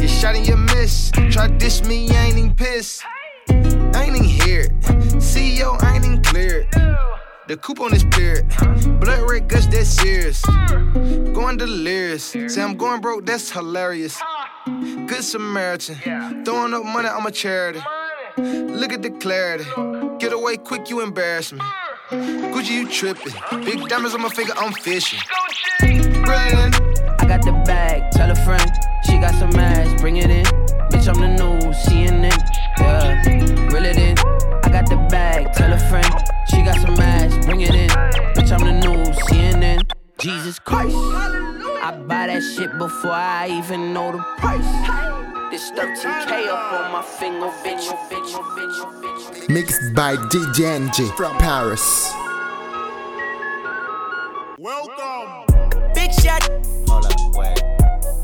You 0.00 0.08
shot 0.08 0.34
and 0.34 0.48
you 0.48 0.56
miss. 0.56 1.10
Try 1.10 1.48
to 1.48 1.54
diss 1.58 1.84
me, 1.84 2.08
I 2.08 2.28
ain't 2.28 2.38
even 2.38 2.54
pissed. 2.54 3.02
I 3.50 4.04
ain't 4.06 4.16
even 4.16 4.24
here. 4.24 4.68
CEO, 5.20 5.76
I 5.82 5.96
ain't 5.96 6.06
even 6.06 6.22
cleared. 6.22 6.68
The 7.48 7.58
coupe 7.60 7.80
on 7.80 7.90
this 7.90 8.02
period. 8.02 8.48
Blood 8.98 9.30
red 9.30 9.46
guts, 9.46 9.66
that's 9.66 9.90
serious. 9.90 10.42
Going 11.34 11.58
delirious. 11.58 12.24
Say 12.24 12.62
I'm 12.62 12.78
going 12.78 13.02
broke, 13.02 13.26
that's 13.26 13.50
hilarious. 13.50 14.18
Good 14.64 15.22
Samaritan. 15.22 16.46
Throwing 16.46 16.72
up 16.72 16.82
money, 16.86 17.08
I'm 17.08 17.26
a 17.26 17.30
charity. 17.30 17.82
Look 18.38 18.94
at 18.94 19.02
the 19.02 19.10
clarity. 19.20 19.64
Get 20.18 20.32
away 20.32 20.56
quick, 20.56 20.88
you 20.88 21.02
embarrass 21.02 21.52
me. 21.52 21.60
Gucci, 22.12 22.72
you 22.72 22.88
tripping. 22.88 23.32
Big 23.64 23.88
diamonds 23.88 24.14
on 24.14 24.20
my 24.20 24.28
finger, 24.28 24.52
I'm 24.56 24.72
fishing. 24.72 25.18
Brilliant. 25.80 26.74
I 27.18 27.24
got 27.26 27.42
the 27.42 27.52
bag, 27.64 28.10
tell 28.12 28.30
a 28.30 28.34
friend. 28.34 28.70
She 29.06 29.16
got 29.18 29.34
some 29.36 29.54
ass, 29.56 29.98
bring 29.98 30.18
it 30.18 30.28
in. 30.28 30.44
Bitch, 30.90 31.08
I'm 31.08 31.18
the 31.18 31.28
new 31.28 31.72
CNN. 31.72 32.36
Yeah, 32.78 33.72
reel 33.72 33.84
it 33.86 33.96
in. 33.96 34.18
I 34.62 34.68
got 34.68 34.90
the 34.90 34.96
bag, 35.10 35.54
tell 35.54 35.72
a 35.72 35.78
friend. 35.88 36.06
She 36.50 36.62
got 36.62 36.78
some 36.80 37.00
ass, 37.00 37.46
bring 37.46 37.62
it 37.62 37.74
in. 37.74 37.88
Bitch, 37.88 38.52
I'm 38.52 38.60
the 38.60 38.72
new 38.86 39.04
CNN. 39.28 39.90
Jesus 40.18 40.58
Christ. 40.58 40.94
I 40.94 41.98
buy 42.06 42.26
that 42.26 42.42
shit 42.42 42.76
before 42.76 43.12
I 43.12 43.48
even 43.48 43.94
know 43.94 44.12
the 44.12 44.18
price. 44.36 45.41
This 45.52 45.70
13K 45.72 46.48
up 46.48 46.72
on 46.72 46.92
my 46.92 47.02
finger, 47.02 47.48
bitch, 47.62 47.86
bitch, 48.08 48.32
bitch, 48.56 49.02
bitch. 49.02 49.48
Mixed 49.50 49.94
by 49.94 50.16
DJ 50.16 50.64
NG 50.64 51.12
from 51.14 51.36
Paris. 51.36 52.10
Welcome. 54.56 55.44
Big 55.94 56.10
shot. 56.14 56.48
Hold 56.88 57.04
up, 57.04 57.36
wait. 57.36 57.60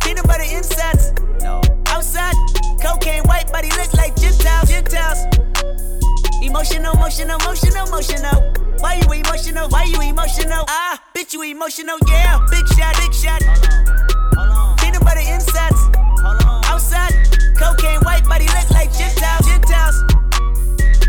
Peanut 0.00 0.26
butter 0.26 0.42
insides. 0.44 1.12
No. 1.42 1.60
Outside. 1.88 2.34
Cocaine 2.80 3.24
white 3.24 3.52
body 3.52 3.68
look 3.76 3.92
like 3.92 4.16
Gentiles. 4.16 4.70
Gentiles. 4.70 5.18
Emotional, 6.40 6.94
emotional, 6.94 7.38
emotional, 7.40 7.86
emotional. 7.88 8.54
Why 8.78 9.02
you 9.04 9.12
emotional? 9.12 9.68
Why 9.68 9.82
you 9.82 10.00
emotional? 10.00 10.64
Ah, 10.66 10.98
bitch, 11.14 11.34
you 11.34 11.42
emotional, 11.42 11.98
yeah. 12.08 12.40
Big 12.50 12.66
shot, 12.68 12.96
big 12.96 13.12
shot. 13.12 14.07
Cocaine 17.58 18.00
white 18.02 18.24
body 18.24 18.46
look 18.46 18.70
like 18.70 18.90
Gentiles. 18.96 19.46
Gentiles. 19.46 19.96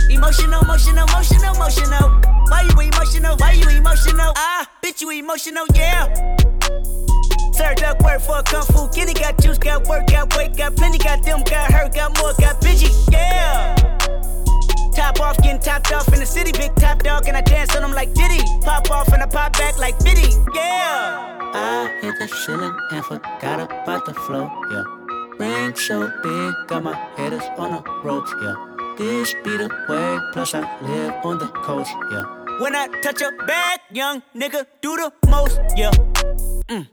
Emotional, 0.10 0.62
emotional, 0.64 1.06
emotional, 1.08 1.56
emotional. 1.56 2.10
Why 2.50 2.62
you 2.64 2.82
emotional? 2.82 3.38
Why 3.38 3.52
you 3.52 3.70
emotional? 3.70 4.34
Ah, 4.36 4.68
bitch, 4.84 5.02
you 5.02 5.12
emotional, 5.12 5.66
yeah. 5.76 6.10
Sir, 7.54 7.76
duck 7.76 8.02
work 8.02 8.22
for 8.22 8.40
a 8.40 8.44
kung 8.44 8.66
fu 8.66 8.88
Kenny. 8.90 9.14
Got 9.14 9.40
juice, 9.42 9.60
got 9.60 9.88
work, 9.88 10.08
got 10.08 10.36
weight, 10.36 10.58
got 10.58 10.76
plenty, 10.76 10.98
got 10.98 11.24
them, 11.24 11.44
got 11.44 11.72
hurt, 11.72 11.94
got 11.94 12.18
more, 12.18 12.34
got 12.40 12.60
bitchy, 12.62 12.90
yeah. 13.12 13.76
Top 14.96 15.20
off, 15.22 15.38
getting 15.44 15.62
topped 15.62 15.92
off 15.92 16.08
in 16.12 16.20
the 16.20 16.26
city, 16.26 16.52
big 16.52 16.74
top 16.76 17.04
dog, 17.04 17.28
and 17.28 17.38
I 17.38 17.42
dance 17.42 17.76
on 17.76 17.84
them 17.84 17.92
like 17.92 18.14
Diddy. 18.14 18.44
Pop 18.62 18.90
off 18.90 19.14
and 19.14 19.22
I 19.22 19.28
pop 19.28 19.54
back 19.54 19.78
like 19.78 19.98
Biddy, 20.00 20.34
yeah. 20.54 21.38
I 21.54 22.00
hit 22.02 22.18
the 22.18 22.28
ceiling 22.28 22.76
and 22.92 23.06
forgot 23.06 23.60
about 23.60 24.06
the 24.06 24.14
flow, 24.14 24.50
yeah. 24.72 24.99
Rank 25.40 25.78
so 25.78 26.12
big, 26.22 26.54
got 26.68 26.84
my 26.84 26.94
haters 27.16 27.44
on 27.58 27.72
the 27.72 27.82
ropes, 28.04 28.34
yeah. 28.44 28.56
This 28.98 29.34
be 29.36 29.56
the 29.56 29.70
way, 29.88 30.20
plus 30.34 30.54
I 30.54 30.60
live 30.82 31.14
on 31.24 31.38
the 31.38 31.48
coast, 31.64 31.92
yeah. 32.12 32.24
When 32.60 32.76
I 32.76 32.88
touch 33.02 33.22
a 33.22 33.32
bag, 33.48 33.80
young 33.90 34.22
nigga 34.36 34.66
do 34.82 34.98
the 34.98 35.14
most, 35.30 35.62
yeah. 35.78 35.92
Mm. 36.68 36.88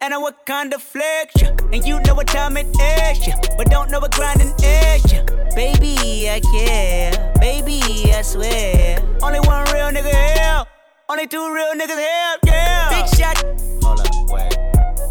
And 0.00 0.14
I 0.14 0.18
work 0.22 0.46
kind 0.46 0.72
of 0.72 0.80
flex, 0.80 1.34
yeah. 1.42 1.56
And 1.72 1.84
you 1.84 2.00
know 2.02 2.14
what 2.14 2.28
time 2.28 2.56
it 2.56 2.68
is, 2.68 3.26
yeah. 3.26 3.40
But 3.56 3.68
don't 3.68 3.90
know 3.90 3.98
what 3.98 4.12
grinding 4.14 4.54
is, 4.62 5.12
yeah. 5.12 5.24
Baby, 5.56 6.30
I 6.30 6.38
care. 6.38 7.34
Baby, 7.40 7.82
I 8.14 8.22
swear. 8.22 9.00
Only 9.24 9.40
one 9.40 9.64
real 9.74 9.90
nigga 9.90 10.14
here. 10.14 10.64
Only 11.08 11.26
two 11.26 11.52
real 11.52 11.74
niggas 11.74 11.98
here, 11.98 12.36
yeah. 12.46 12.90
Big 12.90 13.08
shot. 13.18 13.42
Hold 13.82 13.98
up, 13.98 14.06
wait. 14.30 14.56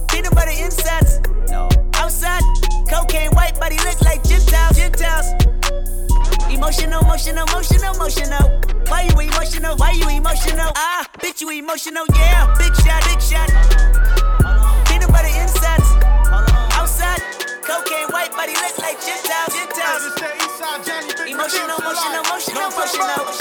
Peanut 0.08 0.34
butter 0.34 0.52
insides. 0.52 1.20
No 1.50 1.68
side. 2.12 2.44
Cocaine 2.90 3.32
white 3.32 3.58
body 3.60 3.78
look 3.88 4.00
like 4.02 4.24
Gentiles, 4.24 4.76
Gentiles. 4.78 5.28
Emotional, 6.52 7.02
emotional, 7.02 7.48
emotional, 7.48 7.96
emotional. 7.96 8.46
Why 8.88 9.08
you 9.08 9.20
emotional? 9.20 9.78
Why 9.78 9.92
you 9.92 10.10
emotional? 10.10 10.72
Ah, 10.76 11.08
bitch, 11.20 11.40
you 11.42 11.50
emotional, 11.52 12.04
yeah. 12.16 12.54
Big 12.60 12.76
shot, 12.84 13.02
big 13.08 13.22
shot. 13.24 13.50
Peanut 14.88 15.10
butter 15.10 15.32
insides. 15.32 15.88
Outside, 16.76 17.24
cocaine 17.64 18.10
white 18.12 18.32
body 18.36 18.54
look 18.60 18.78
like 18.80 19.00
Gentiles, 19.00 19.56
Gentiles. 19.56 20.04
Emotional, 21.28 21.80
emotional, 21.80 22.22
emotional, 22.28 22.68
emotional. 22.68 23.41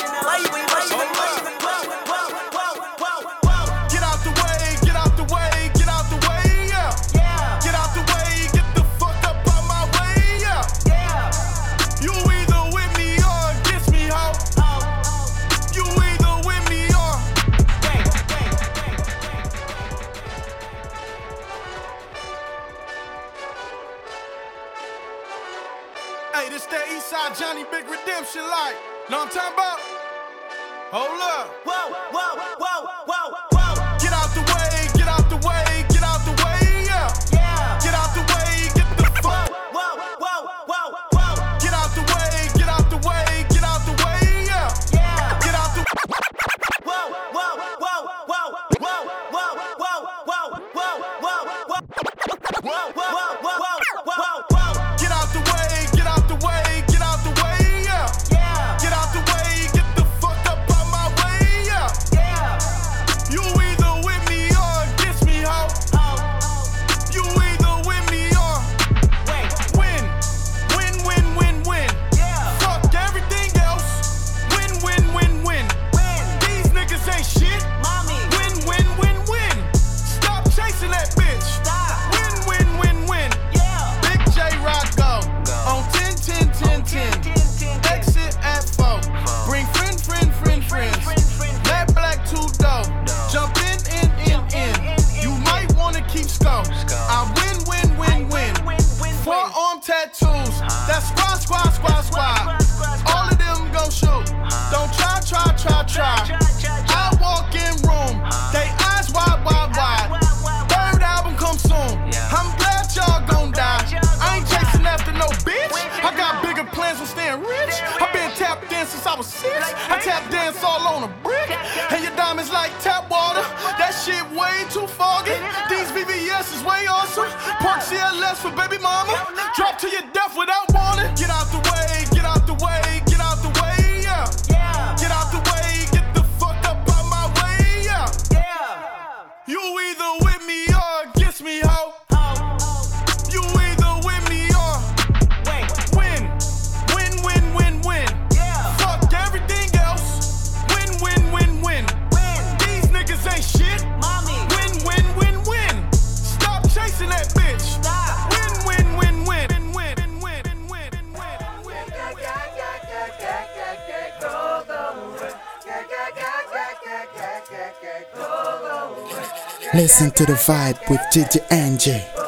Listen 170.00 170.14
to 170.14 170.24
the 170.24 170.32
vibe 170.32 170.88
with 170.88 171.00
JJ 171.12 171.44
and 171.50 171.78
Jay. 171.78 172.19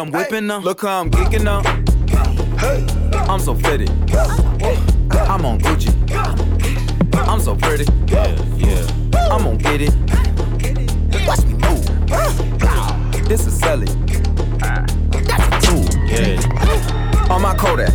I'm 0.00 0.10
whipping 0.10 0.46
now. 0.46 0.60
Look 0.60 0.80
how 0.80 1.02
I'm 1.02 1.10
geeking 1.10 1.44
now. 1.44 1.60
I'm 3.30 3.38
so 3.38 3.54
fitted. 3.54 3.90
I'm 5.12 5.44
on 5.44 5.60
Gucci. 5.60 5.92
I'm 7.14 7.38
so 7.38 7.54
pretty. 7.54 7.84
Yeah, 8.06 8.34
yeah. 8.56 8.86
I'm 9.30 9.44
gonna 9.44 9.58
get 9.58 9.82
it. 9.82 9.94
Watch 11.26 11.44
me 11.44 11.52
move. 11.52 13.28
This 13.28 13.46
is 13.46 13.58
Sally. 13.58 13.88
That's 14.58 14.94
a 14.94 15.60
tool. 15.60 15.84
Yeah. 16.06 17.28
On 17.30 17.42
my 17.42 17.54
Kodak. 17.54 17.92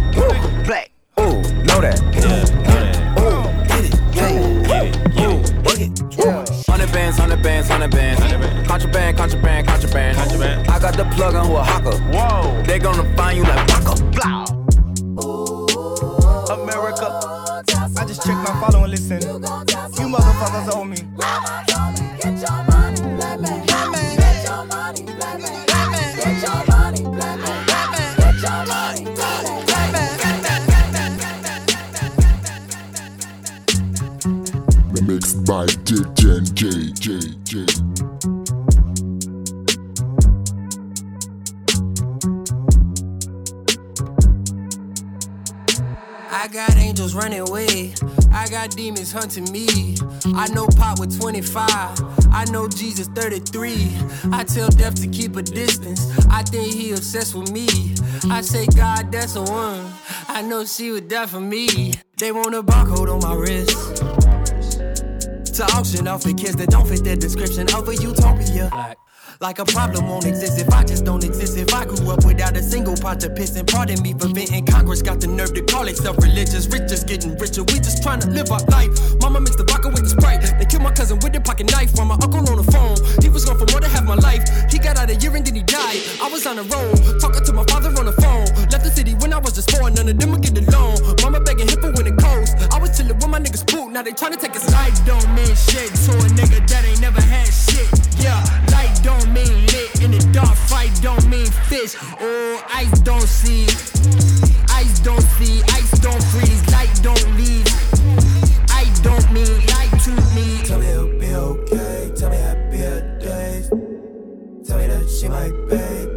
Hunting 49.36 49.52
me. 49.52 49.96
I 50.34 50.48
know 50.50 50.68
Pop 50.68 51.00
with 51.00 51.20
25. 51.20 51.68
I 52.32 52.46
know 52.52 52.68
Jesus 52.68 53.08
33. 53.08 53.90
I 54.32 54.44
tell 54.44 54.70
death 54.70 54.96
to 55.02 55.08
keep 55.08 55.36
a 55.36 55.42
distance. 55.42 56.02
I 56.28 56.44
think 56.44 56.74
he 56.74 56.92
obsessed 56.92 57.36
with 57.36 57.52
me. 57.52 57.68
I 58.30 58.42
say, 58.42 58.66
God, 58.68 59.12
that's 59.12 59.36
a 59.36 59.44
one. 59.44 59.86
I 60.28 60.42
know 60.42 60.66
she 60.66 60.92
would 60.92 61.08
die 61.08 61.26
for 61.26 61.40
me. 61.40 61.94
They 62.18 62.32
want 62.32 62.56
a 62.56 62.64
barcode 62.64 63.14
on 63.14 63.20
my 63.22 63.36
wrist. 63.36 64.04
To 65.56 65.64
auction 65.76 66.08
off 66.08 66.24
the 66.24 66.34
kids 66.34 66.56
that 66.58 66.70
don't 66.70 66.88
fit 66.88 67.04
the 67.04 67.16
description 67.16 67.68
of 67.74 67.88
a 67.88 67.96
utopia. 67.96 68.95
Like 69.42 69.60
a 69.60 69.66
problem 69.66 70.08
won't 70.08 70.26
exist 70.26 70.60
if 70.60 70.70
I 70.70 70.84
just 70.84 71.04
don't 71.04 71.24
exist. 71.24 71.58
If 71.58 71.74
I 71.74 71.86
grew 71.86 72.10
up 72.10 72.24
without 72.24 72.56
a 72.56 72.64
single 72.64 72.96
pot 72.96 73.20
to 73.22 73.30
piss 73.30 73.56
and 73.58 73.68
pardon 73.68 74.02
me 74.02 74.14
for 74.14 74.28
venting. 74.28 74.66
Congress 74.66 75.02
got 75.02 75.20
the 75.20 75.28
nerve 75.28 75.54
to 75.56 75.62
call 75.64 75.88
itself 75.88 76.18
religious. 76.20 76.68
Rich 76.68 76.88
just 76.88 77.08
getting 77.08 77.38
richer. 77.38 77.64
We 77.64 77.80
just 77.84 78.02
trying 78.02 78.22
to 78.22 78.30
live 78.30 78.50
our 78.52 78.64
life. 78.72 78.92
Mama 79.20 79.42
mixed 79.42 79.58
the 79.58 79.66
vodka 79.66 79.90
with 79.90 80.04
the 80.04 80.10
sprite. 80.10 80.42
They 80.42 80.66
killed 80.66 80.84
my 80.84 80.92
cousin 80.92 81.20
with 81.20 81.34
their 81.34 81.42
pocket 81.42 81.70
knife. 81.72 81.92
While 81.96 82.08
my 82.08 82.16
uncle 82.16 82.48
on 82.48 82.58
the 82.64 82.72
phone. 82.72 82.96
He 83.22 83.30
was 83.30 83.44
gone 83.44 83.60
for 83.60 83.68
more 83.72 83.82
than 83.82 83.92
half 83.92 84.06
my 84.06 84.16
life. 84.16 84.44
He 84.72 84.80
got 84.80 84.98
out 84.98 85.10
a 85.10 85.16
year 85.16 85.36
and 85.36 85.46
then 85.46 85.56
he 85.56 85.64
died. 85.64 86.00
I 86.24 86.30
was 86.32 86.46
on 86.48 86.56
the 86.56 86.64
road, 86.64 86.96
talking 87.20 87.44
to 87.44 87.54
my 87.54 87.66
father 87.68 87.92
on 88.00 88.06
the 88.06 88.16
phone. 88.24 88.48
Left 88.72 88.84
the 88.88 88.92
city 88.92 89.16
when 89.16 89.34
I 89.34 89.40
was 89.40 89.52
just 89.52 89.70
four. 89.72 89.90
None 89.92 90.08
of 90.08 90.18
them 90.18 90.32
would 90.32 90.44
get 90.44 90.56
along. 90.56 91.04
Mama 91.22 91.42
begging 91.42 91.68
him 91.68 91.80
for 91.82 91.92
when 91.92 92.08
it 92.08 92.16
I 92.98 93.04
was 93.04 93.14
with 93.14 93.28
my 93.28 93.40
niggas 93.40 93.68
poop. 93.68 93.92
Now 93.92 94.04
they 94.04 94.14
trying 94.14 94.32
to 94.32 94.38
take 94.38 94.54
his 94.54 94.72
life. 94.72 94.94
Don't 95.06 95.28
mean 95.36 95.54
shit 95.54 95.92
to 96.08 96.12
a 96.16 96.30
nigga 96.32 96.66
that 96.70 96.86
ain't 96.86 97.02
never 97.02 97.20
had 97.20 97.52
shit. 97.52 97.92
Yeah, 98.24 98.40
light 98.72 98.98
don't 99.04 99.34
mean 99.34 99.66
lit. 99.68 100.02
In 100.02 100.12
the 100.12 100.20
dark 100.32 100.56
fight 100.56 100.92
don't 101.02 101.28
mean 101.28 101.48
fish. 101.68 101.96
Oh, 102.22 102.64
ice 102.74 103.00
don't 103.02 103.28
see. 103.28 103.66
Ice 104.72 105.00
don't 105.02 105.22
see. 105.36 105.62
Ice 105.76 106.00
don't 106.00 106.24
freeze. 106.32 106.64
Light 106.72 106.96
don't 107.04 107.36
leave. 107.36 107.68
I 108.72 108.88
don't 109.04 109.30
mean 109.34 109.60
light 109.76 109.92
to 110.06 110.12
me. 110.32 110.64
Tell 110.64 110.80
me 110.80 110.88
it'll 110.88 111.20
be 111.20 111.36
okay. 111.36 112.12
Tell 112.16 112.30
me 112.30 112.38
happy 112.38 112.78
days. 113.20 113.68
Tell 114.66 114.78
me 114.78 114.88
that 114.88 115.10
she 115.20 115.28
might 115.28 115.52
pay, 115.68 116.16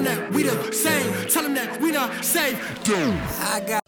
Tell 0.00 0.14
him 0.14 0.18
that 0.18 0.32
we 0.32 0.42
the 0.44 0.72
same. 0.72 1.28
Tell 1.28 1.44
him 1.44 1.54
that 1.54 1.78
we 1.78 1.90
not 1.90 2.24
safe. 2.24 2.56
I 2.88 3.60
got. 3.60 3.80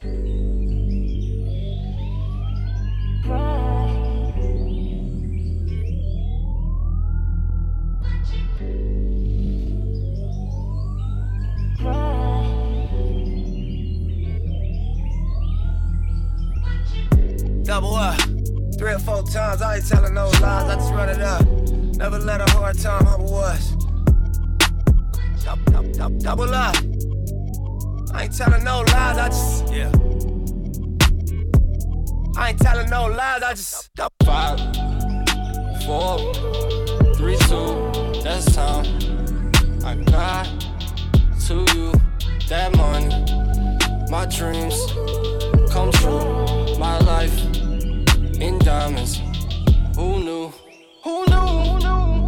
Double 17.64 17.94
up. 17.94 18.20
Three 18.76 18.92
or 18.92 18.98
four 18.98 19.22
times, 19.22 19.62
I 19.62 19.76
ain't 19.76 19.88
telling 19.88 20.12
no 20.12 20.28
lies, 20.28 20.42
I 20.42 20.74
just 20.74 20.92
run 20.92 21.08
it 21.08 21.22
up. 21.22 21.46
Never 21.96 22.18
let 22.18 22.42
a 22.42 22.50
hard 22.52 22.78
time 22.78 23.06
humble 23.06 23.34
us. 23.36 23.81
Double, 25.52 25.70
double, 25.70 25.92
double, 25.92 26.18
double 26.18 26.54
up. 26.54 26.76
I 28.14 28.22
ain't 28.22 28.34
telling 28.34 28.64
no 28.64 28.80
lies, 28.80 29.18
I 29.18 29.28
just, 29.28 29.68
yeah. 29.70 29.92
I 32.38 32.50
ain't 32.50 32.58
telling 32.58 32.88
no 32.88 33.04
lies, 33.08 33.42
I 33.42 33.50
just. 33.50 33.90
Five, 34.24 34.58
four, 35.84 36.32
three, 37.16 37.36
two, 37.36 37.90
that's 38.24 38.54
time. 38.54 38.86
I 39.84 39.94
got 40.10 40.48
to 41.48 41.66
you 41.74 41.92
that 42.48 42.74
money. 42.74 43.10
My 44.10 44.24
dreams 44.24 44.74
come 45.70 45.92
true. 45.92 46.78
My 46.78 46.98
life 47.00 47.38
in 48.40 48.58
diamonds. 48.60 49.20
Who 49.96 50.18
knew? 50.24 50.52
Who 51.04 51.26
knew? 51.26 51.36
Who 51.36 51.78
knew? 51.78 52.21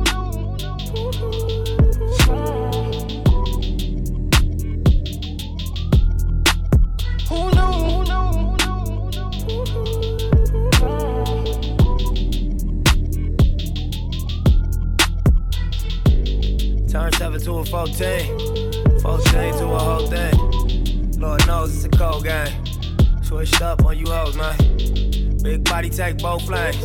Turn 16.94 17.12
7 17.14 17.40
to 17.40 17.54
a 17.54 17.64
14. 17.64 19.00
14 19.00 19.54
to 19.54 19.64
a 19.66 19.78
whole 19.80 20.06
thing. 20.06 21.10
Lord 21.18 21.44
knows 21.44 21.74
it's 21.74 21.84
a 21.84 21.88
cold 21.88 22.22
game. 22.22 22.64
Switched 23.20 23.60
up 23.62 23.84
on 23.84 23.98
you 23.98 24.06
hoes, 24.06 24.36
man. 24.36 24.56
Big 25.42 25.64
body 25.64 25.90
take 25.90 26.18
both 26.18 26.48
lanes. 26.48 26.76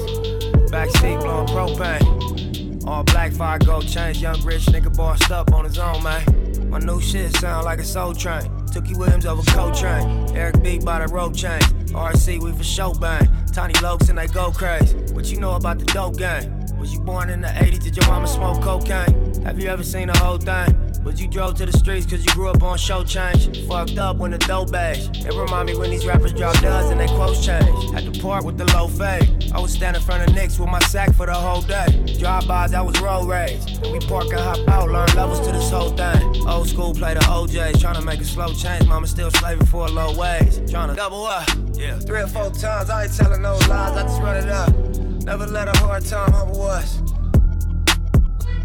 Backseat 0.72 1.22
blowing 1.22 1.48
propane. 1.50 2.88
All 2.88 3.04
black 3.04 3.34
fire 3.34 3.60
gold 3.60 3.88
chains. 3.88 4.20
Young 4.20 4.44
rich 4.44 4.66
nigga 4.66 4.98
bossed 4.98 5.30
up 5.30 5.54
on 5.54 5.66
his 5.66 5.78
own, 5.78 6.02
man. 6.02 6.26
My 6.72 6.80
new 6.80 7.00
shit 7.00 7.36
sound 7.36 7.66
like 7.66 7.78
a 7.78 7.86
soul 7.86 8.16
train. 8.16 8.50
Tookie 8.72 8.98
Williams 8.98 9.28
over 9.28 9.44
Coltrane. 9.52 10.36
Eric 10.36 10.64
B 10.64 10.80
by 10.80 11.06
the 11.06 11.14
rope 11.14 11.36
chain. 11.36 11.62
RC, 11.90 12.42
we 12.42 12.52
for 12.52 12.64
show 12.64 12.94
bang. 12.96 13.30
Tiny 13.54 13.76
Lokes 13.76 14.10
and 14.10 14.18
they 14.18 14.26
go 14.26 14.50
crazy. 14.50 14.98
What 15.14 15.30
you 15.30 15.40
know 15.40 15.54
about 15.54 15.78
the 15.78 15.86
dope 15.86 16.18
game? 16.18 16.59
Was 16.80 16.94
you 16.94 17.02
born 17.02 17.30
in 17.30 17.42
the 17.42 17.50
80s? 17.50 17.84
Did 17.84 17.98
your 17.98 18.08
mama 18.08 18.26
smoke 18.26 18.62
cocaine? 18.62 19.44
Have 19.44 19.60
you 19.60 19.68
ever 19.68 19.84
seen 19.84 20.08
the 20.08 20.18
whole 20.18 20.38
thing? 20.38 20.76
But 21.04 21.20
you 21.20 21.28
drove 21.28 21.56
to 21.56 21.66
the 21.66 21.78
streets 21.78 22.06
cause 22.06 22.26
you 22.26 22.32
grew 22.34 22.50
up 22.50 22.64
on 22.64 22.78
show 22.78 23.04
change. 23.04 23.68
Fucked 23.68 23.98
up 23.98 24.18
when 24.18 24.32
the 24.32 24.38
dough 24.38 24.66
bags. 24.66 25.10
It 25.26 25.34
remind 25.34 25.68
me 25.68 25.78
when 25.78 25.90
these 25.90 26.06
rappers 26.06 26.34
drop 26.34 26.58
duds 26.62 26.90
and 26.90 27.00
they 27.00 27.08
quotes 27.08 27.46
change. 27.46 27.94
At 27.96 28.12
the 28.12 28.18
park 28.22 28.46
with 28.46 28.58
the 28.58 28.66
low 28.74 28.88
fade. 28.88 29.52
I 29.54 29.60
was 29.60 29.74
standing 29.74 30.02
in 30.02 30.06
front 30.06 30.30
of 30.30 30.34
Nix 30.36 30.58
with 30.58 30.70
my 30.70 30.80
sack 30.82 31.14
for 31.14 31.26
the 31.26 31.34
whole 31.34 31.62
day. 31.62 31.88
Drive-bys, 32.18 32.74
I 32.74 32.82
was 32.82 33.00
road 33.02 33.28
rage. 33.28 33.60
And 33.84 33.92
we 33.92 34.00
park 34.00 34.28
and 34.28 34.40
hop 34.40 34.68
out, 34.70 34.90
learn 34.90 35.08
levels 35.16 35.46
to 35.48 35.52
this 35.52 35.70
whole 35.70 35.90
thing. 35.90 36.48
Old 36.48 36.70
school 36.70 36.94
play 36.94 37.14
the 37.14 37.22
OJs, 37.22 37.82
trying 37.82 37.96
to 37.96 38.02
make 38.02 38.22
a 38.22 38.26
slow 38.26 38.54
change. 38.54 38.88
Mama 38.88 39.08
still 39.08 39.32
slaving 39.32 39.66
for 39.66 39.88
a 39.88 39.90
low 39.90 40.18
wage. 40.18 40.70
Trying 40.72 40.90
to 40.90 40.96
double 40.96 41.26
up. 41.26 41.48
Yeah. 41.74 42.00
Three 42.00 42.22
or 42.22 42.28
four 42.28 42.52
times, 42.52 42.90
I 42.90 43.04
ain't 43.04 43.16
telling 43.16 43.42
no 43.42 43.56
lies, 43.68 43.98
I 43.98 44.04
just 44.04 44.22
run 44.22 44.38
it 44.38 44.50
up. 44.50 44.89
Never 45.26 45.46
let 45.48 45.68
a 45.68 45.78
hard 45.80 46.06
time 46.06 46.32
humble 46.32 46.62
us. 46.64 47.02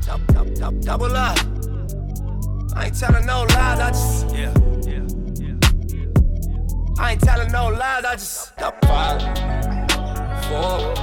Double, 0.06 0.54
double, 0.54 0.80
double 0.80 1.16
up. 1.16 1.38
I 2.76 2.86
ain't 2.86 2.98
telling 2.98 3.26
no 3.26 3.42
lies, 3.42 3.80
I 3.80 3.90
just 3.90 4.34
yeah, 4.34 4.52
yeah, 4.82 5.06
yeah. 5.36 5.54
I 6.98 7.12
ain't 7.12 7.20
telling 7.20 7.52
no 7.52 7.68
lies, 7.68 8.04
I 8.04 8.14
just 8.14 8.54
five, 8.58 9.20
four, 10.48 10.94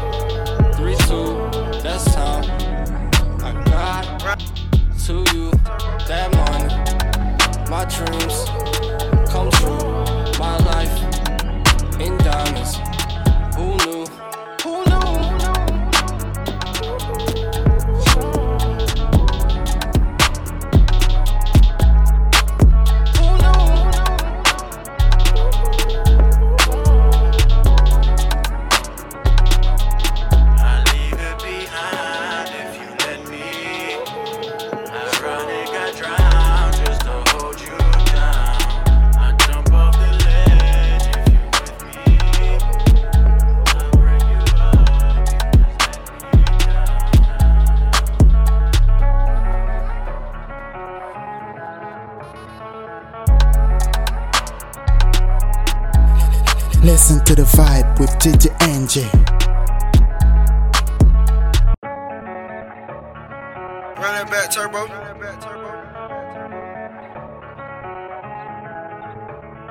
three, 0.73 0.95
two. 1.07 1.49
That's 1.81 2.05
time. 2.13 2.43
I 3.43 3.51
got 3.65 4.39
to 5.05 5.13
you 5.33 5.51
that 6.07 6.29
morning. 6.35 6.71
My 7.69 7.85
dreams 7.85 8.45
come 9.31 9.49
true. 9.51 9.81
My 10.39 10.57
life 10.65 10.95
in 11.99 12.17
diamonds. 12.17 12.77
Who 13.55 13.77
knew? 13.85 14.20
To 57.35 57.43
the 57.43 57.47
vibe 57.47 57.97
with 57.97 58.09
DJ 58.19 58.49
NJ. 58.59 59.03
Run 63.97 64.15
that 64.15 64.29
back, 64.29 64.51
turbo. 64.51 64.85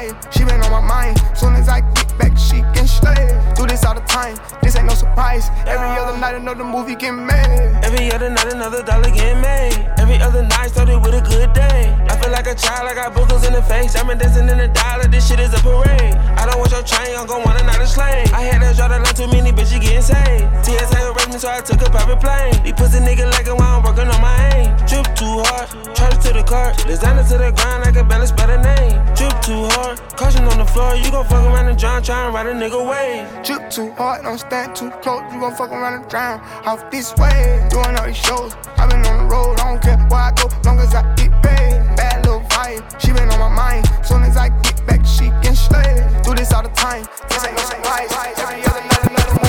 Vibe, 0.00 0.32
she 0.32 0.44
been 0.44 0.60
on 0.60 0.70
my 0.70 0.80
mind. 0.80 1.20
Soon 1.36 1.54
as 1.54 1.68
I 1.68 1.80
get 1.80 2.18
back, 2.18 2.36
she 2.36 2.60
can 2.74 2.86
slay. 2.86 3.28
Do 3.56 3.66
this 3.66 3.84
all 3.84 3.94
the 3.94 4.00
time, 4.00 4.36
this 4.62 4.76
ain't 4.76 4.86
no 4.86 4.94
surprise. 4.94 5.48
Every 5.66 5.88
other 6.00 6.16
night, 6.18 6.34
another 6.34 6.64
movie 6.64 6.94
get 6.94 7.12
made. 7.12 7.80
Every 7.84 8.10
other 8.12 8.30
night, 8.30 8.52
another 8.52 8.82
dollar 8.82 9.10
get 9.10 9.36
made. 9.40 9.76
Every 9.98 10.20
other 10.20 10.42
night 10.42 10.70
started 10.70 10.98
with 11.00 11.14
a 11.14 11.20
good 11.20 11.52
day. 11.52 11.94
I 12.08 12.16
feel 12.16 12.32
like 12.32 12.46
a 12.46 12.54
child, 12.54 12.88
I 12.88 12.94
got 12.94 13.12
boogers 13.12 13.46
in 13.46 13.52
the 13.52 13.62
face. 13.62 13.96
I'm 13.96 14.06
dancing 14.18 14.48
in 14.48 14.58
the 14.58 14.68
dollar, 14.68 15.06
this 15.08 15.28
shit 15.28 15.40
is 15.40 15.52
a 15.52 15.60
parade. 15.60 16.14
I 16.40 16.46
don't 16.46 16.58
want 16.58 16.72
your 16.72 16.82
chain, 16.82 17.16
I'm 17.16 17.26
gon' 17.26 17.42
want 17.44 17.60
another 17.60 17.86
slave. 17.86 18.32
I 18.32 18.42
had 18.42 18.60
to 18.60 18.74
draw 18.76 18.88
the 18.88 18.98
line, 18.98 19.14
too 19.14 19.28
many 19.28 19.52
bitches 19.52 19.80
getting 19.80 20.02
saved. 20.02 20.48
TSA 20.64 21.12
arrest 21.12 21.28
me, 21.28 21.38
so 21.38 21.48
I 21.50 21.60
took 21.60 21.80
a 21.82 21.90
private 21.90 22.20
plane. 22.20 22.56
These 22.64 22.74
pussy 22.74 22.98
niggas 22.98 23.30
like 23.32 23.46
while 23.46 23.78
I'm 23.78 23.82
working 23.82 24.08
on 24.08 24.20
my 24.20 24.36
aim. 24.56 24.70
Trip 24.88 25.06
too 25.14 25.44
hard, 25.46 25.68
charge 25.94 26.18
to 26.24 26.32
the 26.32 26.42
cart. 26.42 26.76
Designer 26.86 27.22
to 27.24 27.36
the 27.38 27.52
ground, 27.52 27.84
like 27.84 27.96
a 27.96 28.04
balance 28.04 28.32
better 28.32 28.58
name. 28.58 28.96
Trip 29.14 29.34
too 29.42 29.68
hard, 29.76 29.89
caution 30.16 30.44
on 30.44 30.58
the 30.58 30.64
floor. 30.64 30.94
You 30.94 31.10
gon' 31.10 31.24
fuck 31.24 31.44
around 31.44 31.66
and 31.68 31.78
drown, 31.78 32.02
try 32.02 32.24
and 32.24 32.34
ride 32.34 32.46
a 32.46 32.52
nigga 32.54 32.80
way. 32.88 33.26
Drip 33.42 33.70
too 33.70 33.90
hard, 33.92 34.22
don't 34.24 34.38
stand 34.38 34.76
too 34.76 34.90
close. 35.02 35.22
You 35.32 35.40
gon' 35.40 35.54
fuck 35.54 35.70
around 35.70 35.94
and 35.94 36.08
drown. 36.08 36.40
Off 36.66 36.90
this 36.90 37.14
way, 37.16 37.66
doing 37.70 37.96
all 37.96 38.06
these 38.06 38.16
shows. 38.16 38.54
i 38.78 38.86
been 38.86 39.04
on 39.06 39.18
the 39.18 39.34
road, 39.34 39.58
I 39.60 39.72
don't 39.72 39.82
care 39.82 39.98
where 40.08 40.20
I 40.20 40.32
go, 40.32 40.48
long 40.64 40.78
as 40.78 40.94
I 40.94 41.02
get 41.14 41.30
paid. 41.42 41.96
Bad 41.96 42.24
little 42.24 42.40
vibe, 42.48 43.00
she 43.00 43.12
been 43.12 43.28
on 43.30 43.40
my 43.40 43.48
mind. 43.48 43.88
Soon 44.04 44.22
as 44.22 44.36
I 44.36 44.48
get 44.62 44.86
back, 44.86 45.04
she 45.04 45.30
can 45.42 45.54
slay. 45.54 46.06
Do 46.22 46.34
this 46.34 46.52
all 46.52 46.62
the 46.62 46.70
time, 46.70 47.04
this 47.28 47.44
ain't 47.44 47.56
no 47.56 47.62
surprise. 47.62 48.10
Every 48.38 48.62
other 48.62 48.84
night, 48.90 49.04
another. 49.10 49.40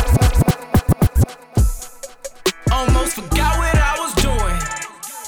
Almost 2.71 3.15
forgot 3.15 3.57
what 3.57 3.75
I 3.75 3.95
was 3.99 4.13
doing. 4.15 4.57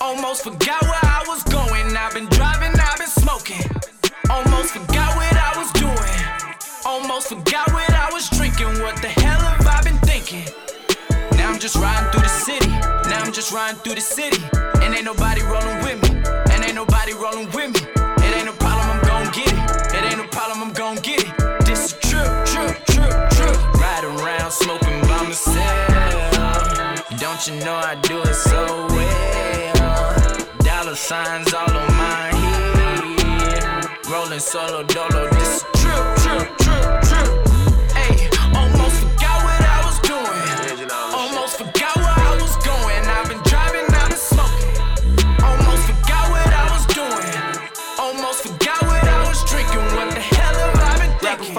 Almost 0.02 0.44
forgot 0.44 0.81
where 0.84 1.02
forgot 7.28 7.72
what 7.74 7.90
I 7.91 8.10
was 8.12 8.30
drinking. 8.30 8.82
What 8.84 9.02
the 9.02 9.08
hell 9.08 9.40
have 9.40 9.68
I 9.68 9.82
been 9.84 9.98
thinking? 10.00 10.45
Now 11.38 11.52
I'm 11.52 11.60
just 11.60 11.76
riding 11.76 12.12
through 12.12 12.22
the 12.22 12.28
city. 12.28 12.70
Now 13.10 13.24
I'm 13.24 13.32
just 13.32 13.52
riding 13.52 13.80
through 13.82 13.95
the 13.95 14.02
city. 14.02 14.41
And 14.82 14.94
ain't 14.94 15.06
nobody 15.06 15.41
rolling 15.44 15.80
with 15.84 16.00
me. 16.04 16.10
And 16.52 16.64
ain't 16.64 16.76
nobody 16.76 17.14
rolling 17.14 17.50
with 17.52 17.72
me. 17.72 17.80
It 18.26 18.32
ain't 18.36 18.45
no 18.45 18.54
problem, 18.54 18.88
I'm 18.91 19.02
gon' 19.08 19.32
get 19.32 19.48
it. 19.48 19.95
It 19.95 20.04
ain't 20.04 20.18
no 20.18 20.28
problem, 20.28 20.64
I'm 20.64 20.74
gon' 20.74 20.95
get 20.98 21.24
it. 21.24 21.32
This 21.66 21.86
is 21.86 21.94
trip, 22.00 22.28
trip, 22.45 22.76
trip, 22.91 23.14
trip. 23.32 23.58
Riding 23.80 24.20
around 24.20 24.52
smoking 24.52 25.00
by 25.02 25.24
myself. 25.24 26.40
Don't 27.20 27.48
you 27.48 27.56
know 27.64 27.76
I 27.76 27.95
do 28.04 28.22
it 28.22 28.36
so 28.36 28.88
well? 28.90 30.48
Dollar 30.60 30.95
signs 30.95 31.54
all 31.54 31.72
on 31.72 31.88
my 31.95 32.32
head. 32.36 33.86
Rolling 34.12 34.40
solo 34.40 34.84
dolo. 34.84 35.30
This 35.32 35.58
is 35.58 35.64
trip, 35.76 36.18
trip, 36.18 36.48
trip, 36.48 36.58
trip. 36.58 36.62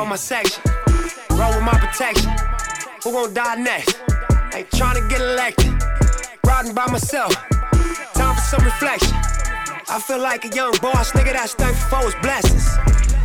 Been 0.09 0.11
thinking? 0.11 0.11
Rapping 0.11 0.11
for 0.11 0.11
my 0.11 0.17
section, 0.17 0.63
roll 1.31 1.55
with 1.55 1.63
my 1.63 1.79
protection. 1.79 2.31
Who 3.05 3.13
gon' 3.13 3.35
die 3.35 3.57
next? 3.57 3.99
Ain't 4.55 4.71
tryna 4.71 5.09
get 5.09 5.21
elected. 5.21 5.73
Riding 6.47 6.75
by 6.75 6.87
myself. 6.87 7.33
Time 8.15 8.35
for 8.35 8.41
some 8.41 8.65
reflection. 8.65 9.17
I 9.89 10.01
feel 10.01 10.19
like 10.21 10.45
a 10.45 10.55
young 10.55 10.73
boss, 10.81 11.13
nigga. 11.13 11.33
That's 11.33 11.55
thankful 11.55 11.99
for 11.99 12.05
his 12.05 12.15
blessings. 12.23 12.67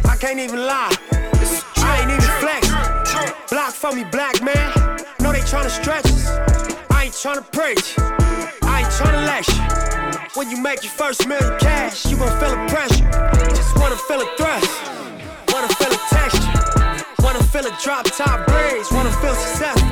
I 0.06 0.16
can't 0.20 0.40
even 0.40 0.66
lie. 0.66 0.96
This- 1.34 1.64
I 1.78 2.02
ain't 2.02 2.12
even 2.12 2.32
flexing. 2.40 2.76
Block 3.50 3.74
for 3.74 3.92
me, 3.94 4.04
black 4.12 4.42
man. 4.42 4.72
Know 5.20 5.32
they 5.32 5.42
tryna 5.42 5.70
stretch 5.70 6.06
us. 6.06 6.28
I 6.92 7.06
ain't 7.06 7.14
tryna 7.14 7.46
preach. 7.52 7.96
I 8.64 8.82
ain't 8.82 8.92
tryna 9.00 9.26
lecture. 9.26 10.30
When 10.36 10.50
you 10.50 10.58
make 10.62 10.84
your 10.84 10.92
first 10.92 11.28
million 11.28 11.58
cash, 11.60 12.06
you 12.06 12.18
gon' 12.18 12.30
feel 12.40 12.52
the 12.52 12.74
pressure. 12.74 13.08
Just 13.56 13.76
wanna 13.78 13.98
feel 14.08 14.22
a 14.22 14.28
thrust. 14.38 14.70
Wanna 15.52 15.68
feel 15.76 15.92
a 15.92 15.98
texture. 16.10 16.49
Feel 17.60 17.74
a 17.74 17.78
drop 17.84 18.06
top 18.06 18.48
breeze. 18.48 18.90
Wanna 18.90 19.12
feel 19.20 19.36
successful. 19.36 19.90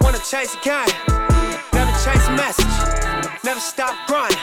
Wanna 0.00 0.18
chase 0.18 0.56
a 0.56 0.58
guy. 0.66 0.84
Never 1.72 1.92
chase 2.02 2.26
a 2.26 2.32
message. 2.32 3.44
Never 3.44 3.60
stop 3.60 3.94
grinding. 4.08 4.36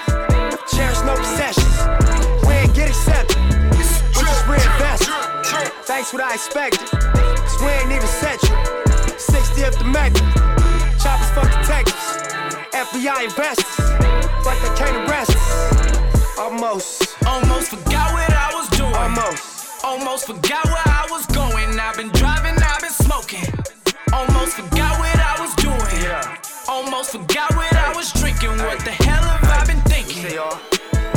Cherish 0.71 1.01
no 1.03 1.17
possessions. 1.17 1.75
We 2.47 2.53
ain't 2.53 2.73
get 2.73 2.87
accepted. 2.87 3.35
We 3.75 4.23
just 4.23 4.47
reinvested. 4.47 5.13
Thanks 5.83 6.13
what 6.13 6.23
I 6.23 6.35
expected. 6.35 6.87
Cause 6.87 7.59
we 7.59 7.67
ain't 7.67 7.91
even 7.91 8.07
set 8.07 8.41
you. 8.43 8.55
60 9.17 9.63
up 9.65 9.75
the 9.75 9.83
Mecca. 9.83 10.21
Choppers 11.03 11.29
fuck 11.35 11.51
detectives. 11.59 12.07
FBI 12.71 13.25
investors. 13.25 13.75
But 14.45 14.55
they 14.61 14.71
can't 14.79 15.09
arrest 15.09 15.35
us. 15.35 16.37
Almost. 16.39 17.17
Almost 17.27 17.71
forgot 17.71 18.13
what 18.13 18.31
I 18.31 18.55
was 18.55 18.69
doing. 18.69 18.95
Almost. 18.95 19.83
Almost 19.83 20.27
forgot 20.27 20.65
what 20.65 20.87
I 20.87 21.05
was 21.11 21.25
I've 21.79 21.97
been 21.97 22.09
driving, 22.09 22.55
I've 22.61 22.81
been 22.81 22.91
smoking. 22.91 23.43
Almost 24.13 24.55
forgot 24.55 24.99
what 24.99 25.17
I 25.19 25.35
was 25.41 25.53
doing. 25.55 25.75
Almost 26.67 27.11
forgot 27.11 27.55
what 27.55 27.73
I 27.75 27.93
was 27.95 28.13
drinking. 28.13 28.51
What 28.63 28.79
the 28.79 28.91
hell 28.91 29.23
have 29.23 29.43
I 29.43 29.65
been 29.65 29.81
thinking? 29.83 30.23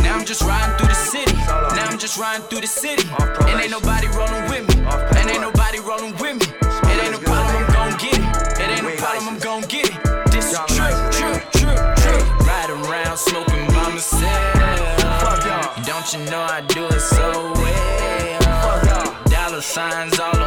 Now 0.02 0.16
I'm 0.18 0.24
just 0.24 0.42
riding 0.42 0.76
through 0.78 0.88
the 0.88 0.94
city. 0.94 1.36
Now 1.36 1.86
I'm 1.88 1.98
just 1.98 2.18
riding 2.18 2.46
through 2.48 2.62
the 2.62 2.66
city. 2.66 3.06
And 3.46 3.60
ain't 3.60 3.70
nobody 3.70 4.08
rolling 4.08 4.44
with 4.50 4.64
me. 4.68 4.84
And 5.18 5.30
ain't 5.30 5.42
nobody 5.42 5.78
rolling 5.80 6.14
with 6.16 6.36
me. 6.40 6.46
It 6.90 6.96
ain't 7.02 7.12
no 7.12 7.18
problem, 7.18 7.54
I'm 7.56 7.72
gon' 7.72 7.98
get 7.98 8.18
it. 8.18 8.60
It 8.60 8.68
ain't 8.70 8.84
no 8.84 8.96
problem, 8.96 9.28
I'm 9.28 9.38
gon' 9.38 9.62
get 9.62 9.88
it. 9.90 9.96
This 10.32 10.52
is 10.52 10.58
trip, 10.74 10.96
trip, 11.12 11.40
trip, 11.52 11.78
trip. 12.02 12.24
Riding 12.46 12.82
around 12.86 13.16
smoking 13.18 13.66
by 13.68 13.90
myself. 13.94 14.54
Don't 15.86 16.08
you 16.12 16.20
know 16.30 16.42
I 16.42 16.62
do 16.68 16.86
it 16.86 17.00
so 17.00 17.52
well? 17.52 17.98
Dollar 19.30 19.60
signs 19.62 20.18
all 20.20 20.37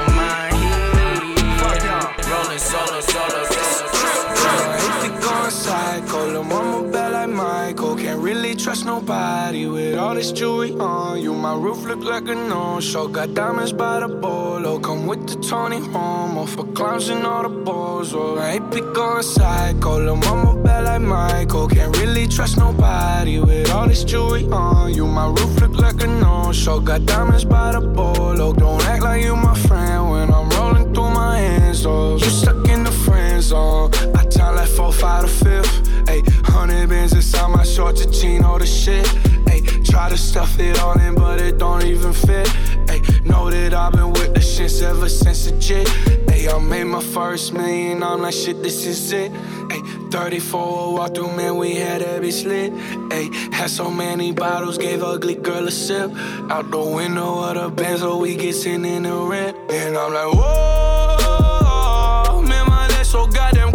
trust 8.63 8.85
nobody 8.85 9.65
with 9.65 9.97
all 9.97 10.13
this 10.13 10.31
jewelry 10.31 10.71
on 10.73 11.19
you. 11.19 11.33
My 11.33 11.55
roof 11.55 11.83
look 11.83 12.03
like 12.03 12.27
a 12.27 12.35
no-show. 12.35 13.07
Got 13.07 13.33
diamonds 13.33 13.73
by 13.73 14.01
the 14.01 14.07
bolo. 14.07 14.79
Come 14.79 15.07
with 15.07 15.27
the 15.27 15.35
Tony 15.47 15.79
Homo 15.79 16.45
for 16.45 16.65
clowns 16.73 17.09
and 17.09 17.25
all 17.25 17.41
the 17.41 17.49
balls. 17.49 18.13
Oh, 18.13 18.37
I 18.37 18.51
ain't 18.51 18.71
be 18.71 18.81
going 18.81 19.23
psycho, 19.23 19.99
lil' 19.99 20.15
mama 20.17 20.61
bad 20.61 20.83
like 20.83 21.01
Michael. 21.01 21.67
Can't 21.69 21.97
really 21.97 22.27
trust 22.27 22.57
nobody 22.57 23.39
with 23.39 23.71
all 23.71 23.87
this 23.87 24.03
jewelry 24.03 24.45
on 24.51 24.93
you. 24.93 25.07
My 25.07 25.27
roof 25.27 25.59
look 25.59 25.75
like 25.77 25.99
a 26.03 26.07
no-show. 26.07 26.79
Got 26.81 27.07
diamonds 27.07 27.45
by 27.45 27.71
the 27.71 27.81
bolo. 27.81 28.53
Don't 28.53 28.83
act 28.85 29.03
like 29.03 29.23
you 29.23 29.35
my 29.35 29.55
friend 29.55 30.11
when 30.11 30.31
I'm 30.31 30.49
rolling 30.49 30.93
through 30.93 31.09
my 31.09 31.37
hands. 31.39 31.83
Oh, 31.85 32.13
you 32.13 32.29
stuck 32.29 32.67
in 32.67 32.83
the 32.83 32.91
friend 32.91 33.41
zone. 33.41 33.91
I 34.15 34.23
time 34.25 34.55
like 34.55 34.69
four, 34.69 34.93
five 34.93 35.23
to 35.23 35.29
fifth. 35.29 35.81
Ayy, 36.05 36.21
hundred 36.61 36.89
bins 36.89 37.13
inside 37.13 37.47
my 37.47 37.63
shorts, 37.63 38.01
a 38.01 38.11
jean, 38.11 38.43
all 38.43 38.59
the 38.59 38.67
shit. 38.67 39.03
Ayy, 39.49 39.83
try 39.83 40.09
to 40.09 40.17
stuff 40.17 40.59
it 40.59 40.79
all 40.79 40.95
in, 40.99 41.15
but 41.15 41.41
it 41.41 41.57
don't 41.57 41.83
even 41.83 42.13
fit. 42.13 42.45
Ayy, 42.85 43.25
know 43.25 43.49
that 43.49 43.73
I've 43.73 43.93
been 43.93 44.11
with 44.11 44.35
the 44.35 44.41
shits 44.41 44.83
ever 44.83 45.09
since 45.09 45.45
the 45.45 45.57
jit. 45.57 45.87
Ayy, 46.27 46.53
I 46.53 46.59
made 46.59 46.83
my 46.83 47.01
first 47.01 47.53
million, 47.53 48.03
I'm 48.03 48.21
like, 48.21 48.35
shit, 48.35 48.61
this 48.61 48.85
is 48.85 49.11
it. 49.11 49.31
Ayy, 49.73 50.11
34 50.11 50.93
walk 50.93 51.15
through, 51.15 51.35
man, 51.35 51.57
we 51.57 51.77
had 51.77 52.03
every 52.03 52.29
slit. 52.29 52.71
Ayy, 53.09 53.33
had 53.51 53.71
so 53.71 53.89
many 53.89 54.31
bottles, 54.31 54.77
gave 54.77 55.01
ugly 55.01 55.33
girl 55.33 55.67
a 55.67 55.71
sip. 55.71 56.11
Out 56.51 56.69
the 56.69 56.79
window 56.79 57.39
of 57.39 57.55
the 57.55 57.69
Benz, 57.69 58.01
so 58.01 58.17
we 58.17 58.35
get 58.35 58.53
sent 58.53 58.85
in 58.85 59.01
the 59.03 59.15
rent. 59.17 59.57
And 59.71 59.97
I'm 59.97 60.13
like, 60.13 60.31
whoa, 60.31 62.41
man, 62.43 62.67
my 62.67 62.87
legs 62.89 63.09
so 63.09 63.25
goddamn 63.25 63.70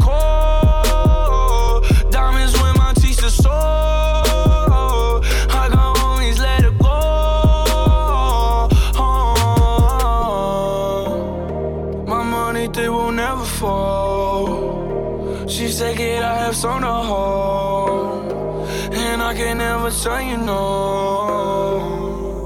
tell 20.07 20.23
you 20.23 20.37
no. 20.39 20.63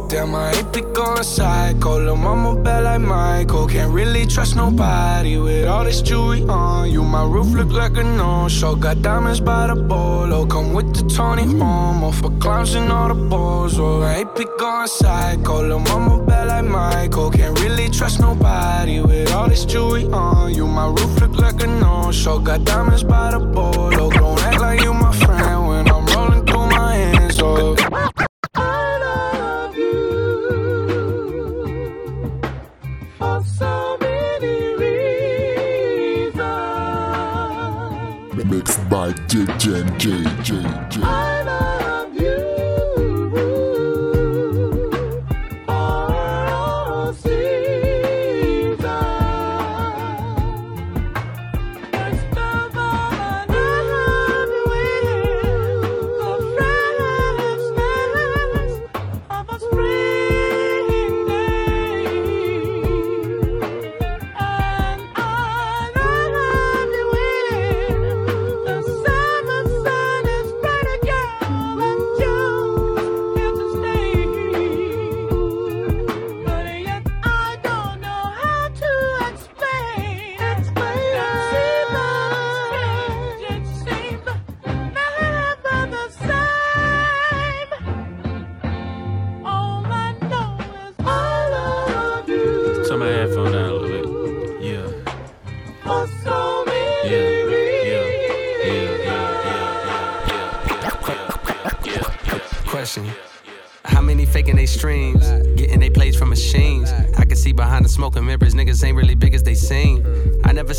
Damn, 0.09 0.35
I 0.35 0.53
ain't 0.53 0.73
be 0.73 0.81
going 0.81 1.23
psycho. 1.23 2.01
Lil' 2.05 2.17
mama 2.17 2.57
bad 2.63 2.85
like 2.85 3.03
Michael. 3.03 3.67
Can't 3.69 3.93
really 3.93 4.27
trust 4.27 4.57
nobody 4.57 5.37
with 5.39 5.69
all 5.69 5.85
this 5.85 6.01
jewelry 6.01 6.43
on 6.49 6.91
you. 6.91 7.03
My 7.05 7.25
roof 7.25 7.49
look 7.59 7.71
like 7.71 7.97
a 7.99 8.03
no-show. 8.03 8.75
Got 8.77 9.03
diamonds 9.03 9.41
by 9.41 9.67
the 9.67 9.77
bolo. 9.77 10.47
Come 10.47 10.73
with 10.73 10.95
the 10.97 11.03
Tony 11.15 11.45
Homo 11.45 12.11
for 12.13 12.31
clowns 12.39 12.75
and 12.75 12.91
all 12.91 13.09
the 13.09 13.15
balls. 13.29 13.79
Oh, 13.79 14.01
I 14.01 14.21
ain't 14.21 14.35
be 14.35 14.47
going 14.59 14.89
psycho. 14.89 15.63
Lil' 15.69 15.81
mama 15.81 16.25
bad 16.25 16.49
like 16.49 16.65
Michael. 16.65 17.31
Can't 17.31 17.61
really 17.61 17.91
trust 17.91 18.21
nobody 18.21 19.01
with 19.01 19.31
all 19.33 19.49
this 19.49 19.67
jewelry 19.67 20.07
on 20.07 20.55
you. 20.55 20.67
My 20.67 20.87
roof 20.87 21.21
look 21.21 21.35
like 21.37 21.63
a 21.63 21.67
no-show. 21.67 22.39
Got 22.39 22.65
diamonds 22.65 23.05
by 23.05 23.33
the 23.33 23.39
bolo. 23.39 24.11
Don't 24.11 24.40
my 27.41 28.01
hands. 28.01 28.17
Oh. 28.53 29.01
For 33.19 33.45
so 33.45 33.97
many 34.01 34.75
reasons. 34.75 36.41
Mixed 38.51 38.83
by 38.89 39.13
JJ. 39.29 39.81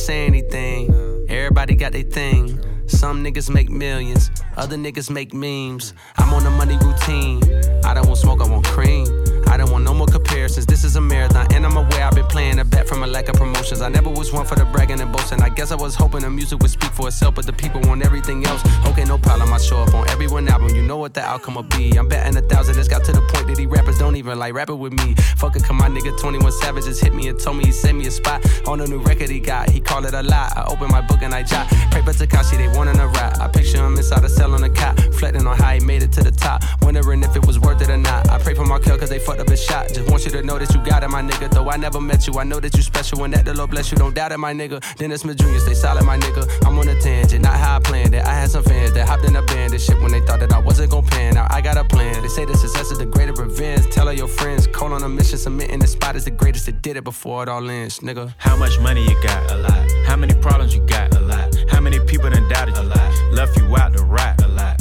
Say 0.01 0.25
anything. 0.25 0.93
Everybody 1.29 1.75
got 1.75 1.91
their 1.91 2.03
thing. 2.03 2.59
Some 2.87 3.23
niggas 3.23 3.49
make 3.49 3.69
millions, 3.69 4.31
other 4.57 4.75
niggas 4.75 5.09
make 5.09 5.33
memes. 5.33 5.93
I'm 6.17 6.33
on 6.33 6.45
a 6.45 6.49
money 6.49 6.77
routine. 6.77 7.41
I 7.85 7.93
don't 7.93 8.07
want 8.07 8.17
smoke, 8.17 8.41
I 8.41 8.49
want 8.49 8.65
cream. 8.65 9.07
I 9.47 9.57
don't 9.57 9.71
want 9.71 9.83
no 9.83 9.93
more 9.93 10.07
comparisons. 10.07 10.65
This 10.65 10.83
is 10.83 10.95
a 10.95 11.01
marathon, 11.01 11.47
and 11.53 11.65
I'm 11.65 11.77
aware 11.77 12.03
I've 12.03 12.15
been 12.15 12.27
playing 12.27 12.59
a 12.59 12.65
from 13.01 13.09
a 13.09 13.13
lack 13.13 13.29
of 13.29 13.35
promotions. 13.35 13.81
I 13.81 13.89
never 13.89 14.09
was 14.11 14.31
one 14.31 14.45
for 14.45 14.53
the 14.53 14.65
bragging 14.65 15.01
and 15.01 15.11
boasting. 15.11 15.41
I 15.41 15.49
guess 15.49 15.71
I 15.71 15.75
was 15.75 15.95
hoping 15.95 16.21
the 16.21 16.29
music 16.29 16.59
would 16.59 16.69
speak 16.69 16.91
for 16.91 17.07
itself, 17.07 17.33
but 17.33 17.47
the 17.47 17.53
people 17.53 17.81
want 17.81 18.05
everything 18.05 18.45
else. 18.45 18.61
Okay, 18.85 19.05
no 19.05 19.17
problem. 19.17 19.51
I 19.51 19.57
show 19.57 19.79
up 19.79 19.93
on 19.95 20.07
every 20.09 20.27
one 20.27 20.47
album. 20.47 20.75
You 20.75 20.83
know 20.83 20.97
what 20.97 21.15
the 21.15 21.21
outcome 21.21 21.55
will 21.55 21.63
be. 21.63 21.97
I'm 21.97 22.07
betting 22.07 22.37
a 22.37 22.41
thousand. 22.41 22.77
It's 22.77 22.87
got 22.87 23.03
to 23.05 23.11
the 23.11 23.21
point 23.21 23.47
that 23.47 23.55
these 23.57 23.65
rappers 23.65 23.97
don't 23.97 24.15
even 24.17 24.37
like 24.37 24.53
rapping 24.53 24.77
with 24.77 24.93
me. 24.93 25.15
Fuck 25.37 25.55
it, 25.55 25.63
come 25.63 25.77
my 25.77 25.89
nigga 25.89 26.15
21 26.19 26.51
Savage 26.51 26.83
just 26.83 27.01
hit 27.01 27.15
me 27.15 27.27
and 27.27 27.39
told 27.39 27.57
me 27.57 27.65
he 27.65 27.71
sent 27.71 27.97
me 27.97 28.05
a 28.05 28.11
spot 28.11 28.45
on 28.67 28.79
a 28.81 28.85
new 28.85 28.99
record 28.99 29.31
he 29.31 29.39
got. 29.39 29.69
He 29.71 29.79
called 29.79 30.05
it 30.05 30.13
a 30.13 30.21
lot. 30.21 30.55
I 30.55 30.65
open 30.69 30.91
my 30.91 31.01
book 31.01 31.23
and 31.23 31.33
I 31.33 31.41
jot. 31.41 31.67
Pray 31.89 32.03
for 32.03 32.13
Tekashi, 32.13 32.57
they 32.57 32.67
wanting 32.77 32.99
a 32.99 33.07
rap. 33.07 33.39
I 33.39 33.47
picture 33.47 33.83
him 33.83 33.97
inside 33.97 34.23
a 34.23 34.29
cell 34.29 34.53
on 34.53 34.63
a 34.63 34.69
cot, 34.69 34.95
reflecting 35.07 35.47
on 35.47 35.57
how 35.57 35.71
he 35.71 35.79
made 35.79 36.03
it 36.03 36.11
to 36.13 36.23
the 36.23 36.31
top. 36.31 36.63
Wondering 36.91 37.23
if 37.23 37.37
it 37.37 37.47
was 37.47 37.57
worth 37.57 37.81
it 37.81 37.89
or 37.89 37.95
not. 37.95 38.29
I 38.29 38.37
pray 38.37 38.53
for 38.53 38.65
my 38.65 38.77
kill 38.77 38.97
cause 38.97 39.09
they 39.09 39.17
fucked 39.17 39.39
up 39.39 39.47
a 39.47 39.55
shot. 39.55 39.87
Just 39.93 40.11
want 40.11 40.25
you 40.25 40.31
to 40.31 40.43
know 40.43 40.59
that 40.59 40.73
you 40.75 40.83
got 40.83 41.03
it, 41.03 41.07
my 41.07 41.21
nigga. 41.21 41.49
Though 41.49 41.69
I 41.69 41.77
never 41.77 42.01
met 42.01 42.27
you, 42.27 42.37
I 42.37 42.43
know 42.43 42.59
that 42.59 42.75
you 42.75 42.83
special 42.83 43.23
and 43.23 43.33
that 43.33 43.45
the 43.45 43.53
Lord 43.53 43.69
bless 43.71 43.93
you. 43.93 43.97
Don't 43.97 44.13
doubt 44.13 44.33
it, 44.33 44.37
my 44.37 44.53
nigga. 44.53 44.83
Dennis 44.97 45.21
Smith 45.21 45.37
Jr., 45.37 45.59
stay 45.59 45.73
solid, 45.73 46.03
my 46.03 46.17
nigga. 46.17 46.45
I'm 46.65 46.77
on 46.77 46.89
a 46.89 46.99
tangent, 46.99 47.43
not 47.43 47.55
how 47.55 47.77
I 47.77 47.79
planned 47.79 48.13
it. 48.13 48.25
I 48.25 48.33
had 48.33 48.51
some 48.51 48.63
fans 48.63 48.91
that 48.91 49.07
hopped 49.07 49.23
in 49.23 49.37
a 49.37 49.41
band 49.41 49.71
and 49.71 49.81
shit 49.81 50.01
when 50.01 50.11
they 50.11 50.19
thought 50.19 50.41
that 50.41 50.51
I 50.51 50.59
wasn't 50.59 50.91
gon' 50.91 51.05
pan. 51.05 51.35
Now 51.35 51.47
I 51.49 51.61
got 51.61 51.77
a 51.77 51.85
plan. 51.85 52.21
They 52.23 52.27
say 52.27 52.43
the 52.43 52.57
success 52.57 52.91
is 52.91 52.97
the 52.97 53.05
greater 53.05 53.31
revenge. 53.31 53.89
Tell 53.89 54.09
all 54.09 54.13
your 54.13 54.27
friends, 54.27 54.67
call 54.67 54.91
on 54.91 55.01
a 55.01 55.07
mission, 55.07 55.37
submitting 55.37 55.79
the 55.79 55.87
spot 55.87 56.17
is 56.17 56.25
the 56.25 56.31
greatest 56.31 56.65
that 56.65 56.81
did 56.81 56.97
it 56.97 57.05
before 57.05 57.41
it 57.43 57.47
all 57.47 57.69
ends, 57.69 57.99
nigga. 58.01 58.33
How 58.37 58.57
much 58.57 58.77
money 58.81 59.01
you 59.07 59.15
got? 59.23 59.49
A 59.49 59.55
lot. 59.55 59.91
How 60.07 60.17
many 60.17 60.33
problems 60.33 60.75
you 60.75 60.81
got? 60.81 61.15
A 61.15 61.21
lot. 61.21 61.55
How 61.69 61.79
many 61.79 62.01
people 62.01 62.29
done 62.29 62.49
doubted 62.49 62.75
you? 62.75 62.81
A 62.81 62.83
lot. 62.83 63.13
Left 63.31 63.57
you 63.57 63.77
out 63.77 63.93
to 63.93 64.03
rot? 64.03 64.43
A 64.43 64.47
lot. 64.49 64.80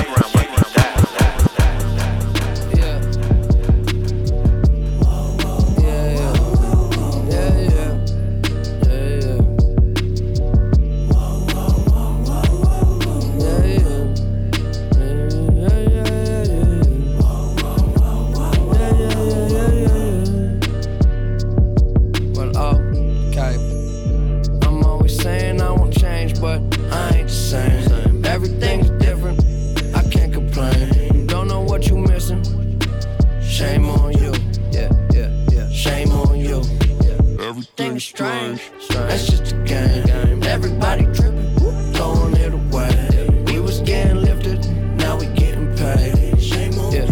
Everything's 38.01 38.63
strange. 38.79 38.89
That's 38.89 39.27
just 39.27 39.53
a 39.53 39.55
game. 39.63 40.43
Everybody 40.43 41.03
tripping, 41.13 41.55
throwing 41.93 42.35
it 42.35 42.53
away. 42.53 43.43
We 43.45 43.59
was 43.59 43.81
getting 43.81 44.21
lifted, 44.21 44.65
now 44.97 45.19
we 45.19 45.27
getting 45.27 45.75
paid. 45.75 46.41
Shame 46.41 46.73
on 46.79 46.91
you. 46.91 47.05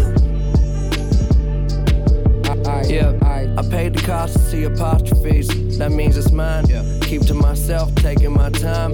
Yeah, 2.90 3.14
I, 3.22 3.54
I 3.56 3.70
paid 3.70 3.94
the 3.94 4.02
cost 4.04 4.34
to 4.34 4.40
see 4.40 4.64
apostrophes. 4.64 5.78
That 5.78 5.92
means 5.92 6.18
it's 6.18 6.32
mine. 6.32 6.66
Yeah. 6.68 6.84
Keep 7.02 7.28
to 7.28 7.36
myself, 7.36 7.94
taking 7.96 8.34
my 8.34 8.50
time. 8.50 8.94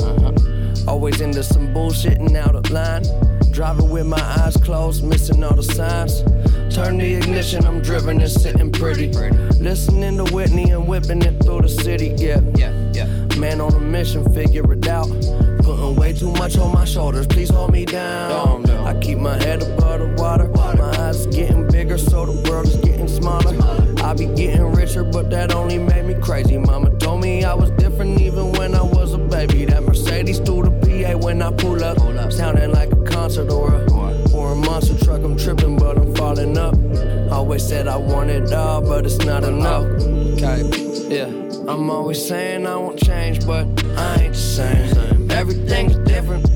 Always 0.88 1.22
into 1.22 1.44
some 1.44 1.74
bullshit 1.74 2.18
and 2.18 2.36
out 2.36 2.56
of 2.56 2.70
line. 2.72 3.04
Driving 3.52 3.90
with 3.90 4.06
my 4.06 4.22
eyes 4.22 4.58
closed, 4.58 5.04
missing 5.06 5.42
all 5.44 5.56
the 5.56 5.64
signs. 5.64 6.24
Turn 6.76 6.98
the 6.98 7.14
ignition, 7.14 7.66
I'm 7.66 7.82
driven 7.82 8.20
and 8.20 8.30
sitting 8.30 8.70
pretty. 8.70 9.08
Listening 9.08 10.18
to 10.18 10.26
Whitney 10.34 10.72
and 10.72 10.86
whipping 10.86 11.22
it 11.22 11.42
through 11.42 11.62
the 11.62 11.70
city. 11.70 12.14
Yeah, 12.18 12.42
yeah, 12.58 12.92
yeah. 12.94 13.06
Man 13.38 13.62
on 13.62 13.74
a 13.74 13.80
mission, 13.80 14.26
figure 14.34 14.70
it 14.74 14.86
out. 14.86 15.08
Putting 15.64 15.96
way 15.96 16.12
too 16.12 16.34
much 16.34 16.58
on 16.58 16.74
my 16.74 16.84
shoulders, 16.84 17.28
please 17.28 17.50
hold 17.50 17.72
me 17.72 17.86
down. 17.86 18.70
I 18.70 19.00
keep 19.00 19.20
my 19.20 19.42
head 19.42 19.64
above 19.64 20.02
the 20.02 20.22
water. 20.22 20.50
My 20.50 20.74
eyes 21.00 21.26
getting 21.28 21.66
bigger, 21.66 21.98
so 21.98 22.26
the 22.26 22.50
world 22.50 22.68
is 22.68 22.76
getting 22.76 23.08
smaller. 23.08 23.56
I 24.04 24.14
be 24.14 24.26
getting 24.36 24.74
richer, 24.74 25.06
but 25.06 25.30
that 25.30 25.56
only 25.56 25.78
made 25.78 26.04
me 26.04 26.16
crazy. 26.16 26.58
Mama 26.58 26.90
told 26.98 27.22
me 27.22 27.46
I 27.46 27.54
was 27.54 27.72
different 27.72 28.20
even 28.20 28.52
when 28.52 28.76
I 28.76 28.82
was 28.82 29.14
a 29.14 29.18
baby. 29.18 29.64
That 29.64 29.82
Mercedes 29.84 30.40
through 30.40 30.64
the 30.64 30.72
PA 30.72 31.18
when 31.20 31.42
I 31.42 31.54
pull 31.54 31.82
up. 31.82 31.96
Sounding 32.34 32.74
like 32.74 32.92
a 32.92 33.02
concert 33.06 33.50
or 33.50 33.74
a, 33.74 34.34
or 34.34 34.52
a 34.52 34.56
monster 34.56 34.98
truck. 35.06 35.22
I'm 35.24 35.38
tripping, 35.38 35.78
but 35.78 35.98
I'm 35.98 36.05
falling 36.26 36.58
up. 36.58 36.74
Always 37.32 37.68
said 37.68 37.88
I 37.88 37.98
want 37.98 38.32
it 38.32 38.52
all, 38.52 38.82
but 38.82 39.06
it's 39.06 39.20
not 39.20 39.44
enough. 39.44 39.86
Okay, 40.34 40.62
yeah. 41.08 41.30
I'm 41.72 41.90
always 41.92 42.26
saying 42.28 42.66
I 42.66 42.76
won't 42.78 43.00
change, 43.00 43.46
but 43.46 43.66
I 43.96 44.24
ain't 44.24 44.34
the 44.34 44.40
same. 44.40 45.32
Everything's 45.32 45.98
different. 46.10 46.55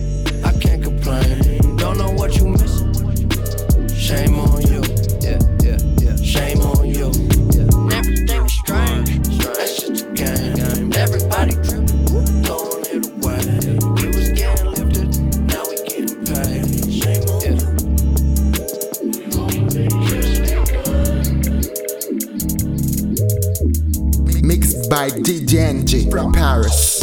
From 25.70 26.32
Paris. 26.32 27.00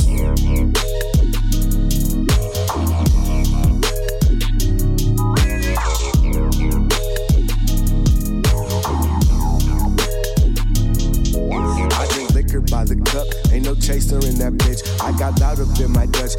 I 11.93 12.06
drink 12.10 12.34
liquor 12.34 12.60
by 12.60 12.82
the 12.82 12.97
cup, 13.05 13.28
ain't 13.52 13.64
no 13.64 13.76
chaser 13.76 14.18
in 14.26 14.34
that 14.40 14.55
bitch. 14.55 14.82
I 15.01 15.16
got 15.16 15.38
loud 15.38 15.60
up 15.60 15.78
in 15.78 15.93
my 15.93 16.06
Dutch, 16.06 16.32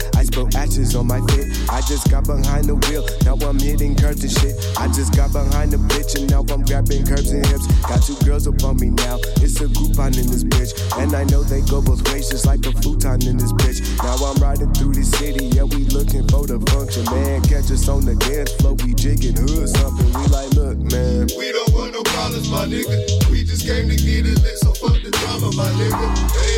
Ashes 0.56 0.96
on 0.96 1.08
my 1.08 1.20
fit. 1.34 1.50
I 1.70 1.82
just 1.82 2.10
got 2.12 2.26
behind 2.26 2.66
the 2.66 2.76
wheel, 2.88 3.02
now 3.26 3.36
I'm 3.48 3.58
hitting 3.58 3.96
curves 3.96 4.22
and 4.22 4.32
shit. 4.32 4.54
I 4.78 4.88
just 4.88 5.16
got 5.16 5.34
behind 5.34 5.72
the 5.72 5.82
bitch 5.90 6.14
and 6.20 6.30
now 6.30 6.46
I'm 6.54 6.62
grabbing 6.62 7.06
curves 7.06 7.32
and 7.32 7.46
hips. 7.46 7.66
Got 7.82 8.04
two 8.04 8.18
girls 8.26 8.48
up 8.48 8.62
on 8.64 8.78
me 8.78 8.90
now, 8.90 9.18
it's 9.42 9.58
a 9.62 9.68
Groupon 9.68 10.14
in 10.18 10.28
this 10.30 10.44
bitch. 10.44 10.78
And 11.02 11.16
I 11.16 11.24
know 11.26 11.42
they 11.44 11.62
go 11.62 11.82
both 11.82 12.06
ways, 12.12 12.30
just 12.30 12.46
like 12.46 12.66
a 12.66 12.74
futon 12.82 13.26
in 13.26 13.38
this 13.38 13.54
bitch. 13.54 13.82
Now 14.04 14.18
I'm 14.22 14.38
riding 14.38 14.74
through 14.74 14.94
the 14.94 15.04
city, 15.04 15.50
yeah, 15.56 15.64
we 15.64 15.86
looking 15.90 16.28
for 16.28 16.46
the 16.46 16.60
function, 16.70 17.06
man. 17.10 17.42
Catch 17.50 17.72
us 17.72 17.88
on 17.90 18.06
the 18.06 18.16
dance 18.16 18.54
floor, 18.62 18.76
we 18.86 18.94
jigging 18.94 19.38
hood 19.38 19.70
something. 19.70 20.10
We 20.14 20.28
like, 20.30 20.52
look, 20.54 20.78
man. 20.78 21.28
We 21.38 21.52
don't 21.52 21.74
want 21.74 21.94
no 21.94 22.04
problems, 22.04 22.50
my 22.50 22.66
nigga. 22.66 23.30
We 23.32 23.44
just 23.44 23.66
came 23.66 23.90
to 23.90 23.96
get 23.96 24.26
it 24.26 24.38
lit, 24.44 24.58
so 24.60 24.74
fuck 24.74 24.98
the 25.02 25.12
drama, 25.12 25.50
my 25.56 25.70
nigga. 25.78 26.08
Hey, 26.34 26.57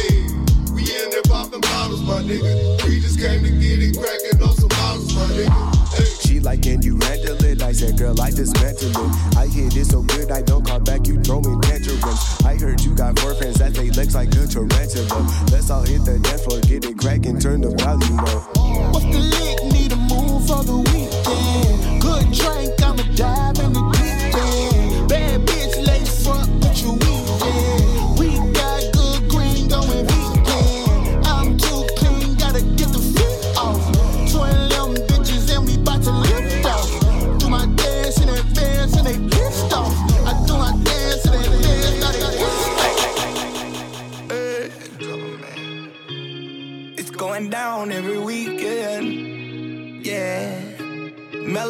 bottles, 1.89 2.01
my 2.03 2.21
nigga. 2.21 2.83
We 2.85 2.99
just 2.99 3.19
came 3.19 3.43
to 3.43 3.49
get 3.49 3.79
it 3.81 3.97
cracking 3.97 4.41
on 4.41 4.55
some 4.55 4.69
bottles, 4.69 5.13
my 5.15 5.25
nigga. 5.33 5.95
Hey. 5.95 6.27
She 6.27 6.39
like, 6.39 6.61
can 6.61 6.81
you 6.81 6.97
handle 7.01 7.43
it? 7.43 7.61
I 7.61 7.71
said, 7.71 7.97
girl, 7.97 8.19
I 8.21 8.29
dismantle 8.31 8.89
it. 8.89 9.37
I 9.37 9.47
hit 9.47 9.75
it 9.75 9.85
so 9.85 10.01
good, 10.01 10.31
I 10.31 10.41
don't 10.41 10.65
call 10.65 10.79
back, 10.79 11.07
you 11.07 11.21
throw 11.21 11.41
throwing 11.41 11.61
tantrums. 11.61 12.41
I 12.45 12.55
heard 12.55 12.81
you 12.81 12.95
got 12.95 13.17
four 13.19 13.33
friends 13.35 13.59
that 13.59 13.73
they 13.73 13.89
legs 13.91 14.15
like 14.15 14.29
a 14.29 14.47
tarantula. 14.47 15.29
Let's 15.51 15.69
all 15.69 15.83
hit 15.83 16.05
the 16.05 16.19
dance 16.19 16.43
floor, 16.43 16.61
get 16.61 16.85
it 16.85 16.97
cracking, 16.97 17.39
turn 17.39 17.61
the 17.61 17.69
volume 17.71 18.19
up. 18.19 18.93
What's 18.93 19.05
the 19.05 19.19
lick? 19.19 19.73
Need 19.73 19.91
a 19.91 19.95
move 19.95 20.47
for 20.47 20.63
the 20.63 20.77
weekend. 20.77 22.01
Good 22.01 22.31
drink, 22.31 22.81
I'ma 22.81 23.03
dive 23.15 23.59
in 23.59 23.73
the 23.73 23.81
deep 23.93 24.35
end. 24.35 24.78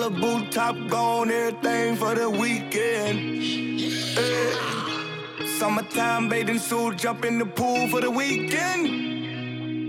Malibu 0.09 0.51
top 0.51 0.75
gone, 0.89 1.29
everything 1.29 1.95
for 1.95 2.15
the 2.15 2.29
weekend. 2.29 3.43
Yeah. 3.43 5.45
Summertime 5.57 6.29
bathing 6.29 6.57
suit, 6.57 6.97
jump 6.97 7.25
in 7.25 7.37
the 7.37 7.45
pool 7.45 7.87
for 7.89 8.01
the 8.01 8.09
weekend. 8.09 8.87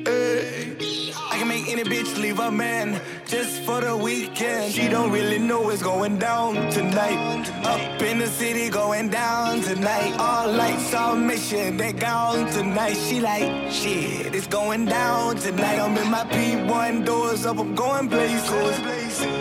Yeah. 0.06 1.14
I 1.30 1.38
can 1.38 1.48
make 1.48 1.68
any 1.68 1.84
bitch 1.84 2.20
leave 2.20 2.38
a 2.38 2.50
man 2.50 3.00
just 3.26 3.62
for 3.62 3.80
the 3.80 3.96
weekend. 3.96 4.74
She 4.74 4.88
don't 4.88 5.10
really 5.10 5.38
know 5.38 5.62
what's 5.62 5.82
going 5.82 6.18
down 6.18 6.54
tonight. 6.70 7.48
Up 7.64 8.02
in 8.02 8.18
the 8.18 8.26
city, 8.26 8.68
going 8.68 9.08
down 9.08 9.62
tonight. 9.62 10.16
All 10.18 10.52
lights 10.52 10.92
on 10.92 11.26
mission, 11.26 11.78
they 11.78 11.92
gone 11.92 12.50
tonight. 12.50 12.94
She 12.94 13.20
like, 13.20 13.70
shit, 13.70 14.34
it's 14.34 14.46
going 14.46 14.84
down 14.84 15.36
tonight. 15.36 15.78
I'm 15.78 15.96
in 15.96 16.10
my 16.10 16.24
P1 16.24 17.06
doors 17.06 17.46
up, 17.46 17.58
I'm 17.58 17.74
going 17.74 18.08
places. 18.08 19.39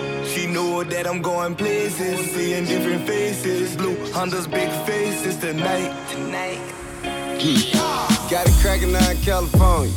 Know 0.53 0.84
that 0.84 1.05
I'm 1.05 1.21
going 1.21 1.55
places, 1.55 2.31
seeing 2.31 2.65
different 2.65 3.05
faces. 3.05 3.76
Blue 3.76 3.95
Honda's 4.11 4.47
big 4.47 4.69
faces 4.85 5.38
tonight. 5.38 5.93
Tonight. 6.09 6.57
Hmm. 7.39 8.30
Got 8.31 8.47
it 8.47 8.53
cracking 8.59 8.95
out 8.95 9.11
in 9.11 9.17
California. 9.21 9.93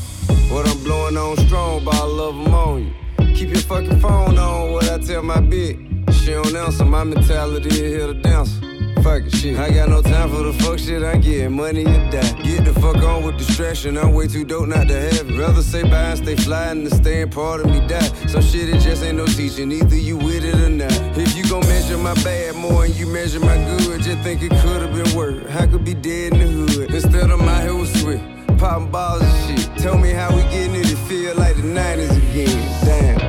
What 0.52 0.68
I'm 0.68 0.82
blowing 0.84 1.16
on 1.16 1.38
strong, 1.46 1.84
but 1.84 1.94
I 1.94 2.04
love 2.04 2.36
them 2.36 2.54
on 2.54 2.84
you. 2.84 3.34
Keep 3.34 3.48
your 3.48 3.58
fucking 3.58 4.00
phone 4.00 4.38
on, 4.38 4.72
what 4.72 4.90
I 4.90 4.98
tell 4.98 5.22
my 5.22 5.38
bitch. 5.38 6.12
She 6.12 6.32
don't 6.32 6.54
answer, 6.54 6.84
my 6.84 7.04
mentality 7.04 7.70
is 7.70 7.76
here 7.76 8.06
to 8.08 8.14
dance. 8.14 8.60
Fuck 9.02 9.24
it, 9.24 9.34
shit. 9.34 9.58
I 9.58 9.70
got 9.70 9.88
no 9.88 10.00
time 10.00 10.30
for 10.30 10.44
the 10.44 10.52
fuck 10.52 10.78
shit, 10.78 11.02
I 11.02 11.16
get 11.16 11.50
money 11.50 11.84
or 11.84 12.10
die. 12.10 12.32
Get 12.42 12.64
the 12.64 12.72
fuck 12.74 13.02
on 13.02 13.24
with 13.24 13.36
distraction, 13.36 13.98
I'm 13.98 14.14
way 14.14 14.28
too 14.28 14.44
dope 14.44 14.68
not 14.68 14.86
to 14.88 14.94
have 14.94 15.28
it. 15.28 15.36
Rather 15.36 15.60
say 15.60 15.82
bye 15.82 16.10
and 16.10 16.18
stay 16.18 16.36
fly 16.36 16.68
and 16.68 16.86
the 16.86 16.94
stand 16.94 17.32
part 17.32 17.60
of 17.60 17.66
me 17.66 17.80
die. 17.88 18.06
Some 18.28 18.42
shit, 18.42 18.68
it 18.68 18.78
just 18.78 19.02
ain't 19.02 19.16
no 19.16 19.26
teaching, 19.26 19.72
either 19.72 19.96
you 19.96 20.16
with 20.16 20.44
it 20.44 20.54
or 20.54 20.68
not. 20.68 20.92
If 21.18 21.36
you 21.36 21.42
gon' 21.48 21.66
measure 21.66 21.98
my 21.98 22.14
bad 22.22 22.54
more 22.54 22.84
and 22.84 22.94
you 22.94 23.06
measure 23.08 23.40
my 23.40 23.56
good, 23.76 24.02
just 24.02 24.20
think 24.20 24.40
it 24.40 24.52
could've 24.62 24.94
been 24.94 25.16
worse. 25.16 25.50
I 25.50 25.66
could 25.66 25.84
be 25.84 25.94
dead 25.94 26.34
in 26.34 26.38
the 26.38 26.46
hood, 26.46 26.94
instead 26.94 27.28
I'm 27.28 27.42
out 27.42 27.62
here 27.62 27.74
with 27.74 28.00
Swift. 28.00 28.22
Popping 28.58 28.90
balls 28.92 29.22
and 29.22 29.58
shit. 29.58 29.78
Tell 29.78 29.98
me 29.98 30.10
how 30.10 30.32
we 30.34 30.42
getting 30.44 30.76
it 30.76 30.86
to 30.86 30.96
feel 31.08 31.34
like 31.34 31.56
the 31.56 31.62
90s 31.62 32.16
again. 32.16 32.84
Damn. 32.84 33.21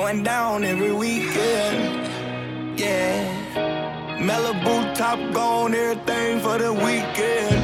Going 0.00 0.22
down 0.22 0.62
every 0.62 0.92
weekend. 0.92 2.06
Yeah. 2.78 3.16
Malibu 4.28 4.94
top 4.94 5.18
gone, 5.32 5.74
everything 5.74 6.38
for 6.40 6.58
the 6.58 6.70
weekend. 6.70 7.56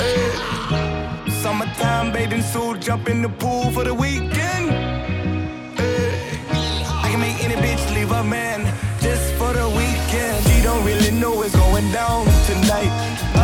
Hey. 0.00 0.32
Summertime 1.42 2.10
bathing 2.14 2.40
suit, 2.40 2.80
jump 2.80 3.10
in 3.10 3.20
the 3.20 3.28
pool 3.28 3.70
for 3.70 3.84
the 3.84 3.92
weekend. 3.92 4.66
Hey. 5.78 6.40
I 7.04 7.06
can 7.10 7.20
make 7.20 7.38
any 7.44 7.56
bitch 7.64 7.84
leave 7.94 8.12
a 8.12 8.24
man 8.24 8.60
just 9.02 9.26
for 9.34 9.52
the 9.52 9.68
weekend. 9.80 10.36
She 10.46 10.62
don't 10.62 10.84
really 10.86 11.12
know 11.20 11.34
what's 11.38 11.54
going 11.54 11.88
down 11.92 12.24
tonight. 12.48 13.35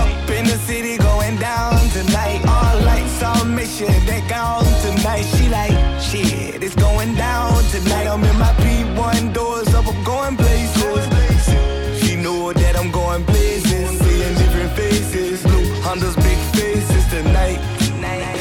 Up 0.52 0.58
in 0.58 0.66
the 0.66 0.66
city, 0.66 0.98
going 0.98 1.36
down 1.36 1.78
tonight. 1.90 2.44
All 2.46 2.80
lights 2.84 3.22
on, 3.22 3.54
make 3.54 3.68
sure 3.68 3.88
they 4.04 4.20
gone 4.28 4.64
tonight. 4.82 5.22
She 5.22 5.48
like, 5.48 5.72
shit, 6.00 6.62
it's 6.62 6.74
going 6.74 7.14
down 7.14 7.62
tonight. 7.70 8.06
I'm 8.06 8.22
in 8.22 8.38
my 8.38 8.52
P1 8.60 9.32
doors 9.32 9.72
up, 9.74 9.86
I'm 9.86 10.04
going 10.04 10.36
places. 10.36 12.02
She 12.02 12.16
know 12.16 12.52
that 12.52 12.76
I'm 12.76 12.90
going 12.90 13.24
places, 13.24 13.98
seeing 14.00 14.34
different 14.34 14.72
faces. 14.72 15.42
Blue 15.42 15.64
Honda's 15.82 16.16
big 16.16 16.38
faces 16.52 17.06
tonight. 17.08 17.60
tonight. 17.78 18.38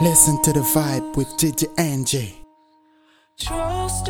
Listen 0.00 0.40
to 0.42 0.52
the 0.52 0.60
vibe 0.60 1.16
with 1.16 1.28
DJ 1.38 1.66
Enjay. 1.76 2.43
Trust 3.36 4.08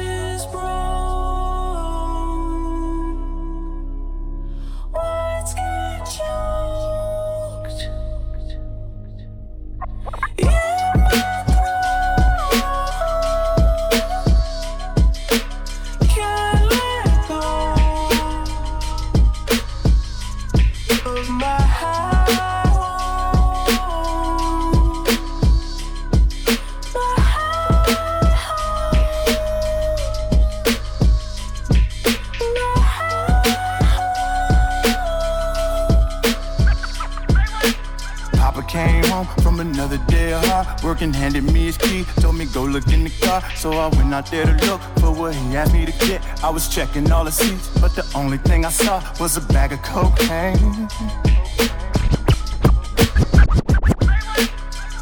home 39.24 39.42
from 39.42 39.60
another 39.60 39.98
day 40.08 40.32
of 40.32 40.44
hard 40.44 40.82
working, 40.82 41.12
handed 41.12 41.44
me 41.44 41.66
his 41.66 41.78
key, 41.78 42.04
told 42.20 42.36
me 42.36 42.46
go 42.46 42.64
look 42.64 42.86
in 42.88 43.04
the 43.04 43.10
car. 43.20 43.42
So 43.56 43.72
I 43.72 43.88
went 43.88 44.12
out 44.14 44.30
there 44.30 44.44
to 44.44 44.66
look 44.66 44.80
for 44.98 45.12
what 45.12 45.34
he 45.34 45.56
asked 45.56 45.72
me 45.72 45.86
to 45.86 45.92
get. 46.06 46.22
I 46.42 46.50
was 46.50 46.68
checking 46.68 47.10
all 47.10 47.24
the 47.24 47.32
seats, 47.32 47.68
but 47.80 47.94
the 47.94 48.04
only 48.14 48.38
thing 48.38 48.64
I 48.64 48.70
saw 48.70 49.02
was 49.20 49.36
a 49.36 49.40
bag 49.40 49.72
of 49.72 49.82
cocaine. 49.82 50.88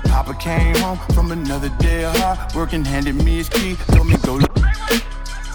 Papa 0.05 0.35
came 0.35 0.77
home 0.77 0.99
from 1.15 1.32
another 1.32 1.70
day 1.78 2.05
of 2.05 2.16
hard 2.16 2.55
working, 2.55 2.85
handed 2.85 3.16
me 3.16 3.36
his 3.36 3.49
key, 3.49 3.77
told 3.93 4.07
me 4.07 4.16
go 4.24 4.35
look. 4.35 4.55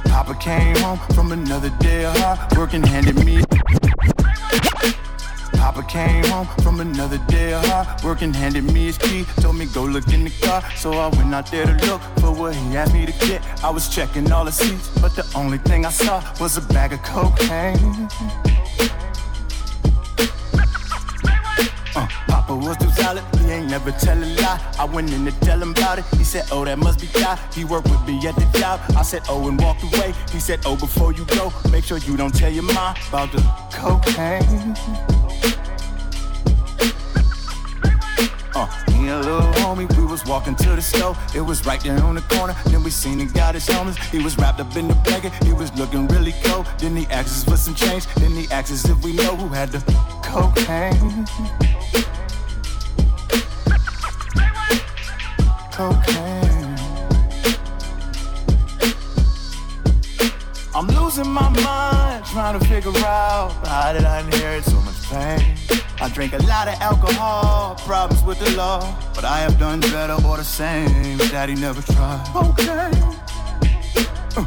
Papa 0.05 0.35
came 0.39 0.75
home 0.77 0.99
from 1.13 1.31
another 1.31 1.69
day 1.79 2.05
of 2.05 2.17
hard 2.17 2.57
working, 2.57 2.83
handed 2.83 3.23
me. 3.23 3.43
Papa 5.77 5.89
came 5.89 6.23
home 6.23 6.47
from 6.63 6.79
another 6.79 7.19
day 7.27 7.53
of 7.53 7.63
hard 7.65 8.03
working, 8.03 8.33
handed 8.33 8.63
me 8.63 8.85
his 8.85 8.97
key, 8.97 9.25
told 9.41 9.57
me 9.57 9.67
go 9.67 9.83
look 9.83 10.07
in 10.11 10.23
the 10.23 10.31
car. 10.41 10.63
So 10.75 10.93
I 10.93 11.07
went 11.09 11.35
out 11.35 11.51
there 11.51 11.65
to 11.67 11.73
look 11.85 12.01
for 12.19 12.31
what 12.31 12.55
he 12.55 12.75
asked 12.75 12.95
me 12.95 13.05
to 13.05 13.11
get. 13.27 13.43
I 13.63 13.69
was 13.69 13.87
checking 13.87 14.31
all 14.31 14.43
the 14.43 14.51
seats, 14.51 14.89
but 14.99 15.15
the 15.15 15.23
only 15.35 15.59
thing 15.59 15.85
I 15.85 15.91
saw 15.91 16.23
was 16.39 16.57
a 16.57 16.61
bag 16.73 16.93
of 16.93 17.03
cocaine. 17.03 18.09
Uh, 21.95 22.07
Papa 22.27 22.55
was 22.55 22.77
too 22.77 22.89
solid, 22.91 23.23
he 23.37 23.51
ain't 23.51 23.69
never 23.69 23.91
tell 23.91 24.17
a 24.17 24.25
lie. 24.41 24.59
I 24.79 24.85
went 24.85 25.13
in 25.13 25.25
to 25.25 25.31
tell 25.41 25.61
him 25.61 25.71
about 25.71 25.99
it. 25.99 26.05
He 26.17 26.23
said, 26.23 26.45
Oh, 26.51 26.65
that 26.65 26.79
must 26.79 27.01
be 27.01 27.07
God. 27.19 27.37
He 27.53 27.65
worked 27.65 27.89
with 27.91 28.03
me 28.07 28.17
at 28.27 28.35
the 28.35 28.45
job. 28.59 28.79
I 28.97 29.03
said, 29.03 29.21
Oh, 29.29 29.47
and 29.47 29.61
walked 29.61 29.83
away. 29.83 30.15
He 30.31 30.39
said, 30.39 30.59
Oh, 30.65 30.75
before 30.75 31.13
you 31.13 31.25
go, 31.25 31.53
make 31.71 31.83
sure 31.83 31.99
you 31.99 32.17
don't 32.17 32.33
tell 32.33 32.51
your 32.51 32.63
mom 32.63 32.95
about 33.09 33.31
the 33.31 33.41
cocaine. 33.71 34.75
A 39.09 39.17
little 39.19 39.41
homie, 39.53 39.87
we 39.97 40.05
was 40.05 40.25
walking 40.25 40.55
to 40.55 40.75
the 40.75 40.81
store. 40.81 41.15
It 41.35 41.41
was 41.41 41.65
right 41.65 41.79
there 41.81 42.01
on 42.03 42.15
the 42.15 42.21
corner. 42.21 42.55
Then 42.65 42.83
we 42.83 42.89
seen 42.89 43.19
a 43.21 43.25
guy 43.25 43.51
that's 43.51 43.71
homeless. 43.71 43.97
He 44.09 44.19
was 44.19 44.37
wrapped 44.37 44.59
up 44.59 44.75
in 44.75 44.87
the 44.87 44.95
blanket. 44.95 45.31
He 45.43 45.53
was 45.53 45.71
looking 45.77 46.07
really 46.07 46.33
cold. 46.43 46.67
Then 46.79 46.95
he 46.95 47.05
asked 47.07 47.29
us 47.29 47.43
for 47.43 47.57
some 47.57 47.75
change. 47.75 48.05
Then 48.15 48.31
he 48.31 48.47
asked 48.51 48.71
us 48.71 48.87
if 48.89 49.03
we 49.03 49.13
know 49.13 49.35
who 49.35 49.47
had 49.49 49.71
the 49.71 49.79
cocaine. 50.23 51.25
Cocaine. 55.71 56.47
I'm 60.75 60.87
losing 60.87 61.27
my 61.31 61.49
mind 61.49 62.25
trying 62.25 62.59
to 62.59 62.65
figure 62.65 62.97
out 63.05 63.51
how 63.65 63.93
did 63.93 64.03
I 64.03 64.19
inherit 64.21 64.63
so 64.63 64.79
much 64.81 65.01
pain. 65.09 65.86
I 65.99 66.09
drink 66.09 66.33
a 66.33 66.37
lot 66.43 66.67
of 66.67 66.75
alcohol, 66.79 67.75
problems 67.85 68.23
with 68.23 68.39
the 68.39 68.55
law, 68.55 68.95
but 69.15 69.25
I 69.25 69.39
have 69.39 69.57
done 69.57 69.79
better 69.79 70.13
or 70.27 70.37
the 70.37 70.43
same. 70.43 71.17
Daddy 71.17 71.55
never 71.55 71.81
tried. 71.81 72.23
Okay. 72.35 72.91
Uh. 74.37 74.45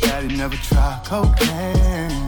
Daddy 0.00 0.34
never 0.34 0.56
tried 0.56 1.02
cocaine. 1.04 2.27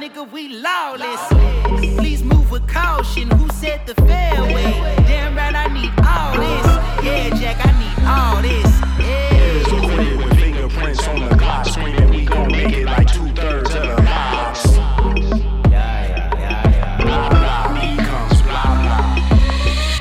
Nigga, 0.00 0.30
we 0.32 0.48
lawless. 0.48 1.22
Please 1.98 2.24
move 2.24 2.50
with 2.50 2.66
caution. 2.66 3.30
Who 3.30 3.48
said 3.54 3.86
the 3.86 3.94
fairway? 4.06 4.72
Damn 5.06 5.36
right, 5.36 5.54
I 5.54 5.66
need 5.68 5.92
all 6.06 6.32
this. 6.32 6.66
Yeah, 7.04 7.28
Jack, 7.38 7.58
I 7.66 7.72
need 7.82 7.98
all 8.08 8.40
this. 8.42 8.70
Yeah. 8.98 9.40
Fingerprints 10.36 11.06
on 11.06 11.28
the 11.28 11.36
clock, 11.36 11.66
screaming 11.66 12.08
we 12.10 12.24
gon' 12.24 12.50
make 12.50 12.72
it 12.72 12.86
like 12.86 13.12
two 13.12 13.28
thirds 13.32 13.74
of 13.74 13.82
the 13.82 14.02
lives. 14.02 14.78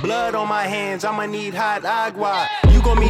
Blood 0.02 0.36
on 0.36 0.48
my 0.48 0.64
hands, 0.64 1.04
I'ma 1.04 1.26
need 1.26 1.54
hot 1.54 1.84
agua. 1.84 2.48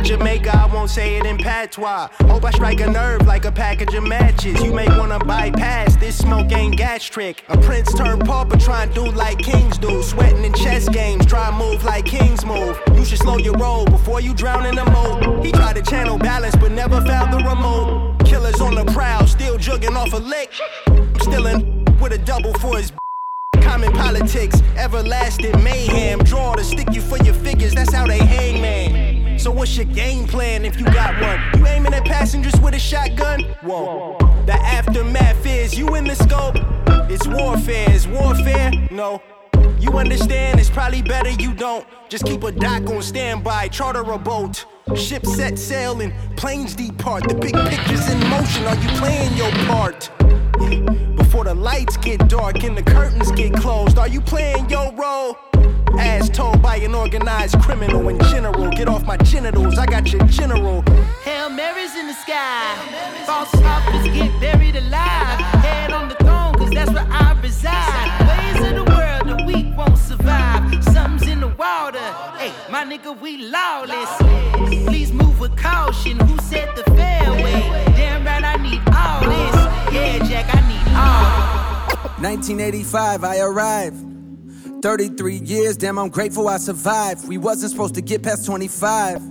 Jamaica, 0.09 0.49
I 0.57 0.65
won't 0.73 0.89
say 0.89 1.17
it 1.17 1.25
in 1.27 1.37
patois. 1.37 2.07
Hope 2.21 2.43
I 2.43 2.49
strike 2.49 2.79
a 2.79 2.89
nerve 2.89 3.27
like 3.27 3.45
a 3.45 3.51
package 3.51 3.93
of 3.93 4.03
matches. 4.03 4.59
You 4.63 4.73
may 4.73 4.87
wanna 4.97 5.19
bypass, 5.19 5.95
this 5.97 6.17
smoke 6.17 6.51
ain't 6.51 6.77
gas 6.77 7.03
trick. 7.03 7.43
A 7.47 7.55
prince 7.59 7.93
turned 7.93 8.25
pauper, 8.25 8.57
try 8.57 8.85
and 8.85 8.95
do 8.95 9.05
like 9.05 9.37
kings 9.37 9.77
do. 9.77 10.01
Sweating 10.01 10.43
in 10.43 10.51
chess 10.53 10.89
games, 10.89 11.27
try 11.27 11.55
move 11.55 11.83
like 11.83 12.07
kings 12.07 12.43
move. 12.43 12.81
You 12.95 13.05
should 13.05 13.19
slow 13.19 13.37
your 13.37 13.53
roll 13.57 13.85
before 13.85 14.19
you 14.19 14.33
drown 14.33 14.65
in 14.65 14.73
the 14.73 14.85
moat. 14.85 15.45
He 15.45 15.51
tried 15.51 15.75
to 15.75 15.83
channel 15.83 16.17
balance, 16.17 16.55
but 16.55 16.71
never 16.71 17.01
found 17.01 17.31
the 17.31 17.47
remote. 17.47 18.25
Killers 18.25 18.59
on 18.61 18.73
the 18.73 18.85
prowl, 18.85 19.27
still 19.27 19.59
jugging 19.59 19.95
off 19.95 20.11
a 20.13 20.17
lick. 20.17 20.51
I'm 20.87 21.19
still 21.19 21.45
in 21.45 21.85
with 22.01 22.13
a 22.13 22.17
double 22.17 22.55
for 22.55 22.77
his 22.77 22.91
Common 23.61 23.91
politics, 23.91 24.59
everlasting 24.75 25.63
mayhem. 25.63 26.17
Draw 26.23 26.55
to 26.55 26.63
stick 26.63 26.87
you 26.93 27.01
for 27.01 27.17
your 27.17 27.35
figures, 27.35 27.75
that's 27.75 27.93
how 27.93 28.07
they 28.07 28.17
hang, 28.17 28.59
man. 28.59 29.18
So 29.39 29.51
what's 29.51 29.77
your 29.77 29.85
game 29.85 30.27
plan 30.27 30.65
if 30.65 30.77
you 30.77 30.85
got 30.85 31.13
one? 31.21 31.39
You 31.57 31.65
aiming 31.65 31.93
at 31.93 32.03
passengers 32.03 32.59
with 32.59 32.73
a 32.73 32.79
shotgun? 32.79 33.43
Whoa. 33.61 34.17
The 34.45 34.53
aftermath 34.53 35.45
is 35.45 35.79
you 35.79 35.95
in 35.95 36.03
the 36.03 36.15
scope. 36.15 36.57
It's 37.09 37.25
warfare, 37.25 37.85
it's 37.89 38.05
warfare? 38.05 38.69
No. 38.91 39.21
You 39.79 39.91
understand, 39.91 40.59
it's 40.59 40.69
probably 40.69 41.01
better 41.01 41.29
you 41.29 41.53
don't. 41.53 41.87
Just 42.09 42.25
keep 42.25 42.43
a 42.43 42.51
dock 42.51 42.89
on 42.89 43.01
standby, 43.01 43.69
charter 43.69 44.01
a 44.11 44.17
boat. 44.17 44.65
Ship 44.93 45.25
set 45.25 45.57
sail 45.57 46.01
and 46.01 46.13
planes 46.35 46.75
depart. 46.75 47.29
The 47.29 47.35
big 47.35 47.53
picture's 47.53 48.09
in 48.09 48.19
motion. 48.27 48.65
Are 48.65 48.75
you 48.75 48.89
playing 48.99 49.37
your 49.37 49.51
part? 49.67 50.09
Before 51.15 51.45
the 51.45 51.55
lights 51.55 51.95
get 51.95 52.27
dark 52.27 52.65
and 52.65 52.77
the 52.77 52.83
curtains 52.83 53.31
get 53.31 53.53
closed, 53.53 53.97
are 53.99 54.09
you 54.09 54.19
playing 54.19 54.69
your 54.69 54.93
role? 54.95 55.37
As 55.97 56.29
told 56.29 56.61
by 56.61 56.77
an 56.77 56.93
organized 56.93 57.59
criminal 57.61 58.09
in 58.09 58.19
general, 58.19 58.69
get 58.71 58.87
off 58.87 59.05
my 59.05 59.17
genitals, 59.17 59.77
I 59.77 59.85
got 59.85 60.11
your 60.11 60.23
general. 60.27 60.83
Hail 61.23 61.49
Mary's 61.49 61.95
in 61.95 62.07
the 62.07 62.13
sky. 62.13 62.75
False 63.25 63.49
prophets 63.51 64.05
get 64.05 64.39
buried 64.39 64.75
alive. 64.75 65.39
Head 65.63 65.91
on 65.91 66.09
the 66.09 66.15
throne, 66.15 66.53
cause 66.55 66.69
that's 66.71 66.91
where 66.91 67.07
I 67.09 67.39
reside. 67.41 68.09
Ways 68.27 68.69
of 68.69 68.75
the 68.75 68.91
world, 68.91 69.39
the 69.39 69.43
weak 69.45 69.75
won't 69.77 69.97
survive. 69.97 70.83
Something's 70.83 71.27
in 71.27 71.39
the 71.39 71.47
water. 71.47 71.99
Hey, 72.37 72.53
my 72.69 72.83
nigga, 72.85 73.19
we 73.19 73.37
lawless. 73.49 74.11
Please 74.87 75.11
move 75.11 75.39
with 75.39 75.55
caution. 75.57 76.19
Who 76.19 76.37
said 76.43 76.75
the 76.75 76.83
fairway? 76.91 77.61
Damn 77.95 78.25
right, 78.25 78.43
I 78.43 78.55
need 78.57 78.81
all 78.93 79.21
this. 79.21 79.93
Yeah, 79.93 80.27
Jack, 80.27 80.53
I 80.53 80.61
need 80.67 80.87
all. 80.95 82.19
1985, 82.21 83.23
I 83.23 83.39
arrived. 83.39 84.18
33 84.81 85.35
years, 85.35 85.75
damn, 85.75 85.99
I'm 85.99 86.09
grateful 86.09 86.47
I 86.47 86.57
survived. 86.57 87.27
We 87.27 87.37
wasn't 87.37 87.71
supposed 87.71 87.95
to 87.95 88.01
get 88.01 88.23
past 88.23 88.45
25. 88.45 89.21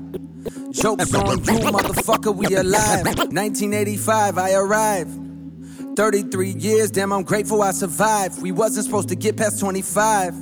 Jokes 0.72 1.14
on 1.14 1.38
you, 1.38 1.58
motherfucker, 1.70 2.34
we 2.34 2.54
alive. 2.54 3.04
1985, 3.06 4.38
I 4.38 4.52
arrived. 4.52 5.96
33 5.96 6.50
years, 6.50 6.90
damn, 6.90 7.12
I'm 7.12 7.22
grateful 7.22 7.62
I 7.62 7.70
survived. 7.70 8.42
We 8.42 8.52
wasn't 8.52 8.84
supposed 8.84 9.08
to 9.08 9.16
get 9.16 9.36
past 9.38 9.58
25. 9.58 10.34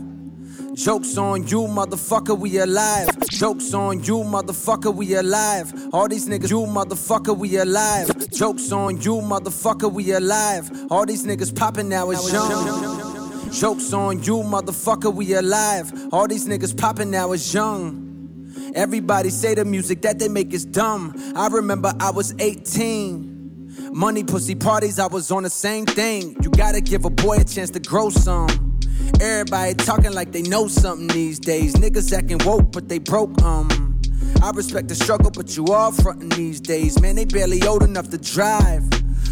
Jokes 0.74 1.16
on 1.16 1.46
you, 1.46 1.62
motherfucker, 1.62 2.36
we 2.36 2.58
alive. 2.58 3.08
Jokes 3.30 3.72
on 3.72 4.02
you, 4.02 4.18
motherfucker, 4.18 4.94
we 4.94 5.14
alive. 5.14 5.72
All 5.92 6.08
these 6.08 6.28
niggas, 6.28 6.50
you 6.50 6.66
motherfucker, 6.66 7.34
we 7.36 7.56
alive. 7.56 8.10
Jokes 8.30 8.72
on 8.72 9.00
you, 9.00 9.14
motherfucker, 9.22 9.90
we 9.90 10.12
alive. 10.12 10.70
All 10.90 11.06
these 11.06 11.24
niggas 11.24 11.56
popping 11.56 11.88
now 11.88 12.10
is 12.10 12.32
young. 12.32 13.15
Jokes 13.56 13.94
on 13.94 14.22
you, 14.22 14.42
motherfucker, 14.42 15.10
we 15.10 15.32
alive. 15.32 15.90
All 16.12 16.28
these 16.28 16.46
niggas 16.46 16.76
popping 16.76 17.10
now 17.10 17.32
is 17.32 17.54
young. 17.54 18.52
Everybody 18.74 19.30
say 19.30 19.54
the 19.54 19.64
music 19.64 20.02
that 20.02 20.18
they 20.18 20.28
make 20.28 20.52
is 20.52 20.66
dumb. 20.66 21.14
I 21.34 21.46
remember 21.46 21.94
I 21.98 22.10
was 22.10 22.34
18. 22.38 23.94
Money, 23.94 24.24
pussy 24.24 24.54
parties, 24.54 24.98
I 24.98 25.06
was 25.06 25.30
on 25.30 25.44
the 25.44 25.48
same 25.48 25.86
thing. 25.86 26.36
You 26.42 26.50
gotta 26.50 26.82
give 26.82 27.06
a 27.06 27.10
boy 27.10 27.38
a 27.38 27.44
chance 27.44 27.70
to 27.70 27.80
grow 27.80 28.10
some. 28.10 28.78
Everybody 29.22 29.72
talking 29.72 30.12
like 30.12 30.32
they 30.32 30.42
know 30.42 30.68
something 30.68 31.06
these 31.08 31.38
days. 31.38 31.76
Niggas 31.76 32.12
acting 32.12 32.38
woke, 32.44 32.72
but 32.72 32.90
they 32.90 32.98
broke, 32.98 33.40
um. 33.40 33.98
I 34.42 34.50
respect 34.50 34.88
the 34.88 34.94
struggle, 34.94 35.30
but 35.30 35.56
you 35.56 35.64
all 35.68 35.92
frontin' 35.92 36.28
these 36.28 36.60
days. 36.60 37.00
Man, 37.00 37.16
they 37.16 37.24
barely 37.24 37.66
old 37.66 37.84
enough 37.84 38.10
to 38.10 38.18
drive. 38.18 38.84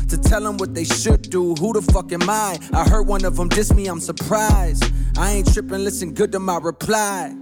To 0.09 0.19
tell 0.19 0.43
them 0.43 0.59
what 0.59 0.75
they 0.75 0.85
should 0.85 1.23
do, 1.31 1.55
who 1.55 1.73
the 1.73 1.83
fuck 1.83 2.13
am 2.13 2.29
I? 2.29 2.59
I 2.73 2.89
heard 2.89 3.07
one 3.07 3.25
of 3.25 3.37
them 3.37 3.49
diss 3.49 3.73
me, 3.73 3.87
I'm 3.87 4.01
surprised. 4.01 4.85
I 5.17 5.33
ain't 5.33 5.53
trippin', 5.53 5.85
listen 5.85 6.13
good 6.13 6.33
to 6.33 6.39
my 6.39 6.59
reply. 6.59 7.35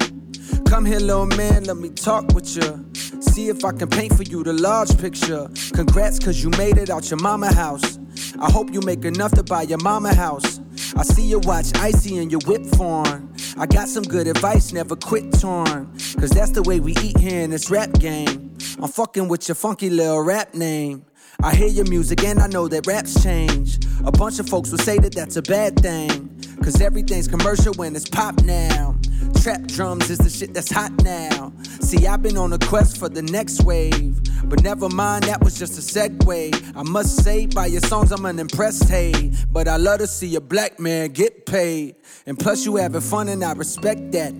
Come 0.66 0.84
here, 0.84 1.00
little 1.00 1.26
man, 1.26 1.64
let 1.64 1.76
me 1.76 1.90
talk 1.90 2.32
with 2.32 2.56
you. 2.56 2.86
See 3.20 3.48
if 3.48 3.64
I 3.64 3.72
can 3.72 3.88
paint 3.88 4.14
for 4.14 4.22
you 4.22 4.42
the 4.42 4.52
large 4.52 4.96
picture. 4.98 5.48
Congrats, 5.74 6.18
cause 6.18 6.42
you 6.42 6.50
made 6.50 6.78
it 6.78 6.90
out 6.90 7.10
your 7.10 7.20
mama 7.20 7.52
house. 7.52 7.98
I 8.40 8.50
hope 8.50 8.72
you 8.72 8.80
make 8.80 9.04
enough 9.04 9.32
to 9.32 9.42
buy 9.42 9.62
your 9.62 9.78
mama 9.78 10.14
house. 10.14 10.60
I 10.96 11.02
see 11.02 11.24
your 11.24 11.40
watch 11.40 11.74
icy 11.76 12.18
and 12.18 12.30
your 12.30 12.40
whip 12.46 12.64
form. 12.76 13.34
I 13.58 13.66
got 13.66 13.88
some 13.88 14.02
good 14.02 14.26
advice, 14.26 14.72
never 14.72 14.96
quit 14.96 15.32
torn. 15.40 15.92
Cause 16.18 16.30
that's 16.30 16.50
the 16.50 16.62
way 16.62 16.80
we 16.80 16.96
eat 17.02 17.18
here 17.18 17.40
in 17.40 17.50
this 17.50 17.70
rap 17.70 17.92
game. 17.94 18.56
I'm 18.80 18.88
fucking 18.88 19.28
with 19.28 19.48
your 19.48 19.54
funky 19.54 19.90
little 19.90 20.22
rap 20.22 20.54
name. 20.54 21.04
I 21.42 21.54
hear 21.54 21.66
your 21.66 21.86
music 21.86 22.22
and 22.22 22.38
I 22.38 22.46
know 22.46 22.68
that 22.68 22.86
raps 22.86 23.20
change. 23.22 23.78
A 24.04 24.12
bunch 24.12 24.38
of 24.38 24.48
folks 24.48 24.70
will 24.70 24.78
say 24.78 24.98
that 24.98 25.12
that's 25.12 25.36
a 25.36 25.42
bad 25.42 25.76
thing. 25.76 26.28
Cause 26.62 26.80
everything's 26.80 27.26
commercial 27.26 27.74
when 27.74 27.96
it's 27.96 28.08
pop 28.08 28.40
now. 28.42 28.96
Trap 29.42 29.62
drums 29.62 30.08
is 30.08 30.18
the 30.18 30.30
shit 30.30 30.54
that's 30.54 30.70
hot 30.70 30.92
now. 31.02 31.52
See, 31.80 32.06
I've 32.06 32.22
been 32.22 32.36
on 32.36 32.52
a 32.52 32.58
quest 32.58 32.96
for 32.96 33.08
the 33.08 33.22
next 33.22 33.64
wave. 33.64 34.20
But 34.44 34.62
never 34.62 34.88
mind, 34.88 35.24
that 35.24 35.42
was 35.42 35.58
just 35.58 35.76
a 35.78 35.80
segue. 35.80 36.76
I 36.76 36.82
must 36.84 37.24
say, 37.24 37.46
by 37.46 37.66
your 37.66 37.80
songs, 37.80 38.12
I'm 38.12 38.24
unimpressed, 38.24 38.88
hey. 38.88 39.32
But 39.50 39.66
I 39.66 39.78
love 39.78 39.98
to 39.98 40.06
see 40.06 40.36
a 40.36 40.40
black 40.40 40.78
man 40.78 41.10
get 41.10 41.46
paid. 41.46 41.96
And 42.26 42.38
plus, 42.38 42.64
you 42.64 42.76
having 42.76 43.00
fun, 43.00 43.28
and 43.28 43.42
I 43.42 43.52
respect 43.54 44.12
that. 44.12 44.32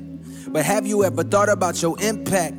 But 0.53 0.65
have 0.65 0.87
you 0.87 1.03
ever 1.03 1.25
thought 1.25 1.49
about 1.49 1.83
your 1.83 2.01
impact? 2.01 2.55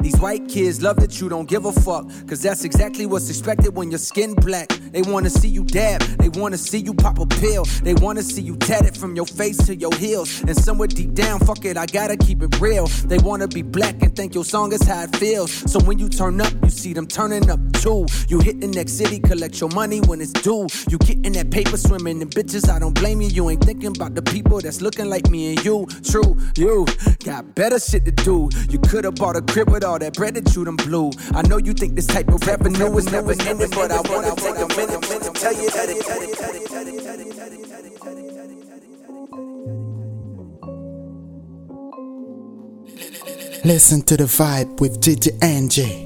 These 0.00 0.16
white 0.18 0.48
kids 0.48 0.82
love 0.82 0.96
that 0.96 1.20
you 1.20 1.28
don't 1.28 1.48
give 1.48 1.64
a 1.64 1.72
fuck. 1.72 2.08
Cause 2.26 2.42
that's 2.42 2.64
exactly 2.64 3.06
what's 3.06 3.28
expected 3.28 3.74
when 3.74 3.90
your 3.90 3.98
skin 3.98 4.34
black. 4.34 4.68
They 4.68 5.02
wanna 5.02 5.30
see 5.30 5.48
you 5.48 5.64
dab, 5.64 6.00
they 6.18 6.28
wanna 6.28 6.58
see 6.58 6.78
you 6.78 6.94
pop 6.94 7.18
a 7.18 7.26
pill. 7.26 7.64
They 7.82 7.94
wanna 7.94 8.22
see 8.22 8.42
you 8.42 8.56
tatted 8.56 8.96
from 8.96 9.16
your 9.16 9.26
face 9.26 9.58
to 9.66 9.74
your 9.74 9.94
heels. 9.94 10.40
And 10.42 10.56
somewhere 10.56 10.88
deep 10.88 11.14
down, 11.14 11.40
fuck 11.40 11.64
it, 11.64 11.76
I 11.76 11.86
gotta 11.86 12.16
keep 12.16 12.42
it 12.42 12.60
real. 12.60 12.86
They 13.06 13.18
wanna 13.18 13.48
be 13.48 13.62
black 13.62 14.02
and 14.02 14.14
think 14.14 14.34
your 14.34 14.44
song 14.44 14.72
is 14.72 14.82
how 14.82 15.02
it 15.02 15.16
feels. 15.16 15.50
So 15.70 15.80
when 15.80 15.98
you 15.98 16.08
turn 16.08 16.40
up, 16.40 16.52
you 16.62 16.70
see 16.70 16.92
them 16.92 17.06
turning 17.06 17.50
up 17.50 17.60
too. 17.74 18.06
You 18.28 18.40
hit 18.40 18.60
the 18.60 18.68
next 18.68 18.92
city, 18.92 19.20
collect 19.20 19.60
your 19.60 19.70
money 19.70 20.00
when 20.00 20.20
it's 20.20 20.32
due. 20.32 20.66
You 20.88 20.98
getting 20.98 21.32
that 21.32 21.50
paper 21.50 21.76
swimming 21.76 22.20
in 22.20 22.28
bitches, 22.28 22.68
I 22.68 22.78
don't 22.78 22.94
blame 22.94 23.20
you. 23.20 23.28
You 23.28 23.50
ain't 23.50 23.62
thinking 23.62 23.94
about 23.96 24.14
the 24.14 24.22
people 24.22 24.60
that's 24.60 24.80
looking 24.80 25.08
like 25.08 25.28
me 25.30 25.54
and 25.54 25.64
you. 25.64 25.86
True, 26.04 26.36
you 26.56 26.86
got 27.24 27.54
better 27.54 27.78
shit 27.78 28.04
to 28.06 28.12
do. 28.12 28.48
You 28.70 28.78
could've 28.78 29.14
bought 29.14 29.36
a 29.36 29.42
crib 29.42 29.70
with 29.70 29.83
all 29.84 29.98
that 29.98 30.14
bread 30.14 30.34
that 30.34 30.56
you 30.56 30.64
done 30.64 30.76
blew. 30.76 31.10
I 31.34 31.42
know 31.42 31.58
you 31.58 31.74
think 31.74 31.94
this 31.94 32.06
type 32.06 32.28
of 32.28 32.44
revenue 32.46 32.96
is 32.96 33.10
never 33.12 33.32
ending, 33.32 33.70
but 33.70 33.92
I 33.92 34.00
wanna 34.00 34.34
take 34.36 34.56
a 34.56 34.66
minute 34.76 35.02
to 35.02 35.30
tell 35.32 35.52
you 35.52 35.70
that 35.70 35.88
it. 35.90 36.04
Listen 43.64 44.02
to 44.02 44.16
the 44.16 44.24
vibe 44.24 44.80
with 44.80 45.00
DJ 45.00 45.38
Enjay. 45.40 46.04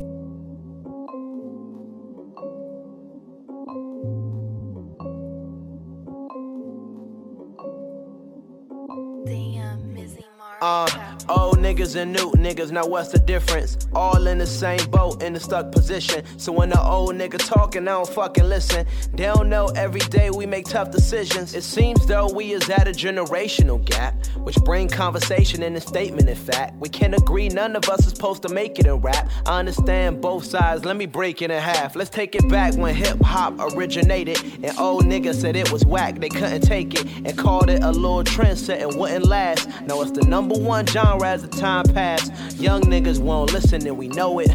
Uh, 10.60 11.07
old 11.28 11.59
niggas 11.59 11.96
and 11.96 12.12
new 12.12 12.30
niggas, 12.32 12.70
now 12.70 12.86
what's 12.86 13.10
the 13.10 13.18
difference? 13.18 13.76
All 13.94 14.26
in 14.26 14.38
the 14.38 14.46
same 14.46 14.84
boat, 14.90 15.22
in 15.22 15.32
the 15.32 15.40
stuck 15.40 15.72
position. 15.72 16.24
So 16.38 16.52
when 16.52 16.70
the 16.70 16.80
old 16.80 17.14
nigga 17.14 17.38
talking, 17.38 17.82
I 17.82 17.92
don't 17.92 18.09
fucking 18.09 18.44
listen. 18.44 18.86
They 19.12 19.24
don't 19.24 19.48
know 19.48 19.66
every 19.76 20.00
day 20.00 20.30
we 20.30 20.46
make 20.46 20.66
tough 20.66 20.90
decisions. 20.90 21.55
It 21.55 21.64
seems 21.64 22.06
though 22.06 22.28
we 22.32 22.52
is 22.52 22.68
at 22.70 22.88
a 22.88 22.92
generational 22.92 23.84
gap, 23.84 24.14
which 24.36 24.56
bring 24.56 24.88
conversation 24.88 25.62
in 25.62 25.76
a 25.76 25.80
statement. 25.80 26.28
In 26.28 26.36
fact, 26.36 26.76
we 26.76 26.88
can't 26.88 27.14
agree 27.14 27.48
none 27.48 27.76
of 27.76 27.88
us 27.88 28.06
is 28.06 28.12
supposed 28.12 28.42
to 28.42 28.48
make 28.48 28.78
it 28.78 28.86
in 28.86 28.96
rap. 28.96 29.28
I 29.46 29.59
understand 29.59 30.20
both 30.20 30.44
sides, 30.44 30.84
let 30.84 30.96
me 30.96 31.06
break 31.06 31.42
it 31.42 31.50
in 31.50 31.60
half. 31.60 31.96
Let's 31.96 32.10
take 32.10 32.34
it 32.34 32.48
back 32.48 32.74
when 32.74 32.94
hip 32.94 33.20
hop 33.22 33.55
originated, 33.59 34.42
and 34.62 34.78
old 34.78 35.05
niggas 35.05 35.40
said 35.40 35.56
it 35.56 35.70
was 35.72 35.84
whack, 35.84 36.20
they 36.20 36.28
couldn't 36.28 36.62
take 36.62 36.94
it, 36.94 37.06
and 37.24 37.36
called 37.36 37.70
it 37.70 37.82
a 37.82 37.90
little 37.90 38.24
trendset 38.24 38.82
and 38.82 38.94
wouldn't 38.98 39.26
last. 39.26 39.68
Now 39.82 40.00
it's 40.02 40.12
the 40.12 40.26
number 40.26 40.56
one 40.59 40.86
genre 40.86 41.18
as 41.24 41.43
the 41.43 41.49
time 41.49 41.85
passed. 41.85 42.32
Young 42.59 42.82
niggas 42.82 43.19
won't 43.19 43.53
listen 43.53 43.86
and 43.86 43.97
we 43.97 44.09
know 44.09 44.39
it. 44.39 44.51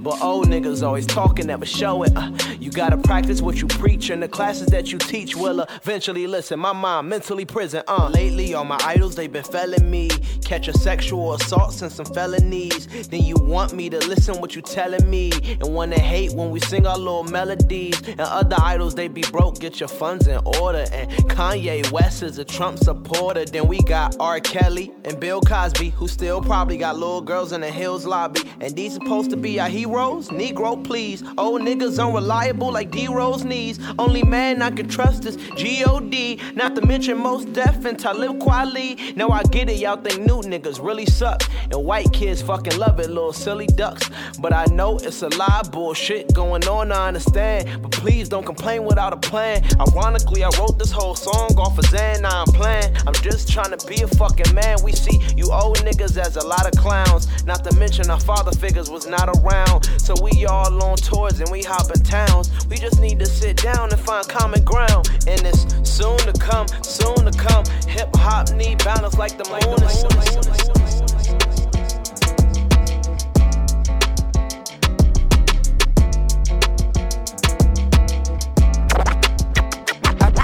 But 0.00 0.20
old 0.22 0.46
niggas 0.46 0.86
always 0.86 1.06
talking, 1.06 1.46
never 1.48 1.66
show 1.66 2.02
it. 2.04 2.12
Uh, 2.16 2.30
you 2.60 2.70
gotta 2.70 2.96
practice 2.96 3.42
what 3.42 3.60
you 3.60 3.66
preach, 3.66 4.10
and 4.10 4.22
the 4.22 4.28
classes 4.28 4.68
that 4.68 4.92
you 4.92 4.98
teach 4.98 5.34
will 5.34 5.60
eventually 5.60 6.26
listen. 6.26 6.60
My 6.60 6.72
mind 6.72 7.08
mentally 7.08 7.44
prison, 7.44 7.82
uh. 7.88 8.08
Lately, 8.08 8.54
all 8.54 8.64
my 8.64 8.78
idols, 8.82 9.16
they 9.16 9.26
been 9.26 9.44
felling 9.44 9.90
me. 9.90 10.08
Catch 10.44 10.68
a 10.68 10.72
sexual 10.72 11.34
assaults 11.34 11.82
and 11.82 11.90
some 11.92 12.06
felonies. 12.06 12.86
Then 13.08 13.22
you 13.22 13.36
want 13.36 13.72
me 13.74 13.90
to 13.90 13.98
listen 14.06 14.40
what 14.40 14.54
you 14.56 14.62
telling 14.62 15.08
me. 15.10 15.32
And 15.60 15.74
wanna 15.74 15.98
hate 15.98 16.32
when 16.32 16.50
we 16.50 16.60
sing 16.60 16.86
our 16.86 16.96
little 16.96 17.24
melodies. 17.24 18.00
And 18.06 18.20
other 18.20 18.56
idols, 18.60 18.94
they 18.94 19.08
be 19.08 19.22
broke, 19.22 19.58
get 19.58 19.80
your 19.80 19.88
funds 19.88 20.26
in 20.26 20.38
order. 20.60 20.86
And 20.92 21.10
Kanye 21.28 21.90
West 21.92 22.22
is 22.22 22.38
a 22.38 22.44
Trump 22.44 22.78
supporter. 22.78 23.44
Then 23.44 23.68
we 23.68 23.80
got 23.82 24.16
R. 24.20 24.40
Kelly 24.40 24.92
and 25.04 25.20
Bill 25.20 25.40
Cosby, 25.40 25.90
who 25.90 26.07
still 26.08 26.40
probably 26.40 26.76
got 26.76 26.96
little 26.98 27.20
girls 27.20 27.52
in 27.52 27.60
the 27.60 27.70
Hills 27.70 28.04
lobby. 28.06 28.40
And 28.60 28.74
these 28.74 28.94
supposed 28.94 29.30
to 29.30 29.36
be 29.36 29.60
our 29.60 29.68
heroes? 29.68 30.28
Negro, 30.28 30.82
please. 30.82 31.22
Old 31.36 31.62
niggas 31.62 32.04
unreliable 32.04 32.72
like 32.72 32.90
D 32.90 33.08
Rose 33.08 33.44
knees. 33.44 33.78
Only 33.98 34.22
man 34.22 34.62
I 34.62 34.70
can 34.70 34.88
trust 34.88 35.24
is 35.26 35.36
G.O.D. 35.56 36.40
Not 36.54 36.74
to 36.76 36.86
mention 36.86 37.18
Mos 37.18 37.44
Def 37.44 37.84
and 37.84 37.98
Talib 37.98 38.38
Kweli. 38.40 39.16
Now 39.16 39.28
I 39.28 39.42
get 39.44 39.68
it, 39.68 39.78
y'all 39.78 39.96
think 39.96 40.20
new 40.20 40.40
niggas 40.40 40.84
really 40.84 41.06
suck. 41.06 41.42
And 41.70 41.84
white 41.84 42.12
kids 42.12 42.42
fucking 42.42 42.78
love 42.78 42.98
it, 43.00 43.08
little 43.08 43.32
silly 43.32 43.66
ducks. 43.66 44.10
But 44.40 44.52
I 44.52 44.64
know 44.66 44.98
it's 44.98 45.22
a 45.22 45.28
lie, 45.36 45.62
bullshit 45.70 46.32
going 46.34 46.66
on, 46.66 46.92
I 46.92 47.08
understand. 47.08 47.82
But 47.82 47.92
please 47.92 48.28
don't 48.28 48.46
complain 48.46 48.84
without 48.84 49.12
a 49.12 49.16
plan. 49.16 49.62
Ironically, 49.80 50.44
I 50.44 50.50
wrote 50.58 50.78
this 50.78 50.90
whole 50.90 51.14
song 51.14 51.56
off 51.58 51.78
of 51.78 51.84
Zan, 51.86 52.22
now 52.22 52.44
I'm 52.44 52.52
playing. 52.52 52.96
I'm 53.06 53.14
just 53.14 53.48
trying 53.50 53.76
to 53.76 53.86
be 53.86 54.02
a 54.02 54.08
fucking 54.08 54.54
man. 54.54 54.78
We 54.82 54.92
see 54.92 55.20
you 55.36 55.52
old 55.52 55.78
niggas 55.78 55.97
as 56.00 56.36
a 56.36 56.46
lot 56.46 56.66
of 56.66 56.72
clowns. 56.80 57.44
Not 57.44 57.64
to 57.64 57.74
mention 57.76 58.08
our 58.10 58.20
father 58.20 58.52
figures 58.52 58.88
was 58.90 59.06
not 59.06 59.28
around. 59.28 59.84
So 59.98 60.14
we 60.22 60.46
all 60.46 60.82
on 60.82 60.96
tours 60.96 61.40
and 61.40 61.50
we 61.50 61.62
hopping 61.62 62.02
towns. 62.02 62.50
We 62.66 62.76
just 62.76 63.00
need 63.00 63.18
to 63.18 63.26
sit 63.26 63.56
down 63.56 63.90
and 63.90 64.00
find 64.00 64.26
common 64.28 64.64
ground. 64.64 65.08
And 65.26 65.40
it's 65.44 65.66
soon 65.88 66.18
to 66.18 66.32
come, 66.38 66.68
soon 66.82 67.30
to 67.30 67.32
come. 67.36 67.64
Hip 67.88 68.14
hop 68.16 68.52
need 68.52 68.78
balance 68.84 69.18
like 69.18 69.36
the 69.36 69.44
moon 69.44 69.82
is. 69.82 70.04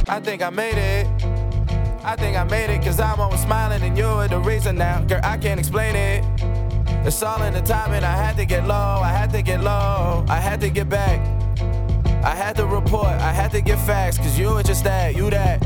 I 0.06 0.20
think 0.20 0.42
I 0.42 0.50
made 0.50 0.78
it. 0.78 1.33
I 2.06 2.16
think 2.16 2.36
I 2.36 2.44
made 2.44 2.68
it 2.68 2.82
cause 2.82 3.00
I'm 3.00 3.18
always 3.18 3.40
smiling 3.40 3.82
and 3.82 3.96
you're 3.96 4.28
the 4.28 4.38
reason 4.38 4.76
now. 4.76 5.00
Girl, 5.04 5.20
I 5.24 5.38
can't 5.38 5.58
explain 5.58 5.96
it. 5.96 6.22
It's 7.06 7.22
all 7.22 7.42
in 7.42 7.54
the 7.54 7.62
timing. 7.62 8.04
I 8.04 8.14
had 8.14 8.36
to 8.36 8.44
get 8.44 8.66
low, 8.66 9.00
I 9.02 9.08
had 9.08 9.30
to 9.30 9.40
get 9.40 9.62
low, 9.62 10.22
I 10.28 10.36
had 10.36 10.60
to 10.60 10.68
get 10.68 10.90
back. 10.90 11.18
I 12.22 12.34
had 12.34 12.56
to 12.56 12.66
report, 12.66 13.06
I 13.06 13.32
had 13.32 13.50
to 13.52 13.62
get 13.62 13.78
facts 13.86 14.18
cause 14.18 14.38
you 14.38 14.50
were 14.50 14.62
just 14.62 14.84
that, 14.84 15.16
you 15.16 15.30
that. 15.30 15.60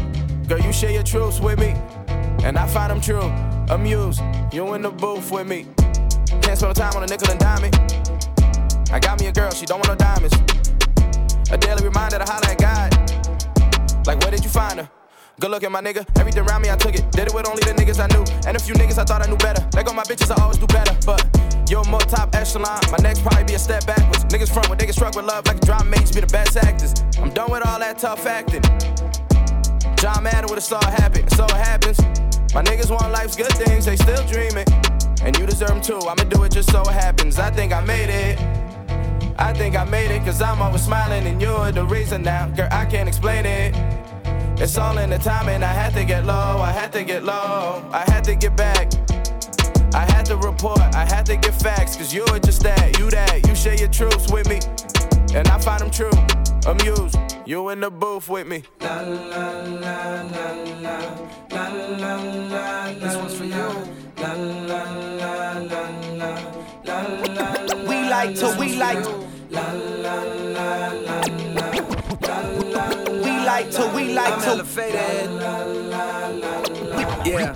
Girl, 0.49 0.61
you 0.61 0.73
share 0.73 0.93
your 0.93 1.03
truths 1.03 1.41
with 1.41 1.59
me, 1.59 1.75
and 2.45 2.57
I 2.57 2.69
find 2.69 2.91
them 2.93 3.01
true. 3.01 3.31
Amused, 3.69 4.23
you 4.53 4.75
in 4.75 4.83
the 4.83 4.91
booth 4.91 5.31
with 5.33 5.47
me. 5.47 5.67
Can't 6.41 6.57
spend 6.57 6.77
time 6.77 6.95
on 6.95 7.03
a 7.03 7.07
nickel 7.07 7.31
and 7.31 7.41
dime 7.41 7.65
it. 7.65 8.93
I 8.93 9.01
got 9.01 9.21
me 9.21 9.27
a 9.27 9.33
girl, 9.33 9.51
she 9.51 9.67
don't 9.67 9.87
want 9.87 9.89
no 9.89 9.95
diamonds. 9.97 10.35
A 11.51 11.59
daily 11.59 11.85
reminder 11.85 12.19
to 12.19 12.25
holler 12.25 12.49
at 12.49 12.59
God. 12.59 14.07
Like, 14.07 14.21
where 14.21 14.31
did 14.31 14.45
you 14.45 14.51
find 14.51 14.79
her? 14.79 14.98
Good 15.41 15.53
looking, 15.53 15.71
my 15.71 15.81
nigga. 15.81 16.05
Everything 16.19 16.45
around 16.45 16.63
me, 16.63 16.71
I 16.71 16.75
took 16.75 16.97
it. 16.97 17.13
Did 17.13 17.29
it 17.29 17.35
with 17.35 17.47
only 17.47 17.63
the 17.63 17.71
niggas 17.71 18.03
I 18.03 18.09
knew. 18.11 18.27
And 18.45 18.57
a 18.57 18.61
few 18.61 18.75
niggas 18.75 18.99
I 18.99 19.05
thought 19.05 19.23
I 19.23 19.31
knew 19.31 19.37
better. 19.37 19.63
They 19.71 19.85
go 19.85 19.93
my 19.93 20.03
bitches, 20.03 20.37
I 20.37 20.43
always 20.43 20.59
do 20.59 20.67
better. 20.67 20.97
But 21.07 21.23
you're 21.71 21.85
more 21.85 22.01
top 22.01 22.35
echelon. 22.35 22.81
My 22.91 22.99
next 23.01 23.23
probably 23.23 23.45
be 23.45 23.55
a 23.55 23.59
step 23.59 23.87
backwards. 23.87 24.25
Niggas 24.25 24.53
front 24.53 24.69
when 24.69 24.79
niggas 24.79 24.95
struck 24.95 25.15
with 25.15 25.27
love 25.27 25.47
like 25.47 25.59
a 25.59 25.67
drama 25.67 25.85
mates 25.85 26.11
be 26.11 26.23
the 26.23 26.27
best 26.27 26.57
actors. 26.57 26.93
I'm 27.23 27.31
done 27.31 27.53
with 27.53 27.65
all 27.65 27.79
that 27.79 27.99
tough 27.99 28.27
acting. 28.27 28.63
John 30.03 30.25
Madden 30.25 30.51
with 30.51 30.59
a 30.59 30.61
star 30.61 30.83
happen, 30.85 31.29
so 31.31 31.45
it 31.45 31.53
happens. 31.53 32.01
My 32.53 32.65
niggas 32.65 32.91
want 32.91 33.13
life's 33.13 33.37
good 33.37 33.53
things, 33.53 33.87
they 33.87 33.95
still 33.95 34.27
dreaming. 34.27 34.67
And 35.23 35.39
you 35.39 35.47
deserve 35.47 35.69
them 35.69 35.83
too, 35.83 36.01
I'ma 36.03 36.25
do 36.25 36.43
it 36.45 36.53
just 36.53 36.71
so 36.73 36.83
it 36.83 36.89
happens. 36.89 37.39
I 37.39 37.51
think 37.51 37.73
I 37.73 37.81
made 37.85 38.11
it. 38.11 38.41
I 39.39 39.53
think 39.53 39.77
I 39.77 39.85
made 39.85 40.11
it, 40.11 40.25
cause 40.25 40.43
I'm 40.43 40.61
always 40.61 40.83
smiling 40.83 41.29
and 41.29 41.41
you're 41.41 41.71
the 41.71 41.85
reason 41.85 42.23
now. 42.23 42.49
Girl, 42.49 42.69
I 42.73 42.87
can't 42.87 43.09
explain 43.09 43.47
it. 43.47 43.75
It's 44.61 44.77
all 44.77 44.99
in 44.99 45.11
the 45.11 45.19
timing. 45.19 45.63
I 45.63 45.73
had 45.73 45.95
to 45.95 46.05
get 46.05 46.27
low, 46.27 46.61
I 46.61 46.73
had 46.73 46.93
to 46.95 47.05
get 47.05 47.23
low, 47.23 47.89
I 47.93 48.05
had 48.11 48.25
to 48.25 48.35
get 48.35 48.57
back. 48.57 48.93
I 49.95 50.05
had 50.13 50.27
to 50.27 50.37
report, 50.37 50.81
I 50.81 51.05
had 51.05 51.25
to 51.27 51.37
get 51.37 51.55
facts, 51.55 51.97
cause 51.97 52.13
you 52.13 52.25
were 52.33 52.41
just 52.41 52.63
that, 52.65 52.99
you 52.99 53.09
that, 53.11 53.47
you 53.47 53.55
share 53.55 53.75
your 53.75 53.89
truths 53.89 54.33
with 54.33 54.49
me. 54.49 54.59
And 55.33 55.47
I 55.47 55.59
find 55.59 55.81
them 55.81 55.91
true, 55.91 56.11
amused, 56.67 57.17
you 57.47 57.69
in 57.69 57.79
the 57.81 57.91
booth 57.91 58.29
with 58.29 58.49
me. 58.49 58.65
La 58.81 59.01
la 59.01 59.51
la 59.63 60.23
la 60.23 60.61
la, 60.83 60.99
la 61.51 61.69
la 61.97 62.17
la 62.17 62.93
This 62.95 63.17
one's 63.17 63.35
for 63.35 63.45
you. 63.45 63.71
La 64.19 64.33
la 64.33 64.83
la 64.83 65.53
la 65.53 65.89
la, 66.17 66.43
la 66.85 67.01
la 67.23 67.53
la. 67.63 67.89
We 67.89 68.09
like 68.11 68.35
to, 68.37 68.57
we 68.59 68.77
like 68.77 69.05
La 69.51 69.73
la 69.73 70.03
la 70.03 70.23
la 70.23 70.83
la, 70.83 70.93
la 70.93 71.21
la 71.21 71.37
We 71.37 71.48
like 73.59 73.71
to, 73.73 73.93
we 73.95 74.15
like 74.15 74.43
to. 74.45 74.65
Yeah. 77.25 77.53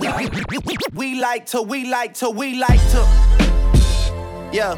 We 0.95 1.21
like 1.21 1.47
to, 1.47 1.63
we 1.63 1.89
like 1.89 2.15
to, 2.15 2.31
we 2.31 2.59
like 2.59 2.81
to. 2.91 2.99
Yeah. 4.53 4.77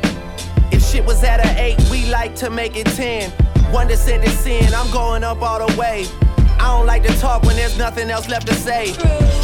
If 0.70 0.84
shit 0.84 1.04
was 1.04 1.24
at 1.24 1.40
an 1.40 1.56
eight, 1.56 1.80
we 1.90 2.10
like 2.10 2.34
to 2.36 2.50
make 2.50 2.76
it 2.76 2.86
ten. 2.88 3.30
One 3.72 3.88
to 3.88 3.96
send 3.96 4.24
it 4.24 4.30
sin, 4.30 4.72
I'm 4.74 4.90
going 4.92 5.24
up 5.24 5.40
all 5.40 5.66
the 5.66 5.78
way. 5.78 6.06
I 6.60 6.76
don't 6.76 6.86
like 6.86 7.02
to 7.04 7.18
talk 7.18 7.42
when 7.44 7.56
there's 7.56 7.78
nothing 7.78 8.10
else 8.10 8.28
left 8.28 8.46
to 8.48 8.54
say. 8.54 8.92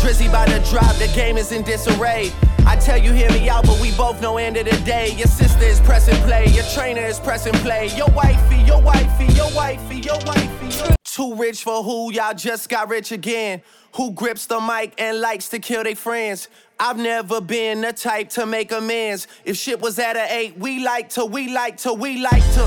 Drizzy 0.03 0.31
by 0.31 0.45
the 0.47 0.61
drop, 0.71 0.95
the 0.97 1.11
game 1.15 1.39
is 1.39 1.51
in 1.51 1.63
disarray. 1.63 2.31
I 2.67 2.77
tell 2.77 2.99
you, 2.99 3.13
hear 3.13 3.31
me 3.31 3.49
out, 3.49 3.65
but 3.65 3.81
we 3.81 3.91
both 3.93 4.21
know 4.21 4.37
end 4.37 4.59
of 4.59 4.67
the 4.67 4.77
day. 4.85 5.13
Your 5.17 5.29
sister 5.29 5.65
is 5.65 5.81
pressing 5.81 6.17
play, 6.25 6.47
your 6.49 6.65
trainer 6.75 7.03
is 7.07 7.19
pressing 7.19 7.55
play. 7.55 7.89
Your 7.97 8.11
wifey, 8.11 8.59
your 8.65 8.83
wifey, 8.83 9.33
your 9.33 9.51
wifey, 9.55 9.97
your 9.97 10.19
wifey. 10.27 11.00
Too 11.13 11.35
rich 11.35 11.65
for 11.65 11.83
who? 11.83 12.13
Y'all 12.13 12.35
just 12.35 12.69
got 12.69 12.89
rich 12.89 13.11
again. 13.11 13.63
Who 13.97 14.13
grips 14.13 14.47
the 14.47 14.61
mic 14.61 14.95
and 14.97 15.21
likes 15.21 15.49
to 15.49 15.59
kill 15.59 15.83
their 15.83 15.97
friends? 15.97 16.47
I've 16.79 16.99
never 16.99 17.41
been 17.41 17.81
the 17.81 17.93
type 17.93 18.29
to 18.31 18.47
make 18.47 18.71
amends. 18.71 19.27
If 19.45 19.57
shit 19.57 19.81
was 19.81 19.99
at 19.99 20.17
an 20.17 20.29
eight, 20.31 20.57
we 20.57 20.85
like 20.85 21.09
to, 21.11 21.25
we 21.25 21.53
like 21.53 21.79
to, 21.79 21.93
we 21.93 22.23
like 22.23 22.45
to. 22.55 22.63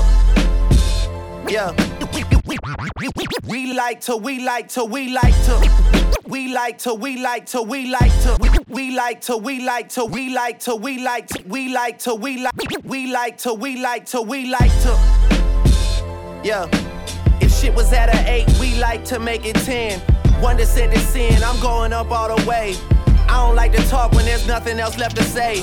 Yeah. 1.48 1.72
We 3.48 3.72
like 3.72 4.00
to, 4.02 4.16
we 4.16 4.44
like 4.44 4.68
to, 4.70 4.84
we 4.84 5.14
like 5.14 5.42
to. 5.44 5.70
We 6.26 6.52
like 6.52 6.78
to, 6.80 6.94
we 6.94 7.22
like 7.22 7.46
to, 7.46 7.62
we 7.62 7.90
like 7.90 8.12
to. 8.24 8.36
We 8.68 8.94
like 8.94 9.20
to, 9.22 9.36
we 9.38 9.64
like 9.64 9.88
to, 9.88 10.04
we 10.04 10.34
like 10.34 10.58
to, 10.60 10.74
we 10.74 10.98
like 10.98 11.28
to, 11.28 11.44
we 11.46 11.72
like 11.72 11.98
to, 12.00 12.14
we 12.14 12.38
like, 13.10 13.38
to, 13.38 13.54
we 13.54 13.80
like 13.80 14.06
to, 14.06 14.20
we 14.22 14.50
like 14.50 14.72
to. 14.82 16.40
Yeah. 16.44 16.83
If 17.40 17.52
shit 17.52 17.74
was 17.74 17.92
at 17.92 18.14
an 18.14 18.26
eight, 18.26 18.48
we 18.58 18.74
like 18.76 19.04
to 19.06 19.18
make 19.18 19.44
it 19.44 19.56
ten. 19.56 20.00
One 20.40 20.56
to 20.56 20.66
send 20.66 20.92
it 20.92 20.98
sin, 20.98 21.42
I'm 21.42 21.60
going 21.60 21.92
up 21.92 22.10
all 22.10 22.34
the 22.34 22.46
way. 22.48 22.74
I 23.28 23.46
don't 23.46 23.56
like 23.56 23.72
to 23.72 23.82
talk 23.88 24.12
when 24.12 24.24
there's 24.24 24.46
nothing 24.46 24.78
else 24.78 24.98
left 24.98 25.16
to 25.16 25.22
say. 25.22 25.62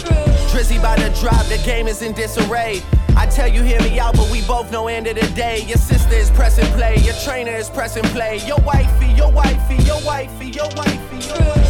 Drizzy 0.51 0.81
by 0.81 0.95
the 0.95 1.09
drop, 1.19 1.45
the 1.45 1.61
game 1.63 1.87
is 1.87 2.01
in 2.01 2.13
disarray. 2.13 2.81
I 3.15 3.25
tell 3.25 3.47
you, 3.47 3.61
hear 3.61 3.79
me 3.81 3.99
out, 3.99 4.15
but 4.15 4.29
we 4.31 4.41
both 4.47 4.71
know 4.71 4.87
end 4.87 5.07
of 5.07 5.15
the 5.15 5.27
day. 5.35 5.61
Your 5.63 5.77
sister 5.77 6.15
is 6.15 6.29
pressing 6.31 6.65
play, 6.73 6.97
your 6.97 7.15
trainer 7.23 7.51
is 7.51 7.69
pressing 7.69 8.03
play. 8.05 8.39
Your 8.47 8.59
wifey, 8.61 9.07
your 9.13 9.31
wifey, 9.31 9.75
your 9.83 10.01
wifey, 10.03 10.47
your 10.47 10.69
wifey. 10.75 11.01
I 11.33 11.60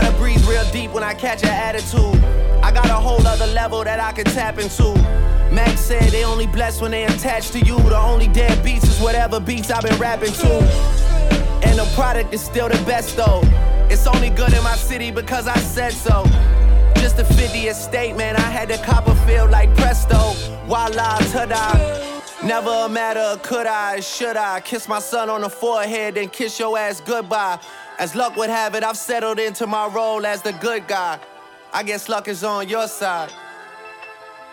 gotta 0.00 0.16
breathe 0.16 0.44
real 0.46 0.64
deep 0.70 0.90
when 0.92 1.02
I 1.02 1.14
catch 1.14 1.42
an 1.42 1.48
attitude. 1.48 2.22
I 2.62 2.70
got 2.72 2.86
a 2.86 2.94
whole 2.94 3.24
other 3.26 3.46
level 3.46 3.82
that 3.84 4.00
I 4.00 4.12
can 4.12 4.24
tap 4.26 4.58
into. 4.58 4.94
Max 5.50 5.80
said 5.80 6.10
they 6.10 6.24
only 6.24 6.46
blessed 6.46 6.82
when 6.82 6.90
they 6.90 7.04
attached 7.04 7.52
to 7.52 7.60
you. 7.60 7.78
The 7.78 7.98
only 7.98 8.28
dead 8.28 8.62
beats 8.62 8.84
is 8.84 9.00
whatever 9.00 9.40
beats 9.40 9.70
I've 9.70 9.82
been 9.82 9.98
rapping 9.98 10.32
to. 10.32 10.52
And 11.66 11.78
the 11.78 11.90
product 11.94 12.34
is 12.34 12.42
still 12.42 12.68
the 12.68 12.82
best 12.84 13.16
though. 13.16 13.40
It's 13.88 14.06
only 14.06 14.30
good 14.30 14.52
in 14.52 14.62
my 14.62 14.76
city 14.76 15.10
because 15.10 15.46
I 15.48 15.56
said 15.58 15.92
so. 15.92 16.24
Just 16.96 17.18
a 17.18 17.24
50th 17.24 17.74
state, 17.74 18.16
man. 18.16 18.36
I 18.36 18.40
had 18.40 18.68
to 18.68 18.78
cop 18.78 19.06
a 19.06 19.14
feel 19.26 19.48
like 19.48 19.74
presto. 19.76 20.32
Voila, 20.66 21.18
ta-da. 21.32 22.15
Never 22.44 22.88
matter 22.88 23.40
could 23.42 23.66
I, 23.66 24.00
should 24.00 24.36
I 24.36 24.60
kiss 24.60 24.88
my 24.88 24.98
son 24.98 25.30
on 25.30 25.40
the 25.40 25.48
forehead, 25.48 26.16
and 26.16 26.30
kiss 26.30 26.58
your 26.58 26.78
ass 26.78 27.00
goodbye. 27.00 27.58
As 27.98 28.14
luck 28.14 28.36
would 28.36 28.50
have 28.50 28.74
it, 28.74 28.84
I've 28.84 28.98
settled 28.98 29.38
into 29.38 29.66
my 29.66 29.86
role 29.86 30.24
as 30.26 30.42
the 30.42 30.52
good 30.52 30.86
guy. 30.86 31.18
I 31.72 31.82
guess 31.82 32.08
luck 32.08 32.28
is 32.28 32.44
on 32.44 32.68
your 32.68 32.88
side. 32.88 33.32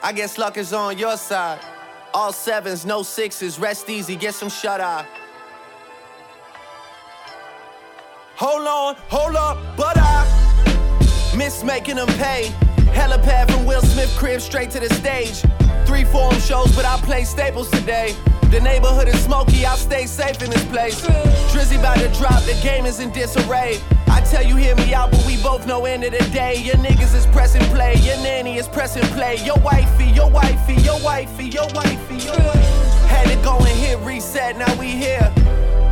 I 0.01 0.13
guess 0.13 0.37
luck 0.37 0.57
is 0.57 0.73
on 0.73 0.97
your 0.97 1.17
side. 1.17 1.59
All 2.13 2.31
sevens, 2.31 2.85
no 2.85 3.03
sixes, 3.03 3.59
rest 3.59 3.89
easy, 3.89 4.15
get 4.15 4.33
some 4.33 4.49
shut 4.49 4.79
eye. 4.79 5.05
Hold 8.35 8.67
on, 8.67 8.95
hold 9.07 9.35
up, 9.35 9.57
but 9.77 9.97
I 9.97 11.33
miss 11.37 11.63
making 11.63 11.95
them 11.95 12.07
pay. 12.07 12.53
Helipad 12.93 13.51
from 13.51 13.65
Will 13.65 13.81
Smith 13.81 14.15
crib 14.15 14.39
straight 14.39 14.69
to 14.71 14.79
the 14.79 14.93
stage. 14.93 15.41
Three 15.85 16.03
forum 16.05 16.39
shows, 16.39 16.73
but 16.75 16.85
I 16.85 16.97
play 16.97 17.23
staples 17.23 17.69
today. 17.71 18.15
The 18.51 18.61
neighborhood 18.61 19.07
is 19.07 19.19
smoky, 19.23 19.65
I'll 19.65 19.77
stay 19.77 20.05
safe 20.05 20.41
in 20.43 20.51
this 20.51 20.63
place. 20.65 21.01
Drizzy 21.51 21.79
about 21.79 21.97
to 21.97 22.07
drop, 22.19 22.43
the 22.43 22.57
game 22.61 22.85
is 22.85 22.99
in 22.99 23.11
disarray. 23.11 23.81
I 24.07 24.21
tell 24.21 24.45
you, 24.45 24.55
hear 24.55 24.75
me 24.75 24.93
out, 24.93 25.09
but 25.09 25.25
we 25.25 25.41
both 25.41 25.65
know 25.65 25.85
end 25.85 26.03
of 26.03 26.11
the 26.11 26.23
day. 26.29 26.57
Your 26.57 26.75
niggas 26.75 27.15
is 27.15 27.25
pressing 27.27 27.63
play, 27.73 27.95
your 27.95 28.17
nanny 28.17 28.57
is 28.57 28.67
pressing 28.67 29.03
play. 29.15 29.37
Your 29.43 29.57
wifey, 29.57 30.05
your 30.05 30.29
wifey, 30.29 30.75
your 30.75 31.01
wifey, 31.01 31.45
your 31.45 31.67
wifey, 31.73 32.17
your 32.17 32.37
wifey. 32.37 32.69
Had 33.07 33.27
to 33.27 33.43
go 33.43 33.57
and 33.57 33.79
hit 33.79 33.97
reset, 33.99 34.55
now 34.55 34.71
we 34.79 34.89
here. 34.89 35.33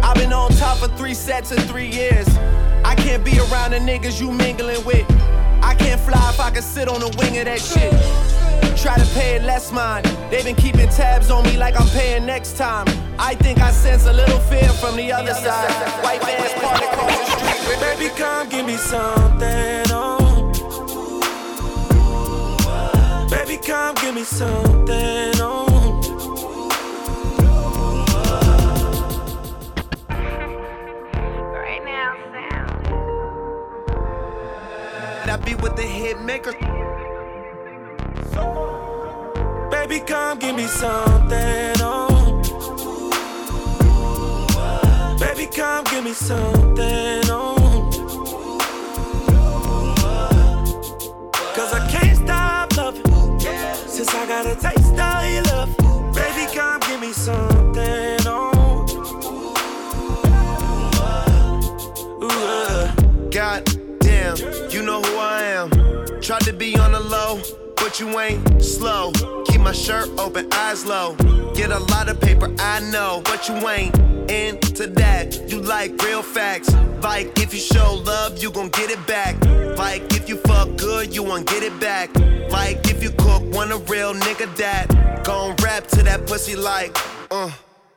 I've 0.03 0.15
been 0.18 0.32
on 0.32 0.52
top 0.52 0.78
for 0.78 0.88
three 0.90 1.15
sets 1.15 1.52
in 1.52 1.57
three 1.61 1.90
years. 1.90 2.28
I 2.86 2.94
can't 2.95 3.26
be 3.26 3.40
around 3.40 3.72
the 3.72 3.80
niggas 3.80 4.22
you 4.22 4.32
mingling 4.32 4.86
with. 4.86 5.07
I 5.62 5.76
can't 5.76 6.00
fly 6.02 6.30
if 6.30 6.40
I 6.40 6.52
can 6.52 6.64
sit 6.64 6.88
on 6.88 7.00
the 7.00 7.10
wing 7.18 7.38
of 7.38 7.46
that 7.46 7.60
shit. 7.62 7.94
Try 8.78 8.98
to 8.98 9.06
pay 9.14 9.36
it 9.36 9.44
less 9.44 9.72
mind. 9.72 10.06
They've 10.30 10.44
been 10.44 10.56
keeping 10.56 10.90
tabs 10.90 11.30
on 11.30 11.44
me 11.44 11.58
like 11.58 11.80
I'm 11.80 11.88
paying 11.90 12.26
next 12.26 12.58
time. 12.58 12.88
I 13.20 13.36
think 13.36 13.60
I 13.60 13.72
sense 13.72 14.06
a 14.06 14.14
little 14.14 14.40
fear 14.40 14.70
from 14.70 14.96
the 14.96 15.12
other 15.12 15.34
side. 15.34 15.72
White 16.04 16.22
man's 16.24 16.54
party 16.54 16.86
across 16.86 17.18
the 17.18 17.26
street. 17.26 17.80
Baby, 17.80 18.10
come 18.16 18.50
give 18.50 18.66
me 18.66 18.78
something. 18.78 19.86
Oh. 19.90 20.48
Baby, 23.30 23.58
come 23.58 23.96
give 23.96 24.16
me 24.16 24.24
something. 24.24 25.36
Oh. 25.40 25.70
With 35.62 35.76
the 35.76 35.84
hit 35.84 36.20
maker. 36.22 36.54
Baby, 39.70 40.00
come 40.06 40.40
give 40.40 40.56
me 40.56 40.68
something. 40.68 41.76
Oh. 41.80 42.42
Baby, 45.20 45.48
come 45.48 45.84
give 45.86 46.04
me 46.04 46.14
something. 46.14 46.61
Lot 71.82 72.10
of 72.10 72.20
paper, 72.20 72.53
I 72.60 72.80
know, 72.91 73.22
but 73.26 73.48
you 73.48 73.56
ain't 73.68 73.98
into 74.30 74.88
that. 74.88 75.49
You 75.49 75.62
like 75.62 76.02
real 76.03 76.22
facts. 76.22 76.74
Like 77.02 77.38
if 77.40 77.53
you 77.53 77.60
show 77.60 78.02
love, 78.06 78.41
you 78.41 78.52
gon' 78.52 78.70
get 78.70 78.90
it 78.90 79.06
back. 79.08 79.44
Like 79.78 80.03
if 80.14 80.30
you 80.30 80.38
fuck 80.38 80.76
good, 80.78 81.16
you 81.16 81.24
won't 81.24 81.48
get 81.48 81.64
it 81.64 81.80
back. 81.80 82.14
Like 82.49 82.88
if 82.90 83.03
you 83.03 83.12
cook, 83.12 83.44
want 83.53 83.72
a 83.72 83.78
real 83.78 84.14
nigga 84.14 84.56
that 84.58 85.24
gon' 85.24 85.56
rap 85.64 85.88
to 85.88 86.03
that 86.03 86.28
pussy 86.28 86.56
like, 86.56 86.98
uh, 87.32 87.52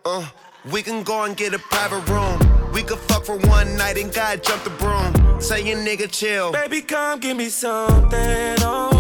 uh. 0.04 0.26
We 0.72 0.82
can 0.82 1.02
go 1.02 1.24
and 1.24 1.36
get 1.36 1.52
a 1.52 1.58
private 1.58 2.08
room. 2.08 2.72
We 2.72 2.82
could 2.82 2.98
fuck 2.98 3.26
for 3.26 3.36
one 3.36 3.76
night 3.76 3.98
and 3.98 4.10
God 4.12 4.42
jump 4.42 4.64
the 4.64 4.70
broom. 4.70 5.38
Say 5.38 5.62
your 5.68 5.76
nigga 5.76 6.10
chill. 6.10 6.52
Baby, 6.52 6.80
come 6.80 7.20
give 7.20 7.36
me 7.36 7.50
something. 7.50 8.56
Oh. 8.60 8.93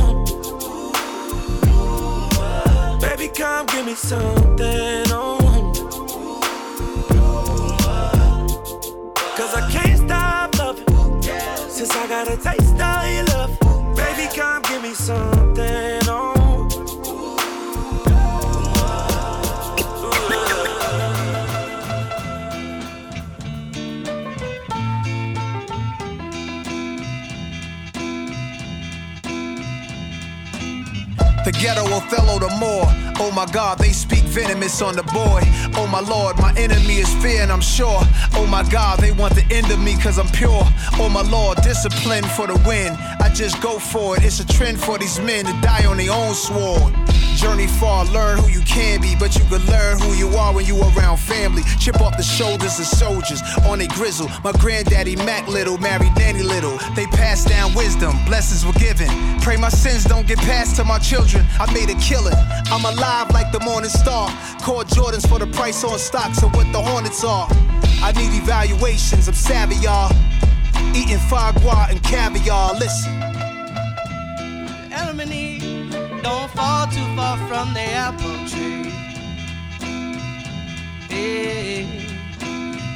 Come 3.34 3.66
give 3.66 3.86
me 3.86 3.94
something. 3.94 5.04
Oh. 5.10 5.38
Cause 9.36 9.54
I 9.54 9.70
can't 9.70 9.98
stop 9.98 10.58
loving. 10.58 11.22
Since 11.68 11.90
I 11.90 12.06
got 12.06 12.28
a 12.28 12.36
taste 12.36 12.80
of 12.80 13.12
your 13.12 13.24
love. 13.24 13.96
Baby, 13.96 14.28
come 14.34 14.62
give 14.62 14.82
me 14.82 14.94
something. 14.94 16.00
Oh. 16.04 16.68
The 31.44 31.52
ghetto 31.52 31.84
Othello 31.84 32.38
the 32.38 32.56
more. 32.58 33.03
Oh 33.20 33.30
my 33.30 33.46
God, 33.46 33.78
they 33.78 33.90
speak 33.92 34.24
venomous 34.24 34.82
on 34.82 34.96
the 34.96 35.02
boy. 35.04 35.40
Oh 35.76 35.86
my 35.90 36.00
Lord, 36.00 36.36
my 36.38 36.52
enemy 36.56 36.98
is 36.98 37.12
fear 37.22 37.42
and 37.42 37.52
I'm 37.52 37.60
sure. 37.60 38.00
Oh 38.34 38.46
my 38.50 38.62
God, 38.68 38.98
they 38.98 39.12
want 39.12 39.34
the 39.34 39.44
end 39.54 39.70
of 39.70 39.78
me 39.78 39.96
cause 39.96 40.18
I'm 40.18 40.28
pure. 40.28 40.64
Oh 40.98 41.08
my 41.08 41.22
Lord, 41.22 41.58
discipline 41.62 42.24
for 42.24 42.46
the 42.46 42.60
win. 42.66 42.92
I 43.20 43.30
just 43.32 43.60
go 43.62 43.78
for 43.78 44.16
it. 44.16 44.24
It's 44.24 44.40
a 44.40 44.46
trend 44.46 44.80
for 44.80 44.98
these 44.98 45.20
men 45.20 45.44
to 45.46 45.52
die 45.60 45.86
on 45.86 45.98
their 45.98 46.12
own 46.12 46.34
sword. 46.34 46.92
Journey 47.44 47.66
far, 47.66 48.06
learn 48.06 48.38
who 48.38 48.48
you 48.48 48.62
can 48.62 49.02
be, 49.02 49.14
but 49.14 49.36
you 49.36 49.44
can 49.44 49.60
learn 49.66 49.98
who 49.98 50.14
you 50.14 50.28
are 50.28 50.54
when 50.54 50.64
you 50.64 50.80
around 50.80 51.18
family. 51.18 51.62
Chip 51.78 52.00
off 52.00 52.16
the 52.16 52.22
shoulders 52.22 52.80
of 52.80 52.86
soldiers 52.86 53.42
on 53.66 53.82
a 53.82 53.86
grizzle. 53.88 54.30
My 54.42 54.52
granddaddy 54.52 55.14
Mac 55.16 55.46
Little 55.46 55.76
married 55.76 56.16
Nanny 56.16 56.42
Little. 56.42 56.78
They 56.96 57.04
passed 57.04 57.46
down 57.46 57.74
wisdom, 57.74 58.16
blessings 58.24 58.64
were 58.64 58.80
given. 58.80 59.08
Pray 59.42 59.58
my 59.58 59.68
sins 59.68 60.04
don't 60.04 60.26
get 60.26 60.38
passed 60.38 60.76
to 60.76 60.84
my 60.84 60.98
children. 60.98 61.44
I 61.60 61.70
made 61.74 61.90
a 61.90 62.00
killing. 62.00 62.32
I'm 62.72 62.86
alive 62.86 63.30
like 63.32 63.52
the 63.52 63.60
morning 63.60 63.90
star. 63.90 64.30
Call 64.62 64.82
Jordans 64.84 65.28
for 65.28 65.38
the 65.38 65.46
price 65.46 65.84
on 65.84 65.98
stocks 65.98 66.42
of 66.42 66.54
what 66.54 66.72
the 66.72 66.80
Hornets 66.80 67.24
are. 67.24 67.46
I 68.00 68.12
need 68.16 68.32
evaluations, 68.40 69.28
I'm 69.28 69.34
savvy, 69.34 69.76
y'all. 69.76 70.10
Eating 70.96 71.18
foie 71.28 71.52
gras 71.60 71.88
and 71.90 72.02
caviar. 72.02 72.72
Listen. 72.72 73.12
Eve 75.30 75.63
don't 76.24 76.50
fall 76.52 76.86
too 76.86 77.04
far 77.14 77.36
from 77.48 77.74
the 77.74 77.86
apple 78.06 78.48
tree. 78.48 78.90
Hey. 81.12 81.86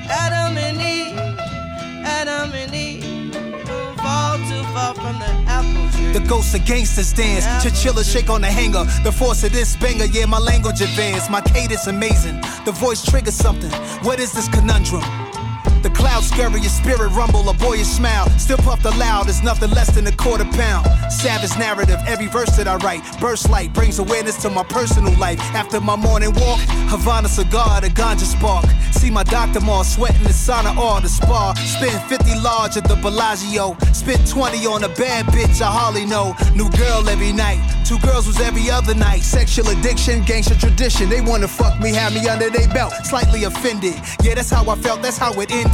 Adam 0.09 0.57
and 0.57 0.81
Eve, 0.81 1.19
Adam 2.07 2.51
and 2.55 2.75
Eve 2.75 3.31
don't 3.67 3.97
fall 3.99 4.39
too 4.49 4.63
far 4.73 4.95
from 4.95 5.19
the 5.19 5.33
apple 5.47 5.91
tree. 5.93 6.13
The 6.19 6.27
ghosts 6.27 6.55
of 6.55 6.65
gangsters 6.65 7.13
dance. 7.13 7.45
Chinchilla 7.63 8.03
shake 8.03 8.31
on 8.31 8.41
the 8.41 8.47
hanger. 8.47 8.85
The 9.05 9.13
force 9.13 9.45
of 9.45 9.53
this 9.53 9.77
banger, 9.77 10.07
yeah, 10.07 10.25
my 10.25 10.39
language 10.39 10.81
advanced. 10.81 11.31
My 11.31 11.43
cadence 11.43 11.87
amazing. 11.87 12.41
The 12.65 12.73
voice 12.73 13.05
triggers 13.05 13.35
something. 13.35 13.71
What 14.07 14.21
is 14.21 14.33
this 14.33 14.49
conundrum? 14.49 15.03
The 15.83 15.91
clouds 15.91 16.29
scurry 16.29 16.61
your 16.61 16.71
spirit 16.71 17.11
rumble, 17.11 17.49
a 17.49 17.55
boyish 17.55 17.87
smile. 17.87 18.29
Still 18.39 18.59
puffed 18.59 18.85
aloud, 18.85 19.29
is 19.29 19.43
nothing 19.43 19.71
less 19.71 19.95
than 19.95 20.07
a 20.07 20.13
quarter 20.13 20.45
pound. 20.45 20.87
Savage 21.13 21.57
narrative, 21.57 22.01
every 22.07 22.27
verse 22.27 22.51
that 22.57 22.67
I 22.67 22.77
write. 22.77 23.03
Burst 23.21 23.49
light 23.49 23.73
brings 23.73 23.99
awareness 23.99 24.37
to 24.43 24.51
my 24.51 24.65
personal 24.65 25.17
life. 25.19 25.41
After 25.55 25.81
my 25.81 25.95
morning 25.95 26.33
walk, 26.35 26.61
Havana 26.91 27.29
cigar, 27.29 27.81
the 27.81 27.89
ganja 27.89 28.27
spark. 28.27 28.65
See 28.93 29.11
my 29.11 29.23
doctor 29.23 29.61
more 29.61 29.85
sweating 29.85 30.25
the 30.25 30.31
sauna 30.31 30.77
or 30.77 31.01
the 31.01 31.09
spa. 31.09 31.55
Spend 31.55 32.03
50 32.09 32.41
large 32.41 32.77
at 32.77 32.85
the 32.89 32.97
Bellagio. 32.97 33.77
Spent 33.93 34.27
20 34.27 34.67
on 34.67 34.83
a 34.83 34.89
bad 34.89 35.27
bitch 35.27 35.61
I 35.63 35.71
hardly 35.71 36.07
know. 36.07 36.35
New 36.55 36.69
girl 36.71 37.09
every 37.09 37.33
night. 37.33 37.63
Two 37.85 37.99
girls 38.01 38.27
was 38.27 38.41
every 38.41 38.69
other 38.71 38.95
night. 38.95 39.23
Sexual 39.23 39.69
addiction, 39.69 40.23
gangster 40.25 40.57
tradition. 40.57 41.09
They 41.09 41.21
wanna 41.21 41.49
fuck 41.49 41.79
me, 41.81 41.95
have 41.95 42.13
me 42.15 42.27
under 42.29 42.51
their 42.51 42.69
belt. 42.69 42.93
Slightly 43.05 43.45
offended. 43.45 43.95
Yeah, 44.23 44.35
that's 44.35 44.51
how 44.51 44.69
I 44.69 44.75
felt, 44.77 45.03
that's 45.03 45.19
how 45.19 45.33
it 45.41 45.51
ended. 45.51 45.68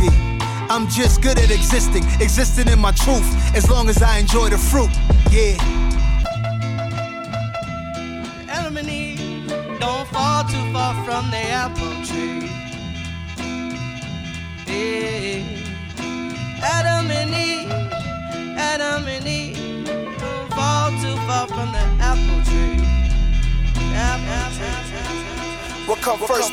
I'm 0.71 0.89
just 0.89 1.21
good 1.23 1.39
at 1.39 1.51
existing, 1.51 2.05
existing 2.21 2.69
in 2.69 2.79
my 2.79 2.93
truth, 2.93 3.27
as 3.55 3.69
long 3.71 3.89
as 3.89 4.03
I 4.03 4.19
enjoy 4.19 4.49
the 4.49 4.59
fruit. 4.59 4.91
Yeah. 5.31 5.57
Adam 8.49 8.77
and 8.77 8.89
Eve 8.89 9.47
don't 9.79 10.07
fall 10.09 10.45
too 10.45 10.73
far 10.73 10.95
from 11.05 11.31
the 11.31 11.37
apple 11.37 12.05
tree. 12.05 12.49
Hey. 14.67 15.45
Adam 16.63 17.11
and 17.11 17.31
Eve, 17.31 17.71
Adam 18.59 19.07
and 19.07 19.27
Eve 19.27 19.87
don't 20.19 20.51
fall 20.51 20.91
too 21.03 21.17
far 21.27 21.47
from 21.47 21.73
the 21.73 21.85
apple 22.01 22.43
tree. 22.51 22.81
Apple 23.95 24.51
tree. 24.57 24.75
What 25.87 26.01
come 26.01 26.19
first? 26.19 26.53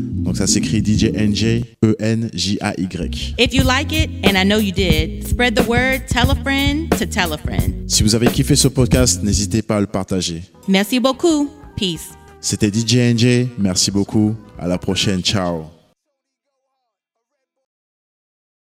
Donc 0.23 0.37
ça 0.37 0.47
s'écrit 0.47 0.83
DJ 0.83 1.05
NJ 1.13 1.63
E 1.83 1.95
N 1.99 2.29
J 2.33 2.57
A 2.61 2.73
Y. 2.77 3.35
If 3.39 3.53
you 3.53 3.63
like 3.63 3.91
it, 3.91 4.09
and 4.23 4.37
I 4.37 4.45
know 4.45 4.59
you 4.59 4.71
did, 4.71 5.27
spread 5.27 5.55
the 5.55 5.67
word, 5.67 6.05
tell 6.07 6.29
a 6.29 6.35
friend 6.35 6.89
to 6.97 7.05
tell 7.05 7.33
a 7.33 7.37
friend. 7.37 7.73
Si 7.87 8.03
vous 8.03 8.15
avez 8.15 8.27
kiffé 8.27 8.55
ce 8.55 8.67
podcast, 8.67 9.23
n'hésitez 9.23 9.61
pas 9.61 9.77
à 9.77 9.81
le 9.81 9.87
partager. 9.87 10.43
Merci 10.67 10.99
beaucoup. 10.99 11.49
Peace. 11.75 12.11
C'était 12.39 12.69
DJ 12.69 13.13
NJ. 13.15 13.47
Merci 13.57 13.91
beaucoup. 13.91 14.35
À 14.59 14.67
la 14.67 14.77
prochaine. 14.77 15.21
Ciao. 15.21 15.80